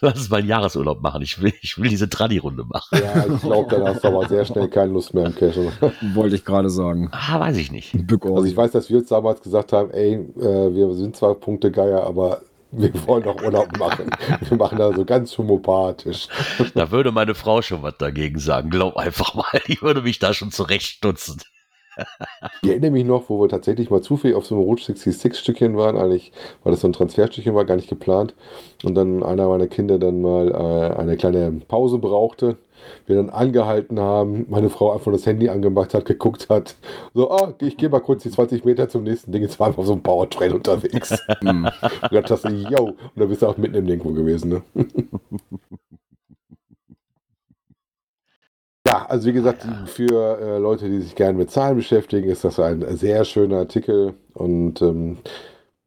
Lass 0.00 0.18
uns 0.18 0.30
mal 0.30 0.38
einen 0.38 0.48
Jahresurlaub 0.48 1.00
machen. 1.00 1.22
Ich 1.22 1.40
will, 1.40 1.52
ich 1.62 1.78
will 1.78 1.88
diese 1.88 2.08
Tradi-Runde 2.08 2.64
machen. 2.64 3.00
Ja, 3.02 3.24
ich 3.26 3.40
glaube, 3.40 3.70
dann 3.70 3.84
hast 3.86 4.04
du 4.04 4.08
aber 4.08 4.28
sehr 4.28 4.44
schnell 4.44 4.68
keine 4.68 4.92
Lust 4.92 5.14
mehr 5.14 5.26
am 5.26 5.34
Cache. 5.34 5.72
Wollte 6.14 6.36
ich 6.36 6.44
gerade 6.44 6.68
sagen. 6.68 7.08
Ah, 7.12 7.40
weiß 7.40 7.56
ich 7.56 7.72
nicht. 7.72 7.94
Also 8.22 8.44
ich 8.44 8.56
weiß, 8.56 8.72
dass 8.72 8.90
wir 8.90 8.98
uns 8.98 9.08
damals 9.08 9.40
gesagt 9.40 9.72
haben, 9.72 9.90
ey, 9.92 10.14
äh, 10.14 10.74
wir 10.74 10.92
sind 10.94 11.16
zwar 11.16 11.34
Punktegeier, 11.34 12.04
aber 12.04 12.42
wir 12.72 12.92
wollen 13.06 13.22
doch 13.22 13.42
Urlaub 13.42 13.78
machen. 13.78 14.10
Wir 14.48 14.58
machen 14.58 14.78
da 14.78 14.92
so 14.92 15.04
ganz 15.04 15.36
homopathisch. 15.38 16.28
Da 16.74 16.90
würde 16.90 17.12
meine 17.12 17.34
Frau 17.34 17.62
schon 17.62 17.82
was 17.82 17.96
dagegen 17.96 18.38
sagen. 18.38 18.68
Glaub 18.70 18.96
einfach 18.96 19.34
mal, 19.34 19.60
die 19.66 19.80
würde 19.80 20.02
mich 20.02 20.18
da 20.18 20.34
schon 20.34 20.50
zurechtstutzen. 20.50 21.40
Ich 22.62 22.68
erinnere 22.68 22.90
mich 22.90 23.04
noch, 23.04 23.28
wo 23.28 23.40
wir 23.40 23.48
tatsächlich 23.48 23.90
mal 23.90 24.02
zufällig 24.02 24.36
auf 24.36 24.46
so 24.46 24.54
einem 24.54 24.64
Route 24.64 24.82
66-Stückchen 24.82 25.76
waren, 25.76 25.96
eigentlich, 25.96 26.32
weil 26.62 26.72
das 26.72 26.80
so 26.80 26.88
ein 26.88 26.92
Transferstückchen 26.92 27.54
war, 27.54 27.64
gar 27.64 27.76
nicht 27.76 27.88
geplant. 27.88 28.34
Und 28.84 28.94
dann 28.94 29.22
einer 29.22 29.48
meiner 29.48 29.66
Kinder 29.66 29.98
dann 29.98 30.20
mal 30.20 30.50
äh, 30.50 30.98
eine 30.98 31.16
kleine 31.16 31.50
Pause 31.68 31.98
brauchte. 31.98 32.56
Wir 33.06 33.16
dann 33.16 33.30
angehalten 33.30 33.98
haben, 33.98 34.46
meine 34.48 34.70
Frau 34.70 34.92
einfach 34.92 35.10
das 35.10 35.26
Handy 35.26 35.48
angemacht 35.48 35.94
hat, 35.94 36.04
geguckt 36.04 36.48
hat. 36.50 36.76
So, 37.14 37.30
ah, 37.30 37.54
ich 37.60 37.76
gehe 37.76 37.88
mal 37.88 38.00
kurz 38.00 38.22
die 38.22 38.30
20 38.30 38.64
Meter 38.64 38.88
zum 38.88 39.02
nächsten 39.02 39.32
Ding. 39.32 39.42
Jetzt 39.42 39.58
wir 39.58 39.66
auf 39.66 39.86
so 39.86 39.92
einem 39.92 40.02
Powertrail 40.02 40.52
unterwegs. 40.52 41.12
Und 41.40 41.72
dann 42.10 42.24
hast 42.28 42.44
du, 42.44 42.48
yo, 42.48 42.84
und 42.84 42.96
dann 43.16 43.28
bist 43.28 43.42
du 43.42 43.46
auch 43.46 43.56
mitten 43.56 43.74
im 43.74 43.84
Nirgendwo 43.84 44.12
gewesen, 44.12 44.50
ne? 44.50 44.62
Ja, 48.86 49.04
also 49.06 49.26
wie 49.26 49.32
gesagt, 49.32 49.66
für 49.86 50.38
äh, 50.40 50.58
Leute, 50.58 50.88
die 50.88 51.00
sich 51.00 51.16
gerne 51.16 51.36
mit 51.36 51.50
Zahlen 51.50 51.76
beschäftigen, 51.76 52.28
ist 52.28 52.44
das 52.44 52.60
ein 52.60 52.84
sehr 52.96 53.24
schöner 53.24 53.58
Artikel. 53.58 54.14
Und 54.32 54.80
ähm, 54.80 55.18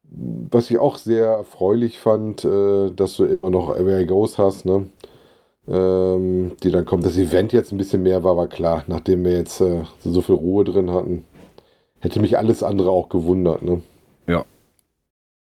was 0.02 0.70
ich 0.70 0.78
auch 0.78 0.98
sehr 0.98 1.26
erfreulich 1.26 1.98
fand, 1.98 2.44
äh, 2.44 2.90
dass 2.90 3.16
du 3.16 3.24
immer 3.24 3.50
noch 3.50 3.74
Every 3.74 4.04
Goes 4.04 4.36
hast, 4.36 4.66
ne? 4.66 4.90
Ähm, 5.66 6.56
die 6.62 6.70
dann 6.70 6.84
kommt. 6.84 7.06
Das 7.06 7.16
Event 7.16 7.54
jetzt 7.54 7.72
ein 7.72 7.78
bisschen 7.78 8.02
mehr 8.02 8.22
war, 8.22 8.36
war 8.36 8.48
klar, 8.48 8.84
nachdem 8.86 9.24
wir 9.24 9.32
jetzt 9.32 9.62
äh, 9.62 9.84
so 10.04 10.20
viel 10.20 10.34
Ruhe 10.34 10.64
drin 10.64 10.90
hatten. 10.90 11.24
Hätte 12.00 12.20
mich 12.20 12.36
alles 12.36 12.62
andere 12.62 12.90
auch 12.90 13.08
gewundert, 13.08 13.62
ne? 13.62 13.80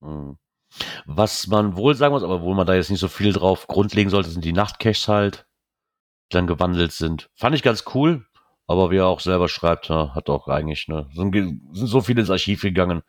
Hm. 0.05 0.37
Was 1.07 1.49
man 1.49 1.77
wohl 1.77 1.95
sagen 1.97 2.15
muss, 2.15 2.23
aber 2.23 2.43
wo 2.43 2.55
man 2.55 2.67
da 2.67 2.75
jetzt 2.75 2.91
nicht 2.91 3.01
so 3.01 3.09
viel 3.09 3.33
drauf 3.33 3.67
grundlegen 3.67 4.11
sollte, 4.11 4.31
sind 4.31 4.45
die 4.45 4.53
Nachtcaches 4.53 5.09
halt, 5.09 5.47
dann 6.35 6.47
gewandelt 6.47 6.93
sind. 6.93 7.31
Fand 7.35 7.55
ich 7.55 7.63
ganz 7.63 7.85
cool, 7.95 8.25
aber 8.67 8.91
wie 8.91 8.97
er 8.97 9.07
auch 9.07 9.21
selber 9.21 9.49
schreibt, 9.49 9.89
ja, 9.89 10.15
hat 10.15 10.29
auch 10.29 10.49
eigentlich, 10.49 10.89
ne, 10.89 11.09
sind, 11.15 11.35
sind 11.73 11.87
so 11.87 12.01
viele 12.01 12.21
ins 12.21 12.31
Archiv 12.31 12.63
gegangen. 12.63 13.03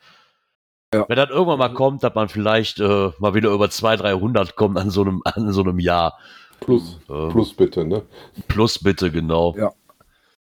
Ja. 0.93 1.05
Wenn 1.07 1.15
das 1.15 1.29
irgendwann 1.29 1.59
mal 1.59 1.73
kommt, 1.73 2.03
dass 2.03 2.13
man 2.13 2.29
vielleicht 2.29 2.79
äh, 2.79 3.11
mal 3.17 3.33
wieder 3.33 3.49
über 3.51 3.69
200, 3.69 4.01
300 4.01 4.55
kommt 4.55 4.77
an 4.77 4.89
so 4.91 5.01
einem, 5.01 5.21
an 5.25 5.51
so 5.51 5.61
einem 5.61 5.79
Jahr. 5.79 6.17
Plus, 6.59 6.99
Ähm, 7.09 7.29
plus 7.29 7.53
bitte, 7.53 7.83
ne? 7.83 8.03
Plus 8.47 8.79
bitte, 8.79 9.11
genau. 9.11 9.55
Ja. 9.57 9.73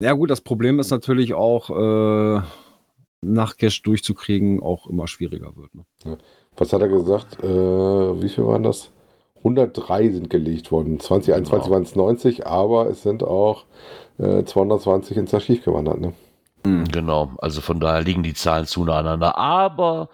Ja 0.01 0.13
gut, 0.13 0.29
das 0.29 0.41
Problem 0.41 0.81
ist 0.81 0.91
natürlich 0.91 1.35
auch, 1.35 1.71
äh, 1.71 2.43
nach 3.25 3.57
Cash 3.57 3.83
durchzukriegen, 3.83 4.63
auch 4.63 4.87
immer 4.87 5.07
schwieriger 5.07 5.57
wird. 5.57 5.75
Ne? 5.75 6.19
Was 6.57 6.73
hat 6.73 6.83
er 6.83 6.89
gesagt? 6.89 7.43
Äh, 7.43 7.47
wie 8.23 8.29
viel 8.29 8.47
waren 8.47 8.63
das? 8.63 8.91
103 9.45 10.09
sind 10.11 10.31
gelegt 10.31 10.73
worden. 10.73 10.99
2021 10.99 11.65
Genau. 11.67 11.75
waren 11.75 11.83
es 11.83 11.95
90, 11.95 12.47
aber 12.47 12.89
es 12.89 13.03
sind 13.03 13.23
auch 13.23 13.65
äh, 14.19 14.43
220 14.45 15.17
ins 15.19 15.35
Archiv 15.35 15.65
gewandert. 15.65 16.01
Ne? 16.01 16.13
Genau, 16.91 17.33
also 17.39 17.61
von 17.61 17.79
daher 17.79 18.01
liegen 18.03 18.23
die 18.23 18.33
Zahlen 18.33 18.65
zueinander. 18.65 19.37
Aber 19.37 20.09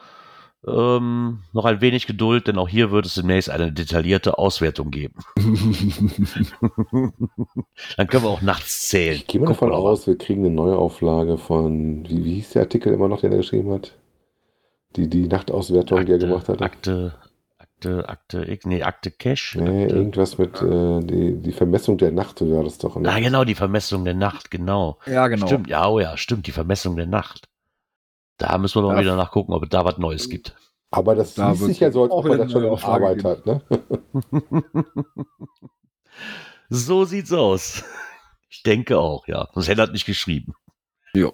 ähm, 0.66 1.38
noch 1.52 1.64
ein 1.64 1.80
wenig 1.80 2.08
Geduld, 2.08 2.48
denn 2.48 2.58
auch 2.58 2.68
hier 2.68 2.90
wird 2.90 3.06
es 3.06 3.14
demnächst 3.14 3.48
eine 3.50 3.72
detaillierte 3.72 4.36
Auswertung 4.36 4.90
geben. 4.90 5.14
Dann 7.96 8.06
können 8.08 8.24
wir 8.24 8.30
auch 8.30 8.42
nachts 8.42 8.88
zählen. 8.88 9.14
Ich 9.14 9.26
gehe 9.28 9.40
mal 9.40 9.46
davon 9.46 9.72
aus, 9.72 10.06
wir 10.08 10.18
kriegen 10.18 10.44
eine 10.44 10.54
neue 10.54 10.76
Auflage 10.76 11.38
von, 11.38 12.04
wie, 12.08 12.24
wie 12.24 12.34
hieß 12.34 12.50
der 12.50 12.62
Artikel 12.62 12.92
immer 12.92 13.08
noch, 13.08 13.20
den 13.20 13.30
er 13.32 13.38
geschrieben 13.38 13.70
hat? 13.72 13.92
Die, 14.96 15.08
die 15.08 15.28
Nachtauswertung, 15.28 16.04
die 16.04 16.12
er 16.12 16.18
gemacht 16.18 16.48
hat. 16.48 16.62
Akte, 16.62 17.14
Akte, 17.80 18.08
Akte, 18.08 18.44
X- 18.50 18.66
nee, 18.66 18.82
Akte 18.82 19.10
Cash. 19.10 19.54
Nee, 19.56 19.84
Akte. 19.84 19.96
irgendwas 19.96 20.36
mit 20.38 20.60
äh, 20.60 21.00
die, 21.00 21.34
die 21.40 21.52
Vermessung 21.52 21.96
der 21.96 22.12
Nacht 22.12 22.40
war 22.42 22.62
das 22.64 22.76
doch. 22.78 22.96
Ne? 22.96 23.08
Ah, 23.10 23.18
genau, 23.20 23.44
die 23.44 23.54
Vermessung 23.54 24.04
der 24.04 24.12
Nacht, 24.14 24.50
genau. 24.50 24.98
Ja, 25.06 25.28
genau. 25.28 25.46
Stimmt, 25.46 25.68
ja, 25.68 25.88
oh 25.88 25.98
ja, 25.98 26.16
stimmt, 26.18 26.46
die 26.46 26.52
Vermessung 26.52 26.96
der 26.96 27.06
Nacht. 27.06 27.48
Da 28.36 28.58
müssen 28.58 28.82
wir 28.82 28.86
mal 28.88 28.96
Ja. 28.96 29.00
wieder 29.00 29.16
nachgucken, 29.16 29.52
ob 29.54 29.62
es 29.62 29.68
da 29.70 29.84
was 29.84 29.96
Neues 29.98 30.28
gibt. 30.28 30.54
Aber 30.90 31.14
das 31.14 31.34
Da 31.34 31.50
liest 31.52 31.64
sich 31.64 31.80
ja 31.80 31.90
so, 31.90 32.02
als 32.02 32.10
auch 32.12 32.18
ob 32.24 32.26
man 32.28 32.38
das 32.38 32.52
schon 32.52 32.66
Auflage 32.66 33.04
Arbeit 33.06 33.16
geben. 33.22 33.28
hat. 33.28 33.46
Ne? 33.46 33.62
So 36.68 37.04
sieht's 37.04 37.32
aus. 37.32 37.82
Ich 38.48 38.62
denke 38.62 38.98
auch, 38.98 39.26
ja. 39.26 39.48
Sonst 39.54 39.68
hätte 39.68 39.80
er 39.82 39.90
nicht 39.90 40.06
geschrieben. 40.06 40.52
Ja. 41.14 41.32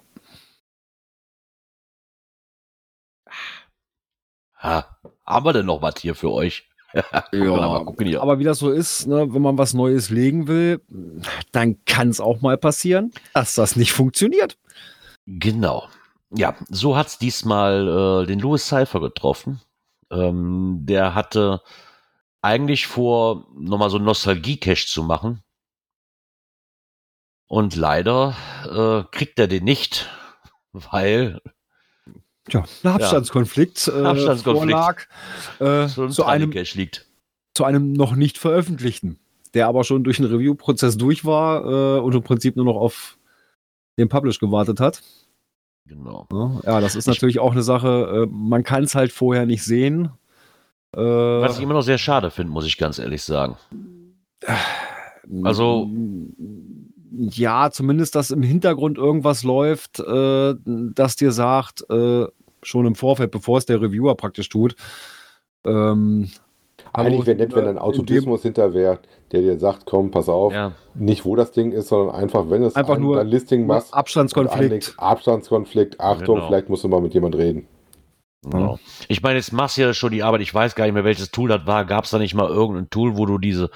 Ha, 4.62 4.98
haben 5.26 5.46
wir 5.46 5.52
denn 5.52 5.66
noch 5.66 5.82
was 5.82 5.94
hier 5.98 6.14
für 6.14 6.30
euch? 6.30 6.68
hier. 7.32 8.22
aber 8.22 8.38
wie 8.38 8.44
das 8.44 8.58
so 8.58 8.70
ist, 8.70 9.06
ne, 9.06 9.32
wenn 9.32 9.42
man 9.42 9.58
was 9.58 9.74
Neues 9.74 10.10
legen 10.10 10.48
will, 10.48 10.80
dann 11.52 11.84
kann 11.84 12.08
es 12.08 12.20
auch 12.20 12.40
mal 12.40 12.56
passieren, 12.56 13.12
dass 13.34 13.54
das 13.54 13.76
nicht 13.76 13.92
funktioniert. 13.92 14.56
Genau. 15.26 15.88
Ja, 16.30 16.56
so 16.68 16.96
hat's 16.96 17.18
diesmal 17.18 18.22
äh, 18.22 18.26
den 18.26 18.40
Louis 18.40 18.66
Cypher 18.66 19.00
getroffen. 19.00 19.60
Ähm, 20.10 20.80
der 20.82 21.14
hatte 21.14 21.60
eigentlich 22.42 22.86
vor, 22.86 23.46
nochmal 23.58 23.90
so 23.90 23.96
einen 23.96 24.06
Nostalgie-Cache 24.06 24.86
zu 24.86 25.02
machen. 25.02 25.42
Und 27.48 27.76
leider 27.76 28.36
äh, 28.64 29.16
kriegt 29.16 29.38
er 29.38 29.46
den 29.46 29.64
nicht, 29.64 30.08
weil 30.72 31.40
Tja, 32.48 32.64
ein 32.84 32.90
Abstandskonflikt, 32.92 33.88
äh, 33.88 34.02
Abstandskonflikt. 34.04 34.70
vorlag 34.70 35.02
äh, 35.58 35.88
so 35.88 36.04
ein 36.04 36.10
zu, 36.10 36.24
einem, 36.24 36.50
liegt. 36.50 37.06
zu 37.54 37.64
einem 37.64 37.92
noch 37.92 38.14
nicht 38.14 38.38
veröffentlichten, 38.38 39.18
der 39.54 39.66
aber 39.68 39.82
schon 39.84 40.04
durch 40.04 40.18
den 40.18 40.26
Review-Prozess 40.26 40.96
durch 40.96 41.24
war 41.24 41.96
äh, 41.96 42.00
und 42.00 42.14
im 42.14 42.22
Prinzip 42.22 42.56
nur 42.56 42.64
noch 42.64 42.76
auf 42.76 43.18
den 43.98 44.08
Publish 44.08 44.38
gewartet 44.38 44.78
hat. 44.80 45.02
Genau. 45.88 46.26
Ja, 46.64 46.80
das 46.80 46.94
ist 46.96 47.04
Ich- 47.08 47.14
natürlich 47.14 47.38
auch 47.38 47.52
eine 47.52 47.62
Sache, 47.62 48.24
äh, 48.24 48.26
man 48.30 48.62
kann 48.64 48.84
es 48.84 48.94
halt 48.94 49.12
vorher 49.12 49.46
nicht 49.46 49.64
sehen. 49.64 50.10
Äh, 50.96 51.00
Was 51.00 51.56
ich 51.58 51.62
immer 51.62 51.74
noch 51.74 51.82
sehr 51.82 51.98
schade 51.98 52.30
finde, 52.30 52.52
muss 52.52 52.66
ich 52.66 52.76
ganz 52.78 52.98
ehrlich 52.98 53.22
sagen. 53.22 53.56
also- 55.42 55.88
Ja, 57.18 57.70
zumindest, 57.70 58.14
dass 58.14 58.30
im 58.30 58.42
Hintergrund 58.42 58.98
irgendwas 58.98 59.42
läuft, 59.42 60.00
äh, 60.00 60.54
das 60.66 61.16
dir 61.16 61.32
sagt, 61.32 61.88
äh, 61.90 62.26
schon 62.62 62.86
im 62.86 62.94
Vorfeld, 62.94 63.30
bevor 63.30 63.58
es 63.58 63.66
der 63.66 63.80
Reviewer 63.80 64.14
praktisch 64.16 64.48
tut. 64.48 64.74
Ähm, 65.64 66.28
Eigentlich 66.92 67.26
wäre 67.26 67.36
nett, 67.36 67.54
wenn 67.54 67.66
ein 67.66 67.76
äh, 67.76 67.80
Automatismus 67.80 68.42
hinter 68.42 68.72
wäre, 68.74 68.98
der 69.32 69.40
dir 69.42 69.58
sagt, 69.58 69.86
komm, 69.86 70.10
pass 70.10 70.28
auf, 70.28 70.52
Ja, 70.52 70.72
nicht 70.94 71.24
wo 71.24 71.36
das 71.36 71.52
Ding 71.52 71.72
ist, 71.72 71.88
sondern 71.88 72.14
einfach, 72.14 72.48
wenn 72.50 72.62
es 72.62 72.74
Einfach 72.76 72.96
ein, 72.96 73.02
nur- 73.02 73.20
ein 73.20 73.26
Listing 73.26 73.66
machst, 73.66 73.92
Abstandskonflikt. 73.92 74.62
anlegst, 74.64 74.94
Abstandskonflikt, 74.98 76.00
Achtung, 76.00 76.36
Genau. 76.36 76.46
vielleicht 76.48 76.68
musst 76.68 76.84
du 76.84 76.88
mal 76.88 77.00
mit 77.00 77.14
jemand 77.14 77.34
reden. 77.36 77.66
genau. 78.48 78.78
Ich 79.08 79.22
meine, 79.22 79.36
jetzt 79.38 79.52
machst 79.52 79.76
du 79.76 79.82
ja 79.82 79.92
schon 79.94 80.12
die 80.12 80.22
Arbeit, 80.22 80.40
ich 80.40 80.54
weiß 80.54 80.74
gar 80.74 80.84
nicht 80.84 80.94
mehr, 80.94 81.04
welches 81.04 81.30
Tool 81.32 81.48
das 81.48 81.66
war. 81.66 81.84
Gab 81.84 82.04
es 82.04 82.10
da 82.10 82.18
nicht 82.18 82.34
mal 82.34 82.48
irgendein 82.48 82.88
Tool, 82.90 83.16
wo 83.16 83.26
du 83.26 83.38
diese, 83.38 83.70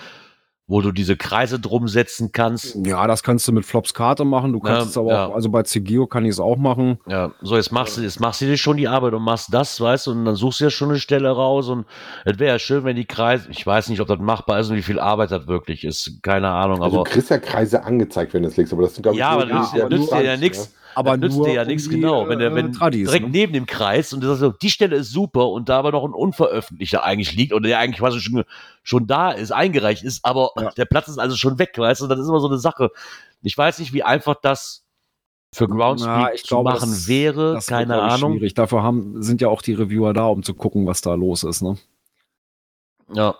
wo 0.71 0.81
du 0.83 0.93
diese 0.93 1.17
Kreise 1.17 1.59
drum 1.59 1.89
setzen 1.89 2.31
kannst? 2.31 2.77
Ja, 2.87 3.09
das 3.09 3.25
kannst 3.25 3.49
du 3.49 3.53
mit 3.53 3.65
Flops 3.67 3.93
Karte 3.93 4.25
machen. 4.25 4.53
Du 4.53 4.61
kannst 4.61 4.83
Ja, 4.83 4.87
es 4.91 4.97
aber 4.97 5.11
ja. 5.11 5.27
auch, 5.27 5.35
also 5.35 5.49
bei 5.49 5.65
CGO 5.65 6.07
kann 6.07 6.25
ich 6.25 6.31
es 6.31 6.39
auch 6.39 6.57
machen. 6.57 7.01
Ja, 7.09 7.33
so 7.43 7.57
jetzt 7.57 7.73
machst 7.73 7.97
du, 7.97 8.03
jetzt 8.03 8.21
machst 8.21 8.41
du 8.41 8.45
dir 8.47 8.57
schon 8.57 8.77
die 8.77 8.87
Arbeit 8.87 9.13
und 9.15 9.23
machst 9.23 9.53
das, 9.53 9.81
weißt 9.81 10.07
du, 10.07 10.13
und 10.13 10.25
dann 10.25 10.37
suchst 10.37 10.61
du 10.61 10.65
ja 10.65 10.71
schon 10.71 10.91
eine 10.91 11.01
Stelle 11.01 11.29
raus 11.29 11.69
und 11.69 11.87
es 12.25 12.39
wäre 12.39 12.53
ja 12.53 12.59
schön, 12.61 12.85
wenn 12.85 12.95
die 12.95 13.05
Kreise, 13.05 13.49
ich 13.51 13.67
weiß 13.67 13.89
nicht, 13.89 14.01
ob 14.01 14.07
das 14.07 14.21
machbar 14.21 14.61
ist 14.61 14.71
und 14.71 14.77
wie 14.77 14.83
viel 14.83 15.01
Arbeit 15.01 15.33
das 15.33 15.49
wirklich 15.49 15.85
ist, 15.85 16.23
keine 16.23 16.51
Ahnung, 16.51 16.85
Also 16.85 16.99
aber 16.99 17.05
du 17.05 17.11
kriegst 17.15 17.31
ja 17.31 17.39
Kreise 17.39 17.83
angezeigt, 17.83 18.33
wenn 18.33 18.45
du 18.45 18.49
es 18.49 18.57
legst, 18.57 18.73
aber 18.73 18.83
das 18.83 18.95
sind, 18.95 19.03
glaube 19.03 19.19
ja, 19.19 19.29
aber 19.31 19.47
das 19.47 19.73
ja, 19.75 19.87
aber 19.87 19.97
nützt 19.97 20.13
dir 20.13 20.23
ja 20.23 20.37
nichts. 20.37 20.73
Aber 20.95 21.11
das 21.13 21.21
nützt 21.21 21.37
nur 21.39 21.47
dir 21.47 21.55
ja 21.55 21.63
um 21.63 21.69
nichts, 21.69 21.85
die, 21.89 21.91
genau. 21.91 22.29
Wenn 22.29 22.39
der, 22.39 22.51
äh, 22.51 22.55
wenn 22.55 22.73
Tradis, 22.73 23.09
direkt 23.09 23.27
ne? 23.27 23.31
neben 23.33 23.53
dem 23.53 23.67
Kreis 23.67 24.13
und 24.13 24.21
du 24.23 24.27
sagst 24.29 24.41
so, 24.41 24.51
die 24.53 24.71
Stelle 24.71 24.97
ist 24.97 25.11
super 25.11 25.49
und 25.49 25.69
da 25.69 25.79
aber 25.79 25.93
noch 25.93 26.05
ein 26.05 26.13
Unveröffentlichter 26.15 27.05
eigentlich 27.05 27.35
liegt 27.35 27.53
oder 27.53 27.69
der 27.69 27.79
eigentlich 27.79 27.99
quasi 28.01 28.21
schon, 28.21 28.45
schon 28.83 29.07
da 29.07 29.31
ist, 29.31 29.53
eingereicht 29.53 30.03
ist, 30.03 30.25
aber 30.25 30.51
Ja. 30.59 30.71
der 30.71 30.85
Platz 30.87 31.09
ist 31.09 31.19
also 31.19 31.37
schon 31.37 31.59
weg, 31.59 31.73
weißt 31.77 32.01
du, 32.03 32.07
das 32.07 32.19
ist 32.19 32.29
immer 32.29 32.41
so 32.41 32.49
eine 32.49 32.59
Sache. 32.59 32.91
Ich 33.43 33.57
weiß 33.57 33.79
nicht, 33.79 33.93
wie 33.93 34.03
einfach 34.03 34.37
das 34.41 34.85
für 35.53 35.67
Groundspeak 35.69 36.39
zu 36.39 36.47
glaube, 36.49 36.71
machen 36.71 36.91
das- 36.91 37.09
wäre, 37.09 37.55
Das 37.55 37.69
wird, 37.69 37.79
keine 37.81 37.97
ich, 37.97 38.03
Ahnung. 38.03 38.33
Schwierig. 38.35 38.55
Dafür 38.55 38.83
haben, 38.83 39.23
sind 39.23 39.41
ja 39.41 39.49
auch 39.49 39.63
die 39.63 39.75
Reviewer 39.75 40.13
da, 40.13 40.27
um 40.27 40.43
zu 40.43 40.55
gucken, 40.55 40.87
was 40.87 41.01
da 41.01 41.15
los 41.15 41.43
ist. 41.45 41.61
Ne? 41.63 41.77
Ja, 43.13 43.35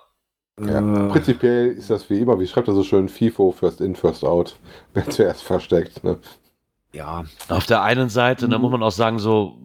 Ja, 0.61 1.07
Äh, 1.07 1.09
prinzipiell 1.11 1.69
ist 1.69 1.89
das 1.89 2.11
wie 2.11 2.19
immer, 2.19 2.39
wie 2.39 2.47
schreibt 2.47 2.69
er 2.69 2.75
so 2.75 2.85
schön, 2.85 3.09
FIFO, 3.09 3.53
First 3.53 3.81
In, 3.81 3.95
First 3.97 4.25
Out. 4.25 4.57
Wer 4.95 5.09
zuerst 5.09 5.43
versteckt. 5.43 6.05
Ne? 6.05 6.19
Ja, 6.93 7.25
auf 7.49 7.67
der 7.67 7.83
einen 7.83 8.09
Seite, 8.09 8.49
da 8.49 8.59
Mhm. 8.59 8.63
muss 8.63 8.73
man 8.73 8.83
auch 8.83 8.91
sagen, 8.91 9.19
so, 9.19 9.59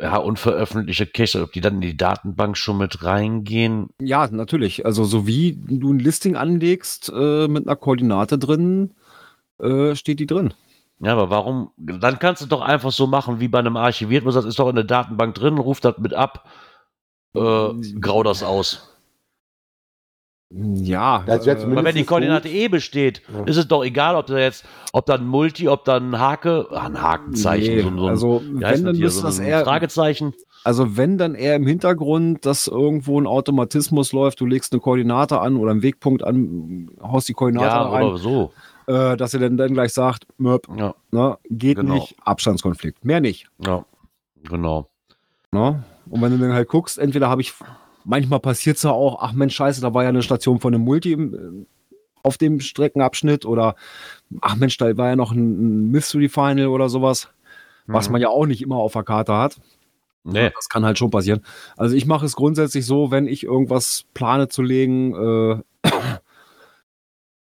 ja, 0.00 0.16
unveröffentlichte 0.16 1.06
Cache, 1.06 1.42
ob 1.42 1.52
die 1.52 1.60
dann 1.60 1.74
in 1.76 1.80
die 1.80 1.96
Datenbank 1.96 2.56
schon 2.56 2.78
mit 2.78 3.04
reingehen, 3.04 3.88
ja, 4.00 4.26
natürlich. 4.28 4.84
Also 4.84 5.04
so 5.04 5.26
wie 5.26 5.60
du 5.66 5.92
ein 5.92 5.98
Listing 6.00 6.36
anlegst 6.36 7.12
äh, 7.14 7.46
mit 7.48 7.66
einer 7.66 7.76
Koordinate 7.76 8.38
drin, 8.38 8.94
äh, 9.60 9.94
steht 9.94 10.18
die 10.20 10.26
drin. 10.26 10.52
Ja, 11.00 11.12
aber 11.12 11.30
warum? 11.30 11.70
Dann 11.76 12.18
kannst 12.18 12.42
du 12.42 12.46
doch 12.46 12.60
einfach 12.60 12.90
so 12.92 13.06
machen 13.06 13.38
wie 13.40 13.48
bei 13.48 13.58
einem 13.60 13.76
Archiviert, 13.76 14.24
wo 14.24 14.30
sagst, 14.30 14.48
ist 14.48 14.58
doch 14.58 14.68
in 14.68 14.76
der 14.76 14.84
Datenbank 14.84 15.34
drin, 15.34 15.58
ruf 15.58 15.80
das 15.80 15.98
mit 15.98 16.14
ab, 16.14 16.48
äh, 17.36 17.68
grau 18.00 18.22
das 18.22 18.42
aus. 18.42 18.93
Ja, 20.56 21.24
wäre 21.26 21.58
äh, 21.58 21.84
wenn 21.84 21.94
die 21.96 22.04
Koordinate 22.04 22.48
gut. 22.48 22.56
E 22.56 22.68
besteht, 22.68 23.22
Ja. 23.32 23.42
ist 23.44 23.56
es 23.56 23.66
doch 23.66 23.82
egal, 23.84 24.14
ob 24.14 24.26
da 24.26 24.38
jetzt, 24.38 24.64
ob 24.92 25.04
da 25.06 25.14
ein 25.14 25.26
Multi, 25.26 25.68
ob 25.68 25.84
da 25.84 25.96
ein 25.96 26.16
Hake, 26.18 26.68
ah, 26.70 26.86
ein 26.86 27.02
Hakenzeichen, 27.02 27.74
nee, 27.74 27.82
so, 27.82 27.96
so 27.98 28.06
also 28.08 28.42
wenn 28.44 28.84
dann 28.84 28.94
hier, 28.94 29.10
so 29.10 29.22
das 29.22 29.40
ein 29.40 29.46
eher, 29.46 29.64
Fragezeichen. 29.64 30.32
also 30.62 30.96
wenn 30.96 31.18
dann 31.18 31.34
eher 31.34 31.56
im 31.56 31.66
Hintergrund, 31.66 32.46
dass 32.46 32.68
irgendwo 32.68 33.20
ein 33.20 33.26
Automatismus 33.26 34.12
läuft, 34.12 34.40
du 34.40 34.46
legst 34.46 34.72
eine 34.72 34.80
Koordinate 34.80 35.40
an 35.40 35.56
oder 35.56 35.72
einen 35.72 35.82
Wegpunkt 35.82 36.22
an, 36.22 36.88
haust 37.02 37.28
die 37.28 37.32
Koordinate 37.34 37.66
Ja, 37.74 37.88
rein, 37.88 38.04
oder 38.04 38.18
so. 38.18 38.52
äh, 38.86 39.16
dass 39.16 39.34
er 39.34 39.40
dann, 39.40 39.56
dann 39.56 39.74
gleich 39.74 39.92
sagt, 39.92 40.24
Möp, 40.38 40.68
Ja, 40.76 40.94
ne, 41.10 41.36
geht 41.50 41.78
Genau. 41.78 41.94
nicht, 41.94 42.14
Abstandskonflikt, 42.22 43.04
mehr 43.04 43.20
nicht. 43.20 43.48
ja, 43.66 43.84
genau. 44.48 44.88
Ne? 45.50 45.82
Und 46.10 46.22
wenn 46.22 46.30
du 46.32 46.38
dann 46.38 46.52
halt 46.52 46.68
guckst, 46.68 46.98
entweder 46.98 47.28
habe 47.28 47.40
ich, 47.40 47.54
manchmal 48.04 48.40
passiert 48.40 48.76
es 48.76 48.82
ja 48.82 48.90
auch, 48.90 49.20
ach 49.20 49.32
Mensch, 49.32 49.54
scheiße, 49.56 49.80
da 49.80 49.92
war 49.94 50.02
ja 50.04 50.08
eine 50.10 50.22
Station 50.22 50.60
von 50.60 50.74
einem 50.74 50.84
Multi 50.84 51.12
äh, 51.12 51.66
auf 52.22 52.38
dem 52.38 52.60
Streckenabschnitt 52.60 53.44
oder 53.44 53.74
ach 54.40 54.56
Mensch, 54.56 54.76
da 54.78 54.96
war 54.96 55.08
ja 55.08 55.16
noch 55.16 55.32
ein, 55.32 55.90
Mystery 55.90 56.28
Final 56.28 56.68
oder 56.68 56.88
sowas, 56.88 57.28
was 57.86 58.08
Mhm. 58.08 58.12
man 58.12 58.20
ja 58.22 58.28
auch 58.28 58.46
nicht 58.46 58.62
immer 58.62 58.76
auf 58.76 58.92
der 58.94 59.02
Karte 59.04 59.34
hat. 59.36 59.60
Nee, 60.26 60.50
Das 60.54 60.70
kann 60.70 60.86
halt 60.86 60.96
schon 60.98 61.10
passieren. 61.10 61.42
Also 61.76 61.94
ich 61.94 62.06
mache 62.06 62.24
es 62.24 62.34
grundsätzlich 62.34 62.86
so, 62.86 63.10
wenn 63.10 63.26
ich 63.26 63.44
irgendwas 63.44 64.06
plane 64.14 64.48
zu 64.48 64.62
legen, 64.62 65.14
äh, 65.14 65.62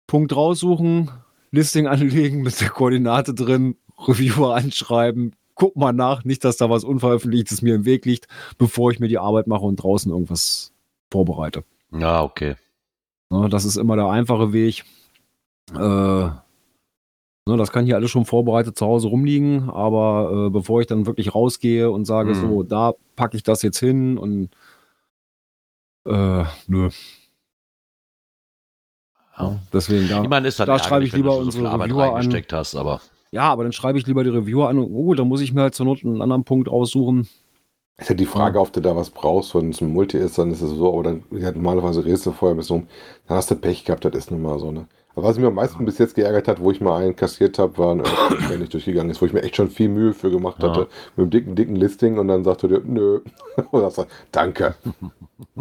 Punkt 0.07 0.35
raussuchen, 0.35 1.11
Listing 1.51 1.87
anlegen 1.87 2.41
mit 2.41 2.59
der 2.61 2.69
Koordinate 2.69 3.33
drin, 3.33 3.75
Reviewer 3.97 4.55
anschreiben, 4.55 5.35
guck 5.61 5.75
mal 5.75 5.93
nach, 5.93 6.23
nicht, 6.23 6.43
dass 6.43 6.57
da 6.57 6.71
was 6.71 6.83
Unveröffentlichtes 6.83 7.61
mir 7.61 7.75
im 7.75 7.85
Weg 7.85 8.05
liegt, 8.05 8.27
bevor 8.57 8.89
ich 8.91 8.99
mir 8.99 9.07
die 9.07 9.19
Arbeit 9.19 9.45
mache 9.45 9.61
und 9.63 9.75
draußen 9.75 10.11
irgendwas 10.11 10.73
vorbereite. 11.11 11.63
ja, 11.91 12.23
okay. 12.23 12.55
Ne, 13.29 13.47
das 13.47 13.63
ist 13.63 13.77
immer 13.77 13.95
der 13.95 14.07
einfache 14.07 14.51
Weg. 14.53 14.83
Äh, 15.73 15.77
ne, 15.77 16.33
das 17.45 17.71
kann 17.71 17.85
hier 17.85 17.95
alles 17.95 18.09
schon 18.09 18.25
vorbereitet 18.25 18.75
zu 18.77 18.85
Hause 18.87 19.07
rumliegen, 19.09 19.69
aber 19.69 20.47
äh, 20.47 20.49
bevor 20.49 20.81
ich 20.81 20.87
dann 20.87 21.05
wirklich 21.05 21.35
rausgehe 21.35 21.91
und 21.91 22.05
sage, 22.05 22.31
Mhm. 22.33 22.41
so, 22.41 22.63
da 22.63 22.93
packe 23.15 23.37
ich 23.37 23.43
das 23.43 23.61
jetzt 23.61 23.77
hin 23.79 24.17
und 24.17 24.49
äh, 26.07 26.43
nö. 26.67 26.89
Ja. 29.37 29.59
Deswegen 29.71 30.09
da. 30.09 30.23
Ich 30.23 30.29
meine, 30.29 30.47
ist 30.47 30.59
halt 30.59 30.69
da 30.69 30.79
schreibe 30.79 31.05
ich 31.05 31.13
ärgerlich, 31.13 31.13
wenn 31.13 31.21
du 31.21 31.29
lieber 31.29 31.33
so 31.35 31.41
unsere 31.41 31.69
Arbeit 31.69 31.89
Reviewer 31.91 32.03
an. 32.05 32.13
reingesteckt 32.15 32.51
hast, 32.53 32.75
aber 32.75 32.99
Ja, 33.31 33.43
aber 33.43 33.63
dann 33.63 33.71
schreibe 33.71 33.97
ich 33.97 34.05
lieber 34.07 34.23
die 34.23 34.29
Reviewer 34.29 34.69
an 34.69 34.77
und 34.77 34.93
oh, 34.93 35.13
da 35.13 35.23
muss 35.23 35.41
ich 35.41 35.53
mir 35.53 35.61
halt 35.61 35.75
zur 35.75 35.85
Not 35.85 36.03
einen 36.03 36.21
anderen 36.21 36.43
Punkt 36.43 36.67
aussuchen. 36.67 37.27
Ist 37.97 38.09
ja 38.09 38.15
die 38.15 38.25
Frage, 38.25 38.59
ob 38.59 38.73
du 38.73 38.81
da 38.81 38.95
was 38.95 39.09
brauchst, 39.09 39.55
wenn 39.55 39.69
es 39.69 39.79
ein 39.79 39.93
Multi 39.93 40.17
ist, 40.17 40.37
dann 40.37 40.51
ist 40.51 40.61
es 40.61 40.71
so, 40.71 40.93
aber 40.93 41.03
dann 41.03 41.23
ja, 41.31 41.51
normalerweise 41.51 42.03
redest 42.03 42.25
du 42.25 42.31
vorher 42.31 42.55
ein 42.55 42.57
bisschen 42.57 42.81
um, 42.81 42.87
dann 43.27 43.37
hast 43.37 43.51
du 43.51 43.55
Pech 43.55 43.85
gehabt, 43.85 44.03
das 44.03 44.15
ist 44.15 44.31
nun 44.31 44.41
mal 44.41 44.59
so, 44.59 44.71
ne? 44.71 44.87
Aber 45.15 45.27
was 45.27 45.37
mich 45.37 45.45
am 45.45 45.55
meisten 45.55 45.83
bis 45.85 45.97
jetzt 45.97 46.15
geärgert 46.15 46.47
hat, 46.47 46.61
wo 46.61 46.71
ich 46.71 46.79
mal 46.79 47.03
einen 47.03 47.15
kassiert 47.15 47.59
habe, 47.59 47.77
war 47.77 47.91
ein 47.93 47.99
Earthquake, 47.99 48.47
der 48.49 48.57
nicht 48.59 48.73
durchgegangen 48.73 49.09
ist, 49.11 49.21
wo 49.21 49.25
ich 49.25 49.33
mir 49.33 49.43
echt 49.43 49.57
schon 49.57 49.69
viel 49.69 49.89
Mühe 49.89 50.13
für 50.13 50.31
gemacht 50.31 50.63
Ja. 50.63 50.69
hatte, 50.69 50.87
mit 51.15 51.23
einem 51.23 51.29
dicken, 51.29 51.55
dicken 51.55 51.75
Listing 51.75 52.17
und 52.17 52.29
dann 52.29 52.43
sagte 52.43 52.67
der, 52.67 52.79
nö. 52.85 53.19
Und 53.71 53.81
dann 53.81 53.91
sagst 53.91 53.97
du, 54.11 54.15
danke. 54.31 54.75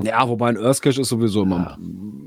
Ja, 0.02 0.28
wobei 0.28 0.50
ein 0.50 0.58
Earthcache 0.58 1.00
ist 1.00 1.08
sowieso 1.08 1.42
immer, 1.42 1.78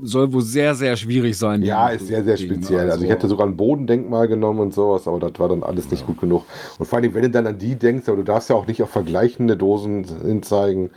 soll 0.02 0.32
wohl 0.32 0.42
sehr, 0.42 0.74
sehr 0.74 0.96
schwierig 0.96 1.38
sein. 1.38 1.62
Ja, 1.62 1.88
ist 1.88 2.08
sehr, 2.08 2.24
sehr 2.24 2.36
speziell. 2.36 2.90
Also 2.90 3.04
ich 3.04 3.10
hätte 3.10 3.28
sogar 3.28 3.46
ein 3.46 3.56
Bodendenkmal 3.56 4.26
genommen 4.26 4.58
und 4.58 4.74
sowas, 4.74 5.06
aber 5.06 5.20
das 5.20 5.38
war 5.38 5.48
dann 5.48 5.62
alles 5.62 5.88
nicht 5.88 6.04
gut 6.04 6.20
genug. 6.20 6.44
Und 6.80 6.86
vor 6.86 6.98
allem, 6.98 7.14
wenn 7.14 7.22
du 7.22 7.30
dann 7.30 7.46
an 7.46 7.56
die 7.56 7.76
denkst, 7.76 8.08
aber 8.08 8.16
du 8.18 8.24
darfst 8.24 8.50
ja 8.50 8.56
auch 8.56 8.66
nicht 8.66 8.82
auf 8.82 8.90
vergleichende 8.90 9.56
Dosen 9.56 10.04
hinzeigen. 10.24 10.90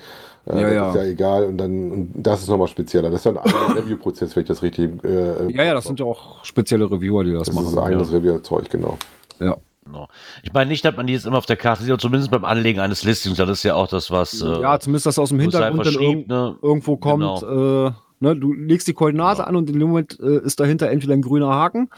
Äh, 0.49 0.61
Ja, 0.61 0.67
das 0.67 0.73
ja. 0.73 0.89
ist 0.89 0.95
ja 0.95 1.03
egal. 1.03 1.43
Und 1.45 1.57
dann, 1.57 1.91
und 1.91 2.11
das 2.15 2.41
ist 2.41 2.49
nochmal 2.49 2.67
spezieller. 2.67 3.09
Das 3.09 3.21
ist 3.21 3.25
ja 3.25 3.31
ein 3.31 3.37
eigener 3.37 3.75
Review-Prozess, 3.83 4.35
wenn 4.35 4.43
ich 4.43 4.47
das 4.47 4.61
richtig. 4.61 5.03
Äh, 5.03 5.51
Ja, 5.51 5.63
ja, 5.63 5.73
das 5.73 5.85
sind 5.85 5.99
ja 5.99 6.05
auch 6.05 6.43
spezielle 6.43 6.89
Reviewer, 6.89 7.23
die 7.23 7.33
das, 7.33 7.43
das 7.47 7.55
machen. 7.55 7.67
ist 7.67 7.77
ein 7.77 7.83
eigenes 7.83 8.11
Review-Zeug, 8.11 8.69
genau. 8.69 8.97
ja. 9.39 9.57
genau. 9.85 10.07
Ich 10.43 10.53
meine 10.53 10.69
nicht, 10.69 10.83
dass 10.85 10.95
man 10.95 11.07
die 11.07 11.13
jetzt 11.13 11.25
immer 11.25 11.37
auf 11.37 11.45
der 11.45 11.57
Karte 11.57 11.83
sieht, 11.83 11.91
aber 11.91 11.99
zumindest 11.99 12.31
beim 12.31 12.45
Anlegen 12.45 12.79
eines 12.79 13.03
Listings, 13.03 13.37
das 13.37 13.49
ist 13.49 13.63
ja 13.63 13.75
auch 13.75 13.87
das, 13.87 14.11
was 14.11 14.41
äh, 14.41 14.61
ja, 14.61 14.79
zumindest, 14.79 15.05
dass 15.05 15.19
aus 15.19 15.29
dem 15.29 15.39
Hintergrund 15.39 15.85
dann 15.85 15.93
irg 16.01 16.27
ne? 16.27 16.55
irgendwo 16.61 16.97
kommt. 16.97 17.43
Äh, 17.43 17.91
ne, 18.19 18.35
du 18.35 18.53
legst 18.53 18.87
die 18.87 18.93
Koordinate 18.93 19.37
Genau. 19.37 19.49
an 19.49 19.55
und 19.55 19.69
in 19.69 19.79
dem 19.79 19.87
Moment 19.89 20.19
äh, 20.19 20.39
ist 20.39 20.59
dahinter 20.59 20.89
entweder 20.89 21.13
ein 21.13 21.21
grüner 21.21 21.49
Haken, 21.49 21.89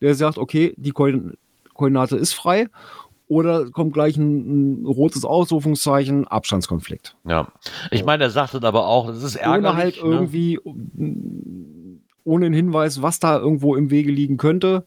der 0.00 0.14
sagt, 0.14 0.38
okay, 0.38 0.74
die 0.76 0.90
Koordin 0.92 1.34
Koordinate 1.74 2.16
ist 2.16 2.32
frei. 2.32 2.68
Oder 3.28 3.70
kommt 3.70 3.92
gleich 3.92 4.16
ein, 4.16 4.82
ein 4.82 4.86
rotes 4.86 5.24
Ausrufungszeichen, 5.24 6.26
Abstandskonflikt. 6.28 7.16
Ja. 7.28 7.48
Ich 7.90 8.04
meine, 8.04 8.24
er 8.24 8.30
sagte 8.30 8.62
aber 8.62 8.86
auch, 8.86 9.08
das 9.08 9.22
ist 9.22 9.36
ärgerlich. 9.36 9.66
Ohne 9.66 9.76
halt 9.76 9.96
ne? 9.96 10.10
irgendwie, 10.10 10.60
ohne 12.24 12.46
einen 12.46 12.54
Hinweis, 12.54 13.02
was 13.02 13.18
da 13.18 13.38
irgendwo 13.38 13.74
im 13.74 13.90
Wege 13.90 14.12
liegen 14.12 14.36
könnte, 14.36 14.86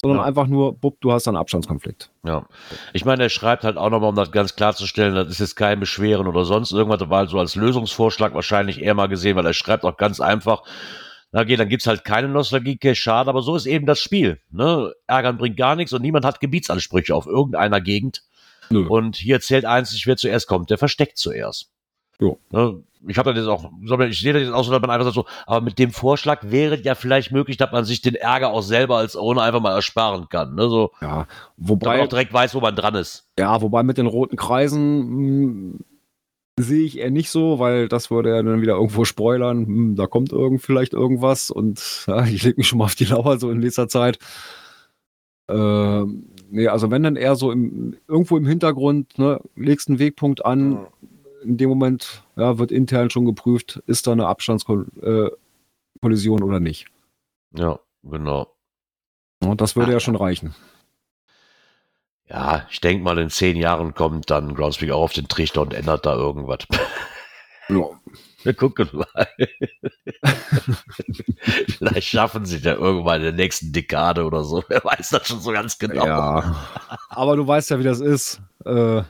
sondern 0.00 0.20
Ja. 0.20 0.24
einfach 0.24 0.46
nur, 0.46 0.74
bupp, 0.74 1.00
du 1.00 1.12
hast 1.12 1.26
einen 1.26 1.36
Abstandskonflikt. 1.36 2.10
Ja. 2.24 2.46
Ich 2.92 3.04
meine, 3.04 3.24
er 3.24 3.28
schreibt 3.28 3.64
halt 3.64 3.76
auch 3.76 3.90
nochmal, 3.90 4.10
um 4.10 4.16
das 4.16 4.32
ganz 4.32 4.54
klarzustellen, 4.54 5.14
das 5.14 5.28
ist 5.28 5.40
jetzt 5.40 5.56
kein 5.56 5.80
Beschweren 5.80 6.26
oder 6.26 6.44
sonst 6.44 6.72
irgendwas, 6.72 7.00
das 7.00 7.10
war 7.10 7.18
halt 7.18 7.30
so 7.30 7.38
als 7.38 7.56
Lösungsvorschlag 7.56 8.34
wahrscheinlich 8.34 8.80
eher 8.80 8.94
mal 8.94 9.08
gesehen, 9.08 9.36
weil 9.36 9.46
er 9.46 9.54
schreibt 9.54 9.84
auch 9.84 9.96
ganz 9.96 10.20
einfach, 10.20 10.62
na 11.32 11.40
okay, 11.40 11.56
dann 11.56 11.68
gibt's 11.68 11.86
halt 11.86 12.04
keine 12.04 12.28
Nostalgie, 12.28 12.74
okay, 12.76 12.94
schade, 12.94 13.28
aber 13.30 13.42
so 13.42 13.56
ist 13.56 13.66
eben 13.66 13.86
das 13.86 13.98
Spiel. 14.00 14.38
Ne? 14.50 14.92
Ärgern 15.06 15.38
bringt 15.38 15.56
gar 15.56 15.74
nichts 15.76 15.92
und 15.92 16.02
niemand 16.02 16.24
hat 16.24 16.40
Gebietsansprüche 16.40 17.14
auf 17.14 17.26
irgendeiner 17.26 17.80
Gegend. 17.80 18.22
Nö. 18.70 18.86
Und 18.86 19.16
hier 19.16 19.40
zählt 19.40 19.64
einzig, 19.64 20.06
wer 20.06 20.16
zuerst 20.16 20.46
kommt, 20.46 20.70
der 20.70 20.78
versteckt 20.78 21.18
zuerst. 21.18 21.70
Jo. 22.20 22.38
Ne? 22.50 22.82
Ich 23.08 23.18
habe 23.18 23.34
das 23.34 23.40
jetzt 23.40 23.48
auch, 23.48 23.68
ich 24.08 24.20
sehe 24.20 24.32
das 24.32 24.42
jetzt 24.42 24.52
auch 24.52 24.62
so, 24.62 24.70
dass 24.70 24.80
man 24.80 24.90
einfach 24.90 25.06
sagt 25.06 25.16
so, 25.16 25.26
aber 25.46 25.60
mit 25.60 25.78
dem 25.80 25.90
Vorschlag 25.90 26.38
wäre 26.42 26.80
ja 26.80 26.94
vielleicht 26.94 27.32
möglich, 27.32 27.56
dass 27.56 27.72
man 27.72 27.84
sich 27.84 28.00
den 28.00 28.14
Ärger 28.14 28.50
auch 28.50 28.62
selber 28.62 28.98
als 28.98 29.16
Owner 29.16 29.42
einfach 29.42 29.60
mal 29.60 29.74
ersparen 29.74 30.28
kann. 30.28 30.54
Ne? 30.54 30.68
So, 30.68 30.92
Ja, 31.00 31.08
dass 31.08 31.26
man 31.56 31.68
wobei, 31.68 32.02
auch 32.02 32.06
direkt 32.08 32.32
weiß, 32.32 32.54
wo 32.54 32.60
man 32.60 32.76
dran 32.76 32.94
ist. 32.94 33.26
ja, 33.38 33.60
wobei 33.60 33.82
mit 33.82 33.98
den 33.98 34.06
roten 34.06 34.36
Kreisen 34.36 35.72
mh, 35.72 35.78
sehe 36.58 36.84
ich 36.84 36.98
eher 36.98 37.10
nicht 37.10 37.30
so, 37.30 37.58
weil 37.58 37.88
das 37.88 38.10
würde 38.10 38.30
ja 38.30 38.42
dann 38.42 38.60
wieder 38.60 38.74
irgendwo 38.74 39.04
spoilern. 39.04 39.66
Hm, 39.66 39.96
da 39.96 40.06
kommt 40.06 40.32
irgend, 40.32 40.62
vielleicht 40.62 40.92
irgendwas 40.92 41.50
und 41.50 42.04
ja, 42.06 42.24
ich 42.24 42.42
lege 42.42 42.56
mich 42.58 42.68
schon 42.68 42.78
mal 42.78 42.84
auf 42.84 42.94
die 42.94 43.04
Lauer 43.04 43.38
so 43.38 43.50
in 43.50 43.58
nächster 43.58 43.88
Zeit. 43.88 44.18
Ähm, 45.48 46.28
nee, 46.50 46.68
also 46.68 46.90
wenn 46.90 47.02
dann 47.02 47.16
eher 47.16 47.36
so 47.36 47.50
im, 47.50 47.96
irgendwo 48.08 48.36
im 48.36 48.46
Hintergrund, 48.46 49.18
ne, 49.18 49.40
legst 49.56 49.88
einen 49.88 49.98
Wegpunkt 49.98 50.44
an, 50.44 50.86
in 51.42 51.56
dem 51.56 51.68
Moment 51.68 52.22
ja, 52.36 52.58
wird 52.58 52.70
intern 52.70 53.10
schon 53.10 53.24
geprüft, 53.24 53.82
ist 53.86 54.06
da 54.06 54.12
eine 54.12 54.26
Abstandskollision 54.26 56.40
äh, 56.40 56.44
oder 56.44 56.60
nicht. 56.60 56.86
Ja, 57.54 57.80
genau. 58.02 58.54
Und 59.40 59.60
das 59.60 59.74
würde 59.74 59.90
Ah, 59.90 59.94
ja 59.94 60.00
schon 60.00 60.16
reichen. 60.16 60.54
Ja, 62.32 62.66
ich 62.70 62.80
denke 62.80 63.04
mal, 63.04 63.18
in 63.18 63.28
zehn 63.28 63.56
Jahren 63.56 63.92
kommt 63.92 64.30
dann 64.30 64.54
Groundspeak 64.54 64.90
auch 64.90 65.02
auf 65.02 65.12
den 65.12 65.28
Trichter 65.28 65.60
und 65.60 65.74
ändert 65.74 66.06
da 66.06 66.14
irgendwas. 66.14 66.60
Ja. 67.68 67.90
Wir 68.42 68.54
gucken 68.54 68.88
mal. 68.92 69.28
Vielleicht 71.68 72.08
schaffen 72.08 72.44
sie 72.44 72.60
da 72.60 72.72
irgendwann 72.74 73.18
in 73.18 73.22
der 73.22 73.32
nächsten 73.32 73.72
Dekade 73.72 74.24
oder 74.24 74.42
so. 74.42 74.64
Wer 74.66 74.82
weiß 74.82 75.10
das 75.10 75.28
schon 75.28 75.38
so 75.38 75.52
ganz 75.52 75.78
genau. 75.78 76.04
Ja. 76.04 76.56
Aber 77.08 77.36
du 77.36 77.46
weißt 77.46 77.70
ja, 77.70 77.78
wie 77.78 77.84
das 77.84 78.00
ist. 78.00 78.40
Äh, 78.64 79.02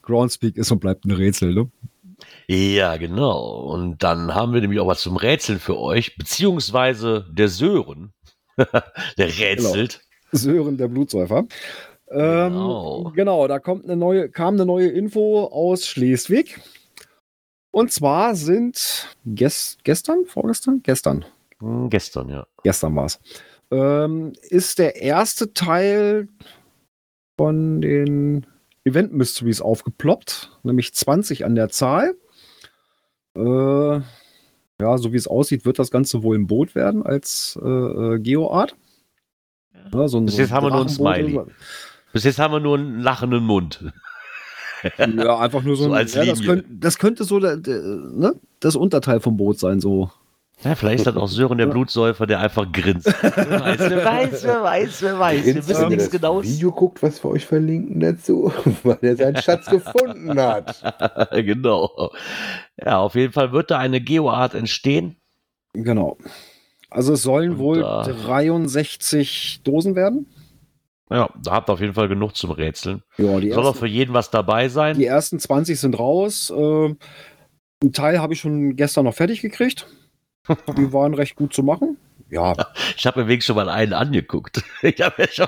Groundspeak 0.00 0.56
ist 0.56 0.70
und 0.70 0.78
bleibt 0.78 1.04
ein 1.04 1.10
Rätsel, 1.10 1.52
ne? 1.52 1.70
Ja, 2.46 2.96
genau. 2.96 3.64
Und 3.66 4.02
dann 4.02 4.34
haben 4.34 4.54
wir 4.54 4.62
nämlich 4.62 4.80
auch 4.80 4.86
was 4.86 5.02
zum 5.02 5.18
Rätseln 5.18 5.60
für 5.60 5.76
euch, 5.76 6.16
beziehungsweise 6.16 7.26
der 7.30 7.48
Sören, 7.48 8.14
der 8.56 9.38
rätselt. 9.38 10.00
Sören, 10.32 10.78
der 10.78 10.88
Blutsäufer. 10.88 11.44
Ähm, 12.10 12.52
Genau. 12.52 13.12
genau. 13.14 13.48
da 13.48 13.58
kommt 13.58 13.84
eine 13.84 13.96
neue, 13.96 14.28
kam 14.28 14.54
eine 14.54 14.66
neue 14.66 14.88
Info 14.88 15.44
aus 15.44 15.86
Schleswig. 15.86 16.60
Und 17.72 17.92
zwar 17.92 18.34
sind 18.34 19.16
ges 19.24 19.78
gestern, 19.84 20.26
vorgestern, 20.26 20.82
gestern, 20.82 21.24
Hm, 21.60 21.88
gestern, 21.88 22.28
ja. 22.28 22.46
gestern 22.64 22.96
war 22.96 23.04
es, 23.06 23.20
ähm, 23.70 24.32
ist 24.42 24.78
der 24.80 24.96
erste 25.00 25.52
Teil 25.54 26.26
von 27.38 27.80
den 27.80 28.44
Event 28.84 29.12
Mysteries 29.12 29.60
aufgeploppt, 29.60 30.50
nämlich 30.64 30.92
20 30.94 31.44
an 31.44 31.54
der 31.54 31.68
Zahl. 31.68 32.16
Äh, 33.36 34.00
ja, 34.80 34.98
so 34.98 35.12
wie 35.12 35.16
es 35.16 35.28
aussieht, 35.28 35.64
wird 35.64 35.78
das 35.78 35.90
Ganze 35.90 36.22
wohl 36.24 36.34
im 36.34 36.46
Boot 36.48 36.74
werden 36.74 37.04
als 37.04 37.58
äh, 37.62 37.68
äh, 37.68 38.18
Geoart. 38.18 38.74
Ja, 39.92 40.08
so 40.08 40.18
ein, 40.18 40.26
so 40.26 40.36
ein 40.36 40.40
jetzt 40.40 40.50
haben 40.50 40.66
wir 40.66 40.70
nur 40.70 40.86
Drachenboot 40.86 40.90
Smiley. 40.90 41.44
Bis 42.12 42.24
jetzt 42.24 42.38
haben 42.38 42.52
wir 42.52 42.60
nur 42.60 42.76
einen 42.78 43.00
lachenden 43.00 43.44
Mund. 43.44 43.84
Ja, 44.98 45.38
einfach 45.38 45.62
nur 45.62 45.76
so, 45.76 45.84
So 45.88 45.92
ein, 45.92 45.98
als 45.98 46.14
ja, 46.14 46.24
das, 46.24 46.40
Linie. 46.40 46.54
könnte, 46.54 46.68
das 46.74 46.98
könnte 46.98 47.24
so 47.24 47.38
der, 47.40 47.56
der, 47.56 47.80
ne? 47.80 48.34
das 48.60 48.76
Unterteil 48.76 49.20
vom 49.20 49.36
Boot 49.36 49.58
sein, 49.58 49.80
so. 49.80 50.10
Ja, 50.62 50.74
vielleicht 50.74 50.98
ist 51.00 51.06
das 51.06 51.16
auch 51.16 51.28
Sören 51.28 51.56
der 51.56 51.68
Blutsäufer, 51.68 52.26
der 52.26 52.40
einfach 52.40 52.70
grinst. 52.70 53.06
Wer 53.06 53.32
weiß, 53.60 53.78
wer 53.80 54.04
weiß, 54.04 54.42
wer 54.44 54.62
weiß, 54.62 55.02
wer 55.02 55.18
weiß. 55.18 55.46
Wir 55.46 55.54
wissen 55.56 55.68
wenn 55.74 55.82
ihr 55.84 55.88
nichts 55.88 56.04
das 56.10 56.20
genaues. 56.20 56.46
Video 56.46 56.70
guckt, 56.70 57.02
was 57.02 57.24
wir 57.24 57.30
euch 57.30 57.46
verlinken 57.46 57.98
dazu, 58.00 58.52
weil 58.82 58.98
er 59.00 59.16
seinen 59.16 59.36
Schatz 59.40 59.66
gefunden 59.70 60.38
hat. 60.38 60.82
genau. 61.32 62.10
Ja, 62.76 62.98
auf 62.98 63.14
jeden 63.14 63.32
Fall 63.32 63.52
wird 63.52 63.70
da 63.70 63.78
eine 63.78 64.02
Geoart 64.02 64.54
entstehen. 64.54 65.16
Genau. 65.72 66.18
Also 66.90 67.14
es 67.14 67.22
sollen 67.22 67.52
Und 67.52 67.58
wohl 67.58 67.80
da- 67.80 68.02
63 68.02 69.62
Dosen 69.64 69.94
werden. 69.94 70.26
Ja, 71.10 71.28
da 71.42 71.52
habt 71.52 71.68
ihr 71.68 71.72
auf 71.72 71.80
jeden 71.80 71.94
Fall 71.94 72.08
genug 72.08 72.36
zum 72.36 72.52
Rätseln. 72.52 73.02
Ja, 73.18 73.40
die 73.40 73.50
Soll 73.50 73.64
auch 73.64 73.68
ersten, 73.68 73.78
für 73.80 73.86
jeden 73.88 74.14
was 74.14 74.30
dabei 74.30 74.68
sein. 74.68 74.96
die 74.96 75.06
ersten 75.06 75.38
20 75.40 75.78
sind 75.78 75.98
raus. 75.98 76.50
Äh, 76.50 76.94
ein 77.82 77.92
Teil 77.92 78.20
habe 78.20 78.32
ich 78.34 78.40
schon 78.40 78.76
gestern 78.76 79.04
noch 79.06 79.14
fertig 79.14 79.40
gekriegt. 79.40 79.86
Die 80.76 80.92
waren 80.92 81.14
recht 81.14 81.36
gut 81.36 81.52
zu 81.54 81.62
machen. 81.62 81.96
Ja, 82.28 82.54
Ich 82.96 83.06
habe 83.06 83.20
mir 83.22 83.28
wenigstens 83.28 83.46
schon 83.54 83.56
mal 83.56 83.68
einen 83.68 83.92
angeguckt. 83.92 84.62
Ich 84.82 85.00
hab 85.00 85.18
ja 85.18 85.26
schon. 85.28 85.46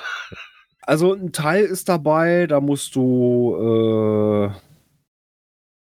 also 0.83 1.13
ein 1.15 1.33
Teil 1.33 1.65
ist 1.65 1.89
dabei, 1.89 2.47
da 2.47 2.61
musst 2.61 2.95
du 2.97 3.57
äh, 3.59 4.51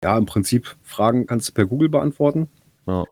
ja 0.04 0.18
im 0.18 0.26
Prinzip 0.26 0.76
Fragen 0.84 1.26
kannst 1.28 1.50
du 1.50 1.54
per 1.54 1.66
Google 1.66 1.90
beantworten. 1.90 2.50
Ja. 2.86 3.04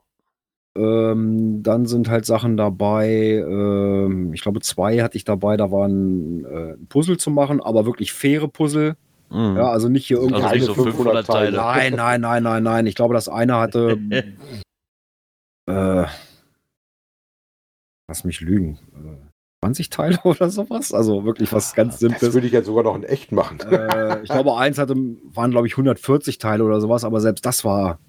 Ähm, 0.77 1.63
dann 1.63 1.85
sind 1.85 2.09
halt 2.09 2.25
Sachen 2.25 2.57
dabei, 2.57 3.43
ähm, 3.47 4.33
ich 4.33 4.41
glaube 4.41 4.59
zwei 4.59 5.01
hatte 5.01 5.15
ich 5.15 5.23
dabei, 5.23 5.55
da 5.55 5.71
waren 5.71 6.43
äh, 6.45 6.73
ein 6.73 6.87
Puzzle 6.87 7.17
zu 7.17 7.31
machen, 7.31 7.61
aber 7.61 7.85
wirklich 7.85 8.11
faire 8.11 8.47
Puzzle. 8.49 8.97
Mhm. 9.29 9.55
Ja, 9.57 9.69
also 9.69 9.87
nicht 9.89 10.05
hier 10.05 10.17
irgendwie 10.17 10.41
Also 10.43 10.53
nicht 10.55 10.65
so 10.65 10.73
fünf- 10.73 10.95
500 10.97 11.25
Teile. 11.25 11.57
Nein, 11.57 11.93
nein, 11.93 12.21
nein, 12.21 12.43
nein, 12.43 12.63
nein. 12.63 12.85
Ich 12.87 12.95
glaube, 12.95 13.13
das 13.13 13.29
eine 13.29 13.55
hatte. 13.57 13.97
äh, 15.69 16.05
lass 18.07 18.23
mich 18.23 18.41
lügen. 18.41 18.77
Äh, 18.93 19.17
20 19.65 19.89
Teile 19.89 20.19
oder 20.23 20.49
sowas? 20.49 20.93
Also 20.93 21.25
wirklich 21.25 21.51
was 21.53 21.73
ganz 21.73 21.93
Das 21.93 21.99
Simples. 22.01 22.33
würde 22.33 22.47
ich 22.47 22.53
ja 22.53 22.61
sogar 22.63 22.83
noch 22.83 22.95
in 22.95 23.03
echt 23.03 23.31
machen. 23.31 23.59
Äh, 23.61 24.21
ich 24.23 24.29
glaube, 24.29 24.55
eins 24.57 24.77
hatte, 24.77 24.95
waren, 25.23 25.51
glaube 25.51 25.67
ich, 25.67 25.73
140 25.73 26.37
Teile 26.37 26.63
oder 26.63 26.79
sowas, 26.81 27.03
aber 27.03 27.19
selbst 27.21 27.45
das 27.45 27.65
war, 27.65 27.99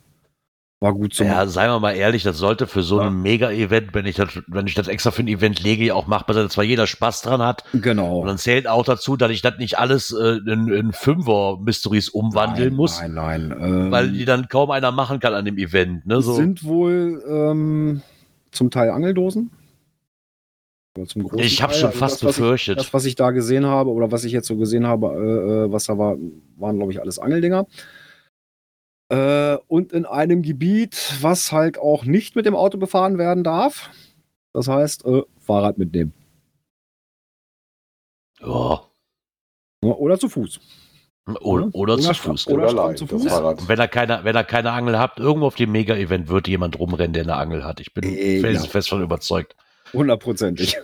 war 0.78 0.93
gut 0.93 1.15
zu 1.15 1.24
Ja, 1.24 1.47
seien 1.47 1.70
wir 1.70 1.81
mal 1.81 1.93
ehrlich, 1.97 2.23
das 2.23 2.36
sollte 2.36 2.66
für 2.66 2.82
so 2.82 3.01
Ja. 3.01 3.07
ein 3.07 3.23
Mega-Event, 3.23 3.94
wenn 3.94 4.05
ich 4.05 4.16
das, 4.16 4.28
wenn 4.47 4.66
ich 4.66 4.74
das 4.74 4.89
extra 4.89 5.11
für 5.11 5.23
ein 5.23 5.28
Event 5.28 5.62
lege, 5.62 5.94
auch 5.94 6.07
machbar 6.07 6.35
sein, 6.35 6.44
dass 6.44 6.53
zwar 6.53 6.65
jeder 6.65 6.86
Spaß 6.86 7.23
dran 7.23 7.40
hat. 7.40 7.65
Genau. 7.73 8.20
Und 8.20 8.27
dann 8.27 8.36
zählt 8.39 8.69
auch 8.69 8.85
dazu, 8.85 9.16
dass 9.16 9.31
ich 9.31 9.40
das 9.40 9.57
nicht 9.59 9.78
alles 9.78 10.12
äh, 10.12 10.39
in, 10.47 10.69
in 10.69 10.93
Fünfer-Mysteries 10.93 12.11
umwandeln 12.11 12.69
nein, 12.70 12.77
muss, 12.77 13.01
Nein, 13.01 13.15
nein. 13.15 13.55
Ähm, 13.59 13.90
weil 13.90 14.12
die 14.12 14.27
dann 14.27 14.48
kaum 14.48 14.70
einer 14.70 14.93
machen 14.93 15.19
kann 15.19 15.32
an 15.32 15.47
dem 15.47 15.57
Event. 15.57 16.07
Ne? 16.07 16.20
So. 16.20 16.35
sind 16.35 16.62
wohl 16.65 17.23
ähm, 17.27 18.03
zum 18.53 18.70
Teil 18.70 18.90
Angeldosen. 18.90 19.51
Ich 21.36 21.62
habe 21.62 21.74
schon 21.74 21.86
Also 21.89 21.98
fast 21.98 22.15
das, 22.23 22.24
was 22.24 22.36
ich- 22.36 22.43
befürchtet. 22.43 22.78
Das, 22.78 22.93
was 22.94 23.05
ich 23.05 23.15
da 23.16 23.31
gesehen 23.31 23.66
habe 23.66 23.90
oder 23.90 24.11
was 24.12 24.24
ich 24.24 24.32
jetzt 24.32 24.47
so 24.47 24.57
gesehen 24.57 24.86
habe, 24.86 25.07
äh, 25.09 25.65
äh, 25.66 25.73
was 25.73 25.85
da 25.85 25.98
war, 25.98 26.16
waren, 26.57 26.77
glaube 26.77 26.90
ich, 26.93 27.01
alles 27.01 27.19
Angeldinger. 27.19 27.66
Äh, 29.09 29.57
und 29.69 29.93
in 29.93 30.05
einem 30.05 30.43
Gebiet, 30.43 31.15
was 31.20 31.53
halt 31.53 31.78
auch 31.78 32.05
nicht 32.05 32.35
mit 32.35 32.45
dem 32.47 32.57
Auto 32.57 32.77
befahren 32.78 33.19
werden 33.19 33.45
darf. 33.45 33.91
Das 34.53 34.69
heißt, 34.69 35.05
äh, 35.07 35.23
Fahrrad 35.41 35.78
mitnehmen. 35.78 36.12
ja. 38.41 38.83
Oder 39.83 40.19
zu 40.19 40.28
Fuß. 40.28 40.59
Oder, 41.41 41.69
oder 41.74 41.99
zu 41.99 42.09
Oder- 42.09 42.15
Fuß. 42.15 42.47
oder 42.49 42.70
Oder 42.73 42.97
zu 42.97 43.07
Fuß. 43.07 43.24
Wenn 43.69 43.78
er 43.78 43.89
keine, 43.89 44.24
wenn 44.24 44.35
er 44.35 44.45
keine 44.45 44.73
Angel 44.73 44.99
habt, 44.99 45.19
irgendwo 45.20 45.47
auf 45.47 45.55
dem 45.57 45.70
Mega-Event 45.73 46.28
wird 46.28 46.49
jemand 46.49 46.78
rumrennen, 46.78 47.12
der 47.12 47.23
eine 47.24 47.37
Angel 47.37 47.65
hat. 47.65 47.81
Ich 47.81 47.93
bin 47.95 48.05
Äh, 48.05 48.41
felsenfest 48.41 48.89
von 48.89 49.03
überzeugt. 49.03 49.55
Hundertprozentig. 49.93 50.77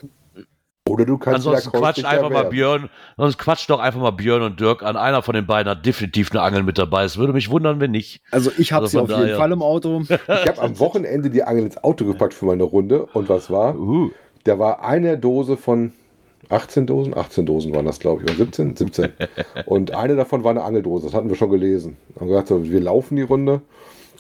Oder 0.93 1.07
du 1.07 1.17
kannst 1.17 1.47
Ansonsten 1.47 1.71
quatscht 1.71 2.03
Crossfit 2.03 2.05
einfach 2.05 2.29
mal. 2.29 2.45
Björn, 2.51 2.91
sonst 3.17 3.39
quatscht 3.39 3.71
doch 3.71 3.81
einfach 3.81 3.99
mal 3.99 4.11
Björn 4.11 4.43
und 4.43 4.61
Dirk 4.61 4.83
an. 4.83 4.99
Einer 4.99 5.23
von 5.23 5.35
den 5.35 5.47
beiden 5.47 5.71
hat 5.71 5.87
definitiv 5.87 6.31
eine 6.33 6.43
Angel 6.43 6.65
mit 6.65 6.77
dabei. 6.77 7.05
Es 7.05 7.17
würde 7.17 7.33
mich 7.33 7.49
wundern, 7.49 7.81
wenn 7.81 7.93
nicht. 7.93 8.21
Also 8.31 8.51
ich 8.59 8.75
habe 8.75 8.85
Also 8.85 8.99
sie 8.99 9.03
auf 9.03 9.09
jeden 9.09 9.23
daher. 9.23 9.37
Fall 9.39 9.53
im 9.53 9.63
Auto. 9.63 10.03
Ich 10.11 10.49
habe 10.49 10.61
am 10.61 10.79
Wochenende 10.79 11.31
die 11.31 11.45
Angel 11.45 11.65
ins 11.65 11.83
Auto 11.83 12.05
gepackt 12.05 12.35
für 12.35 12.45
meine 12.45 12.65
Runde. 12.65 13.07
Und 13.15 13.31
was 13.31 13.51
war? 13.51 13.75
Uh. 13.75 14.11
Da 14.45 14.59
war 14.59 14.85
eine 14.85 15.17
Dose 15.17 15.57
von 15.57 15.93
18 16.51 16.87
Dosen, 16.87 17.17
18 17.17 17.47
Dosen 17.47 17.75
waren 17.75 17.87
das, 17.87 17.99
glaube 17.99 18.23
ich, 18.23 18.29
oder 18.29 18.37
17? 18.37 18.77
17. 18.77 19.09
Und 19.65 19.95
eine 19.95 20.15
davon 20.15 20.45
war 20.45 20.51
eine 20.51 20.63
Angeldose, 20.63 21.07
das 21.07 21.15
hatten 21.15 21.31
wir 21.31 21.37
schon 21.37 21.51
gelesen. 21.51 21.97
Haben 22.21 22.29
gesagt, 22.29 22.49
so, 22.49 22.63
wir 22.65 22.81
laufen 22.81 23.17
die 23.17 23.23
Runde. 23.23 23.63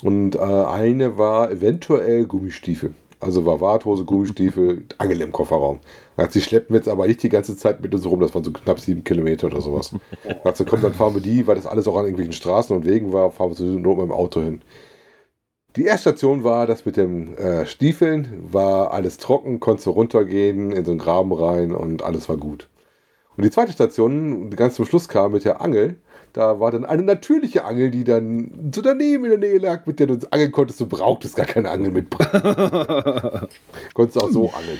Und 0.02 0.36
äh, 0.36 0.38
eine 0.38 1.18
war 1.18 1.50
eventuell 1.50 2.24
Gummistiefel. 2.24 2.94
Also 3.20 3.44
war 3.46 3.60
Warthose, 3.60 4.04
Gummistiefel, 4.04 4.84
Angel 4.98 5.20
im 5.20 5.32
Kofferraum. 5.32 5.80
Hat 6.16 6.32
sie 6.32 6.42
schleppen 6.42 6.74
wir 6.74 6.78
jetzt 6.78 6.88
aber 6.88 7.06
nicht 7.06 7.22
die 7.22 7.28
ganze 7.28 7.56
Zeit 7.56 7.80
mit 7.80 7.94
uns 7.94 8.04
rum, 8.04 8.20
das 8.20 8.34
waren 8.34 8.44
so 8.44 8.52
knapp 8.52 8.78
sieben 8.80 9.02
Kilometer 9.04 9.46
oder 9.46 9.60
sowas. 9.60 9.94
Hat 10.44 10.56
sie, 10.56 10.64
komm, 10.64 10.82
dann 10.82 10.94
fahren 10.94 11.14
wir 11.14 11.22
die, 11.22 11.46
weil 11.46 11.56
das 11.56 11.66
alles 11.66 11.88
auch 11.88 11.96
an 11.96 12.04
irgendwelchen 12.04 12.34
Straßen 12.34 12.76
und 12.76 12.84
Wegen 12.84 13.12
war, 13.12 13.30
fahren 13.30 13.50
wir 13.50 13.56
zu 13.56 13.64
nur 13.64 13.96
mit 13.96 14.04
dem 14.04 14.12
Auto 14.12 14.42
hin. 14.42 14.62
Die 15.76 15.84
erste 15.84 16.10
Station 16.10 16.44
war 16.44 16.66
das 16.66 16.84
mit 16.84 16.98
den 16.98 17.36
äh, 17.38 17.64
Stiefeln, 17.64 18.52
war 18.52 18.92
alles 18.92 19.16
trocken, 19.16 19.58
konntest 19.58 19.86
du 19.86 19.90
runtergehen, 19.90 20.70
in 20.70 20.84
so 20.84 20.90
einen 20.90 21.00
Graben 21.00 21.32
rein 21.32 21.72
und 21.72 22.02
alles 22.02 22.28
war 22.28 22.36
gut. 22.36 22.68
Und 23.36 23.44
die 23.44 23.50
zweite 23.50 23.72
Station, 23.72 24.50
die 24.50 24.56
ganz 24.56 24.74
zum 24.74 24.84
Schluss 24.84 25.08
kam 25.08 25.32
mit 25.32 25.46
der 25.46 25.62
Angel, 25.62 25.96
da 26.34 26.60
war 26.60 26.70
dann 26.70 26.84
eine 26.84 27.02
natürliche 27.02 27.64
Angel, 27.64 27.90
die 27.90 28.04
dann 28.04 28.70
so 28.74 28.80
daneben 28.80 29.24
in 29.24 29.30
der 29.30 29.38
Nähe 29.38 29.58
lag, 29.58 29.86
mit 29.86 29.98
der 30.00 30.06
du 30.06 30.18
angeln 30.30 30.52
konntest. 30.52 30.80
Du 30.80 30.86
brauchtest 30.86 31.36
gar 31.36 31.46
keine 31.46 31.70
Angel 31.70 31.90
mitbringen. 31.90 32.32
konntest 33.94 34.22
auch 34.22 34.30
so 34.30 34.50
angeln. 34.50 34.78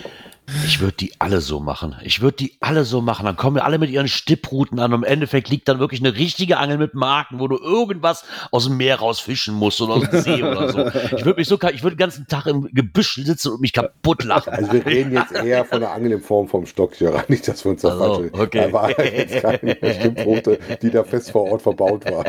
Ich 0.67 0.81
würde 0.81 0.97
die 0.97 1.13
alle 1.21 1.41
so 1.41 1.61
machen. 1.61 1.97
Ich 2.03 2.21
würde 2.21 2.37
die 2.37 2.57
alle 2.61 2.85
so 2.85 3.01
machen. 3.01 3.25
Dann 3.27 3.37
kommen 3.37 3.59
alle 3.59 3.79
mit 3.79 3.91
ihren 3.91 4.09
Stippruten 4.09 4.81
an 4.81 4.93
und 4.93 5.03
im 5.03 5.05
Endeffekt 5.05 5.49
liegt 5.49 5.69
dann 5.69 5.79
wirklich 5.79 6.01
eine 6.01 6.17
richtige 6.17 6.59
Angel 6.59 6.79
mit 6.79 6.95
Marken, 6.95 7.39
wo 7.39 7.47
du 7.49 7.57
irgendwas 7.59 8.25
aus 8.51 8.67
dem 8.67 8.77
Meer 8.77 8.99
rausfischen 8.99 9.55
musst 9.55 9.81
oder 9.81 9.95
aus 9.95 10.11
dem 10.11 10.21
See 10.21 10.43
oder 10.43 10.73
so. 10.73 11.17
Ich 11.17 11.25
würde 11.25 11.39
mich 11.39 11.49
so, 11.49 11.55
ich 11.55 11.83
würde 11.83 11.97
den 11.97 12.01
ganzen 12.01 12.27
Tag 12.27 12.47
im 12.47 12.69
Gebüsch 12.73 13.15
sitzen 13.15 13.53
und 13.53 13.61
mich 13.61 13.73
kaputt 13.73 14.25
lachen. 14.25 14.53
Also 14.53 14.73
wir 14.73 14.85
reden 14.85 15.13
jetzt 15.13 15.33
eher 15.33 15.65
von 15.65 15.81
der 15.81 15.93
Angel 15.93 16.13
in 16.13 16.21
Form 16.21 16.49
vom 16.49 16.67
Stock, 16.67 17.01
ja, 17.01 17.25
nicht, 17.29 17.47
dass 17.47 17.65
wir 17.65 17.71
uns 17.73 17.83
da 17.83 17.91
Also, 17.91 18.15
falsch 18.15 18.33
okay. 18.33 18.67
Da 18.67 18.73
war 18.73 18.91
jetzt 19.01 19.41
keine 19.43 19.77
Stipprute, 19.95 20.59
die 20.83 20.91
da 20.91 21.05
fest 21.05 21.31
vor 21.31 21.51
Ort 21.51 21.63
verbaut 21.63 22.05
war. 22.11 22.25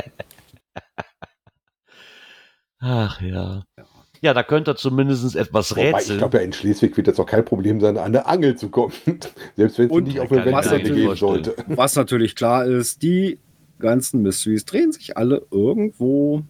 Ach 2.79 3.21
ja. 3.21 3.63
Ja, 3.77 3.85
da 4.31 4.43
könnte 4.43 4.71
er 4.71 4.75
zumindest 4.77 5.35
etwas 5.35 5.71
Wobei, 5.71 5.89
ich 5.89 5.95
rätseln. 5.95 6.19
glaube, 6.19 6.37
ja, 6.37 6.43
in 6.43 6.53
Schleswig 6.53 6.95
wird 6.95 7.07
jetzt 7.07 7.19
auch 7.19 7.25
kein 7.25 7.43
Problem 7.43 7.81
sein, 7.81 7.97
an 7.97 8.05
eine 8.05 8.25
Angel 8.25 8.55
zu 8.55 8.69
kommen. 8.69 8.93
Selbst 9.57 9.77
wenn 9.79 9.87
es 9.87 9.91
Und 9.91 10.03
nicht 10.05 10.21
auf 10.21 10.31
eine 10.31 10.41
ich 10.49 10.55
Webseite 10.55 10.87
vorstellen. 11.03 11.15
sollte. 11.17 11.55
Was 11.67 11.95
natürlich 11.97 12.35
klar 12.35 12.65
ist, 12.65 13.01
die 13.03 13.39
ganzen 13.79 14.21
Mysteries 14.21 14.63
drehen 14.63 14.93
sich 14.93 15.17
alle 15.17 15.45
irgendwo 15.51 16.43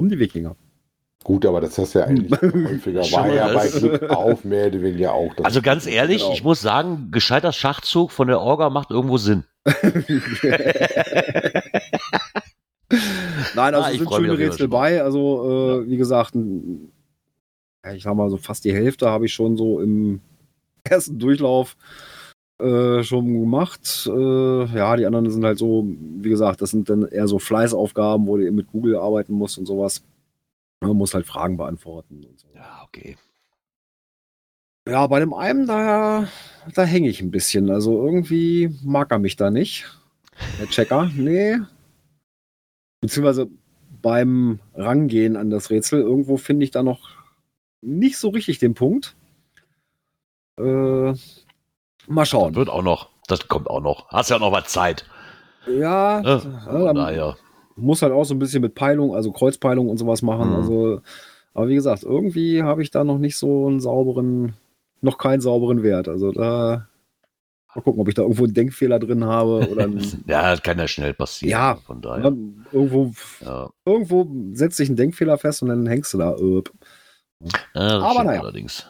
um 0.00 0.08
die 0.08 0.20
Wikinger. 0.20 0.54
Gut, 1.24 1.44
aber 1.44 1.60
das 1.60 1.76
hast 1.76 1.96
du 1.96 1.98
ja 1.98 2.04
eigentlich 2.04 2.30
häufiger. 2.40 3.00
War 3.00 3.34
ja 3.34 3.46
mal 3.48 3.54
bei. 3.54 3.68
Glück 3.68 4.02
auf 4.10 4.44
oder 4.44 4.72
weniger 4.80 5.12
auch. 5.14 5.34
Das 5.34 5.44
Also 5.46 5.60
ganz 5.62 5.86
ehrlich, 5.88 6.20
Genau. 6.22 6.32
ich 6.32 6.44
muss 6.44 6.60
sagen, 6.60 7.08
gescheiter 7.10 7.52
Schachzug 7.52 8.12
von 8.12 8.28
der 8.28 8.40
Orga 8.40 8.70
macht 8.70 8.92
irgendwo 8.92 9.18
Sinn. 9.18 9.42
Nein, 12.90 13.74
also 13.74 13.80
Ah, 13.86 13.90
sind 13.92 14.12
schöne 14.12 14.38
Rätsel 14.38 14.68
bei. 14.68 15.02
Also, 15.02 15.82
äh, 15.84 15.90
wie 15.90 15.96
gesagt, 15.96 16.34
ja, 17.84 17.92
ich 17.92 18.02
sag 18.02 18.14
mal 18.14 18.30
so 18.30 18.36
fast 18.36 18.64
die 18.64 18.72
Hälfte 18.72 19.10
habe 19.10 19.26
ich 19.26 19.32
schon 19.34 19.56
so 19.56 19.80
im 19.80 20.20
ersten 20.84 21.18
Durchlauf 21.18 21.76
äh, 22.60 23.02
schon 23.02 23.40
gemacht. 23.40 24.08
Äh, 24.10 24.64
ja, 24.76 24.96
die 24.96 25.06
anderen 25.06 25.30
sind 25.30 25.44
halt 25.44 25.58
so, 25.58 25.86
wie 25.86 26.28
gesagt, 26.30 26.62
das 26.62 26.70
sind 26.70 26.88
dann 26.88 27.06
eher 27.06 27.28
so 27.28 27.38
Fleißaufgaben, 27.38 28.26
wo 28.26 28.36
du 28.36 28.46
eben 28.46 28.56
mit 28.56 28.68
Google 28.68 28.96
arbeiten 28.96 29.34
musst 29.34 29.58
und 29.58 29.66
sowas. 29.66 30.02
Man 30.80 30.96
muss 30.96 31.12
halt 31.14 31.26
Fragen 31.26 31.56
beantworten 31.56 32.24
und 32.24 32.38
so. 32.38 32.46
Ja, 32.54 32.82
okay. 32.86 33.16
Ja, 34.88 35.06
bei 35.06 35.20
dem 35.20 35.34
einen, 35.34 35.66
da, 35.66 36.26
da 36.74 36.84
hänge 36.84 37.08
ich 37.10 37.20
ein 37.20 37.30
bisschen. 37.30 37.68
Also 37.70 38.02
irgendwie 38.04 38.74
mag 38.82 39.10
er 39.10 39.18
mich 39.18 39.36
da 39.36 39.50
nicht. 39.50 39.86
Der 40.58 40.66
Checker, 40.68 41.10
nee. 41.14 41.58
Beziehungsweise 43.00 43.48
beim 44.02 44.60
Rangehen 44.74 45.36
an 45.36 45.50
das 45.50 45.70
Rätsel, 45.70 46.00
irgendwo 46.02 46.36
finde 46.36 46.64
ich 46.64 46.70
da 46.70 46.82
noch 46.82 47.10
nicht 47.80 48.18
so 48.18 48.28
richtig 48.30 48.58
den 48.58 48.74
Punkt. 48.74 49.16
Äh, 50.58 51.12
mal 52.06 52.24
schauen. 52.26 52.54
Wird 52.54 52.68
auch 52.68 52.82
noch. 52.82 53.10
Das 53.26 53.46
kommt 53.48 53.68
auch 53.68 53.80
noch. 53.80 54.08
Hast 54.08 54.30
ja 54.30 54.38
noch 54.38 54.50
mal 54.50 54.64
Zeit. 54.64 55.04
Ja, 55.66 56.20
Ne? 56.20 57.16
ja, 57.16 57.36
muss 57.76 58.02
halt 58.02 58.12
auch 58.12 58.24
so 58.24 58.34
ein 58.34 58.38
bisschen 58.38 58.62
mit 58.62 58.74
Peilung, 58.74 59.14
also 59.14 59.32
Kreuzpeilung 59.32 59.88
und 59.88 59.98
sowas 59.98 60.22
machen. 60.22 60.50
Mhm. 60.50 60.56
Also, 60.56 61.00
aber 61.54 61.68
wie 61.68 61.74
gesagt, 61.74 62.02
irgendwie 62.02 62.62
habe 62.62 62.82
ich 62.82 62.90
da 62.90 63.04
noch 63.04 63.18
nicht 63.18 63.36
so 63.36 63.66
einen 63.66 63.80
sauberen, 63.80 64.54
noch 65.00 65.18
keinen 65.18 65.40
sauberen 65.40 65.82
Wert. 65.82 66.08
Also 66.08 66.32
da 66.32 66.87
mal 67.78 67.82
gucken, 67.82 68.00
ob 68.00 68.08
ich 68.08 68.14
da 68.14 68.22
irgendwo 68.22 68.44
einen 68.44 68.54
Denkfehler 68.54 68.98
drin 68.98 69.24
habe 69.24 69.68
oder 69.68 69.84
ein, 69.84 69.98
Ja, 70.26 70.50
das 70.50 70.62
kann 70.62 70.78
ja 70.78 70.86
schnell 70.88 71.14
passieren. 71.14 71.50
Ja. 71.50 71.76
Von 71.76 72.00
daher. 72.00 72.32
irgendwo, 72.72 73.12
Ja. 73.44 73.70
irgendwo 73.84 74.26
setzt 74.52 74.76
sich 74.76 74.88
ein 74.88 74.96
Denkfehler 74.96 75.38
fest 75.38 75.62
und 75.62 75.68
dann 75.68 75.86
hängst 75.86 76.12
du 76.14 76.18
da. 76.18 76.34
Äh. 76.36 76.62
Ja, 77.40 77.50
das 77.74 77.84
Aber 78.02 78.10
stimmt 78.12 78.26
naja. 78.26 78.40
allerdings. 78.40 78.86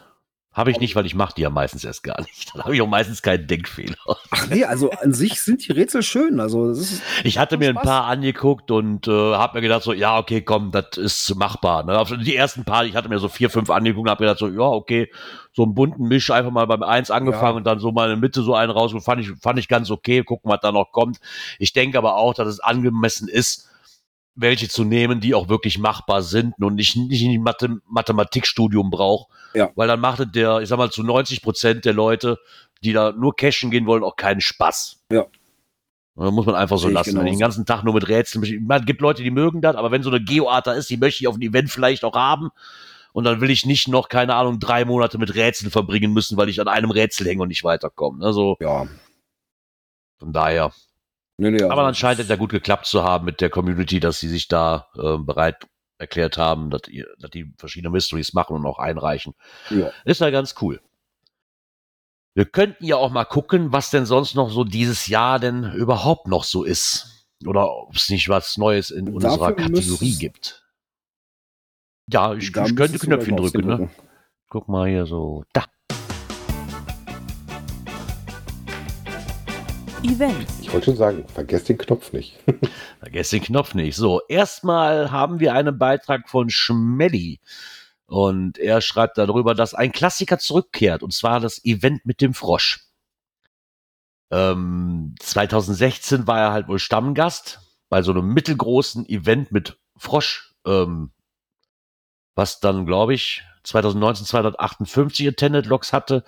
Habe 0.58 0.72
ich 0.72 0.80
nicht, 0.80 0.96
weil 0.96 1.06
ich 1.06 1.14
mache 1.14 1.32
die 1.36 1.42
ja 1.42 1.50
meistens 1.50 1.84
erst 1.84 2.02
gar 2.02 2.20
nicht. 2.20 2.52
Dann 2.52 2.64
habe 2.64 2.74
ich 2.74 2.82
auch 2.82 2.88
meistens 2.88 3.22
keinen 3.22 3.46
Denkfehler. 3.46 3.94
Ach 4.30 4.46
nee, 4.48 4.64
also 4.64 4.90
an 4.90 5.12
sich 5.14 5.40
sind 5.40 5.66
die 5.66 5.72
Rätsel 5.72 6.02
schön. 6.02 6.40
Also 6.40 6.68
das 6.68 6.78
ist, 6.80 7.02
Ich 7.22 7.38
hatte 7.38 7.56
mir 7.58 7.68
ein 7.68 7.74
Spaß. 7.76 7.84
paar 7.84 8.04
angeguckt 8.06 8.70
und 8.72 9.06
äh, 9.06 9.10
habe 9.12 9.58
mir 9.58 9.62
gedacht 9.62 9.84
so, 9.84 9.92
ja, 9.92 10.18
okay, 10.18 10.42
komm, 10.42 10.72
das 10.72 10.96
ist 10.96 11.34
machbar. 11.36 11.84
Ne? 11.84 11.96
Also 11.96 12.16
Die 12.16 12.34
ersten 12.34 12.64
paar, 12.64 12.84
ich 12.84 12.96
hatte 12.96 13.08
mir 13.08 13.20
so 13.20 13.28
vier, 13.28 13.50
fünf 13.50 13.70
angeguckt 13.70 14.06
und 14.06 14.10
habe 14.10 14.24
gedacht 14.24 14.40
so, 14.40 14.48
ja, 14.48 14.60
okay, 14.62 15.10
so 15.52 15.62
einen 15.62 15.74
bunten 15.74 16.08
Misch 16.08 16.30
einfach 16.30 16.50
mal 16.50 16.66
beim 16.66 16.82
Eins 16.82 17.10
angefangen 17.12 17.52
Ja. 17.52 17.56
und 17.58 17.64
dann 17.64 17.78
so 17.78 17.92
mal 17.92 18.04
in 18.06 18.10
der 18.10 18.18
Mitte 18.18 18.42
so 18.42 18.54
einen 18.54 18.72
raus 18.72 18.92
fand 19.04 19.20
ich, 19.20 19.30
fand 19.40 19.58
ich 19.60 19.68
ganz 19.68 19.90
okay. 19.90 20.24
Gucken, 20.24 20.50
was 20.50 20.60
da 20.60 20.72
noch 20.72 20.90
kommt. 20.90 21.18
Ich 21.60 21.72
denke 21.72 21.98
aber 21.98 22.16
auch, 22.16 22.34
dass 22.34 22.48
es 22.48 22.58
angemessen 22.60 23.28
ist, 23.28 23.67
welche 24.38 24.68
zu 24.68 24.84
nehmen, 24.84 25.20
die 25.20 25.34
auch 25.34 25.48
wirklich 25.48 25.78
machbar 25.78 26.22
sind 26.22 26.54
und 26.60 26.76
nicht, 26.76 26.96
nicht 26.96 27.24
ein 27.24 27.42
Mathe 27.42 27.80
Mathematikstudium 27.86 28.90
braucht. 28.90 29.28
Ja. 29.54 29.70
Weil 29.74 29.88
dann 29.88 30.00
macht 30.00 30.20
es 30.20 30.26
der, 30.32 30.60
ich 30.60 30.68
sag 30.68 30.78
mal, 30.78 30.90
zu 30.90 31.02
90 31.02 31.42
Prozent 31.42 31.84
der 31.84 31.92
Leute, 31.92 32.38
die 32.82 32.92
da 32.92 33.12
nur 33.12 33.34
cashen 33.34 33.70
gehen 33.70 33.86
wollen, 33.86 34.04
auch 34.04 34.16
keinen 34.16 34.40
Spaß. 34.40 35.04
Ja. 35.10 35.26
Und 36.14 36.24
Da 36.24 36.30
muss 36.30 36.46
man 36.46 36.54
einfach 36.54 36.78
so 36.78 36.88
ich 36.88 36.94
lassen. 36.94 37.16
Ich 37.26 37.32
den 37.32 37.38
ganzen 37.38 37.66
Tag 37.66 37.84
nur 37.84 37.94
mit 37.94 38.08
Rätseln. 38.08 38.64
Man 38.66 38.84
gibt 38.84 39.00
Leute, 39.00 39.22
die 39.22 39.30
mögen 39.30 39.60
das, 39.60 39.76
aber 39.76 39.90
wenn 39.90 40.02
so 40.02 40.10
eine 40.10 40.22
Geoart 40.22 40.66
da 40.66 40.72
ist, 40.72 40.88
die 40.90 40.96
möchte 40.96 41.22
ich 41.22 41.28
auf 41.28 41.36
dem 41.36 41.42
Event 41.42 41.70
vielleicht 41.70 42.04
auch 42.04 42.14
haben. 42.14 42.50
Und 43.12 43.24
dann 43.24 43.40
will 43.40 43.50
ich 43.50 43.66
nicht 43.66 43.88
noch, 43.88 44.08
keine 44.08 44.34
Ahnung, 44.34 44.60
drei 44.60 44.84
Monate 44.84 45.18
mit 45.18 45.34
Rätseln 45.34 45.70
verbringen 45.70 46.12
müssen, 46.12 46.36
weil 46.36 46.48
ich 46.48 46.60
an 46.60 46.68
einem 46.68 46.90
Rätsel 46.90 47.26
hänge 47.26 47.42
und 47.42 47.48
nicht 47.48 47.64
weiterkomme. 47.64 48.24
Also 48.24 48.56
ja. 48.60 48.86
von 50.18 50.32
daher. 50.32 50.72
Nee, 51.40 51.52
nee, 51.52 51.62
Aber 51.62 51.72
also 51.72 51.82
dann 51.84 51.94
scheint 51.94 52.18
es 52.20 52.28
ja 52.28 52.36
gut 52.36 52.50
geklappt 52.50 52.86
zu 52.86 53.04
haben 53.04 53.24
mit 53.24 53.40
der 53.40 53.48
Community, 53.48 54.00
dass 54.00 54.18
sie 54.18 54.28
sich 54.28 54.48
da 54.48 54.88
äh, 54.96 55.18
bereit 55.18 55.66
erklärt 55.98 56.36
haben, 56.36 56.70
dass, 56.70 56.82
ihr, 56.88 57.06
dass 57.18 57.30
die 57.30 57.52
verschiedene 57.58 57.90
Mysteries 57.90 58.32
machen 58.32 58.56
und 58.56 58.66
auch 58.66 58.78
einreichen. 58.78 59.34
Ja. 59.70 59.92
Ist 60.04 60.20
ja 60.20 60.30
ganz 60.30 60.54
cool. 60.60 60.80
Wir 62.34 62.44
könnten 62.44 62.84
ja 62.84 62.96
auch 62.96 63.10
mal 63.10 63.24
gucken, 63.24 63.72
was 63.72 63.90
denn 63.90 64.06
sonst 64.06 64.34
noch 64.34 64.50
so 64.50 64.62
dieses 64.64 65.06
Jahr 65.06 65.38
denn 65.40 65.72
überhaupt 65.72 66.28
noch 66.28 66.44
so 66.44 66.64
ist. 66.64 67.26
Oder 67.46 67.72
ob 67.72 67.94
es 67.94 68.08
nicht 68.10 68.28
was 68.28 68.56
Neues 68.56 68.90
in 68.90 69.08
unserer 69.12 69.38
Dafür 69.38 69.56
Kategorie 69.56 70.06
müsst- 70.08 70.20
gibt. 70.20 70.64
Ja, 72.10 72.34
ich, 72.34 72.46
ich 72.48 72.52
könnte 72.52 72.98
Knöpfchen 72.98 73.38
aufs 73.38 73.52
drücken, 73.52 73.68
ne? 73.68 73.76
drücken. 73.76 73.90
Guck 74.48 74.68
mal 74.68 74.88
hier 74.88 75.06
so. 75.06 75.44
Da. 75.52 75.64
Events. 80.04 80.60
Ich 80.60 80.72
wollte 80.72 80.86
schon 80.86 80.96
sagen, 80.96 81.24
vergesst 81.28 81.68
den 81.68 81.78
Knopf 81.78 82.12
nicht. 82.12 82.38
Vergesst 83.00 83.32
den 83.32 83.42
Knopf 83.42 83.74
nicht. 83.74 83.96
So, 83.96 84.20
erstmal 84.28 85.10
haben 85.10 85.40
wir 85.40 85.54
einen 85.54 85.78
Beitrag 85.78 86.28
von 86.28 86.50
Schmelly. 86.50 87.40
Und 88.06 88.58
er 88.58 88.80
schreibt 88.80 89.18
darüber, 89.18 89.54
dass 89.54 89.74
ein 89.74 89.92
Klassiker 89.92 90.38
zurückkehrt. 90.38 91.02
Und 91.02 91.12
zwar 91.12 91.40
das 91.40 91.64
Event 91.64 92.06
mit 92.06 92.20
dem 92.20 92.32
Frosch. 92.32 92.86
Ähm, 94.30 95.14
2016 95.20 96.26
war 96.26 96.40
er 96.40 96.52
halt 96.52 96.68
wohl 96.68 96.78
Stammgast 96.78 97.60
bei 97.88 98.02
so 98.02 98.12
einem 98.12 98.32
mittelgroßen 98.32 99.08
Event 99.08 99.52
mit 99.52 99.78
Frosch. 99.96 100.54
Ähm, 100.64 101.10
was 102.34 102.60
dann, 102.60 102.86
glaube 102.86 103.14
ich, 103.14 103.42
2019 103.64 104.24
258 104.26 105.28
Attended 105.28 105.66
Logs 105.66 105.92
hatte. 105.92 106.24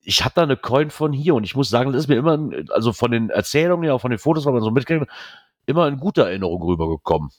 Ich 0.00 0.24
habe 0.24 0.34
da 0.34 0.42
eine 0.42 0.56
Coin 0.56 0.90
von 0.90 1.12
hier 1.12 1.34
und 1.34 1.44
ich 1.44 1.54
muss 1.54 1.68
sagen, 1.68 1.92
das 1.92 2.02
ist 2.02 2.08
mir 2.08 2.16
immer, 2.16 2.38
also 2.70 2.92
von 2.92 3.10
den 3.10 3.30
Erzählungen, 3.30 3.84
ja, 3.84 3.94
auch 3.94 4.00
von 4.00 4.10
den 4.10 4.18
Fotos, 4.18 4.46
was 4.46 4.52
man 4.52 4.62
so 4.62 4.70
mitkriegt, 4.70 5.06
immer 5.66 5.86
in 5.86 5.98
guter 5.98 6.26
Erinnerung 6.26 6.62
rübergekommen. 6.62 7.30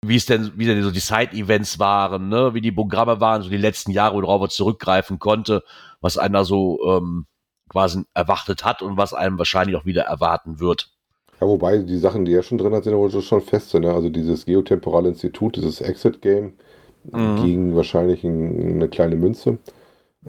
wie 0.07 0.15
es 0.15 0.25
denn, 0.25 0.51
wie 0.55 0.65
denn 0.65 0.83
so 0.83 0.91
die 0.91 0.99
Side-Events 0.99 1.79
waren, 1.79 2.29
ne, 2.29 2.53
wie 2.53 2.61
die 2.61 2.71
Programme 2.71 3.19
waren, 3.19 3.41
so 3.41 3.49
die 3.49 3.57
letzten 3.57 3.91
Jahre, 3.91 4.21
worauf 4.21 4.41
er 4.41 4.49
zurückgreifen 4.49 5.19
konnte, 5.19 5.63
was 6.01 6.17
einer 6.17 6.45
so 6.45 6.79
ähm, 6.87 7.25
quasi 7.69 8.03
erwartet 8.13 8.65
hat 8.65 8.81
und 8.81 8.97
was 8.97 9.13
einem 9.13 9.37
wahrscheinlich 9.37 9.75
auch 9.75 9.85
wieder 9.85 10.03
erwarten 10.03 10.59
wird. 10.59 10.91
Ja, 11.39 11.47
wobei 11.47 11.79
die 11.79 11.97
Sachen, 11.97 12.25
die 12.25 12.33
er 12.33 12.43
schon 12.43 12.57
drin 12.57 12.73
hat, 12.73 12.83
sind 12.83 12.95
wohl 12.95 13.09
schon 13.11 13.41
fest. 13.41 13.73
Ne? 13.73 13.93
Also 13.93 14.09
dieses 14.09 14.45
geotemporale 14.45 15.09
Institut, 15.09 15.55
dieses 15.55 15.81
Exit-Game 15.81 16.53
Mhm. 17.11 17.35
gegen 17.35 17.75
wahrscheinlich 17.75 18.23
ein, 18.23 18.75
eine 18.75 18.87
kleine 18.89 19.15
Münze. 19.15 19.57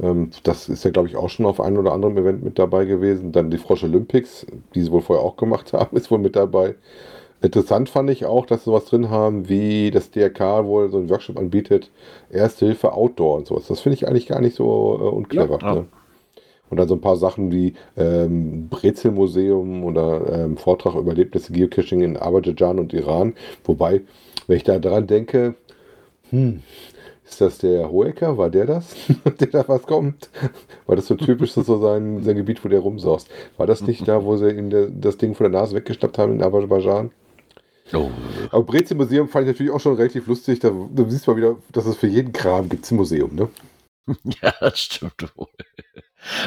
Ähm, 0.01 0.31
das 0.45 0.69
ist 0.69 0.85
ja, 0.85 0.91
glaube 0.91 1.09
ich, 1.09 1.17
auch 1.17 1.31
schon 1.31 1.47
auf 1.47 1.61
einem 1.61 1.79
oder 1.79 1.93
anderen 1.93 2.17
Event 2.19 2.43
mit 2.45 2.59
dabei 2.59 2.85
gewesen. 2.85 3.33
Dann 3.33 3.51
die 3.51 3.59
Frosch 3.59 3.85
Olympics, 3.85 4.47
die 4.75 4.83
sie 4.83 4.91
wohl 4.93 5.03
vorher 5.03 5.25
auch 5.25 5.37
gemacht 5.37 5.73
haben, 5.75 5.97
ist 5.97 6.11
wohl 6.11 6.19
mit 6.19 6.37
dabei. 6.37 6.77
Interessant 7.45 7.91
fand 7.91 8.09
ich 8.09 8.25
auch, 8.25 8.47
dass 8.47 8.61
sie 8.61 8.71
sowas 8.71 8.87
drin 8.87 9.11
haben, 9.11 9.51
wie 9.51 9.91
das 9.91 10.11
DRK 10.11 10.65
wohl 10.65 10.89
so 10.89 10.97
einen 10.97 11.11
Workshop 11.11 11.39
anbietet, 11.39 11.91
Erste 12.31 12.65
Hilfe 12.65 12.95
Outdoor 12.95 13.37
und 13.37 13.47
sowas. 13.47 13.67
Das 13.67 13.81
finde 13.81 13.97
ich 13.97 14.09
eigentlich 14.09 14.29
gar 14.29 14.41
nicht 14.41 14.57
so 14.57 14.99
äh, 14.99 15.15
unclever. 15.15 15.59
Ja. 15.61 15.75
Ne? 15.75 15.87
Und 16.71 16.79
dann 16.79 16.89
so 16.89 16.95
ein 16.95 17.03
paar 17.03 17.17
Sachen 17.17 17.53
wie 17.53 17.75
ähm, 17.99 18.69
Brezelmuseum 18.71 19.85
oder 19.85 20.23
ähm, 20.33 20.57
Vortrag 20.57 20.95
über 20.95 21.11
Erlebnisse 21.11 21.53
Geocaching 21.53 22.01
in 22.01 22.17
Aserbaidschan 22.17 22.79
und 22.79 22.95
Iran. 22.95 23.35
Wobei, 23.65 24.01
wenn 24.47 24.57
ich 24.57 24.65
da 24.65 24.79
dran 24.79 25.07
denke, 25.07 25.55
hm, 26.31 26.63
ist 27.27 27.43
das 27.43 27.59
der 27.59 27.93
Hoeker? 27.93 28.39
War 28.39 28.49
der 28.49 28.65
das, 28.65 28.97
der 29.39 29.49
da 29.49 29.69
was 29.69 29.83
kommt? 29.83 30.31
War 30.87 30.97
das 30.97 31.09
so 31.09 31.15
typisch 31.15 31.53
so 31.53 31.63
sein, 31.63 32.23
sein 32.23 32.37
Gebiet, 32.37 32.65
wo 32.65 32.71
der 32.71 32.81
rumsaust? 32.81 33.29
War 33.59 33.67
das 33.67 33.83
nicht 33.83 34.09
da, 34.09 34.25
wo 34.25 34.39
sie 34.39 34.49
ihm 34.49 34.71
das 34.99 35.19
Ding 35.19 35.35
von 35.35 35.53
der 35.53 35.61
Nase 35.61 35.77
weggeschnappt 35.77 36.17
haben 36.17 36.33
in 36.33 36.43
Aserbaidschan? 36.43 37.11
Oh. 37.93 38.11
Aber 38.51 38.63
Brezel 38.63 38.97
Museum 38.97 39.29
fand 39.29 39.47
ich 39.47 39.55
natürlich 39.55 39.73
auch 39.73 39.81
schon 39.81 39.97
relativ 39.97 40.27
lustig. 40.27 40.61
Da, 40.61 40.71
da 40.71 41.05
siehst 41.09 41.27
du 41.27 41.31
mal 41.31 41.37
wieder, 41.37 41.57
dass 41.71 41.87
es 41.87 41.97
für 41.97 42.07
jeden 42.07 42.33
Kram 42.33 42.69
gibt 42.69 42.91
ein 42.91 42.97
Museum, 42.97 43.35
ne? 43.35 43.49
Ja, 44.43 44.53
das 44.61 44.81
stimmt 44.81 45.33
wohl. 45.37 45.49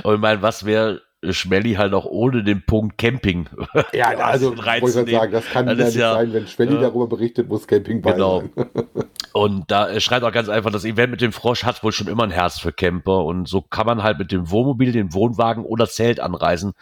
Aber 0.03 0.15
ich 0.15 0.19
meine, 0.19 0.41
was 0.41 0.65
wäre 0.65 1.01
Schmelly 1.33 1.73
halt 1.75 1.93
auch 1.93 2.05
ohne 2.05 2.43
den 2.43 2.65
Punkt 2.65 2.97
Camping? 2.97 3.47
Ja, 3.93 4.09
also 4.17 4.57
wollte 4.57 5.09
ich 5.09 5.15
sagen, 5.15 5.31
das 5.31 5.45
kann 5.45 5.65
Das 5.65 5.77
ja 5.77 5.85
nicht 5.85 5.95
ja- 5.95 6.13
sein, 6.13 6.33
wenn 6.33 6.47
Schwelli 6.47 6.75
ja. 6.75 6.81
darüber 6.81 7.07
berichtet, 7.07 7.47
muss 7.49 7.67
Camping 7.67 8.01
bei 8.01 8.13
Genau. 8.13 8.41
sein. 8.55 8.65
Und 9.33 9.69
da 9.69 9.99
schreibt 9.99 10.23
auch 10.25 10.31
ganz 10.31 10.49
einfach, 10.49 10.71
das 10.71 10.83
Event 10.83 11.11
mit 11.11 11.21
dem 11.21 11.31
Frosch 11.31 11.63
hat 11.63 11.83
wohl 11.83 11.91
schon 11.91 12.07
immer 12.07 12.23
ein 12.23 12.31
Herz 12.31 12.57
für 12.57 12.71
Camper 12.73 13.23
und 13.23 13.47
so 13.47 13.61
kann 13.61 13.85
man 13.85 14.01
halt 14.01 14.17
mit 14.17 14.31
dem 14.31 14.49
Wohnmobil, 14.49 14.91
dem 14.91 15.13
Wohnwagen 15.13 15.63
oder 15.63 15.87
Zelt 15.87 16.19
anreisen. 16.19 16.73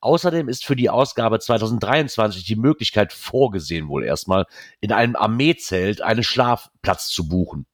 Außerdem 0.00 0.48
ist 0.48 0.64
für 0.64 0.74
die 0.74 0.90
Ausgabe 0.90 1.38
2023 1.38 2.42
die 2.44 2.56
Möglichkeit 2.56 3.12
vorgesehen, 3.12 3.86
wohl 3.88 4.02
erstmal 4.02 4.46
in 4.80 4.90
einem 4.90 5.14
Armeezelt 5.14 6.02
einen 6.02 6.24
Schlafplatz 6.24 7.10
zu 7.10 7.28
buchen. 7.28 7.66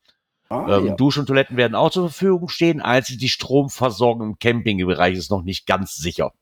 Ah, 0.48 0.76
ähm, 0.76 0.86
ja. 0.86 0.94
Dusch 0.94 1.18
und 1.18 1.26
Toiletten 1.26 1.56
werden 1.56 1.74
auch 1.74 1.90
zur 1.90 2.08
Verfügung 2.08 2.48
stehen, 2.48 2.80
einzig 2.80 3.18
die 3.18 3.28
Stromversorgung 3.28 4.28
im 4.28 4.38
Campingbereich 4.38 5.16
ist 5.16 5.30
noch 5.30 5.42
nicht 5.42 5.66
ganz 5.66 5.96
sicher. 5.96 6.32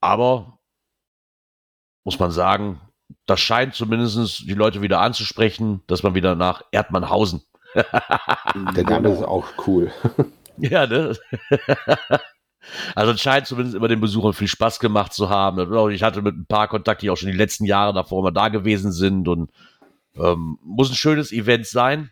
Aber 0.00 0.58
muss 2.04 2.18
man 2.18 2.30
sagen, 2.30 2.80
das 3.26 3.40
scheint 3.40 3.74
zumindest 3.74 4.40
die 4.40 4.54
Leute 4.54 4.82
wieder 4.82 5.00
anzusprechen, 5.00 5.82
dass 5.86 6.02
man 6.02 6.14
wieder 6.14 6.36
nach 6.36 6.62
Erdmannhausen. 6.70 7.42
Der 7.74 8.84
Name 8.84 9.10
ist 9.10 9.22
auch 9.22 9.46
cool. 9.66 9.92
Ja, 10.62 10.86
ne? 10.86 11.16
Also 12.94 13.12
es 13.12 13.20
scheint 13.22 13.46
zumindest 13.46 13.74
immer 13.74 13.88
den 13.88 14.02
Besuchern 14.02 14.34
viel 14.34 14.46
Spaß 14.46 14.78
gemacht 14.78 15.14
zu 15.14 15.30
haben. 15.30 15.90
Ich 15.90 16.02
hatte 16.02 16.20
mit 16.20 16.36
ein 16.36 16.44
paar 16.44 16.68
Kontakte, 16.68 17.06
die 17.06 17.10
auch 17.10 17.16
schon 17.16 17.30
die 17.30 17.36
letzten 17.36 17.64
Jahre 17.64 17.94
davor 17.94 18.20
immer 18.20 18.32
da 18.32 18.48
gewesen 18.48 18.92
sind 18.92 19.26
und 19.26 19.50
ähm, 20.14 20.58
muss 20.62 20.90
ein 20.90 20.96
schönes 20.96 21.32
Event 21.32 21.66
sein. 21.66 22.10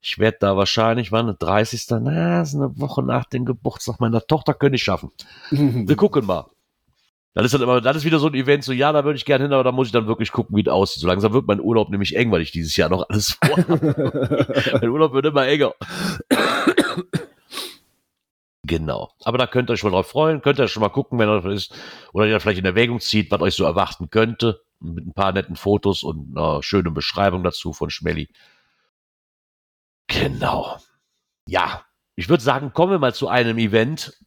Ich 0.00 0.18
werde 0.18 0.38
da 0.40 0.56
wahrscheinlich, 0.56 1.10
wann, 1.10 1.34
30. 1.38 1.86
Na, 2.00 2.42
ist 2.42 2.54
eine 2.54 2.78
Woche 2.78 3.02
nach 3.02 3.24
dem 3.24 3.44
Geburtstag 3.44 4.00
meiner 4.00 4.26
Tochter, 4.26 4.54
könnte 4.54 4.76
ich 4.76 4.82
schaffen. 4.82 5.10
Wir 5.50 5.96
gucken 5.96 6.26
mal. 6.26 6.46
Dann 7.34 7.44
ist 7.44 7.54
dann 7.54 7.62
immer, 7.62 7.80
dann 7.80 7.94
ist 7.94 8.04
wieder 8.04 8.18
so 8.18 8.26
ein 8.26 8.34
Event, 8.34 8.64
so, 8.64 8.72
ja, 8.72 8.90
da 8.92 9.04
würde 9.04 9.16
ich 9.16 9.24
gerne 9.24 9.44
hin, 9.44 9.52
aber 9.52 9.62
da 9.62 9.70
muss 9.70 9.88
ich 9.88 9.92
dann 9.92 10.08
wirklich 10.08 10.32
gucken, 10.32 10.56
wie 10.56 10.62
es 10.62 10.68
aussieht. 10.68 11.02
So 11.02 11.06
langsam 11.06 11.32
wird 11.32 11.46
mein 11.46 11.60
Urlaub 11.60 11.90
nämlich 11.90 12.16
eng, 12.16 12.32
weil 12.32 12.40
ich 12.40 12.50
dieses 12.50 12.76
Jahr 12.76 12.88
noch 12.88 13.08
alles 13.08 13.38
vorhabe. 13.44 14.62
mein 14.80 14.90
Urlaub 14.90 15.12
wird 15.12 15.26
immer 15.26 15.46
enger. 15.46 15.74
Genau. 18.64 19.10
Aber 19.24 19.38
da 19.38 19.46
könnt 19.46 19.70
ihr 19.70 19.74
euch 19.74 19.84
mal 19.84 19.90
drauf 19.90 20.08
freuen, 20.08 20.42
könnt 20.42 20.58
ihr 20.58 20.68
schon 20.68 20.82
mal 20.82 20.88
gucken, 20.88 21.18
wenn 21.18 21.28
er 21.28 21.44
ist, 21.46 21.74
oder 22.12 22.26
ihr 22.26 22.38
vielleicht 22.40 22.58
in 22.58 22.64
Erwägung 22.64 23.00
zieht, 23.00 23.30
was 23.30 23.40
euch 23.40 23.54
so 23.54 23.64
erwarten 23.64 24.10
könnte, 24.10 24.60
mit 24.80 25.06
ein 25.06 25.14
paar 25.14 25.32
netten 25.32 25.56
Fotos 25.56 26.02
und 26.02 26.36
einer 26.36 26.62
schönen 26.62 26.92
Beschreibung 26.92 27.42
dazu 27.42 27.72
von 27.72 27.90
Schmelly. 27.90 28.28
Genau. 30.08 30.78
Ja, 31.46 31.84
ich 32.16 32.28
würde 32.28 32.42
sagen, 32.42 32.72
kommen 32.72 32.92
wir 32.92 32.98
mal 32.98 33.14
zu 33.14 33.28
einem 33.28 33.58
Event, 33.58 34.18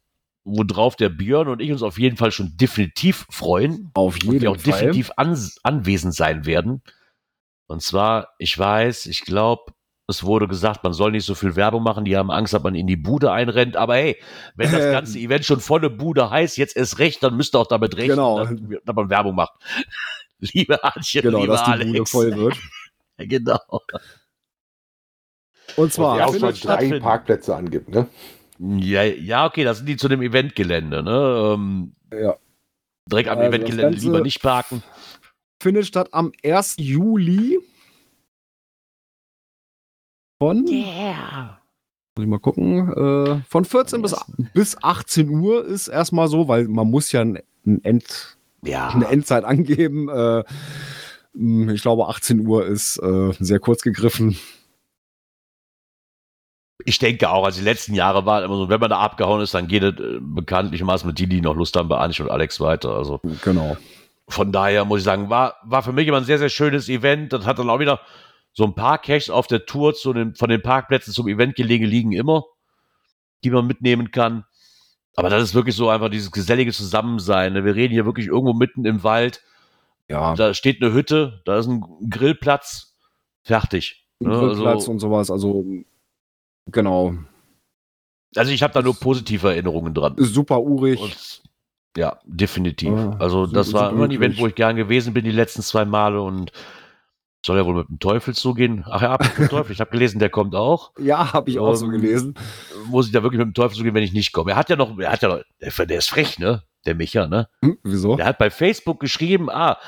worauf 0.44 0.96
der 0.96 1.08
Björn 1.08 1.48
und 1.48 1.60
ich 1.60 1.70
uns 1.70 1.82
auf 1.82 1.98
jeden 1.98 2.16
Fall 2.16 2.32
schon 2.32 2.56
definitiv 2.56 3.26
freuen 3.30 3.90
Auf 3.94 4.14
und 4.14 4.24
wir 4.24 4.32
jeden 4.32 4.48
auch 4.48 4.56
Fall. 4.56 4.72
definitiv 4.72 5.10
an, 5.16 5.38
anwesend 5.62 6.14
sein 6.14 6.46
werden. 6.46 6.82
Und 7.66 7.82
zwar, 7.82 8.30
ich 8.38 8.58
weiß, 8.58 9.06
ich 9.06 9.22
glaube, 9.22 9.72
es 10.08 10.24
wurde 10.24 10.48
gesagt, 10.48 10.82
man 10.82 10.92
soll 10.92 11.12
nicht 11.12 11.24
so 11.24 11.34
viel 11.34 11.54
Werbung 11.56 11.82
machen, 11.84 12.04
die 12.04 12.16
haben 12.16 12.30
Angst, 12.30 12.52
dass 12.52 12.62
man 12.62 12.74
in 12.74 12.86
die 12.86 12.96
Bude 12.96 13.30
einrennt. 13.32 13.76
Aber 13.76 13.94
hey, 13.94 14.20
wenn 14.56 14.70
das 14.72 14.80
Ähm. 14.82 14.92
ganze 14.92 15.18
Event 15.18 15.44
schon 15.44 15.60
volle 15.60 15.90
Bude 15.90 16.28
heißt, 16.28 16.56
jetzt 16.58 16.76
erst 16.76 16.98
recht, 16.98 17.22
dann 17.22 17.36
müsst 17.36 17.54
ihr 17.54 17.60
auch 17.60 17.68
damit 17.68 17.96
rechnen, 17.96 18.16
Genau. 18.16 18.44
dass, 18.44 18.50
dass 18.84 18.94
man 18.96 19.10
Werbung 19.10 19.34
macht. 19.36 19.52
Liebe 20.38 20.82
Antje, 20.82 21.22
Genau, 21.22 21.40
liebe 21.42 21.52
dass 21.52 21.64
die 21.64 21.70
Alex. 21.70 21.90
Bude 21.92 22.06
voll 22.06 22.36
wird. 22.36 22.56
Genau. 23.18 23.58
Und 25.76 25.92
zwar 25.92 26.18
Ja, 26.18 26.26
auch 26.26 26.34
schon 26.34 26.52
drei. 26.54 27.00
Parkplätze 27.00 27.54
angibt, 27.56 27.88
ne? 27.88 28.08
Ja, 28.58 29.02
ja, 29.02 29.46
okay, 29.46 29.64
das 29.64 29.78
sind 29.78 29.86
die 29.88 29.96
zu 29.96 30.08
dem 30.08 30.22
Eventgelände. 30.22 31.02
Ne? 31.02 31.54
Ähm, 31.56 31.92
Ja. 32.12 32.36
direkt 33.10 33.28
am 33.28 33.38
Also 33.38 33.48
Eventgelände 33.48 33.98
lieber 33.98 34.20
nicht 34.20 34.42
parken. 34.42 34.82
findet 35.62 35.86
statt 35.86 36.08
am 36.12 36.32
1. 36.44 36.76
Juli. 36.78 37.58
Von, 40.40 40.66
Yeah. 40.66 41.60
muss 42.16 42.24
ich 42.24 42.28
mal 42.28 42.38
gucken, 42.40 42.92
äh, 42.92 43.42
von 43.48 43.64
14 43.64 44.02
bis, 44.02 44.14
bis 44.54 44.76
18 44.82 45.28
Uhr 45.30 45.64
ist 45.64 45.88
erstmal 45.88 46.28
so, 46.28 46.48
weil 46.48 46.66
man 46.68 46.90
muss 46.90 47.12
ja 47.12 47.20
ein, 47.20 47.38
ein 47.66 47.82
End, 47.84 48.36
Ja. 48.64 48.88
eine 48.88 49.06
Endzeit 49.08 49.44
angeben. 49.44 50.08
Äh, 50.08 50.42
ich 51.72 51.80
glaube, 51.82 52.08
18 52.08 52.46
Uhr 52.46 52.66
ist 52.66 52.98
äh, 52.98 53.32
sehr 53.38 53.58
kurz 53.60 53.82
gegriffen. 53.82 54.36
Ich 56.84 56.98
denke 56.98 57.30
auch, 57.30 57.44
also 57.44 57.58
die 57.60 57.64
letzten 57.64 57.94
Jahre 57.94 58.24
war 58.26 58.42
immer 58.44 58.56
so, 58.56 58.68
wenn 58.68 58.80
man 58.80 58.90
da 58.90 58.98
abgehauen 58.98 59.40
ist, 59.40 59.54
dann 59.54 59.68
geht 59.68 59.82
es 59.82 59.98
äh, 60.00 60.18
bekanntlichermaßen 60.20 61.06
mit 61.06 61.18
die, 61.18 61.26
die 61.26 61.40
noch 61.40 61.54
Lust 61.56 61.76
haben, 61.76 61.88
bei 61.88 61.98
Anich 61.98 62.20
und 62.20 62.30
Alex 62.30 62.60
weiter. 62.60 62.90
Also 62.96 63.20
Genau. 63.42 63.76
von 64.28 64.52
daher 64.52 64.84
muss 64.84 64.98
ich 65.00 65.04
sagen, 65.04 65.30
war, 65.30 65.56
war 65.64 65.82
für 65.82 65.92
mich 65.92 66.06
immer 66.08 66.16
ein 66.18 66.24
sehr, 66.24 66.38
sehr 66.38 66.48
schönes 66.48 66.88
Event. 66.88 67.32
Das 67.32 67.46
hat 67.46 67.58
dann 67.58 67.70
auch 67.70 67.78
wieder 67.78 68.00
so 68.52 68.64
ein 68.64 68.74
paar 68.74 68.98
Caches 68.98 69.30
auf 69.30 69.46
der 69.46 69.64
Tour 69.66 69.94
zu 69.94 70.12
den, 70.12 70.34
von 70.34 70.48
den 70.50 70.60
Parkplätzen 70.62 71.12
zum 71.12 71.28
Eventgelege 71.28 71.86
liegen 71.86 72.12
immer, 72.12 72.44
die 73.44 73.50
man 73.50 73.66
mitnehmen 73.66 74.10
kann. 74.10 74.44
Aber 75.16 75.28
das 75.30 75.42
ist 75.42 75.54
wirklich 75.54 75.76
so 75.76 75.88
einfach 75.90 76.08
dieses 76.08 76.30
gesellige 76.30 76.72
Zusammensein. 76.72 77.52
ne? 77.52 77.64
Wir 77.64 77.74
reden 77.74 77.92
hier 77.92 78.06
wirklich 78.06 78.26
irgendwo 78.28 78.54
mitten 78.54 78.84
im 78.86 79.02
Wald. 79.04 79.42
Ja, 80.08 80.34
Da 80.34 80.52
steht 80.54 80.82
eine 80.82 80.92
Hütte, 80.92 81.42
da 81.44 81.58
ist 81.58 81.66
ein 81.66 81.84
Grillplatz, 82.10 82.94
fertig. 83.42 84.04
ein 84.20 84.28
ne? 84.28 84.38
Grillplatz 84.38 84.74
Also, 84.80 84.90
und 84.92 84.98
sowas. 85.00 85.30
Also, 85.30 85.64
genau. 86.66 87.14
also 88.36 88.52
ich 88.52 88.62
habe 88.62 88.74
da 88.74 88.82
nur 88.82 88.94
positive 88.94 89.48
Erinnerungen 89.48 89.94
dran. 89.94 90.14
Super 90.18 90.60
urig. 90.62 91.00
Und, 91.00 91.42
ja, 91.96 92.18
definitiv. 92.24 92.90
Ja, 92.90 93.16
also 93.18 93.46
das 93.46 93.72
war 93.72 93.90
super 93.90 93.96
immer 93.96 94.04
ein 94.04 94.10
Event, 94.12 94.38
wo 94.38 94.46
ich 94.46 94.54
gern 94.54 94.76
gewesen 94.76 95.12
bin, 95.12 95.24
die 95.24 95.30
letzten 95.30 95.62
zwei 95.62 95.84
Male 95.84 96.22
und 96.22 96.52
soll 97.44 97.58
ja 97.58 97.66
wohl 97.66 97.74
mit 97.74 97.88
dem 97.88 97.98
Teufel 97.98 98.34
zugehen. 98.34 98.84
Ach 98.88 99.02
ja, 99.02 99.12
apropos 99.12 99.48
Teufel, 99.50 99.72
ich 99.72 99.80
habe 99.80 99.90
gelesen, 99.90 100.18
der 100.18 100.30
kommt 100.30 100.54
auch. 100.54 100.92
Ja, 100.98 101.32
habe 101.32 101.50
ich 101.50 101.58
auch 101.58 101.74
so 101.74 101.86
Ähm, 101.86 101.92
gelesen. 101.92 102.34
Muss 102.86 103.06
ich 103.06 103.12
da 103.12 103.22
wirklich 103.22 103.40
mit 103.40 103.48
dem 103.48 103.54
Teufel 103.54 103.76
zugehen, 103.76 103.94
wenn 103.94 104.04
ich 104.04 104.12
nicht 104.12 104.32
komme? 104.32 104.52
Er 104.52 104.56
hat 104.56 104.70
ja 104.70 104.76
noch, 104.76 104.96
er 104.98 105.12
hat 105.12 105.22
ja 105.22 105.28
noch, 105.28 105.42
der, 105.60 105.86
der 105.86 105.98
ist 105.98 106.10
frech, 106.10 106.38
ne? 106.38 106.62
Der 106.86 106.94
Micha, 106.94 107.26
ne? 107.26 107.48
Hm, 107.62 107.78
wieso? 107.82 108.16
Der 108.16 108.26
hat 108.26 108.38
bei 108.38 108.50
Facebook 108.50 109.00
geschrieben, 109.00 109.50
ah, 109.50 109.78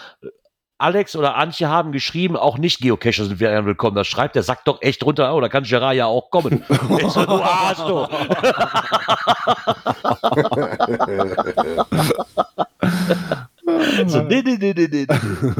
Alex 0.84 1.16
oder 1.16 1.34
Antje 1.36 1.70
haben 1.70 1.92
geschrieben, 1.92 2.36
auch 2.36 2.58
nicht 2.58 2.80
Geocacher 2.80 3.24
sind 3.24 3.40
wir 3.40 3.64
willkommen. 3.64 3.96
Das 3.96 4.06
schreibt 4.06 4.36
der 4.36 4.42
Sack 4.42 4.66
doch 4.66 4.82
echt 4.82 5.02
runter, 5.02 5.34
oh, 5.34 5.40
da 5.40 5.48
kann 5.48 5.64
Gerard 5.64 5.96
ja 5.96 6.04
auch 6.04 6.30
kommen. 6.30 6.62
ich 6.68 7.08
so, 7.08 7.24
du 7.24 7.42
Arsch, 7.42 7.78
du. 7.78 8.06
so, 14.08 14.20
nee, 14.24 14.42
nee, 14.44 14.58
nee, 14.60 14.74
nee, 14.76 14.88
nee. 14.92 15.06
Da 15.06 15.18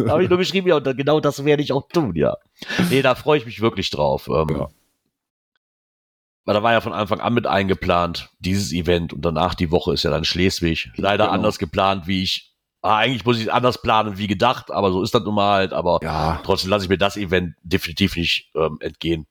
habe 0.09 0.25
ich 0.25 0.29
nur 0.29 0.37
geschrieben, 0.37 0.69
ja, 0.69 0.77
und 0.77 0.95
genau 0.95 1.21
das 1.21 1.43
werde 1.43 1.63
ich 1.63 1.73
auch 1.73 1.89
tun, 1.89 2.15
ja. 2.15 2.37
Nee, 2.91 3.01
da 3.01 3.15
freue 3.15 3.39
ich 3.39 3.47
mich 3.47 3.63
wirklich 3.63 3.89
drauf. 3.89 4.29
Ähm, 4.29 4.49
Ja. 4.51 4.69
Weil 6.45 6.55
da 6.55 6.63
war 6.63 6.73
ja 6.73 6.83
von 6.83 6.93
Anfang 6.93 7.21
an 7.21 7.33
mit 7.33 7.47
eingeplant, 7.47 8.29
dieses 8.41 8.75
Event 8.75 9.15
und 9.15 9.25
danach 9.25 9.55
die 9.55 9.71
Woche 9.71 9.95
ist 9.95 10.03
ja 10.03 10.11
dann 10.11 10.27
Schleswig. 10.27 10.91
Leider 10.97 11.25
Genau. 11.25 11.35
anders 11.35 11.59
geplant, 11.59 12.07
wie 12.07 12.23
ich. 12.23 12.54
Ah, 12.85 12.99
eigentlich 12.99 13.25
muss 13.25 13.39
ich 13.39 13.45
es 13.45 13.49
anders 13.49 13.81
planen, 13.81 14.19
wie 14.19 14.27
gedacht, 14.27 14.71
aber 14.71 14.93
so 14.93 15.03
ist 15.03 15.15
das 15.15 15.23
nun 15.23 15.35
mal 15.35 15.55
halt. 15.55 15.73
Aber 15.73 16.01
Ja, 16.03 16.43
trotzdem 16.45 16.69
lasse 16.69 16.85
ich 16.85 16.91
mir 16.91 16.99
das 16.99 17.17
Event 17.17 17.55
definitiv 17.63 18.15
nicht 18.15 18.51
ähm, 18.55 18.77
entgehen. 18.81 19.27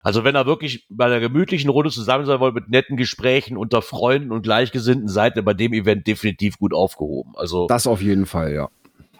Also 0.00 0.24
wenn 0.24 0.34
er 0.34 0.46
wirklich 0.46 0.86
bei 0.88 1.04
einer 1.04 1.20
gemütlichen 1.20 1.68
Runde 1.68 1.90
zusammen 1.90 2.24
sein 2.24 2.40
wollt, 2.40 2.54
mit 2.54 2.70
netten 2.70 2.96
Gesprächen 2.96 3.58
unter 3.58 3.82
Freunden 3.82 4.32
und 4.32 4.40
Gleichgesinnten, 4.40 5.08
seid 5.08 5.36
ihr 5.36 5.42
bei 5.42 5.52
dem 5.52 5.74
Event 5.74 6.06
definitiv 6.06 6.56
gut 6.56 6.72
aufgehoben. 6.72 7.32
Also 7.36 7.66
das 7.66 7.86
auf 7.86 8.00
jeden 8.00 8.24
Fall, 8.24 8.54
ja. 8.54 8.70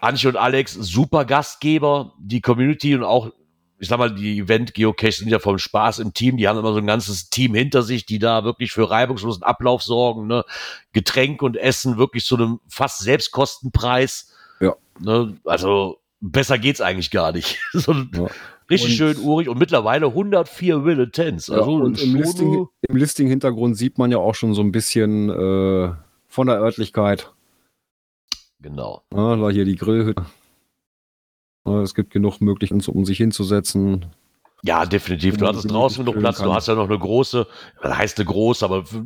Antje 0.00 0.30
und 0.30 0.36
Alex, 0.36 0.72
super 0.72 1.26
Gastgeber, 1.26 2.14
die 2.18 2.40
Community 2.40 2.94
und 2.94 3.04
auch, 3.04 3.30
ich 3.80 3.88
sag 3.88 3.98
mal, 3.98 4.14
die 4.14 4.38
Event-Geocaches 4.38 5.16
sind 5.18 5.30
ja 5.30 5.38
vom 5.38 5.58
Spaß 5.58 5.98
im 6.00 6.12
Team, 6.14 6.36
die 6.36 6.46
haben 6.46 6.58
immer 6.58 6.72
so 6.72 6.78
ein 6.78 6.86
ganzes 6.86 7.30
Team 7.30 7.54
hinter 7.54 7.82
sich, 7.82 8.04
die 8.06 8.18
da 8.18 8.44
wirklich 8.44 8.72
für 8.72 8.90
reibungslosen 8.90 9.42
Ablauf 9.42 9.82
sorgen, 9.82 10.26
ne? 10.26 10.44
Getränk 10.92 11.42
und 11.42 11.56
Essen 11.56 11.96
wirklich 11.96 12.24
zu 12.26 12.36
einem 12.36 12.60
fast 12.68 13.00
Selbstkostenpreis. 13.00 14.32
Ja. 14.60 14.76
Ne? 15.00 15.36
Also 15.44 15.98
besser 16.20 16.58
geht's 16.58 16.80
eigentlich 16.82 17.10
gar 17.10 17.32
nicht. 17.32 17.58
so 17.72 17.92
Ja. 17.92 18.26
richtig 18.70 18.90
Und- 18.90 18.96
schön 19.16 19.16
urig 19.24 19.48
und 19.48 19.58
mittlerweile 19.58 20.06
104 20.08 20.84
Willetens. 20.84 21.46
ja 21.46 21.56
Also 21.56 21.72
und 21.72 22.00
im 22.02 22.14
Listing, 22.16 22.66
im 22.86 22.96
Listing-Hintergrund 22.96 23.76
sieht 23.78 23.96
man 23.96 24.10
ja 24.12 24.18
auch 24.18 24.34
schon 24.34 24.52
so 24.54 24.60
ein 24.62 24.72
bisschen 24.72 25.30
äh, 25.30 25.92
von 26.28 26.46
der 26.46 26.56
Örtlichkeit. 26.60 27.32
Genau. 28.60 29.02
Da 29.10 29.48
hier 29.48 29.64
die 29.64 29.76
Grillhütte. 29.76 30.26
Ja, 31.66 31.82
es 31.82 31.94
gibt 31.94 32.10
genug 32.10 32.40
Möglichkeiten, 32.40 32.82
um 32.90 33.04
sich 33.04 33.18
hinzusetzen. 33.18 34.06
Ja, 34.62 34.84
definitiv. 34.84 35.36
Du 35.38 35.46
hattest 35.46 35.70
draußen 35.70 36.04
genug 36.04 36.20
Platz. 36.20 36.36
Du 36.38 36.44
kann. 36.44 36.52
hast 36.54 36.68
ja 36.68 36.74
noch 36.74 36.88
eine 36.88 36.98
große, 36.98 37.46
was 37.82 37.96
heißt 37.96 38.18
eine 38.18 38.26
große, 38.26 38.64
aber 38.64 38.84
für, 38.84 39.02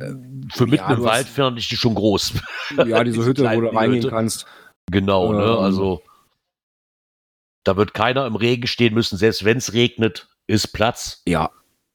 für 0.53 0.63
mitten 0.65 0.75
ja, 0.83 0.91
im 0.91 0.97
du 0.97 1.03
Wald 1.05 1.27
fand 1.27 1.57
ich 1.59 1.69
die 1.69 1.77
schon 1.77 1.95
groß. 1.95 2.33
Ja, 2.77 3.03
diese 3.03 3.17
Diese 3.19 3.25
Hütte, 3.29 3.43
wo 3.55 3.61
du 3.61 3.67
reingehen 3.73 4.03
Hütte. 4.03 4.09
kannst. 4.09 4.45
genau, 4.91 5.31
ne? 5.31 5.43
Ähm. 5.43 5.57
Also 5.59 6.01
da 7.63 7.77
wird 7.77 7.93
keiner 7.93 8.25
im 8.27 8.35
Regen 8.35 8.67
stehen 8.67 8.93
müssen, 8.93 9.17
selbst 9.17 9.43
wenn 9.45 9.57
es 9.57 9.73
regnet, 9.73 10.27
ist 10.47 10.67
Platz, 10.73 11.21
Ja, 11.25 11.49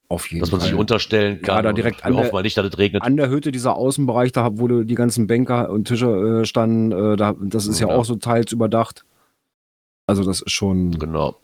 auf 0.09 0.27
jeden 0.29 0.41
dass 0.41 0.51
man 0.51 0.59
Fall. 0.59 0.69
sich 0.69 0.77
unterstellen 0.77 1.37
Ja, 1.41 1.55
kann. 1.55 1.63
da 1.63 1.69
Und 1.69 1.77
direkt 1.77 2.03
an 2.03 2.15
der- 2.15 2.41
nicht, 2.41 2.57
dass 2.57 2.65
es 2.65 2.77
regnet. 2.77 3.03
An 3.03 3.15
der 3.15 3.29
Hütte, 3.29 3.51
dieser 3.51 3.75
Außenbereich, 3.75 4.31
da 4.33 4.49
wo 4.53 4.67
du 4.67 4.83
die 4.83 4.95
ganzen 4.95 5.27
Bänker 5.27 5.69
und 5.69 5.87
Tische 5.87 6.41
äh, 6.41 6.45
standen, 6.45 6.91
äh, 6.91 7.15
da, 7.15 7.35
das 7.39 7.67
ist 7.67 7.79
ja, 7.79 7.87
Ja. 7.87 7.95
auch 7.95 8.05
so 8.05 8.15
teils 8.15 8.51
überdacht. 8.51 9.05
Also 10.07 10.23
das 10.23 10.41
ist 10.41 10.51
schon. 10.51 10.97
Genau. 10.99 11.37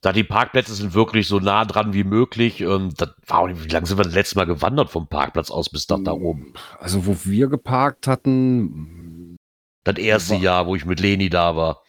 Da 0.00 0.12
die 0.12 0.22
Parkplätze 0.24 0.74
sind 0.74 0.92
wirklich 0.92 1.26
so 1.28 1.40
nah 1.40 1.64
dran 1.64 1.94
wie 1.94 2.04
möglich. 2.04 2.64
Und 2.64 3.00
das 3.00 3.10
war 3.26 3.38
auch 3.40 3.46
nicht, 3.46 3.64
wie 3.64 3.68
lange 3.68 3.86
sind 3.86 3.96
wir 3.98 4.04
das 4.04 4.12
letzte 4.14 4.36
Mal 4.36 4.44
gewandert 4.44 4.90
vom 4.90 5.08
Parkplatz 5.08 5.50
aus 5.50 5.70
bis 5.70 5.88
nach 5.88 5.98
da 6.04 6.12
oben? 6.12 6.52
Also 6.78 7.06
wo 7.06 7.16
wir 7.24 7.48
geparkt 7.48 8.06
hatten, 8.06 9.36
Das 9.84 9.96
erste 9.96 10.34
War- 10.34 10.40
Jahr, 10.40 10.66
wo 10.66 10.76
ich 10.76 10.84
mit 10.84 11.00
Leni 11.00 11.30
da 11.30 11.56
war. 11.56 11.82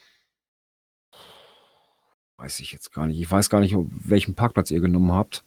weiß 2.37 2.59
ich 2.59 2.71
jetzt 2.71 2.93
gar 2.93 3.07
nicht. 3.07 3.19
Ich 3.19 3.29
weiß 3.31 3.49
gar 3.49 3.59
nicht, 3.59 3.75
welchen 3.77 4.35
Parkplatz 4.35 4.71
ihr 4.71 4.81
genommen 4.81 5.11
habt. 5.13 5.43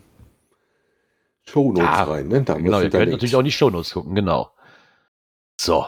Shownotes 1.44 1.84
Ja, 1.84 2.04
rein, 2.06 2.28
ne? 2.28 2.42
Da 2.42 2.56
Genau, 2.56 2.82
ihr 2.82 2.90
könnt 2.90 3.04
Links. 3.06 3.12
natürlich 3.14 3.36
auch 3.36 3.44
die 3.44 3.52
Shownotes 3.52 3.94
gucken, 3.94 4.16
genau. 4.16 4.52
So, 5.62 5.86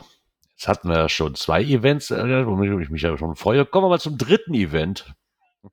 jetzt 0.57 0.67
hatten 0.67 0.89
wir 0.89 0.97
ja 0.97 1.09
schon 1.09 1.35
zwei 1.35 1.63
Events, 1.63 2.09
äh, 2.11 2.45
womit 2.45 2.81
ich 2.81 2.89
mich 2.89 3.03
ja 3.03 3.15
schon 3.17 3.35
freue. 3.35 3.65
Kommen 3.65 3.85
wir 3.85 3.89
mal 3.89 3.99
zum 3.99 4.17
dritten 4.17 4.53
Event. 4.53 5.13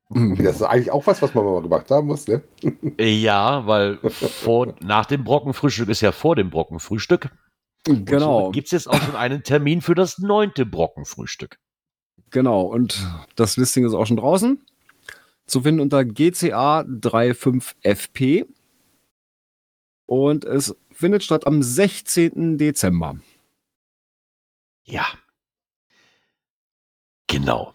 Das 0.09 0.57
ist 0.57 0.61
eigentlich 0.61 0.91
auch 0.91 1.07
was, 1.07 1.21
was 1.21 1.33
man 1.33 1.45
mal 1.45 1.61
gemacht 1.61 1.89
haben 1.89 2.07
muss, 2.07 2.27
ne? 2.27 2.43
Äh, 2.97 3.15
Ja, 3.15 3.65
weil 3.65 3.97
vor, 4.09 4.75
nach 4.81 5.05
dem 5.05 5.23
Brockenfrühstück 5.23 5.89
ist 5.89 6.01
ja 6.01 6.11
vor 6.11 6.35
dem 6.35 6.49
Brockenfrühstück. 6.49 7.29
Genau, 7.85 8.51
Gibt 8.51 8.65
es 8.67 8.71
jetzt 8.71 8.89
auch 8.89 9.01
schon 9.01 9.15
einen 9.15 9.43
Termin 9.43 9.81
für 9.81 9.95
das 9.95 10.17
neunte 10.17 10.65
Brockenfrühstück? 10.65 11.59
genau. 12.31 12.63
Und 12.63 13.07
das 13.35 13.57
Listing 13.57 13.85
ist 13.85 13.93
auch 13.93 14.05
schon 14.05 14.17
draußen. 14.17 14.65
Zu 15.45 15.61
finden 15.61 15.79
unter 15.79 16.03
GCA 16.03 16.81
35FP. 16.81 18.47
Und 20.07 20.45
es 20.45 20.75
findet 20.91 21.23
statt 21.23 21.47
am 21.47 21.61
16. 21.61 22.57
Dezember. 22.57 23.17
Ja. 24.85 25.05
Genau. 27.27 27.73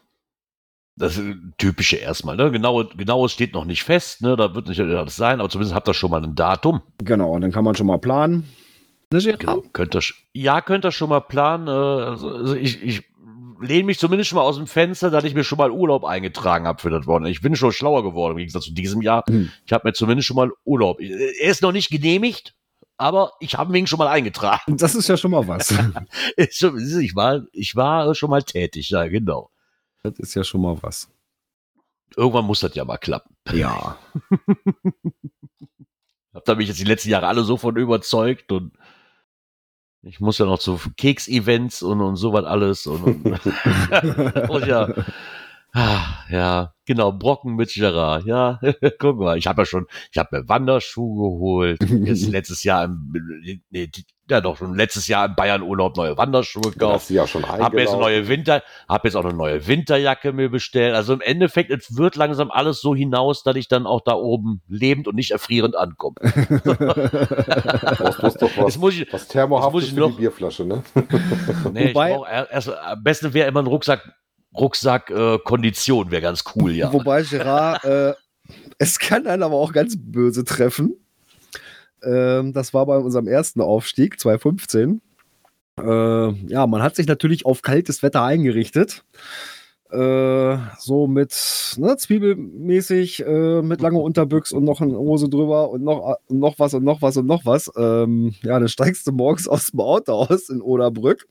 Das 0.96 1.16
ist 1.16 1.34
typische 1.56 1.96
erstmal. 1.96 2.36
Ne? 2.36 2.50
Genau, 2.50 2.84
genaues 2.84 3.32
steht 3.32 3.54
noch 3.54 3.64
nicht 3.64 3.84
fest. 3.84 4.22
Ne? 4.22 4.36
Da 4.36 4.54
wird 4.54 4.68
nicht 4.68 4.80
alles 4.80 5.16
sein, 5.16 5.40
aber 5.40 5.48
zumindest 5.48 5.74
habt 5.74 5.88
ihr 5.88 5.94
schon 5.94 6.10
mal 6.10 6.22
ein 6.22 6.34
Datum. 6.34 6.82
Genau, 6.98 7.32
und 7.32 7.40
dann 7.40 7.52
kann 7.52 7.64
man 7.64 7.74
schon 7.74 7.86
mal 7.86 7.98
planen. 7.98 8.48
Ne? 9.12 9.20
Genau. 9.20 9.62
Könnt 9.72 9.94
ihr, 9.94 10.02
ja, 10.34 10.60
könnt 10.60 10.84
ihr 10.84 10.92
schon 10.92 11.08
mal 11.08 11.20
planen. 11.20 11.68
Äh, 11.68 11.70
also, 11.70 12.28
also 12.28 12.54
ich, 12.54 12.82
ich 12.82 13.02
lehne 13.60 13.84
mich 13.84 13.98
zumindest 13.98 14.30
schon 14.30 14.36
mal 14.36 14.42
aus 14.42 14.56
dem 14.56 14.66
Fenster, 14.66 15.10
dass 15.10 15.24
ich 15.24 15.34
mir 15.34 15.44
schon 15.44 15.58
mal 15.58 15.70
Urlaub 15.70 16.04
eingetragen 16.04 16.66
habe 16.66 16.80
für 16.80 16.90
das 16.90 17.06
Wochenende. 17.06 17.30
Ich 17.30 17.40
bin 17.40 17.56
schon 17.56 17.72
schlauer 17.72 18.02
geworden 18.02 18.32
im 18.32 18.38
Gegensatz 18.38 18.64
zu 18.64 18.74
diesem 18.74 19.02
Jahr. 19.02 19.24
Hm. 19.28 19.50
Ich 19.66 19.72
habe 19.72 19.88
mir 19.88 19.92
zumindest 19.94 20.26
schon 20.26 20.36
mal 20.36 20.50
Urlaub. 20.64 21.00
Er 21.00 21.50
ist 21.50 21.62
noch 21.62 21.72
nicht 21.72 21.90
genehmigt, 21.90 22.54
aber 23.00 23.32
ich 23.40 23.54
habe 23.56 23.76
ihn 23.78 23.86
schon 23.86 23.98
mal 23.98 24.08
eingetragen. 24.08 24.76
Das 24.76 24.94
ist 24.94 25.08
ja 25.08 25.16
schon 25.16 25.30
mal 25.30 25.48
was. 25.48 25.74
Ich, 26.36 26.62
war, 27.16 27.42
ich 27.52 27.74
war 27.74 28.14
schon 28.14 28.28
mal 28.30 28.42
tätig, 28.42 28.90
ja, 28.90 29.08
genau. 29.08 29.50
das 30.02 30.18
ist 30.18 30.34
ja 30.34 30.44
schon 30.44 30.60
mal 30.60 30.76
was. 30.82 31.08
Irgendwann 32.14 32.44
muss 32.44 32.60
das 32.60 32.74
ja 32.74 32.84
mal 32.84 32.98
klappen. 32.98 33.34
Ja. 33.52 33.96
Hab 36.34 36.44
da 36.44 36.54
mich 36.54 36.68
jetzt 36.68 36.80
die 36.80 36.84
letzten 36.84 37.08
Jahre 37.08 37.26
alle 37.26 37.42
so 37.42 37.56
von 37.56 37.76
überzeugt 37.76 38.52
und 38.52 38.72
ich 40.02 40.20
muss 40.20 40.38
ja 40.38 40.44
noch 40.44 40.58
zu 40.58 40.78
Keks-Events 40.96 41.82
und, 41.82 42.00
und 42.00 42.16
sowas 42.16 42.44
alles 42.44 42.86
und, 42.86 43.02
und, 43.02 43.24
und 44.50 44.66
ja, 44.66 44.92
ah, 45.72 46.24
ja, 46.30 46.72
genau, 46.86 47.12
Brocken 47.12 47.54
mit 47.56 47.72
Gerard, 47.72 48.24
ja, 48.24 48.60
guck 48.98 49.18
mal, 49.18 49.38
ich 49.38 49.46
habe 49.46 49.62
ja 49.62 49.66
schon, 49.66 49.86
ich 50.12 50.18
habe 50.18 50.38
mir 50.40 50.48
Wanderschuhe 50.48 51.30
geholt, 51.30 51.78
jetzt 52.04 52.28
letztes 52.30 52.64
Jahr, 52.64 52.84
im, 52.84 53.12
nee, 53.70 53.86
die- 53.88 54.04
ja 54.28 54.40
doch 54.40 54.56
schon 54.58 54.76
letztes 54.76 55.08
Jahr 55.08 55.26
im 55.26 55.34
Bayern 55.34 55.60
Urlaub 55.60 55.96
neue 55.96 56.16
Wanderschuhe 56.16 56.62
gekauft. 56.70 57.10
ja 57.10 57.26
schon 57.26 57.48
Hab 57.48 57.74
jetzt 57.74 57.90
eine 57.90 58.00
neue 58.00 58.28
Winter, 58.28 58.62
hab 58.88 59.04
jetzt 59.04 59.16
auch 59.16 59.24
eine 59.24 59.34
neue 59.34 59.66
Winterjacke 59.66 60.32
mir 60.32 60.48
bestellt. 60.48 60.94
Also 60.94 61.14
im 61.14 61.20
Endeffekt, 61.20 61.72
es 61.72 61.96
wird 61.96 62.14
langsam 62.14 62.52
alles 62.52 62.80
so 62.80 62.94
hinaus, 62.94 63.42
dass 63.42 63.56
ich 63.56 63.66
dann 63.66 63.88
auch 63.88 64.00
da 64.02 64.12
oben 64.12 64.62
lebend 64.68 65.08
und 65.08 65.16
nicht 65.16 65.32
erfrierend 65.32 65.74
ankomme. 65.74 66.14
Brauchst 66.20 68.18
bloß 68.20 68.34
doch 68.34 68.50
was, 68.56 68.66
Jetzt 68.66 68.78
muss 68.78 68.94
ich, 68.94 69.12
was 69.12 69.26
jetzt 69.32 69.48
muss 69.50 69.82
ich 69.84 69.94
für 69.94 70.00
noch- 70.00 70.10
die 70.12 70.16
Bierflasche, 70.18 70.64
ne? 70.64 70.82
nee, 71.72 71.88
Wobei- 71.92 72.10
ich 72.10 72.16
brauch 72.16 72.26
er- 72.28 72.50
erst, 72.52 72.70
am 72.72 73.02
besten 73.02 73.34
wäre 73.34 73.48
immer 73.48 73.60
ein 73.62 73.66
Rucksack, 73.66 74.14
Rucksack 74.54 75.10
äh, 75.10 75.38
wäre 75.38 76.20
ganz 76.20 76.44
cool, 76.54 76.72
ja. 76.72 76.92
Wobei, 76.92 77.22
Gerard, 77.22 77.84
äh, 77.84 78.14
es 78.78 78.98
kann 78.98 79.26
einen 79.26 79.42
aber 79.42 79.56
auch 79.56 79.72
ganz 79.72 79.94
böse 79.98 80.44
treffen. 80.44 80.96
Ähm, 82.02 82.52
das 82.52 82.74
war 82.74 82.86
bei 82.86 82.96
unserem 82.96 83.28
ersten 83.28 83.60
Aufstieg, 83.60 84.18
2015. 84.18 85.00
Äh, 85.78 86.32
ja, 86.48 86.66
man 86.66 86.82
hat 86.82 86.96
sich 86.96 87.06
natürlich 87.06 87.46
auf 87.46 87.62
kaltes 87.62 88.02
Wetter 88.02 88.22
eingerichtet. 88.22 89.04
Äh, 89.90 90.56
so 90.78 91.08
mit 91.08 91.34
ne, 91.78 91.96
Zwiebelmäßig, 91.96 93.26
äh, 93.26 93.60
mit 93.62 93.80
langer 93.80 94.00
Unterbüchs 94.00 94.52
und 94.52 94.64
noch 94.64 94.80
eine 94.80 94.96
Hose 94.96 95.28
drüber 95.28 95.70
und 95.70 95.82
noch, 95.82 96.16
noch 96.28 96.58
was 96.58 96.74
und 96.74 96.84
noch 96.84 97.02
was 97.02 97.16
und 97.16 97.26
noch 97.26 97.44
was. 97.44 97.70
Ähm, 97.76 98.34
ja, 98.42 98.58
dann 98.58 98.68
steigst 98.68 99.06
du 99.06 99.12
morgens 99.12 99.48
aus 99.48 99.68
dem 99.68 99.80
Auto 99.80 100.12
aus 100.12 100.48
in 100.48 100.62
Oderbrück. 100.62 101.26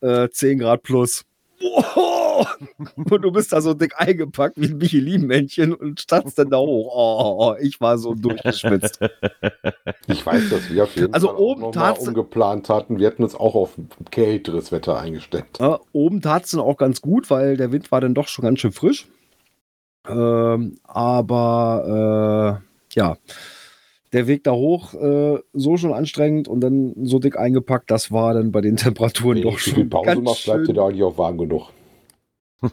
Äh, 0.00 0.30
10 0.30 0.60
Grad 0.60 0.82
plus. 0.82 1.24
Oh, 2.40 2.46
und 3.10 3.22
du 3.22 3.32
bist 3.32 3.52
da 3.52 3.60
so 3.60 3.74
dick 3.74 3.92
eingepackt 3.96 4.58
wie 4.58 4.66
ein 4.66 4.78
Michelin-Männchen 4.78 5.74
und 5.74 6.00
startest 6.00 6.38
dann 6.38 6.48
da 6.48 6.58
hoch. 6.58 6.90
Oh, 6.94 7.54
ich 7.60 7.80
war 7.80 7.98
so 7.98 8.14
durchgeschwitzt. 8.14 9.00
Ich 10.06 10.24
weiß, 10.24 10.48
dass 10.48 10.70
wir 10.70 10.84
auf 10.84 10.96
jeden 10.96 11.12
Also 11.12 11.28
Fall 11.28 11.36
oben 11.36 11.70
mal 11.74 11.90
umgeplant 11.92 12.68
hatten. 12.68 12.98
Wir 12.98 13.08
hätten 13.08 13.22
uns 13.22 13.34
auch 13.34 13.54
auf 13.54 13.74
kälteres 14.10 14.72
Wetter 14.72 14.98
eingestellt. 14.98 15.44
Ja, 15.58 15.80
oben 15.92 16.22
tat 16.22 16.44
es 16.44 16.52
dann 16.52 16.60
auch 16.60 16.76
ganz 16.76 17.02
gut, 17.02 17.28
weil 17.30 17.56
der 17.56 17.72
Wind 17.72 17.92
war 17.92 18.00
dann 18.00 18.14
doch 18.14 18.28
schon 18.28 18.44
ganz 18.44 18.60
schön 18.60 18.72
frisch. 18.72 19.06
Ähm, 20.08 20.78
aber 20.84 22.62
äh, 22.62 22.98
ja, 22.98 23.16
der 24.12 24.26
Weg 24.26 24.44
da 24.44 24.52
hoch 24.52 24.94
äh, 24.94 25.38
so 25.52 25.76
schon 25.76 25.92
anstrengend 25.92 26.48
und 26.48 26.60
dann 26.60 26.94
so 27.04 27.18
dick 27.18 27.38
eingepackt, 27.38 27.90
das 27.90 28.10
war 28.10 28.32
dann 28.32 28.50
bei 28.50 28.62
den 28.62 28.76
Temperaturen 28.76 29.36
Wenn 29.36 29.42
doch 29.42 29.52
du 29.52 29.58
zu 29.58 29.70
viel 29.70 29.74
schon 29.74 29.90
Pause 29.90 30.20
machst, 30.22 30.44
bleibt 30.44 30.68
dir 30.68 30.72
da 30.72 30.86
eigentlich 30.86 31.02
auch 31.02 31.18
warm 31.18 31.36
genug. 31.36 31.70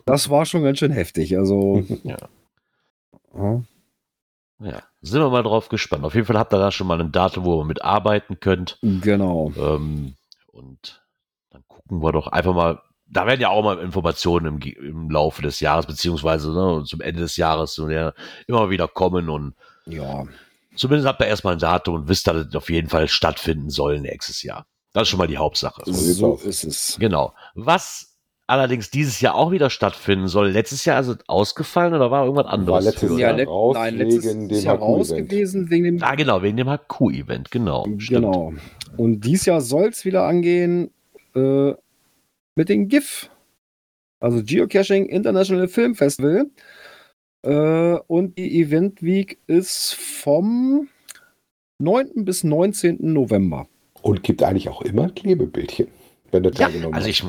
Das 0.06 0.30
war 0.30 0.46
schon 0.46 0.64
ganz 0.64 0.80
schön 0.80 0.92
heftig. 0.92 1.38
Also 1.38 1.84
Ja. 2.04 2.18
ja. 3.36 3.62
Ja, 4.60 4.82
sind 5.02 5.22
wir 5.22 5.30
mal 5.30 5.44
drauf 5.44 5.70
gespannt. 5.70 6.04
Auf 6.04 6.16
jeden 6.16 6.26
Fall 6.26 6.38
habt 6.40 6.52
ihr 6.52 6.58
da 6.58 6.72
schon 6.72 6.88
mal 6.88 7.00
ein 7.00 7.12
Datum, 7.12 7.46
wo 7.46 7.62
ihr 7.62 7.66
mitarbeiten 7.66 8.40
könnt. 8.40 8.80
genau. 8.82 9.52
Ähm, 9.56 10.16
und 10.48 11.06
dann 11.52 11.64
gucken 11.68 12.02
wir 12.02 12.12
doch 12.12 12.26
einfach 12.28 12.56
mal. 12.56 12.82
Da 13.06 13.28
werden 13.28 13.40
ja 13.40 13.50
auch 13.50 13.64
mal 13.64 13.78
Informationen 13.78 14.60
im, 14.60 14.60
im 14.62 15.10
Laufe 15.12 15.44
des 15.44 15.60
Jahres, 15.60 15.86
beziehungsweise 15.86 16.52
ne, 16.52 16.84
zum 16.86 17.02
Ende 17.02 17.22
des 17.22 17.38
Jahres 17.38 17.74
so, 17.76 17.88
ja, 17.88 18.14
immer 18.48 18.72
wieder 18.72 18.88
kommen. 18.88 19.30
Und 19.30 19.54
Ja, 19.86 20.26
zumindest 20.76 21.08
habt 21.08 21.22
ihr 21.22 21.28
erstmal 21.28 21.54
ein 21.54 21.60
Datum 21.60 21.94
und 21.94 22.08
wisst, 22.10 22.28
dass 22.28 22.48
es 22.48 22.56
auf 22.56 22.72
jeden 22.72 22.90
Fall 22.90 23.08
stattfinden 23.08 23.70
soll 23.70 24.00
nächstes 24.02 24.42
Jahr. 24.42 24.66
Das 24.92 25.04
ist 25.04 25.10
schon 25.10 25.20
mal 25.20 25.28
die 25.28 25.38
Hauptsache. 25.38 25.84
so 25.86 26.34
aus. 26.34 26.44
ist 26.44 26.64
es. 26.64 26.98
Genau. 27.00 27.36
Was 27.54 28.17
allerdings 28.48 28.90
dieses 28.90 29.20
Jahr 29.22 29.36
auch 29.36 29.52
wieder 29.52 29.70
stattfinden 29.70 30.28
soll, 30.28 30.50
letztes 30.50 30.86
Jahr 30.86 31.00
ist 31.02 31.08
es 31.08 31.18
ausgefallen 31.28 31.94
oder 31.94 32.10
war 32.12 32.24
irgendwas 32.26 32.46
anderes? 32.48 32.86
letztes 32.86 33.12
für, 33.12 33.20
Jahr 33.20 33.34
let- 33.34 33.48
raus 33.48 33.76
nein, 33.76 33.98
letztes 33.98 34.26
wegen 34.26 34.50
dem 34.50 34.60
Jahr 34.64 34.78
raus 34.78 35.10
HQ-Event. 35.10 35.30
gewesen 35.30 35.70
wegen 35.70 35.84
dem 35.84 36.04
Ah, 36.04 36.16
genau, 36.16 36.42
wegen 36.42 36.58
dem 36.58 36.68
HQ-Event, 36.70 37.52
genau. 37.52 37.84
Stimmt. 37.98 38.08
Genau. 38.10 38.54
Und 38.96 39.22
dies 39.22 39.46
Jahr 39.46 39.62
soll 39.62 39.90
es 39.90 40.06
wieder 40.06 40.24
angehen 40.24 40.92
äh, 41.36 41.74
mit 42.56 42.70
dem 42.70 42.88
GIF. 42.88 43.30
Also 44.20 44.42
Geocaching 44.44 45.06
International 45.06 45.68
Film 45.68 45.94
Festival. 45.94 46.48
Äh, 47.46 48.00
und 48.08 48.38
die 48.38 48.62
Event 48.62 49.04
Week 49.04 49.38
ist 49.46 49.94
vom 49.94 50.88
9. 51.80 52.26
bis 52.26 52.44
19. 52.44 52.98
November. 53.14 53.68
Und 54.02 54.24
gibt 54.24 54.42
eigentlich 54.42 54.70
auch 54.70 54.82
immer 54.82 55.10
Klebebildchen, 55.10 55.88
wenn 56.32 56.44
du 56.44 56.50
Ja, 56.50 56.56
teilgenommen 56.66 56.96
also 56.96 57.08
ich, 57.08 57.24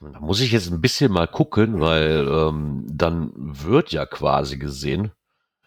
da 0.00 0.20
muss 0.20 0.40
ich 0.40 0.52
jetzt 0.52 0.70
ein 0.70 0.80
bisschen 0.80 1.12
mal 1.12 1.26
gucken, 1.26 1.80
weil 1.80 2.26
ähm, 2.28 2.86
dann 2.90 3.32
wird 3.36 3.90
ja 3.92 4.06
quasi 4.06 4.56
gesehen, 4.58 5.10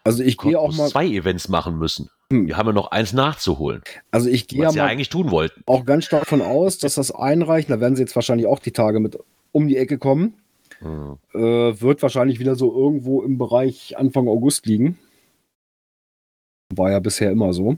Also 0.04 0.22
ich 0.22 0.38
gehe 0.38 0.58
auch 0.58 0.74
mal, 0.74 0.88
zwei 0.88 1.06
Events 1.06 1.48
machen 1.48 1.78
müssen. 1.78 2.08
Hm. 2.32 2.46
Wir 2.46 2.56
haben 2.56 2.66
ja 2.66 2.72
noch 2.72 2.90
eins 2.90 3.12
nachzuholen, 3.12 3.82
also 4.10 4.28
ich 4.28 4.48
gehe 4.48 4.62
ja 4.62 4.72
mal 4.72 4.88
eigentlich 4.88 5.10
tun 5.10 5.30
wollten. 5.30 5.62
auch 5.66 5.84
ganz 5.84 6.04
stark 6.06 6.26
von 6.26 6.40
aus, 6.42 6.78
dass 6.78 6.94
das 6.94 7.10
Einreichen, 7.10 7.72
da 7.72 7.80
werden 7.80 7.94
sie 7.96 8.02
jetzt 8.02 8.14
wahrscheinlich 8.16 8.46
auch 8.46 8.58
die 8.58 8.72
Tage 8.72 9.00
mit 9.00 9.18
um 9.52 9.68
die 9.68 9.76
Ecke 9.76 9.98
kommen, 9.98 10.34
Hm. 10.78 11.18
äh, 11.34 11.80
wird 11.80 12.02
wahrscheinlich 12.02 12.40
wieder 12.40 12.56
so 12.56 12.74
irgendwo 12.74 13.22
im 13.22 13.38
Bereich 13.38 13.96
Anfang 13.98 14.26
August 14.28 14.66
liegen. 14.66 14.98
War 16.74 16.90
ja 16.90 16.98
bisher 16.98 17.30
immer 17.30 17.52
so. 17.52 17.76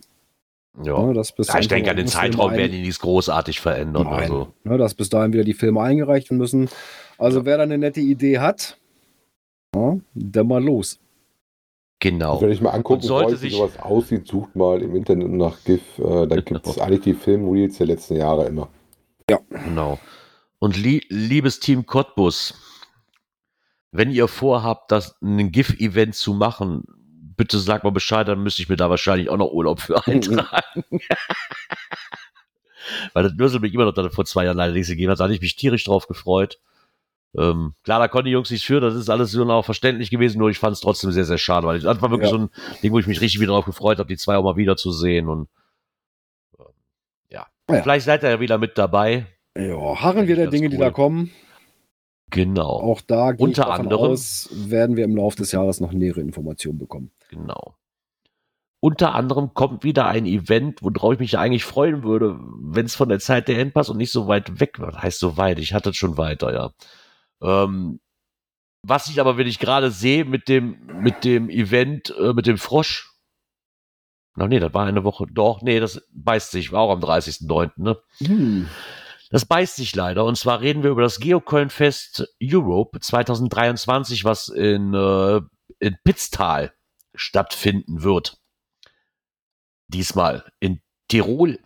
Ja. 0.82 1.01
Ne, 1.01 1.14
dass 1.14 1.30
bis 1.32 1.48
ja, 1.48 1.59
ich 1.60 1.68
denke, 1.68 1.90
an 1.90 1.96
den 1.96 2.09
Zeitraum 2.09 2.52
werden 2.52 2.72
die 2.72 2.80
nichts 2.80 2.98
großartig 3.01 3.60
verändern. 3.60 4.05
Nein, 4.05 4.14
Also, 4.22 4.52
ne, 4.64 4.76
dass 4.76 4.94
bis 4.94 5.09
dahin 5.09 5.32
wieder 5.32 5.44
die 5.44 5.55
Filme 5.55 5.80
eingereicht 5.80 6.30
werden 6.30 6.38
müssen. 6.38 6.68
Also 7.16 7.44
wer 7.44 7.59
da 7.59 7.62
eine 7.62 7.78
nette 7.78 8.01
Idee 8.01 8.40
hat, 8.40 8.76
ja, 9.74 9.96
dann 10.14 10.48
mal 10.48 10.62
los. 10.62 10.98
genau. 12.01 12.40
Wenn 12.40 12.51
ich 12.51 12.60
mal 12.60 12.70
angucken 12.70 13.02
Und 13.02 13.06
sollte 13.06 13.26
wollte, 13.32 13.42
wie 13.42 13.48
sich- 13.51 13.56
sowas 13.56 13.78
aussieht, 13.80 14.26
sucht 14.26 14.56
mal 14.56 14.82
im 14.82 14.96
Internet 14.96 15.30
nach 15.30 15.56
GIF. 15.64 15.82
Äh, 15.98 16.26
da 16.26 16.36
gibt 16.40 16.66
es 16.66 16.78
eigentlich 16.78 17.02
die 17.02 17.14
Filmreels 17.14 17.78
der 17.78 17.86
letzten 17.86 18.16
Jahre 18.16 18.46
immer. 18.46 18.68
Genau. 19.28 19.98
Und 20.59 20.76
lie 20.76 21.02
liebes 21.09 21.60
Team 21.60 21.86
Cottbus, 21.86 22.55
wenn 23.92 24.10
ihr 24.10 24.26
vorhabt, 24.28 24.90
das 24.90 25.16
ein 25.22 25.52
GIF-Event 25.52 26.14
zu 26.16 26.34
machen, 26.34 26.84
bitte 27.36 27.59
sagt 27.59 27.85
mal 27.85 27.90
Bescheid, 27.90 28.27
dann 28.28 28.43
müsste 28.43 28.62
ich 28.62 28.69
mir 28.69 28.77
da 28.77 28.90
wahrscheinlich 28.90 29.28
auch 29.28 29.36
noch 29.36 29.52
Urlaub 29.52 29.81
für 29.81 30.06
eintragen. 30.06 30.85
Weil 33.12 33.24
das 33.24 33.39
Würsel 33.39 33.61
mich 33.61 33.73
immer 33.74 33.85
noch 33.86 33.94
dann 33.94 34.11
vor 34.11 34.24
zwei 34.24 34.44
Jahren 34.44 34.56
leider 34.56 34.73
nichts 34.73 34.89
gegeben 34.89 35.11
hat, 35.11 35.20
da 35.20 35.24
hatte 35.24 35.35
ich 35.35 35.40
mich 35.40 35.56
tierisch 35.56 35.85
drauf 35.85 36.06
gefreut. 36.06 36.59
Ähm, 37.36 37.74
klar, 37.82 37.98
da 37.98 38.09
konnten 38.09 38.27
die 38.27 38.32
Jungs 38.32 38.51
nichts 38.51 38.65
für, 38.66 38.81
das 38.81 38.94
ist 38.94 39.11
alles 39.11 39.32
so 39.32 39.44
auch 39.51 39.65
verständlich 39.65 40.11
gewesen, 40.11 40.39
nur 40.39 40.51
ich 40.51 40.59
fand 40.59 40.74
es 40.74 40.81
trotzdem 40.81 41.11
sehr, 41.11 41.24
sehr 41.24 41.39
schade, 41.39 41.66
weil 41.66 41.81
das 41.81 42.01
war 42.01 42.11
wirklich 42.11 42.31
Ja. 42.31 42.36
so 42.36 42.44
ein 42.44 42.51
Ding, 42.82 42.93
wo 42.93 42.98
ich 42.98 43.06
mich 43.06 43.20
richtig 43.20 43.40
wieder 43.40 43.52
drauf 43.52 43.65
gefreut 43.65 43.98
habe, 43.98 44.09
die 44.09 44.16
zwei 44.16 44.36
auch 44.36 44.44
mal 44.44 44.56
wiederzusehen 44.56 45.28
und 45.28 45.48
ähm, 46.59 46.66
ja. 47.31 47.47
Ja. 47.69 47.82
Vielleicht 47.82 48.05
seid 48.05 48.23
ihr 48.23 48.31
ja 48.31 48.40
wieder 48.40 48.59
mit 48.59 48.78
dabei. 48.78 49.27
Ja, 49.56 50.01
harren 50.01 50.28
wir 50.28 50.36
der 50.36 50.48
Dinge, 50.48 50.69
die 50.69 50.77
cool. 50.77 50.85
da 50.85 50.90
kommen. 50.90 51.32
Genau. 52.35 52.69
Auch 52.81 53.01
da 53.01 53.32
Unter 53.39 53.70
anderem- 53.70 54.11
aus, 54.11 54.48
werden 54.52 54.97
wir 54.97 55.05
im 55.05 55.15
Laufe 55.16 55.36
des 55.36 55.52
Jahres 55.52 55.78
noch 55.78 55.93
nähere 55.93 56.20
Informationen 56.20 56.78
bekommen. 56.78 57.12
Genau. 57.31 57.77
Unter 58.81 59.15
anderem 59.15 59.55
kommt 59.55 59.85
wieder 59.85 60.06
ein 60.09 60.27
Event, 60.27 60.82
worauf 60.82 61.15
ich 61.15 61.20
mich 61.20 61.39
eigentlich 61.39 61.65
freuen 61.65 62.02
würde, 62.02 62.36
wenn 62.61 62.86
es 62.86 62.97
von 62.97 63.09
der 63.09 63.20
Zeit 63.20 63.47
der 63.47 63.59
Endpass 63.61 63.89
und 63.89 63.97
nicht 63.98 64.11
so 64.11 64.27
weit 64.27 64.59
weg 64.59 64.81
wird. 64.81 65.01
Heißt 65.01 65.20
so 65.20 65.36
weit, 65.36 65.61
ich 65.61 65.73
hatte 65.73 65.90
es 65.90 65.97
schon 65.97 66.19
weiter, 66.19 66.52
ja. 66.52 66.73
Ähm, 67.40 68.01
was 68.82 69.09
ich 69.09 69.20
aber, 69.20 69.39
wenn 69.39 69.47
ich 69.47 69.61
gerade 69.61 69.90
sehe, 69.93 70.24
mit 70.24 70.48
dem, 70.48 70.77
mit 71.01 71.24
dem 71.24 71.48
Event, 71.48 72.12
äh, 72.19 72.32
mit 72.35 72.47
dem 72.47 72.59
Frosch. 72.59 73.12
Na 74.36 74.48
nee, 74.48 74.59
das 74.59 74.74
war 74.74 74.85
eine 74.85 75.05
Woche. 75.05 75.27
Doch, 75.31 75.62
nee, 75.62 75.78
das 75.78 76.02
beißt 76.12 76.51
sich, 76.51 76.73
war 76.73 76.81
auch 76.82 76.90
am 76.93 77.01
30.09., 77.01 77.70
ne? 77.77 77.97
Hm. 78.19 78.69
Das 79.35 79.44
beißt 79.44 79.74
sich 79.74 79.97
leider. 79.97 80.24
Und 80.27 80.39
zwar 80.39 80.61
reden 80.61 80.85
wir 80.85 80.90
über 80.90 81.02
das 81.02 81.19
Geocoin-Fest 81.19 82.36
Europe 82.40 83.01
2023, 83.01 84.24
was 84.24 84.47
in, 84.47 84.94
äh, 84.94 85.40
in 85.81 85.97
Pitztal 86.05 86.73
stattfinden 87.16 88.05
wird. 88.05 88.40
Diesmal 89.89 90.44
in 90.61 90.82
Tirol. 91.09 91.59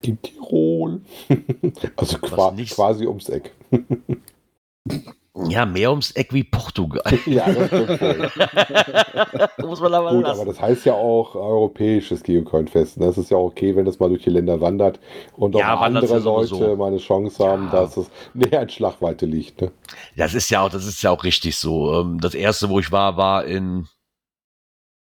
In 0.00 0.22
Tirol. 0.22 1.02
also 1.96 2.18
qua 2.20 2.52
nicht- 2.52 2.72
quasi 2.72 3.06
ums 3.06 3.28
Eck. 3.28 3.54
Ja, 5.48 5.66
mehr 5.66 5.90
ums 5.90 6.12
Eck 6.12 6.32
wie 6.32 6.44
Portugal. 6.44 7.02
ja, 7.26 7.44
das. 7.52 7.70
Muss 9.58 9.80
man 9.80 9.92
aber 9.92 10.10
Gut, 10.10 10.24
aber 10.26 10.34
lassen. 10.36 10.46
das 10.46 10.60
heißt 10.60 10.86
ja 10.86 10.94
auch 10.94 11.34
europäisches 11.34 12.22
Geocoin-Fest. 12.22 13.00
Das 13.00 13.18
ist 13.18 13.30
ja 13.32 13.36
auch 13.36 13.46
okay, 13.46 13.74
wenn 13.74 13.84
das 13.84 13.98
mal 13.98 14.08
durch 14.10 14.22
die 14.22 14.30
Länder 14.30 14.60
wandert 14.60 15.00
und 15.36 15.56
auch 15.56 15.60
Ja, 15.60 15.74
andere. 15.80 16.20
Leute 16.20 16.76
mal 16.76 16.86
eine 16.86 16.98
Chance 16.98 17.44
haben, 17.44 17.64
Ja. 17.66 17.70
dass 17.72 17.96
es 17.96 18.08
näher 18.32 18.62
in 18.62 18.68
Schlagweite 18.68 19.26
liegt. 19.26 19.60
Ne? 19.60 19.72
Das 20.16 20.34
ist 20.34 20.50
ja 20.50 20.60
auch, 20.60 20.68
das 20.70 20.86
ist 20.86 21.02
ja 21.02 21.10
auch 21.10 21.24
richtig 21.24 21.56
so. 21.56 21.92
Ähm, 22.00 22.20
Das 22.20 22.34
erste, 22.34 22.68
wo 22.68 22.78
ich 22.78 22.92
war, 22.92 23.16
war 23.16 23.44
in 23.44 23.88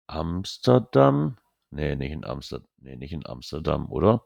Amsterdam. 0.07 1.37
Nee, 1.71 1.95
nicht 1.95 2.11
in 2.11 2.25
Amsterdam. 2.25 2.67
Nee, 2.79 2.95
nicht 2.95 3.13
in 3.13 3.25
Amsterdam, 3.25 3.87
oder? 3.91 4.23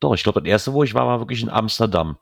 Doch, 0.00 0.14
ich 0.14 0.22
glaube, 0.22 0.40
das 0.40 0.48
erste, 0.48 0.72
wo 0.72 0.84
ich 0.84 0.94
war, 0.94 1.06
war 1.06 1.18
wirklich 1.20 1.42
in 1.42 1.48
Amsterdam. 1.50 2.18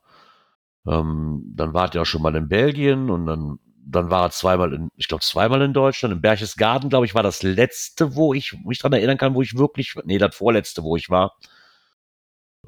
Ähm, 0.87 1.43
dann 1.55 1.75
war 1.75 1.89
er 1.89 1.95
ja 1.95 2.05
schon 2.05 2.23
mal 2.23 2.35
in 2.37 2.49
Belgien 2.49 3.11
und 3.11 3.27
dann, 3.27 3.59
dann 3.85 4.11
war 4.11 4.25
er 4.27 4.31
zweimal 4.31 4.73
in, 4.73 4.89
ich 4.97 5.09
glaube, 5.09 5.23
zweimal 5.23 5.63
in 5.63 5.73
Deutschland. 5.73 6.15
In 6.15 6.21
Berchtesgaden, 6.21 6.91
glaube 6.91 7.07
ich, 7.07 7.15
war 7.15 7.23
das 7.23 7.43
letzte, 7.43 8.15
wo 8.15 8.35
ich 8.35 8.57
mich 8.65 8.79
dran 8.79 8.93
erinnern 8.93 9.19
kann, 9.19 9.35
wo 9.35 9.43
ich 9.43 9.57
wirklich, 9.57 9.95
nee, 10.05 10.19
das 10.19 10.37
vorletzte, 10.37 10.83
wo 10.83 10.97
ich 10.97 11.11
war. 11.11 11.37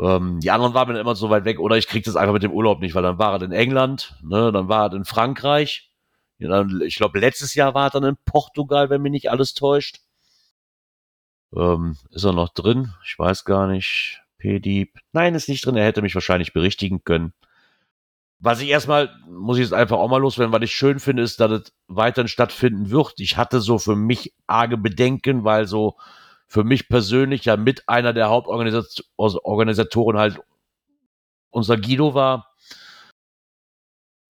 Ähm, 0.00 0.40
die 0.40 0.50
anderen 0.50 0.74
waren 0.74 0.92
mir 0.92 1.00
immer 1.00 1.16
so 1.16 1.30
weit 1.30 1.44
weg, 1.44 1.58
oder 1.58 1.76
ich 1.76 1.88
krieg 1.88 2.04
das 2.04 2.16
einfach 2.16 2.32
mit 2.34 2.42
dem 2.42 2.52
Urlaub 2.52 2.80
nicht, 2.80 2.94
weil 2.94 3.02
dann 3.02 3.18
war 3.18 3.34
er 3.34 3.42
in 3.42 3.52
England, 3.52 4.16
ne, 4.22 4.52
dann 4.52 4.68
war 4.68 4.90
er 4.90 4.96
in 4.96 5.04
Frankreich. 5.04 5.90
Ich 6.38 6.96
glaube, 6.96 7.18
letztes 7.18 7.54
Jahr 7.54 7.74
war 7.74 7.88
er 7.88 7.90
dann 7.90 8.04
in 8.04 8.16
Portugal, 8.24 8.90
wenn 8.90 9.02
mich 9.02 9.10
nicht 9.10 9.30
alles 9.30 9.54
täuscht. 9.54 10.02
Ähm, 11.54 11.96
ist 12.10 12.24
er 12.24 12.32
noch 12.32 12.50
drin? 12.50 12.92
Ich 13.04 13.18
weiß 13.18 13.44
gar 13.44 13.66
nicht. 13.66 14.22
P-Dieb. 14.38 15.00
Nein, 15.12 15.34
ist 15.34 15.48
nicht 15.48 15.66
drin. 15.66 15.76
Er 15.76 15.84
hätte 15.84 16.00
mich 16.00 16.14
wahrscheinlich 16.14 16.52
berichtigen 16.52 17.02
können. 17.02 17.32
Was 18.40 18.60
ich 18.60 18.68
erstmal, 18.68 19.10
muss 19.28 19.58
ich 19.58 19.64
jetzt 19.64 19.72
einfach 19.74 19.98
auch 19.98 20.08
mal 20.08 20.18
loswerden, 20.18 20.52
was 20.52 20.62
ich 20.62 20.72
schön 20.72 21.00
finde, 21.00 21.24
ist, 21.24 21.40
dass 21.40 21.50
es 21.50 21.72
weiterhin 21.88 22.28
stattfinden 22.28 22.90
wird. 22.90 23.14
Ich 23.18 23.36
hatte 23.36 23.60
so 23.60 23.78
für 23.78 23.96
mich 23.96 24.32
arge 24.46 24.76
Bedenken, 24.76 25.44
weil 25.44 25.66
so 25.66 25.96
für 26.46 26.62
mich 26.62 26.88
persönlich 26.88 27.44
ja 27.46 27.56
mit 27.56 27.88
einer 27.88 28.12
der 28.12 28.28
Hauptorganisatoren 28.28 30.18
halt 30.18 30.40
unser 31.50 31.76
Guido 31.76 32.14
war, 32.14 32.54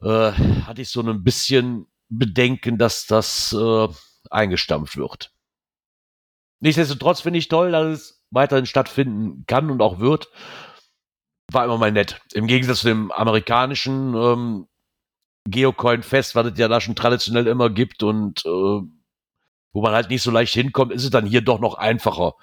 äh, 0.02 0.32
hatte 0.32 0.82
ich 0.82 0.90
so 0.90 1.00
ein 1.02 1.22
bisschen 1.22 1.86
Bedenken, 2.08 2.78
dass 2.78 3.06
das 3.06 3.52
äh, 3.52 3.88
eingestampft 4.30 4.96
wird. 4.96 5.32
Nichtsdestotrotz 6.60 7.20
finde 7.20 7.38
ich 7.38 7.48
toll, 7.48 7.72
dass 7.72 7.86
es 7.86 8.24
weiterhin 8.30 8.66
stattfinden 8.66 9.44
kann 9.46 9.70
und 9.70 9.80
auch 9.80 10.00
wird. 10.00 10.28
War 11.50 11.64
immer 11.64 11.78
mal 11.78 11.92
nett. 11.92 12.20
Im 12.34 12.46
Gegensatz 12.46 12.80
zu 12.80 12.88
dem 12.88 13.10
amerikanischen 13.10 14.14
ähm, 14.14 14.68
Geocoin-Fest, 15.48 16.34
was 16.34 16.46
es 16.46 16.58
ja 16.58 16.68
da 16.68 16.80
schon 16.80 16.94
traditionell 16.94 17.46
immer 17.46 17.70
gibt 17.70 18.02
und 18.02 18.44
äh, 18.44 18.80
wo 19.72 19.82
man 19.82 19.92
halt 19.92 20.10
nicht 20.10 20.22
so 20.22 20.30
leicht 20.30 20.52
hinkommt, 20.54 20.92
ist 20.92 21.04
es 21.04 21.10
dann 21.10 21.26
hier 21.26 21.40
doch 21.40 21.60
noch 21.60 21.74
einfacher. 21.74 22.34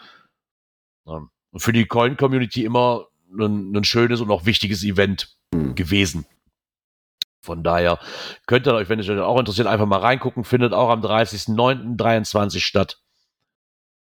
Ja. 1.06 1.28
Und 1.52 1.60
für 1.60 1.74
die 1.74 1.86
Coin-Community 1.86 2.66
immer 2.66 3.08
ein, 3.38 3.76
ein, 3.76 3.84
schönes 3.84 4.22
und 4.22 4.32
auch 4.32 4.46
wichtiges 4.46 4.84
Event 4.84 5.36
mhm. 5.54 5.76
gewesen. 5.76 6.26
Von 7.42 7.64
daher 7.64 8.00
könnt 8.48 8.66
ihr 8.68 8.74
euch, 8.74 8.90
wenn 8.90 9.00
es 9.00 9.08
euch 9.08 9.20
auch 9.20 9.40
interessiert, 9.40 9.68
einfach 9.68 9.86
mal 9.86 10.00
reingucken. 10.00 10.44
Findet 10.44 10.74
auch 10.74 10.90
am 10.90 11.02
30.09.23 11.02 12.60
statt. 12.60 13.00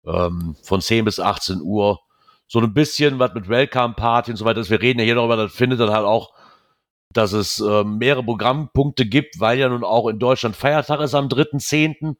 Ähm, 0.06 0.56
von 0.62 0.81
10 0.81 1.05
bis 1.05 1.20
18 1.20 1.60
Uhr. 1.60 2.01
So 2.47 2.61
ein 2.61 2.75
bisschen 2.75 3.19
was 3.19 3.35
mit 3.35 3.49
Welcome 3.49 3.95
Party 3.95 4.31
und 4.31 4.37
so 4.37 4.45
weiter. 4.45 4.69
Wir 4.69 4.81
reden 4.81 5.01
ja 5.01 5.05
hier 5.05 5.15
darüber, 5.15 5.37
das 5.37 5.53
findet 5.53 5.81
dann 5.81 5.91
halt 5.91 6.05
auch, 6.05 6.33
dass 7.12 7.33
es 7.33 7.61
äh, 7.61 7.85
mehrere 7.85 8.25
Programmpunkte 8.25 9.07
gibt, 9.07 9.41
weil 9.41 9.59
ja 9.59 9.69
nun 9.69 9.85
auch 9.85 10.09
in 10.09 10.19
Deutschland 10.19 10.57
Feiertag 10.57 11.01
ist 11.01 11.15
am 11.15 11.29
3.10. 11.29 12.16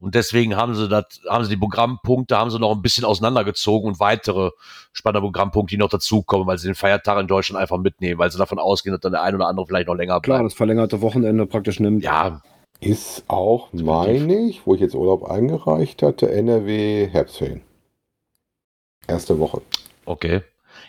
Und 0.00 0.14
deswegen 0.14 0.56
haben 0.56 0.74
sie 0.74 0.88
das, 0.88 1.20
haben 1.28 1.44
sie 1.44 1.50
die 1.50 1.56
Programmpunkte, 1.56 2.36
haben 2.36 2.50
sie 2.50 2.58
noch 2.58 2.72
ein 2.72 2.82
bisschen 2.82 3.04
auseinandergezogen 3.04 3.88
und 3.88 4.00
weitere 4.00 4.50
spannende 4.92 5.22
Programmpunkte, 5.22 5.74
die 5.74 5.78
noch 5.78 5.88
dazukommen, 5.88 6.46
weil 6.46 6.58
sie 6.58 6.68
den 6.68 6.74
Feiertag 6.74 7.18
in 7.20 7.26
Deutschland 7.26 7.60
einfach 7.60 7.78
mitnehmen, 7.78 8.18
weil 8.18 8.30
sie 8.30 8.38
davon 8.38 8.58
ausgehen, 8.58 8.92
dass 8.92 9.00
dann 9.00 9.12
der 9.12 9.22
ein 9.22 9.34
oder 9.34 9.48
andere 9.48 9.66
vielleicht 9.66 9.88
noch 9.88 9.94
länger 9.94 10.20
bleibt. 10.20 10.24
Klar, 10.24 10.42
das 10.42 10.54
verlängerte 10.54 11.00
Wochenende 11.00 11.46
praktisch 11.46 11.80
nimmt. 11.80 12.04
Ja. 12.04 12.42
Ist 12.80 13.24
auch, 13.28 13.72
meine 13.72 14.46
ich, 14.48 14.66
wo 14.66 14.74
ich 14.74 14.80
jetzt 14.80 14.94
Urlaub 14.94 15.24
eingereicht 15.24 16.02
hatte, 16.02 16.30
NRW 16.30 17.08
Herbstferien. 17.08 17.62
Erste 19.06 19.38
Woche. 19.38 19.62
Okay. 20.04 20.42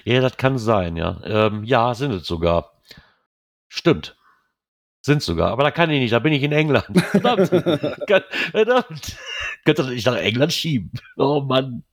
Ja, 0.04 0.22
das 0.22 0.38
kann 0.38 0.58
sein, 0.58 0.98
ja. 0.98 1.20
Ähm, 1.24 1.64
ja, 1.64 1.94
sind 1.94 2.12
es 2.12 2.28
sogar. 2.28 2.72
Stimmt. 3.68 4.16
Sind 5.02 5.22
sogar, 5.22 5.52
aber 5.52 5.64
da 5.64 5.72
kann 5.72 5.92
ich 5.92 6.00
nicht, 6.00 6.14
da 6.14 6.20
bin 6.20 6.34
ich 6.34 6.42
in 6.42 6.52
England. 6.52 6.86
Verdammt. 7.12 7.50
Verdammt. 7.50 9.18
Könnte 9.64 9.84
das 9.84 9.88
nicht 9.88 10.06
nach 10.06 10.16
England 10.16 10.54
schieben. 10.54 10.92
Oh 11.18 11.42
Mann. 11.42 11.84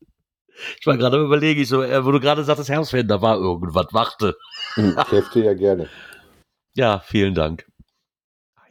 Ich 0.80 0.86
war 0.86 0.96
gerade 0.96 1.22
überlegen, 1.22 1.60
ich 1.60 1.68
so, 1.68 1.82
äh, 1.82 2.04
wo 2.04 2.10
du 2.10 2.20
gerade 2.20 2.44
sagtest, 2.44 2.70
Herbstferien, 2.70 3.08
da 3.08 3.20
war 3.20 3.36
irgendwas, 3.36 3.86
warte. 3.90 4.36
Hm, 4.74 4.96
dir 5.34 5.44
ja 5.44 5.54
gerne. 5.54 5.88
Ja, 6.74 7.00
vielen 7.00 7.34
Dank. 7.34 7.66
Ah, 8.56 8.62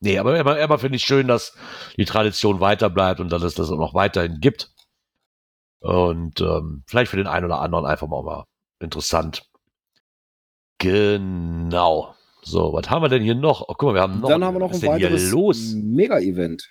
nee, 0.00 0.18
aber 0.18 0.38
immer, 0.38 0.58
immer 0.58 0.78
finde 0.78 0.96
ich 0.96 1.02
schön, 1.02 1.26
dass 1.26 1.56
die 1.96 2.04
Tradition 2.04 2.60
weiter 2.60 2.90
bleibt 2.90 3.20
und 3.20 3.30
dass 3.30 3.42
es 3.42 3.54
das 3.54 3.70
auch 3.70 3.78
noch 3.78 3.94
weiterhin 3.94 4.40
gibt. 4.40 4.70
Und 5.80 6.40
ähm, 6.40 6.82
vielleicht 6.86 7.10
für 7.10 7.16
den 7.16 7.26
einen 7.26 7.46
oder 7.46 7.60
anderen 7.60 7.86
einfach 7.86 8.08
mal, 8.08 8.22
mal 8.22 8.44
interessant. 8.80 9.48
Genau. 10.78 12.14
So, 12.42 12.72
was 12.72 12.88
haben 12.88 13.02
wir 13.02 13.08
denn 13.08 13.22
hier 13.22 13.34
noch? 13.34 13.62
Oh, 13.62 13.74
guck 13.76 13.88
mal, 13.88 13.94
wir 13.94 14.02
haben 14.02 14.20
noch. 14.20 14.28
Dann 14.28 14.44
haben 14.44 14.54
wir 14.54 14.60
noch 14.60 14.72
ein 14.72 14.82
weiteres 14.82 15.74
Mega-Event. 15.74 16.68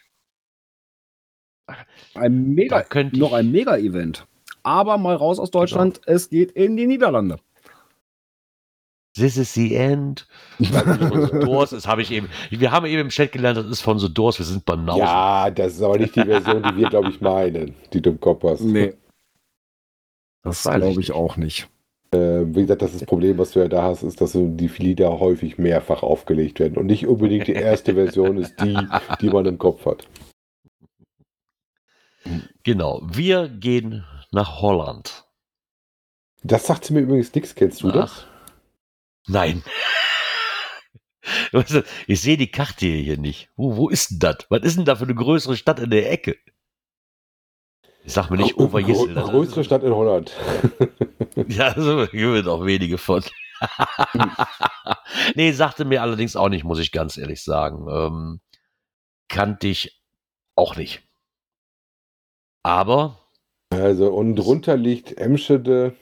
Ein 2.16 2.54
Mega, 2.54 2.86
noch 3.12 3.34
ein 3.34 3.52
Mega-Event. 3.52 4.26
Aber 4.64 4.98
mal 4.98 5.16
raus 5.16 5.40
aus 5.40 5.52
Deutschland, 5.52 6.02
genau. 6.02 6.16
es 6.16 6.30
geht 6.30 6.52
in 6.52 6.78
die 6.78 6.88
Niederlande. 6.88 7.40
This 9.18 9.38
is 9.38 9.54
the 9.54 9.76
end. 9.76 10.28
von 10.58 11.28
The 11.28 11.40
Doors, 11.40 11.72
das 11.72 11.88
habe 11.88 12.02
ich 12.02 12.12
eben. 12.12 12.30
Wir 12.50 12.72
haben 12.72 12.86
eben 12.86 13.02
im 13.02 13.10
Chat 13.10 13.32
gelernt, 13.32 13.58
das 13.58 13.66
ist 13.66 13.82
von 13.82 14.00
The 14.00 14.14
Doors, 14.14 14.40
wir 14.40 14.46
sind 14.46 14.66
Banausen. 14.66 15.02
Ja, 15.02 15.50
das 15.50 15.74
ist 15.74 15.82
aber 15.82 15.98
nicht 15.98 16.16
die 16.16 16.24
Version, 16.24 16.64
die 16.64 16.78
wir, 16.78 16.90
glaube 16.90 17.10
ich, 17.10 17.20
meinen, 17.22 17.74
die 17.94 18.02
du 18.02 18.12
im 18.12 18.20
Kopf 18.20 18.44
hast. 18.44 18.62
Nee. 18.62 18.94
Das, 20.44 20.64
das 20.64 20.76
glaube 20.76 21.02
ich 21.02 21.12
auch 21.12 21.36
nicht. 21.38 21.68
Äh, 22.12 22.46
wie 22.46 22.62
gesagt, 22.62 22.82
das, 22.82 22.94
ist 22.94 23.02
das 23.02 23.08
Problem, 23.08 23.38
was 23.38 23.52
du 23.52 23.60
ja 23.60 23.68
da 23.68 23.84
hast, 23.84 24.04
ist, 24.04 24.22
dass 24.22 24.32
die 24.32 24.72
Lieder 24.78 25.20
häufig 25.20 25.58
mehrfach 25.58 26.04
aufgelegt 26.04 26.60
werden 26.60 26.78
und 26.78 26.86
nicht 26.86 27.06
unbedingt 27.06 27.48
die 27.48 27.54
erste 27.54 27.96
Version 27.96 28.38
ist 28.38 28.56
die, 28.62 28.78
die 29.20 29.30
man 29.30 29.46
im 29.46 29.58
Kopf 29.58 29.86
hat. 29.86 30.08
Genau, 32.64 33.02
wir 33.04 33.50
gehen 33.50 34.06
nach 34.32 34.62
Holland. 34.62 35.26
Das 36.44 36.66
sagt 36.66 36.90
mir 36.92 37.02
übrigens 37.02 37.34
nichts, 37.34 37.56
kennst 37.56 37.84
du 37.84 37.90
Ach. 37.90 37.94
das? 37.94 38.28
Nein. 39.28 39.64
Ich 42.08 42.22
sehe 42.22 42.38
die 42.38 42.52
Karte 42.52 42.86
hier 42.86 43.18
nicht. 43.18 43.50
Wo, 43.56 43.76
wo 43.76 43.90
ist 43.90 44.12
denn 44.12 44.20
das? 44.20 44.38
Was 44.50 44.62
ist 44.64 44.78
denn 44.78 44.86
da 44.86 44.96
für 44.96 45.04
eine 45.04 45.16
größere 45.16 45.58
Stadt 45.58 45.80
in 45.80 45.90
der 45.90 46.12
Ecke? 46.12 46.38
Ich 48.04 48.14
sag 48.14 48.30
mir 48.30 48.38
nicht 48.38 48.58
Overjessel. 48.58 49.14
Gro 49.14 49.32
größere 49.32 49.66
Stadt 49.66 49.84
in 49.84 49.94
Holland. 49.94 50.32
ja, 51.48 51.74
so 51.76 52.08
gibt 52.10 52.48
auch 52.48 52.66
wenige 52.66 52.98
von. 52.98 53.22
nee, 55.36 55.52
sagte 55.52 55.84
mir 55.84 56.02
allerdings 56.02 56.38
auch 56.38 56.48
nicht, 56.48 56.64
muss 56.64 56.80
ich 56.80 56.94
ganz 56.94 57.18
ehrlich 57.18 57.44
sagen. 57.44 57.88
Ähm, 57.90 58.40
kannte 59.28 59.68
ich 59.68 60.02
auch 60.56 60.78
nicht. 60.78 61.04
Aber. 62.64 63.20
Also, 63.72 64.14
und 64.14 64.38
drunter 64.38 64.78
liegt 64.78 65.18
Emschede. 65.18 65.94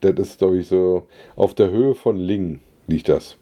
Das 0.00 0.12
ist, 0.18 0.38
glaube 0.38 0.58
ich, 0.58 0.68
so 0.68 1.08
auf 1.34 1.54
der 1.54 1.70
Höhe 1.70 1.94
von 1.94 2.16
Lingen 2.16 2.60
liegt 2.86 3.08
das. 3.08 3.36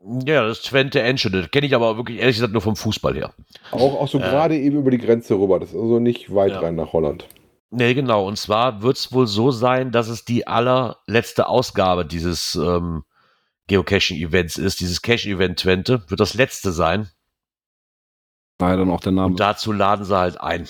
Ja, 0.00 0.46
das 0.46 0.58
ist 0.58 0.66
Twente 0.66 1.02
Enschede. 1.02 1.42
Das 1.42 1.50
kenne 1.50 1.66
ich 1.66 1.74
aber 1.74 1.96
wirklich 1.96 2.20
ehrlich 2.20 2.36
gesagt 2.36 2.52
nur 2.52 2.62
vom 2.62 2.76
Fußball 2.76 3.14
her. 3.14 3.34
Auch, 3.72 4.00
auch 4.00 4.08
so 4.08 4.18
äh, 4.18 4.22
gerade 4.22 4.56
eben 4.56 4.78
über 4.78 4.90
die 4.90 4.98
Grenze 4.98 5.34
rüber. 5.34 5.58
Das 5.58 5.70
ist 5.70 5.80
also 5.80 5.98
nicht 5.98 6.32
weit 6.34 6.52
ja. 6.52 6.60
rein 6.60 6.76
nach 6.76 6.92
Holland. 6.92 7.26
Nee, 7.70 7.94
genau. 7.94 8.26
Und 8.26 8.38
zwar 8.38 8.82
wird 8.82 8.96
es 8.96 9.12
wohl 9.12 9.26
so 9.26 9.50
sein, 9.50 9.90
dass 9.90 10.08
es 10.08 10.24
die 10.24 10.46
allerletzte 10.46 11.48
Ausgabe 11.48 12.06
dieses 12.06 12.54
ähm, 12.54 13.04
Geocaching-Events 13.66 14.56
ist. 14.56 14.80
Dieses 14.80 15.02
Cache-Event 15.02 15.58
Twente 15.58 16.08
wird 16.08 16.20
das 16.20 16.34
letzte 16.34 16.72
sein. 16.72 17.10
Daher 18.56 18.78
dann 18.78 18.90
auch 18.90 19.00
der 19.00 19.12
Name. 19.12 19.28
Und 19.28 19.40
dazu 19.40 19.72
laden 19.72 20.04
sie 20.04 20.16
halt 20.16 20.40
ein. 20.40 20.66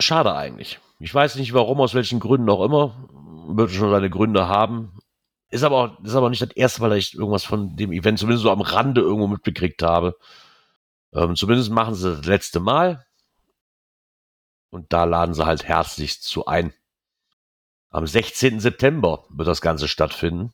Schade 0.00 0.34
eigentlich. 0.34 0.80
Ich 1.00 1.14
weiß 1.14 1.36
nicht 1.36 1.54
warum, 1.54 1.80
aus 1.80 1.94
welchen 1.94 2.20
Gründen 2.20 2.50
auch 2.50 2.62
immer. 2.62 3.08
Wird 3.48 3.70
schon 3.70 3.90
seine 3.90 4.10
Gründe 4.10 4.48
haben. 4.48 5.00
Ist 5.48 5.64
aber, 5.64 5.76
auch, 5.76 6.04
ist 6.04 6.14
aber 6.14 6.28
nicht 6.28 6.42
das 6.42 6.50
erste 6.50 6.82
Mal, 6.82 6.90
dass 6.90 6.98
ich 6.98 7.14
irgendwas 7.14 7.42
von 7.42 7.74
dem 7.74 7.90
Event 7.90 8.18
zumindest 8.18 8.44
so 8.44 8.50
am 8.50 8.60
Rande 8.60 9.00
irgendwo 9.00 9.26
mitbekriegt 9.26 9.82
habe. 9.82 10.16
Ähm, 11.12 11.34
zumindest 11.36 11.70
machen 11.70 11.94
sie 11.94 12.16
das 12.16 12.26
letzte 12.26 12.60
Mal. 12.60 13.04
Und 14.68 14.92
da 14.92 15.04
laden 15.04 15.34
sie 15.34 15.44
halt 15.44 15.64
herzlichst 15.64 16.22
zu 16.22 16.46
ein. 16.46 16.72
Am 17.88 18.06
16. 18.06 18.60
September 18.60 19.24
wird 19.30 19.48
das 19.48 19.62
Ganze 19.62 19.88
stattfinden. 19.88 20.52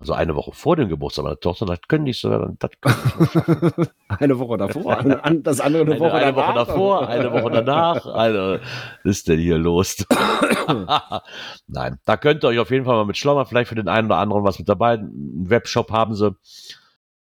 Also 0.00 0.12
eine 0.12 0.36
Woche 0.36 0.52
vor 0.52 0.76
dem 0.76 0.88
Geburtstag 0.88 1.24
meiner 1.24 1.40
Tochter, 1.40 1.66
das 1.66 1.80
können 1.88 2.04
die 2.04 2.12
sogar 2.12 2.38
dann. 2.38 2.56
Das 2.60 2.70
eine 4.08 4.38
Woche 4.38 4.56
davor, 4.56 5.02
das 5.42 5.60
andere 5.60 5.82
eine, 5.82 5.92
eine 5.92 6.00
Woche, 6.00 6.12
eine 6.12 6.36
Woche 6.36 6.54
davor, 6.54 7.08
eine 7.08 7.32
Woche 7.32 7.50
danach. 7.50 8.06
Eine, 8.06 8.60
was 9.02 9.10
ist 9.16 9.28
denn 9.28 9.40
hier 9.40 9.58
los? 9.58 10.06
Nein, 11.66 11.98
da 12.04 12.16
könnt 12.16 12.44
ihr 12.44 12.48
euch 12.48 12.60
auf 12.60 12.70
jeden 12.70 12.84
Fall 12.84 12.94
mal 12.94 13.06
mit 13.06 13.16
schlau 13.16 13.44
vielleicht 13.44 13.70
für 13.70 13.74
den 13.74 13.88
einen 13.88 14.06
oder 14.06 14.18
anderen 14.18 14.44
was 14.44 14.60
mit 14.60 14.68
dabei. 14.68 14.94
Ein 14.94 15.50
Webshop 15.50 15.90
haben 15.90 16.14
sie 16.14 16.36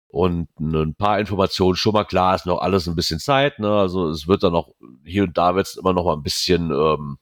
und 0.08 0.48
ein 0.58 0.96
paar 0.96 1.20
Informationen 1.20 1.76
schon 1.76 1.92
mal 1.92 2.04
klar, 2.04 2.34
ist 2.34 2.46
noch 2.46 2.58
alles 2.58 2.88
ein 2.88 2.96
bisschen 2.96 3.20
Zeit. 3.20 3.60
Ne? 3.60 3.70
Also 3.70 4.08
es 4.08 4.26
wird 4.26 4.42
dann 4.42 4.52
noch 4.52 4.74
hier 5.04 5.24
und 5.24 5.38
da 5.38 5.54
wird 5.54 5.68
es 5.68 5.76
immer 5.76 5.92
noch 5.92 6.04
mal 6.04 6.14
ein 6.14 6.22
bisschen 6.22 6.72
ähm, 6.72 7.18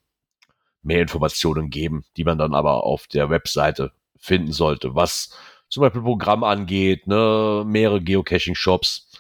mehr 0.83 1.01
Informationen 1.01 1.69
geben, 1.69 2.05
die 2.17 2.25
man 2.25 2.39
dann 2.39 2.55
aber 2.55 2.85
auf 2.85 3.07
der 3.07 3.31
Webseite 3.31 3.93
finden 4.23 4.53
sollte, 4.53 4.95
was 4.95 5.37
zum 5.69 5.81
Beispiel 5.81 6.03
Programm 6.03 6.45
angeht, 6.45 7.07
ne, 7.07 7.65
mehrere 7.67 8.01
Geocaching-Shops 8.01 9.11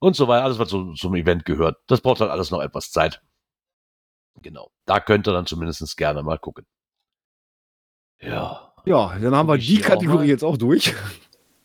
und 0.00 0.16
so 0.16 0.26
weiter, 0.28 0.44
alles, 0.44 0.58
was 0.58 0.68
so, 0.68 0.92
zum 0.94 1.14
Event 1.14 1.44
gehört. 1.44 1.78
Das 1.86 2.00
braucht 2.00 2.20
halt 2.20 2.30
alles 2.30 2.50
noch 2.50 2.60
etwas 2.60 2.90
Zeit. 2.90 3.22
Genau. 4.42 4.70
Da 4.84 5.00
könnt 5.00 5.28
ihr 5.28 5.32
dann 5.32 5.46
zumindest 5.46 5.96
gerne 5.96 6.22
mal 6.22 6.38
gucken. 6.38 6.66
Ja. 8.20 8.74
Ja, 8.84 9.18
dann 9.18 9.34
haben 9.34 9.48
wir 9.48 9.58
die 9.58 9.78
Kategorie 9.78 10.28
jetzt 10.28 10.44
auch 10.44 10.56
durch. 10.56 10.94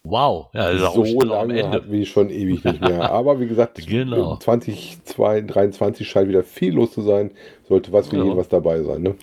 Wow, 0.04 0.50
ja, 0.54 0.72
das 0.74 0.96
ist 0.96 1.12
so 1.12 1.22
lange 1.22 1.64
am 1.64 1.74
Ende. 1.74 1.92
wie 1.92 2.06
schon 2.08 2.32
ewig 2.32 2.64
nicht 2.64 2.82
mehr. 2.82 3.12
Aber 3.12 3.40
wie 3.40 3.48
gesagt, 3.48 3.86
genau. 3.86 4.38
2023 4.38 6.10
scheint 6.10 6.28
wieder 6.28 6.44
viel 6.44 6.74
los 6.74 6.94
zu 6.94 7.04
sein. 7.04 7.32
Sollte 7.68 7.92
was 7.92 8.12
wie 8.12 8.16
genau. 8.16 8.36
was 8.36 8.50
dabei 8.50 8.82
sein, 8.82 9.04
ne? 9.04 9.16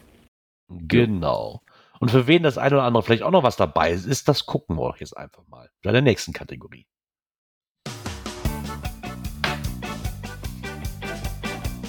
Genau. 0.69 1.63
Und 2.01 2.11
für 2.11 2.27
wen 2.27 2.43
das 2.43 2.59
eine 2.59 2.77
oder 2.77 2.85
andere 2.85 3.03
vielleicht 3.03 3.23
auch 3.23 3.31
noch 3.31 3.43
was 3.43 3.57
dabei 3.57 3.93
ist, 3.93 4.29
das 4.29 4.47
gucken 4.47 4.77
wir 4.77 4.89
doch 4.89 4.99
jetzt 4.99 5.17
einfach 5.17 5.47
mal. 5.49 5.69
Bei 5.83 5.93
der 5.93 6.03
nächsten 6.03 6.33
Kategorie. 6.33 6.87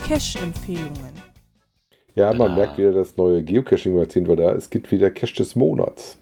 Cash-Empfehlungen. 0.08 1.14
Ja, 2.16 2.34
man 2.34 2.52
Ah. 2.52 2.56
merkt 2.56 2.78
wieder, 2.78 2.92
das 2.92 3.16
neue 3.18 3.44
Geocaching-Magazin 3.44 4.28
war 4.28 4.36
da. 4.36 4.52
Es 4.54 4.70
gibt 4.70 4.92
wieder 4.92 5.12
Cache 5.12 5.36
des 5.36 5.56
Monats. 5.56 6.18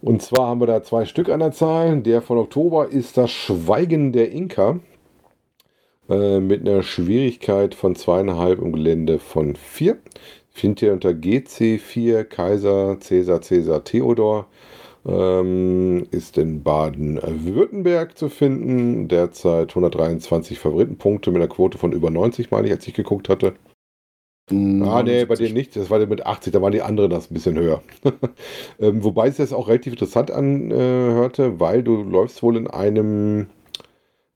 Und 0.00 0.22
zwar 0.22 0.46
haben 0.46 0.60
wir 0.60 0.66
da 0.68 0.82
zwei 0.82 1.04
Stück 1.04 1.28
an 1.28 1.40
der 1.40 1.50
Zahl. 1.52 2.00
Der 2.02 2.22
von 2.22 2.38
Oktober 2.38 2.88
ist 2.88 3.16
das 3.16 3.32
Schweigen 3.32 4.12
der 4.12 4.30
Inka. 4.30 4.78
Äh, 6.08 6.38
mit 6.40 6.60
einer 6.66 6.82
Schwierigkeit 6.82 7.74
von 7.74 7.94
zweieinhalb 7.96 8.60
im 8.60 8.72
Gelände 8.72 9.18
von 9.18 9.56
vier. 9.56 9.98
Findet 10.58 10.82
ihr 10.82 10.92
unter 10.92 11.10
GC4 11.10 12.24
Kaiser 12.24 12.98
Cäsar 12.98 13.40
Cäsar 13.40 13.84
Theodor. 13.84 14.48
Ähm, 15.06 16.06
ist 16.10 16.36
in 16.36 16.64
Baden-Württemberg 16.64 18.18
zu 18.18 18.28
finden. 18.28 19.06
Derzeit 19.06 19.70
123 19.70 20.58
Favoritenpunkte 20.58 21.30
mit 21.30 21.40
einer 21.40 21.48
Quote 21.48 21.78
von 21.78 21.92
über 21.92 22.10
90, 22.10 22.50
meine 22.50 22.66
ich, 22.66 22.72
als 22.72 22.86
ich 22.88 22.94
geguckt 22.94 23.28
hatte. 23.28 23.54
Ah, 24.50 25.02
nee, 25.04 25.24
bei 25.26 25.36
denen 25.36 25.54
nicht. 25.54 25.76
Das 25.76 25.90
war 25.90 25.98
der 25.98 26.08
mit 26.08 26.26
80, 26.26 26.52
da 26.52 26.60
waren 26.60 26.72
die 26.72 26.82
anderen 26.82 27.10
das 27.10 27.30
ein 27.30 27.34
bisschen 27.34 27.56
höher. 27.56 27.82
ähm, 28.80 29.04
wobei 29.04 29.28
es 29.28 29.36
das 29.36 29.52
auch 29.52 29.68
relativ 29.68 29.92
interessant 29.92 30.30
anhörte, 30.30 31.60
weil 31.60 31.82
du 31.84 32.02
läufst 32.02 32.42
wohl 32.42 32.56
in 32.56 32.66
einem, 32.66 33.46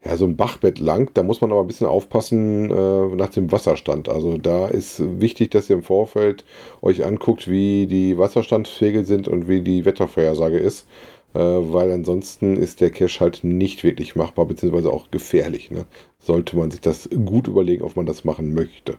ja, 0.05 0.17
so 0.17 0.25
ein 0.25 0.37
Bachbett 0.37 0.79
lang. 0.79 1.11
Da 1.15 1.23
muss 1.23 1.41
man 1.41 1.53
aber 1.53 1.61
ein 1.61 1.67
bisschen 1.67 1.87
aufpassen 1.87 2.71
äh, 2.71 3.17
nach 3.17 3.31
dem 3.31 3.53
Wasserstand. 3.53 4.09
Also 4.09 4.37
da 4.39 4.67
ist 4.69 5.01
wichtig, 5.21 5.51
dass 5.53 5.71
ihr 5.71 5.77
im 5.77 5.83
Vorfeld 5.83 6.45
euch 6.81 7.05
anguckt, 7.05 7.49
wie 7.49 7.87
die 7.87 8.19
Wasserstandsregel 8.19 9.05
sind 9.05 9.29
und 9.29 9.49
wie 9.49 9.63
die 9.63 9.85
Wettervorhersage 9.85 10.59
ist. 10.59 10.87
Äh, 11.35 11.39
weil 11.39 11.93
ansonsten 11.93 12.57
ist 12.57 12.81
der 12.81 12.91
Cache 12.91 13.21
halt 13.21 13.45
nicht 13.45 13.85
wirklich 13.85 14.17
machbar, 14.17 14.47
beziehungsweise 14.47 14.93
auch 14.93 15.11
gefährlich. 15.11 15.71
Ne? 15.71 15.87
Sollte 16.19 16.57
man 16.57 16.71
sich 16.71 16.81
das 16.81 17.09
gut 17.25 17.49
überlegen, 17.49 17.85
ob 17.85 17.97
man 17.97 18.07
das 18.07 18.25
machen 18.25 18.55
möchte. 18.55 18.99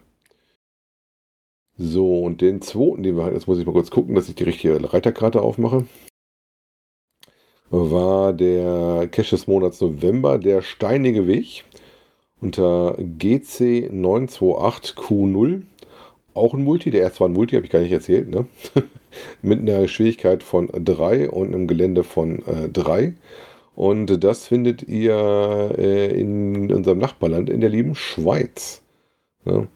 So, 1.77 2.23
und 2.23 2.41
den 2.41 2.61
zweiten, 2.61 3.03
den 3.03 3.17
wir 3.17 3.23
hatten, 3.25 3.35
jetzt 3.35 3.47
muss 3.47 3.59
ich 3.59 3.65
mal 3.65 3.71
kurz 3.71 3.89
gucken, 3.91 4.15
dass 4.15 4.29
ich 4.29 4.35
die 4.35 4.43
richtige 4.43 4.93
Reiterkarte 4.93 5.41
aufmache, 5.41 5.85
war 7.73 8.31
der 8.33 9.07
Cache 9.11 9.31
des 9.31 9.47
Monats 9.47 9.81
November, 9.81 10.37
der 10.37 10.61
Steinige 10.61 11.25
Weg, 11.25 11.63
unter 12.39 12.95
GC928Q0. 12.99 15.63
Auch 16.35 16.53
ein 16.53 16.63
Multi, 16.63 16.91
der 16.91 17.01
erste 17.01 17.21
war 17.21 17.29
ein 17.29 17.33
Multi, 17.33 17.55
habe 17.55 17.65
ich 17.65 17.71
gar 17.71 17.81
nicht 17.81 17.91
erzählt, 17.91 18.29
ne? 18.29 18.45
Mit 19.41 19.59
einer 19.59 19.87
Schwierigkeit 19.87 20.43
von 20.43 20.69
3 20.71 21.31
und 21.31 21.47
einem 21.47 21.65
Gelände 21.67 22.03
von 22.03 22.43
3. 22.71 23.15
Und 23.75 24.23
das 24.23 24.45
findet 24.47 24.83
ihr 24.83 25.73
äh, 25.77 26.19
in 26.19 26.71
unserem 26.71 26.99
Nachbarland, 26.99 27.49
in 27.49 27.61
der 27.61 27.71
lieben 27.71 27.95
Schweiz. 27.95 28.83
Ne? 29.45 29.67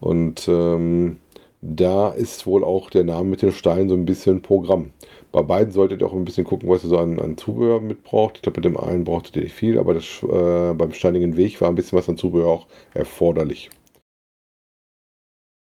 Und 0.00 0.46
ähm, 0.48 1.16
da 1.60 2.10
ist 2.10 2.46
wohl 2.46 2.62
auch 2.62 2.90
der 2.90 3.04
Name 3.04 3.30
mit 3.30 3.42
den 3.42 3.52
Steinen 3.52 3.88
so 3.88 3.94
ein 3.94 4.04
bisschen 4.04 4.42
Programm. 4.42 4.90
Bei 5.34 5.42
beiden 5.42 5.72
solltet 5.72 6.00
ihr 6.00 6.06
auch 6.06 6.12
ein 6.12 6.24
bisschen 6.24 6.44
gucken, 6.44 6.68
was 6.68 6.84
ihr 6.84 6.90
so 6.90 6.98
an, 6.98 7.18
an 7.18 7.36
Zubehör 7.36 7.80
mitbraucht. 7.80 8.36
Ich 8.36 8.42
glaube, 8.42 8.58
mit 8.58 8.66
dem 8.66 8.76
einen 8.76 9.02
brauchtet 9.02 9.34
ihr 9.34 9.42
nicht 9.42 9.54
viel, 9.54 9.80
aber 9.80 9.92
das, 9.92 10.22
äh, 10.22 10.74
beim 10.74 10.92
steinigen 10.92 11.36
Weg 11.36 11.60
war 11.60 11.68
ein 11.68 11.74
bisschen 11.74 11.98
was 11.98 12.08
an 12.08 12.16
Zubehör 12.16 12.46
auch 12.46 12.66
erforderlich. 12.94 13.68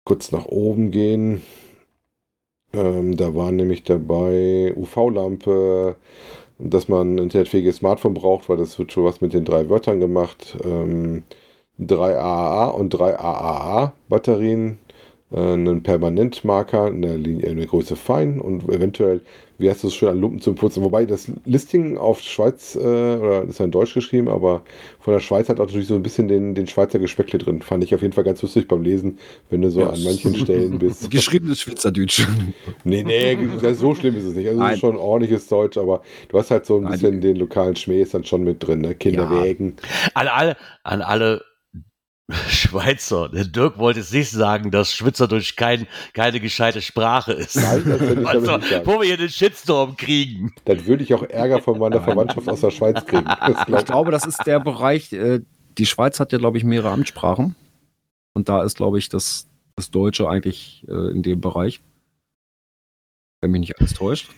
Kurz 0.04 0.30
nach 0.30 0.44
oben 0.44 0.90
gehen. 0.90 1.40
Ähm, 2.74 3.16
da 3.16 3.34
war 3.34 3.50
nämlich 3.50 3.82
dabei 3.84 4.74
UV-Lampe, 4.76 5.96
dass 6.58 6.88
man 6.88 7.14
ein 7.14 7.18
internetfähiges 7.18 7.76
Smartphone 7.76 8.12
braucht, 8.12 8.50
weil 8.50 8.58
das 8.58 8.78
wird 8.78 8.92
schon 8.92 9.04
was 9.04 9.22
mit 9.22 9.32
den 9.32 9.46
drei 9.46 9.70
Wörtern 9.70 10.00
gemacht. 10.00 10.54
Ähm, 10.64 11.24
drei 11.78 12.18
AAA 12.18 12.68
und 12.70 12.90
drei 12.90 13.18
AAA-Batterien, 13.18 14.78
äh, 15.32 15.40
einen 15.40 15.82
Permanentmarker, 15.82 16.86
eine, 16.86 17.16
Linie, 17.16 17.50
eine 17.50 17.66
Größe 17.66 17.96
fein 17.96 18.40
und 18.40 18.68
eventuell, 18.68 19.22
wie 19.62 19.70
heißt 19.70 19.84
das 19.84 19.94
schön, 19.94 20.10
an 20.10 20.20
Lumpen 20.20 20.40
zum 20.40 20.54
Putzen. 20.56 20.82
Wobei 20.82 21.06
das 21.06 21.30
Listing 21.46 21.96
auf 21.96 22.20
Schweiz, 22.20 22.74
äh, 22.76 22.78
oder 22.80 23.44
ist 23.44 23.58
ja 23.58 23.64
in 23.64 23.70
Deutsch 23.70 23.94
geschrieben, 23.94 24.28
aber 24.28 24.62
von 25.00 25.14
der 25.14 25.20
Schweiz 25.20 25.48
hat 25.48 25.58
auch 25.60 25.66
natürlich 25.66 25.86
so 25.88 25.94
ein 25.94 26.02
bisschen 26.02 26.28
den, 26.28 26.54
den 26.54 26.66
Schweizer 26.66 26.98
Geschmäckle 26.98 27.38
drin. 27.38 27.62
Fand 27.62 27.82
ich 27.84 27.94
auf 27.94 28.02
jeden 28.02 28.12
Fall 28.12 28.24
ganz 28.24 28.42
lustig 28.42 28.68
beim 28.68 28.82
Lesen, 28.82 29.18
wenn 29.50 29.62
du 29.62 29.70
so 29.70 29.80
Ja. 29.80 29.90
an 29.90 30.02
manchen 30.04 30.34
Stellen 30.36 30.78
bist. 30.78 31.10
Geschriebenes 31.10 31.60
Schweizerdeutsch. 31.62 32.26
Nee, 32.84 33.02
nee, 33.04 33.38
das- 33.62 33.78
so 33.82 33.94
schlimm 33.94 34.16
ist 34.16 34.24
es 34.24 34.34
nicht. 34.34 34.46
Also 34.48 34.58
es 34.60 34.64
Nein. 34.64 34.74
ist 34.74 34.80
schon 34.80 34.96
ordentliches 34.96 35.46
Deutsch, 35.48 35.78
aber 35.78 36.02
du 36.28 36.38
hast 36.38 36.50
halt 36.50 36.66
so 36.66 36.76
ein 36.76 36.82
Nein, 36.82 36.92
bisschen 36.92 37.20
den 37.20 37.36
lokalen 37.36 37.76
Schmäh 37.76 38.02
ist 38.02 38.14
dann 38.14 38.24
schon 38.24 38.44
mit 38.44 38.66
drin, 38.66 38.80
ne? 38.80 38.94
Kinderwägen. 38.94 39.76
An 40.14 40.28
alle, 40.28 40.56
an 40.82 41.00
alle 41.02 41.42
Schweizer. 42.48 43.28
Der 43.28 43.44
Dirk 43.44 43.78
wollte 43.78 44.00
es 44.00 44.12
nicht 44.12 44.30
sagen, 44.30 44.70
dass 44.70 44.94
Schweizerdeutsch 44.94 45.56
kein, 45.56 45.86
keine 46.14 46.40
gescheite 46.40 46.80
Sprache 46.80 47.32
ist. 47.32 47.56
Nein, 47.56 47.84
das 47.84 48.00
würde 48.00 48.22
ich 48.22 48.26
damit 48.26 48.26
also, 48.26 48.56
nicht 48.56 48.68
sagen. 48.68 48.86
wo 48.86 49.00
wir 49.00 49.06
hier 49.06 49.16
den 49.16 49.28
Shitstorm 49.28 49.96
kriegen. 49.96 50.54
Dann 50.64 50.86
würde 50.86 51.02
ich 51.02 51.14
auch 51.14 51.22
Ärger 51.22 51.60
von 51.60 51.78
meiner 51.78 52.00
Verwandtschaft 52.04 52.48
aus 52.48 52.60
der 52.60 52.70
Schweiz 52.70 53.04
kriegen. 53.06 53.24
Das 53.24 53.66
glaub 53.66 53.80
Ich 53.80 53.86
glaube, 53.86 54.10
das 54.10 54.26
ist 54.26 54.46
der 54.46 54.60
Bereich, 54.60 55.12
äh, 55.12 55.40
die 55.78 55.86
Schweiz 55.86 56.20
hat 56.20 56.32
ja, 56.32 56.38
glaube 56.38 56.58
ich, 56.58 56.64
mehrere 56.64 56.90
Amtssprachen. 56.90 57.56
Und 58.34 58.48
da 58.48 58.62
ist, 58.62 58.76
glaube 58.76 58.98
ich, 58.98 59.08
das, 59.08 59.48
das 59.76 59.90
Deutsche 59.90 60.28
eigentlich 60.28 60.86
äh, 60.88 61.10
in 61.10 61.22
dem 61.22 61.40
Bereich. 61.40 61.80
Wenn 63.40 63.50
mich 63.50 63.60
nicht 63.60 63.78
alles 63.78 63.94
täuscht. 63.94 64.30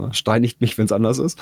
Ja, 0.00 0.12
Steinigt 0.12 0.60
mich, 0.60 0.78
wenn 0.78 0.86
es 0.86 0.92
anders 0.92 1.18
ist. 1.18 1.38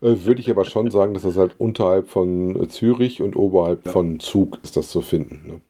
Äh, 0.00 0.24
Würde 0.24 0.40
ich 0.40 0.50
aber 0.50 0.64
schon 0.64 0.90
sagen, 0.90 1.14
dass 1.14 1.22
das 1.22 1.36
halt 1.36 1.54
unterhalb 1.58 2.08
von 2.08 2.68
Zürich 2.68 3.22
und 3.22 3.36
oberhalb 3.36 3.88
von 3.88 4.20
Zug 4.20 4.58
ist 4.62 4.76
das 4.76 4.88
zu 4.88 5.00
finden. 5.00 5.60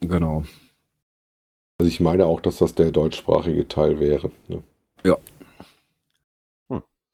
Ne? 0.00 0.08
Genau. 0.08 0.44
Also 1.78 1.88
ich 1.88 2.00
meine 2.00 2.26
auch, 2.26 2.40
dass 2.40 2.58
das 2.58 2.74
der 2.74 2.92
deutschsprachige 2.92 3.66
Teil 3.68 4.00
wäre. 4.00 4.30
Ne? 4.48 4.62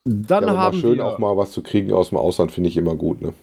Dann 0.05 0.45
ja, 0.45 0.49
aber 0.51 0.59
haben 0.59 0.81
schön 0.81 0.97
wir, 0.97 1.07
auch 1.07 1.19
mal 1.19 1.37
was 1.37 1.53
zu 1.53 1.63
kriegen 1.63 1.93
aus 1.93 2.09
dem 2.09 2.19
Ausland, 2.19 2.53
finde 2.53 2.69
ich 2.69 2.77
immer 2.77 2.95
gut. 2.95 3.21
Ne? 3.21 3.35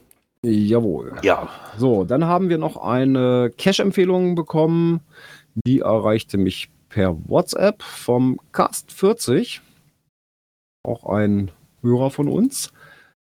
Jawohl. 0.44 1.14
Ja. 1.22 1.50
So, 1.78 2.04
dann 2.04 2.26
haben 2.26 2.50
wir 2.50 2.58
noch 2.58 2.78
eine 2.78 3.52
Cash-Empfehlung 3.58 4.36
bekommen. 4.36 5.02
Die 5.66 5.80
erreichte 5.80 6.38
mich 6.38 6.70
per 6.90 7.16
WhatsApp 7.28 7.84
vom 7.84 8.40
Cast40. 8.54 9.60
Auch 10.88 11.06
ein 11.06 11.52
Hörer 11.82 12.10
von 12.10 12.28
uns. 12.28 12.72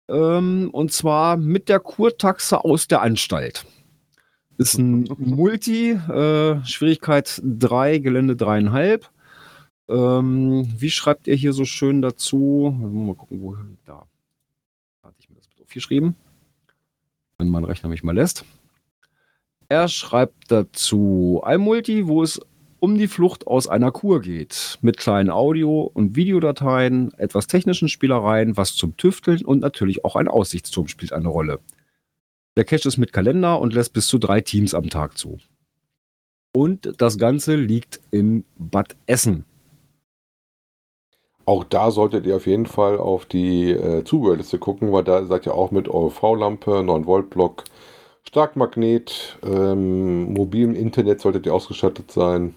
Ähm, 0.09 0.71
und 0.73 0.93
zwar 0.93 1.37
mit 1.37 1.69
der 1.69 1.81
Kurtaxe 1.81 2.65
aus 2.65 2.87
der 2.87 3.03
Anstalt. 3.03 3.67
Ist 4.59 4.79
ein 4.79 5.09
Multi, 5.19 5.91
äh, 5.91 6.65
Schwierigkeit 6.65 7.43
3, 7.45 7.99
Gelände 7.99 8.35
3,5. 8.35 9.11
Ähm, 9.89 10.73
wie 10.79 10.91
schreibt 10.91 11.27
ihr 11.27 11.35
hier 11.35 11.53
so 11.53 11.65
schön 11.65 12.03
dazu? 12.03 12.75
Mal 12.79 13.15
gucken, 13.15 13.43
wo 13.43 13.57
da. 13.85 14.07
Hatte 15.03 15.17
ich 15.19 15.29
mir 15.29 15.37
das 15.37 15.49
aufgeschrieben 15.61 16.17
wenn 17.39 17.49
mein 17.49 17.65
Rechner 17.65 17.89
mich 17.89 18.03
mal 18.03 18.15
lässt. 18.15 18.45
Er 19.69 19.89
schreibt 19.89 20.51
dazu 20.51 21.43
ein 21.45 21.61
Multi, 21.61 22.07
wo 22.07 22.23
es 22.23 22.41
um 22.81 22.97
die 22.97 23.09
Flucht 23.09 23.47
aus 23.47 23.69
einer 23.69 23.93
Kur 23.93 24.21
geht. 24.21 24.79
Mit 24.83 24.97
kleinen 24.97 25.31
Audio- 25.31 25.91
und 25.93 26.17
Videodateien, 26.17 27.13
etwas 27.19 27.47
technischen 27.47 27.89
Spielereien, 27.89 28.57
was 28.57 28.75
zum 28.75 28.97
Tüfteln 28.97 29.45
und 29.45 29.61
natürlich 29.61 30.05
auch 30.05 30.17
ein 30.17 30.29
Aussichtsturm 30.29 30.89
spielt 30.89 31.13
eine 31.13 31.29
Rolle. 31.29 31.61
Der 32.57 32.65
Cache 32.65 32.89
ist 32.89 32.97
mit 32.97 33.13
Kalender 33.13 33.61
und 33.61 33.75
lässt 33.75 33.93
bis 33.93 34.07
zu 34.07 34.19
drei 34.19 34.41
Teams 34.41 34.75
am 34.75 34.89
Tag 34.89 35.19
zu. 35.19 35.39
Und 36.53 36.95
das 36.99 37.19
Ganze 37.19 37.55
liegt 37.55 38.01
in 38.11 38.45
Bad 38.57 38.97
Essen. 39.07 39.45
Auch 41.45 41.65
da 41.65 41.91
solltet 41.91 42.27
ihr 42.27 42.37
auf 42.37 42.47
jeden 42.47 42.67
Fall 42.67 42.99
auf 42.99 43.25
die 43.27 43.71
äh, 43.71 44.03
Zubehörliste 44.05 44.59
gucken, 44.59 44.91
weil 44.91 45.05
da 45.05 45.25
seid 45.27 45.47
ihr 45.47 45.55
auch 45.55 45.71
mit 45.71 45.89
OV-Lampe, 45.89 46.81
9-Volt-Block, 46.81 47.65
Starkmagnet, 48.25 49.39
ähm, 49.45 50.33
mobilem 50.33 50.75
Internet 50.75 51.21
solltet 51.21 51.47
ihr 51.47 51.55
ausgestattet 51.55 52.11
sein. 52.11 52.55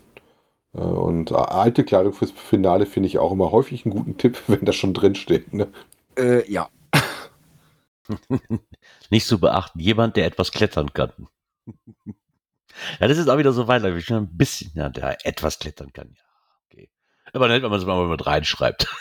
Äh, 0.74 0.80
und 0.80 1.32
äh, 1.32 1.36
alte 1.36 1.84
Kleidung 1.84 2.14
fürs 2.14 2.32
Finale 2.32 2.86
finde 2.86 3.08
ich 3.08 3.20
auch 3.20 3.32
immer 3.32 3.52
häufig 3.52 3.86
einen 3.86 3.96
guten 3.96 4.18
Tipp, 4.18 4.42
wenn 4.48 4.66
das 4.66 4.76
schon 4.76 4.94
drin 4.94 5.16
steht. 5.16 5.54
Ne? 5.54 5.68
Äh, 6.18 6.50
ja. 6.52 6.70
Nicht 9.10 9.28
zu 9.28 9.40
beachten, 9.40 9.80
jemand, 9.80 10.16
der 10.16 10.26
etwas 10.26 10.52
klettern 10.52 10.94
kann. 10.94 11.12
ja, 13.00 13.08
das 13.08 13.18
ist 13.18 13.30
auch 13.30 13.38
wieder 13.38 13.54
so 13.54 13.68
weiter, 13.68 14.00
schon 14.02 14.18
ein 14.18 14.38
bisschen, 14.38 14.72
ja, 14.74 14.90
der 14.90 15.26
etwas 15.26 15.60
klettern 15.60 15.94
kann. 15.94 16.16
Ja, 16.16 16.24
okay. 16.66 16.90
Aber 17.34 17.48
dann 17.48 17.56
hätte 17.56 17.70
man 17.70 17.80
es 17.80 17.86
mal 17.86 18.08
mit 18.08 18.26
reinschreibt. 18.26 18.88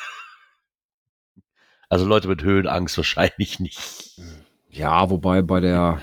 Also 1.91 2.05
Leute 2.05 2.29
mit 2.29 2.43
Höhenangst 2.43 2.99
wahrscheinlich 2.99 3.61
nicht. 3.61 4.21
Ja, 4.69 5.09
wobei 5.09 5.41
bei 5.41 5.61
der 5.61 6.03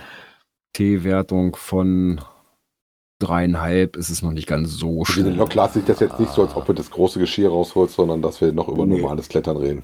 T-Wertung 0.74 1.56
von 1.56 2.22
dreieinhalb 3.28 3.96
ist 3.96 4.10
es 4.10 4.22
noch 4.22 4.32
nicht 4.32 4.48
ganz 4.48 4.72
so 4.72 5.04
Für 5.06 5.14
den 5.22 5.24
schlimm. 5.26 5.38
Loklas 5.38 5.74
sieht 5.74 5.90
das 5.90 6.00
jetzt 6.00 6.20
nicht 6.20 6.32
so, 6.32 6.44
als 6.44 6.56
ob 6.56 6.66
du 6.66 6.74
das 6.74 6.90
große 6.92 7.20
Geschirr 7.20 7.50
rausholst, 7.50 7.96
sondern 7.96 8.22
dass 8.22 8.42
wir 8.42 8.52
noch 8.52 8.68
über 8.68 8.86
Nee. 8.86 9.00
normales 9.02 9.28
Klettern 9.30 9.58
reden. 9.58 9.84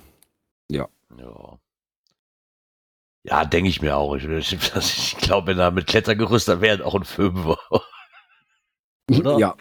Ja. 0.70 0.88
Ja, 3.24 3.46
denke 3.46 3.70
ich 3.70 3.82
mir 3.82 3.98
auch. 3.98 4.16
Ich, 4.16 4.26
ich, 4.30 4.54
ich 4.54 5.18
glaube, 5.18 5.48
wenn 5.48 5.60
er 5.60 5.72
mit 5.72 5.88
Klettergerüst, 5.88 6.48
dann 6.48 6.62
wäre 6.62 6.86
auch 6.86 6.96
ein 6.96 7.04
Fünfer. 7.04 7.58
Oder? 9.12 9.38
Ja, 9.38 9.56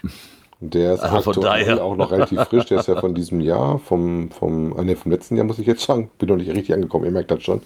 Der 0.60 0.94
ist 0.94 1.00
Also 1.00 1.32
von 1.32 1.44
aktuell 1.44 1.64
daher. 1.66 1.84
auch 1.84 1.96
noch 1.96 2.10
relativ 2.12 2.40
frisch. 2.42 2.66
Der 2.66 2.80
ist 2.80 2.86
ja 2.88 3.00
von 3.00 3.14
diesem 3.14 3.40
Jahr, 3.40 3.78
vom, 3.78 4.30
vom, 4.30 4.78
ah, 4.78 4.82
nee, 4.82 4.94
vom 4.96 5.10
letzten 5.10 5.36
Jahr 5.36 5.44
muss 5.46 5.58
ich 5.58 5.66
jetzt 5.66 5.82
sagen. 5.84 6.10
Bin 6.18 6.28
noch 6.28 6.36
nicht 6.36 6.50
richtig 6.50 6.72
angekommen, 6.74 7.04
ihr 7.04 7.10
merkt 7.10 7.30
das 7.30 7.42
schon. 7.42 7.60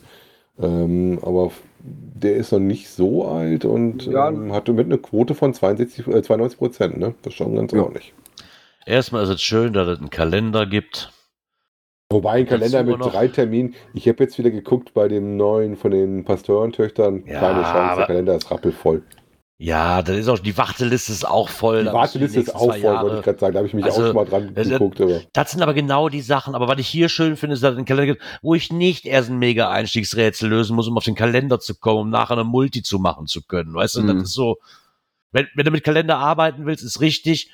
Ähm, 0.58 1.18
aber 1.22 1.50
der 1.86 2.36
ist 2.36 2.52
noch 2.52 2.58
nicht 2.60 2.88
so 2.88 3.26
alt 3.26 3.64
und 3.66 4.06
Ja. 4.06 4.28
ähm, 4.30 4.52
hatte 4.52 4.72
mit 4.72 4.86
einer 4.86 4.98
Quote 4.98 5.34
von 5.34 5.52
62, 5.52 6.06
äh, 6.08 6.22
92 6.22 6.58
Prozent. 6.58 6.96
Ne? 6.98 7.14
Das 7.22 7.32
ist 7.32 7.36
schon 7.36 7.54
ganz 7.54 7.72
Ja. 7.72 7.82
ordentlich. 7.82 8.14
Erstmal 8.86 9.22
ist 9.24 9.28
es 9.30 9.42
schön, 9.42 9.72
dass 9.74 9.86
es 9.88 9.98
einen 9.98 10.10
Kalender 10.10 10.66
gibt. 10.66 11.10
Wobei 12.10 12.32
ein 12.40 12.46
Kalender 12.46 12.82
mit 12.84 12.98
noch- 12.98 13.10
drei 13.12 13.28
Terminen. 13.28 13.74
Ich 13.92 14.08
habe 14.08 14.22
jetzt 14.22 14.38
wieder 14.38 14.50
geguckt 14.50 14.94
bei 14.94 15.08
dem 15.08 15.36
neuen 15.36 15.76
von 15.76 15.90
den 15.90 16.24
Pasteurentöchtern. 16.24 17.24
Ja, 17.26 17.40
Keine 17.40 17.62
Chance, 17.62 17.74
aber- 17.74 17.96
der 17.96 18.06
Kalender 18.06 18.36
ist 18.36 18.50
rappelvoll. 18.50 19.02
Ja, 19.56 20.02
das 20.02 20.16
ist 20.16 20.28
auch, 20.28 20.40
die 20.40 20.56
Warteliste 20.58 21.12
ist 21.12 21.24
auch 21.24 21.48
voll. 21.48 21.80
Die 21.80 21.84
du 21.84 21.92
Warteliste 21.92 22.40
ist 22.40 22.54
auch 22.54 22.66
voll, 22.66 22.76
Jahre- 22.78 23.02
wollte 23.04 23.16
ich 23.18 23.22
gerade 23.24 23.38
sagen. 23.38 23.52
Da 23.54 23.58
habe 23.58 23.68
ich 23.68 23.74
mich 23.74 23.84
Also, 23.84 24.02
auch 24.02 24.06
schon 24.08 24.16
mal 24.16 24.24
dran 24.24 24.52
das- 24.54 24.68
geguckt. 24.68 25.00
Aber 25.00 25.20
Das 25.32 25.50
sind 25.52 25.62
aber 25.62 25.74
genau 25.74 26.08
die 26.08 26.22
Sachen. 26.22 26.56
Aber 26.56 26.66
was 26.66 26.78
ich 26.80 26.88
hier 26.88 27.08
schön 27.08 27.36
finde, 27.36 27.54
ist, 27.54 27.62
dass 27.62 27.72
es 27.72 27.76
einen 27.76 27.86
Kalender 27.86 28.14
gibt, 28.14 28.22
wo 28.42 28.54
ich 28.56 28.72
nicht 28.72 29.04
erst 29.06 29.30
ein 29.30 29.38
mega 29.38 29.70
Einstiegsrätsel 29.70 30.48
lösen 30.50 30.74
muss, 30.74 30.88
um 30.88 30.96
auf 30.96 31.04
den 31.04 31.14
Kalender 31.14 31.60
zu 31.60 31.76
kommen, 31.76 32.00
um 32.00 32.10
nachher 32.10 32.32
eine 32.34 32.42
Multi 32.44 32.82
zu 32.82 32.98
machen 32.98 33.28
zu 33.28 33.42
können. 33.42 33.74
Weißt 33.74 33.94
du, 33.94 34.02
Mhm. 34.02 34.06
das 34.08 34.16
ist 34.24 34.32
so, 34.32 34.58
wenn, 35.30 35.46
wenn 35.54 35.64
du 35.64 35.70
mit 35.70 35.84
Kalender 35.84 36.18
arbeiten 36.18 36.66
willst, 36.66 36.82
ist 36.82 37.00
richtig. 37.00 37.48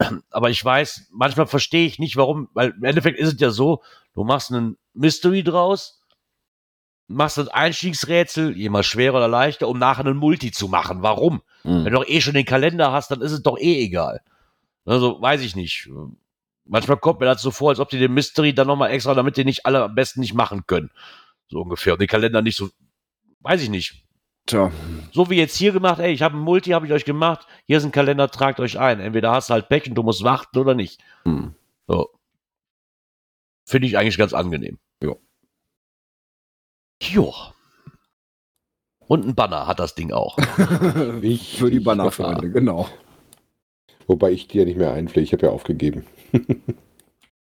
Aber 0.30 0.50
ich 0.50 0.62
weiß, 0.64 1.06
manchmal 1.12 1.46
verstehe 1.46 1.86
ich 1.86 2.00
nicht, 2.00 2.16
warum, 2.16 2.48
weil 2.52 2.70
im 2.76 2.82
Endeffekt 2.82 3.16
ist 3.18 3.34
es 3.34 3.40
ja 3.40 3.50
so, 3.50 3.80
du 4.14 4.24
machst 4.24 4.50
einen 4.52 4.76
Mystery 4.92 5.44
draus, 5.44 6.00
machst 7.06 7.38
ein 7.38 7.48
Einstiegsrätsel, 7.48 8.56
jemals 8.56 8.86
schwerer 8.86 9.16
oder 9.16 9.28
leichter, 9.28 9.68
um 9.68 9.78
nachher 9.78 10.06
einen 10.06 10.16
Multi 10.16 10.50
zu 10.52 10.68
machen. 10.68 11.02
Warum? 11.02 11.42
Wenn 11.84 11.92
du 11.92 12.00
doch 12.00 12.08
eh 12.08 12.20
schon 12.20 12.34
den 12.34 12.44
Kalender 12.44 12.92
hast, 12.92 13.10
dann 13.10 13.20
ist 13.20 13.32
es 13.32 13.42
doch 13.42 13.58
eh 13.58 13.82
egal. 13.82 14.20
Also, 14.84 15.20
weiß 15.20 15.40
ich 15.42 15.56
nicht. 15.56 15.88
Manchmal 16.66 16.98
kommt 16.98 17.20
mir 17.20 17.26
das 17.26 17.42
so 17.42 17.50
vor, 17.50 17.70
als 17.70 17.80
ob 17.80 17.88
die 17.90 17.98
den 17.98 18.12
Mystery 18.12 18.54
dann 18.54 18.66
nochmal 18.66 18.90
extra, 18.90 19.14
damit 19.14 19.36
die 19.36 19.44
nicht 19.44 19.66
alle 19.66 19.82
am 19.82 19.94
besten 19.94 20.20
nicht 20.20 20.34
machen 20.34 20.66
können. 20.66 20.90
So 21.48 21.60
ungefähr. 21.60 21.94
Und 21.94 22.00
den 22.00 22.08
Kalender 22.08 22.42
nicht 22.42 22.56
so, 22.56 22.70
weiß 23.40 23.62
ich 23.62 23.70
nicht. 23.70 24.04
Tja, 24.46 24.70
So 25.12 25.30
wie 25.30 25.36
jetzt 25.36 25.56
hier 25.56 25.72
gemacht, 25.72 26.00
ey, 26.00 26.12
ich 26.12 26.20
habe 26.20 26.34
einen 26.34 26.44
Multi, 26.44 26.70
habe 26.70 26.86
ich 26.86 26.92
euch 26.92 27.06
gemacht, 27.06 27.46
hier 27.66 27.78
ist 27.78 27.84
ein 27.84 27.92
Kalender, 27.92 28.30
tragt 28.30 28.60
euch 28.60 28.78
ein. 28.78 29.00
Entweder 29.00 29.32
hast 29.32 29.48
du 29.48 29.54
halt 29.54 29.70
Pech 29.70 29.88
und 29.88 29.94
du 29.94 30.02
musst 30.02 30.22
warten 30.22 30.58
oder 30.58 30.74
nicht. 30.74 31.00
Hm. 31.24 31.54
So. 31.86 32.10
Finde 33.64 33.86
ich 33.86 33.96
eigentlich 33.96 34.18
ganz 34.18 34.34
angenehm. 34.34 34.78
Ja. 37.08 37.14
Jo. 37.14 37.34
Und 39.06 39.26
ein 39.26 39.34
Banner 39.34 39.66
hat 39.66 39.80
das 39.80 39.94
Ding 39.94 40.12
auch. 40.12 40.36
Wichtig. 40.58 41.58
für 41.58 41.70
die 41.70 41.80
Bannerfreunde, 41.80 42.50
genau. 42.50 42.88
Wobei 44.06 44.32
ich 44.32 44.48
die 44.48 44.58
ja 44.58 44.64
nicht 44.64 44.78
mehr 44.78 44.92
einpflege. 44.92 45.24
Ich 45.24 45.32
habe 45.32 45.46
ja 45.46 45.52
aufgegeben. 45.52 46.06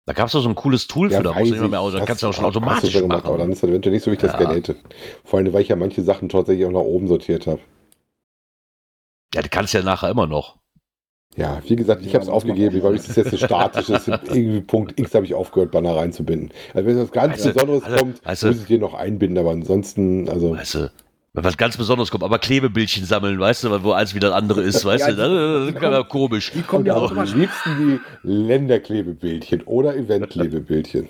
Da 0.07 0.15
gab 0.15 0.29
es 0.29 0.33
doch 0.33 0.41
so 0.41 0.49
ein 0.49 0.55
cooles 0.55 0.87
Tool 0.87 1.11
für, 1.11 1.23
da 1.23 1.35
musst 1.35 1.51
du 1.53 1.61
nicht 1.61 1.71
mehr, 1.71 1.83
aus, 1.83 1.93
da 1.93 1.99
das 1.99 2.07
kannst 2.07 2.23
du 2.23 2.29
auch 2.29 2.33
schon 2.33 2.47
automatisch 2.47 2.93
schon 2.93 3.03
gemacht, 3.03 3.25
machen. 3.25 3.29
Aber 3.29 3.37
dann 3.37 3.53
ist 3.53 3.63
das 3.63 3.69
eventuell 3.69 3.93
nicht 3.95 4.05
so, 4.05 4.11
wie 4.11 4.15
ich 4.15 4.21
das 4.23 4.33
Ja. 4.33 4.39
gerne 4.39 4.55
hätte. 4.55 4.77
Vor 5.23 5.39
allem, 5.39 5.53
weil 5.53 5.61
ich 5.61 5.69
ja 5.69 5.77
manche 5.77 6.03
Sachen 6.03 6.31
tatsächlich 6.31 6.65
auch 6.65 6.71
nach 6.71 6.81
oben 6.81 7.09
sortiert 7.09 7.47
habe. 7.47 7.61
Ja, 9.35 9.43
du 9.43 9.51
kannst 9.51 9.75
ja 9.75 9.83
nachher 9.83 10.09
immer 10.09 10.27
noch. 10.27 10.57
Ja, 11.39 11.63
wie 11.67 11.77
gesagt, 11.77 12.05
ich 12.05 12.13
habe 12.15 12.25
es 12.25 12.29
aufgegeben, 12.29 12.83
weil 12.83 12.97
es 12.97 13.09
ist 13.09 13.17
jetzt 13.17 13.31
so 13.33 13.37
statisch 13.37 13.89
ist. 13.89 14.09
Irgendwie 14.09 14.61
Punkt 14.61 14.99
X 14.99 15.15
habe 15.15 15.25
ich 15.25 15.35
aufgehört, 15.35 15.71
Banner 15.71 15.95
reinzubinden. 15.97 16.51
Also 16.75 16.89
wenn 16.89 16.99
was 16.99 17.13
ganz 17.13 17.35
Also, 17.35 17.53
Besonderes 17.53 17.83
also, 17.85 17.97
kommt, 17.99 18.21
also- 18.25 18.47
muss 18.49 18.57
ich 18.61 18.67
den 18.67 18.81
noch 18.81 18.95
einbinden, 18.95 19.39
aber 19.39 19.51
ansonsten, 19.53 20.29
also 20.29 20.57
Weißt 20.57 20.75
du, 20.75 20.91
wenn 21.35 21.45
was 21.45 21.57
ganz 21.57 21.77
Besonderes 21.77 22.11
kommt, 22.11 22.25
aber 22.25 22.41
Klebebildchen 22.41 23.05
sammeln, 23.05 23.39
weißt 23.39 23.63
du, 23.65 23.85
wo 23.85 23.93
eins 23.93 24.15
wieder 24.17 24.31
das 24.31 24.37
andere 24.37 24.63
ist, 24.63 24.85
weißt 24.85 25.07
Ja, 25.09 25.13
du, 25.15 25.67
das 25.69 25.75
ist 25.77 25.81
ja 25.83 26.03
komisch. 26.03 26.51
Die 26.53 26.63
kommen 26.63 26.85
ja 26.87 26.97
aber 26.97 27.07
auch 27.07 27.17
am 27.17 27.39
liebsten 27.39 28.01
die 28.25 28.29
Länderklebebildchen 28.29 29.63
oder 29.63 29.95
Eventklebebildchen. 29.95 31.09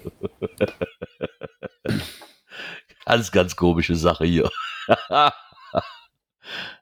Ganz, 3.07 3.33
ganz 3.33 3.57
komische 3.57 3.97
Sache 3.97 4.27
hier. 4.27 4.51
Ach, 5.09 5.33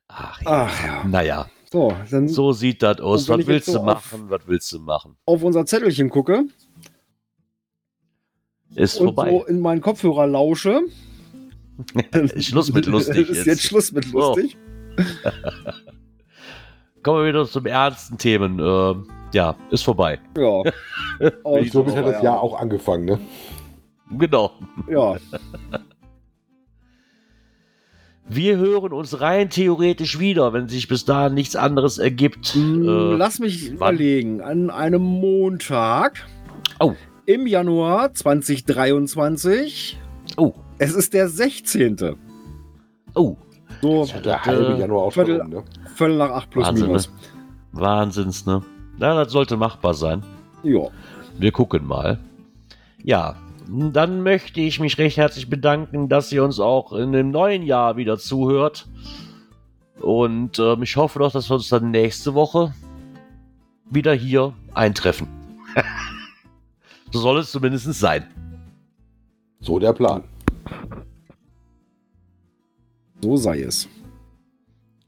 ja. 0.09 0.47
Ach 0.47 0.85
ja. 0.85 1.05
Naja, 1.05 1.47
So, 1.77 1.93
dann 2.11 2.27
so 2.27 2.53
sieht 2.53 2.83
das 2.83 3.01
aus. 3.01 3.29
Was 3.29 3.37
willst 3.47 3.51
jetzt 3.51 3.69
du 3.69 3.73
so 3.73 3.79
auf- 3.81 3.85
machen? 3.85 4.31
Was 4.31 4.41
willst 4.47 4.73
du 4.73 4.79
machen? 4.79 5.17
auf 5.27 5.43
unser 5.43 5.67
Zettelchen 5.67 6.09
gucke 6.09 6.45
Ist 8.75 8.99
und 8.99 9.09
vorbei. 9.09 9.31
so 9.31 9.45
in 9.45 9.61
meinen 9.61 9.83
Kopfhörer 9.83 10.27
lausche. 10.27 10.81
Schluss 12.39 12.73
mit 12.73 12.87
lustig 12.95 13.29
ist 13.29 13.37
jetzt. 13.37 13.47
jetzt 13.47 13.63
Schluss 13.65 13.93
mit 13.93 14.11
lustig. 14.11 14.57
Kommen 17.03 17.21
wir 17.23 17.29
wieder 17.29 17.47
zum 17.47 17.67
ernsten 17.67 18.17
Themen. 18.17 18.59
Ähm, 18.59 19.07
ja, 19.35 19.55
ist 19.71 19.83
vorbei. 19.83 20.19
Ja. 20.37 20.63
Und 21.43 21.71
So 21.73 21.85
hat 21.95 22.07
das 22.07 22.23
Jahr 22.23 22.41
auch 22.41 22.59
angefangen, 22.59 23.05
ne? 23.05 23.21
Genau. 24.19 24.53
Ja, 24.89 25.17
Wir 28.29 28.57
hören 28.57 28.93
uns 28.93 29.21
rein 29.21 29.51
theoretisch 29.51 30.19
wieder, 30.19 30.53
wenn 30.53 30.69
sich 30.69 30.89
bis 30.89 31.05
dahin 31.05 31.35
nichts 31.35 31.55
anderes 31.55 31.99
ergibt. 31.99 32.57
Mm, 32.57 32.83
Äh, 32.83 33.17
Lass 33.17 33.39
mich 33.39 33.69
wann? 33.79 33.95
überlegen. 33.95 34.41
An 34.41 34.71
einem 34.71 35.03
Montag 35.03 36.27
Oh. 36.81 36.95
im 37.27 37.47
Januar 37.47 38.13
2023. 38.15 39.97
oh, 40.37 40.55
Es 40.79 40.95
ist 40.95 41.15
der 41.15 41.29
16. 41.29 42.17
oh. 43.15 43.37
So 43.83 44.07
Der 44.25 44.45
halbe 44.45 44.75
äh, 44.75 44.81
Januar 44.81 45.05
auch 45.05 45.13
schon 45.13 45.27
Viertel- 45.27 45.43
rum, 45.43 45.51
ne? 45.51 45.63
Viertel 45.95 46.17
nach 46.17 46.31
acht 46.31 46.51
plus 46.51 46.67
Wahnsinn, 46.67 46.87
minus. 46.89 47.13
Wahnsinns, 47.73 48.47
ne? 48.47 48.63
Na, 48.99 49.15
das 49.23 49.33
sollte 49.33 49.57
machbar 49.57 49.95
sein. 49.95 50.23
Ja. 50.63 50.89
Wir 51.39 51.53
gucken 51.53 51.87
mal. 51.87 52.19
Ja, 53.05 53.37
dann 53.69 54.23
möchte 54.23 54.61
ich 54.61 54.81
mich 54.81 54.99
recht 54.99 55.17
herzlich 55.17 55.51
bedanken, 55.51 56.09
dass 56.09 56.33
ihr 56.33 56.45
uns 56.45 56.61
auch 56.61 56.93
in 56.93 57.13
dem 57.13 57.31
neuen 57.31 57.63
Jahr 57.63 57.97
wieder 57.97 58.19
zuhört. 58.19 58.87
Und 60.01 60.59
ähm, 60.59 60.83
ich 60.83 60.97
hoffe 60.97 61.19
doch, 61.19 61.33
dass 61.33 61.51
wir 61.51 61.55
uns 61.55 61.69
dann 61.69 61.91
nächste 61.91 62.35
Woche 62.35 62.75
wieder 63.91 64.13
hier 64.13 64.55
eintreffen. 64.75 65.29
so 67.13 67.21
soll 67.21 67.39
es 67.39 67.51
zumindest 67.51 67.93
sein. 67.95 68.25
So 69.61 69.79
der 69.79 69.93
Plan. 69.93 70.23
So 73.21 73.37
sei 73.37 73.63
es. 73.63 73.89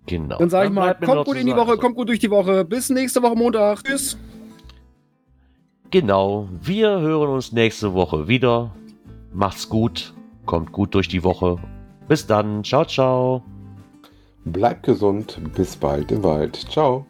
Genau. 0.06 0.39
Dann 0.39 0.51
sage 0.51 0.68
ich 0.68 0.74
mal, 0.74 0.94
kommt 0.94 1.26
gut 1.26 1.36
in 1.36 1.47
die 1.47 1.52
sagen, 1.52 1.68
Woche, 1.68 1.76
kommt 1.76 1.97
gut 1.97 2.09
durch 2.09 2.18
die 2.18 2.30
Woche. 2.30 2.64
Bis 2.64 2.89
nächste 2.89 3.22
Woche 3.22 3.36
Montag. 3.36 3.85
Tschüss. 3.85 4.16
Genau. 5.90 6.48
Wir 6.60 7.01
hören 7.01 7.31
uns 7.31 7.52
nächste 7.52 7.94
Woche 7.94 8.28
wieder. 8.28 8.74
Macht's 9.32 9.69
gut. 9.69 10.12
Kommt 10.44 10.73
gut 10.73 10.94
durch 10.94 11.09
die 11.09 11.24
Woche. 11.24 11.56
Bis 12.09 12.27
dann. 12.27 12.65
Ciao, 12.65 12.85
ciao. 12.85 13.43
Bleibt 14.44 14.85
gesund. 14.85 15.40
Bis 15.55 15.77
bald 15.77 16.10
im 16.12 16.23
Wald. 16.23 16.56
Ciao. 16.56 17.06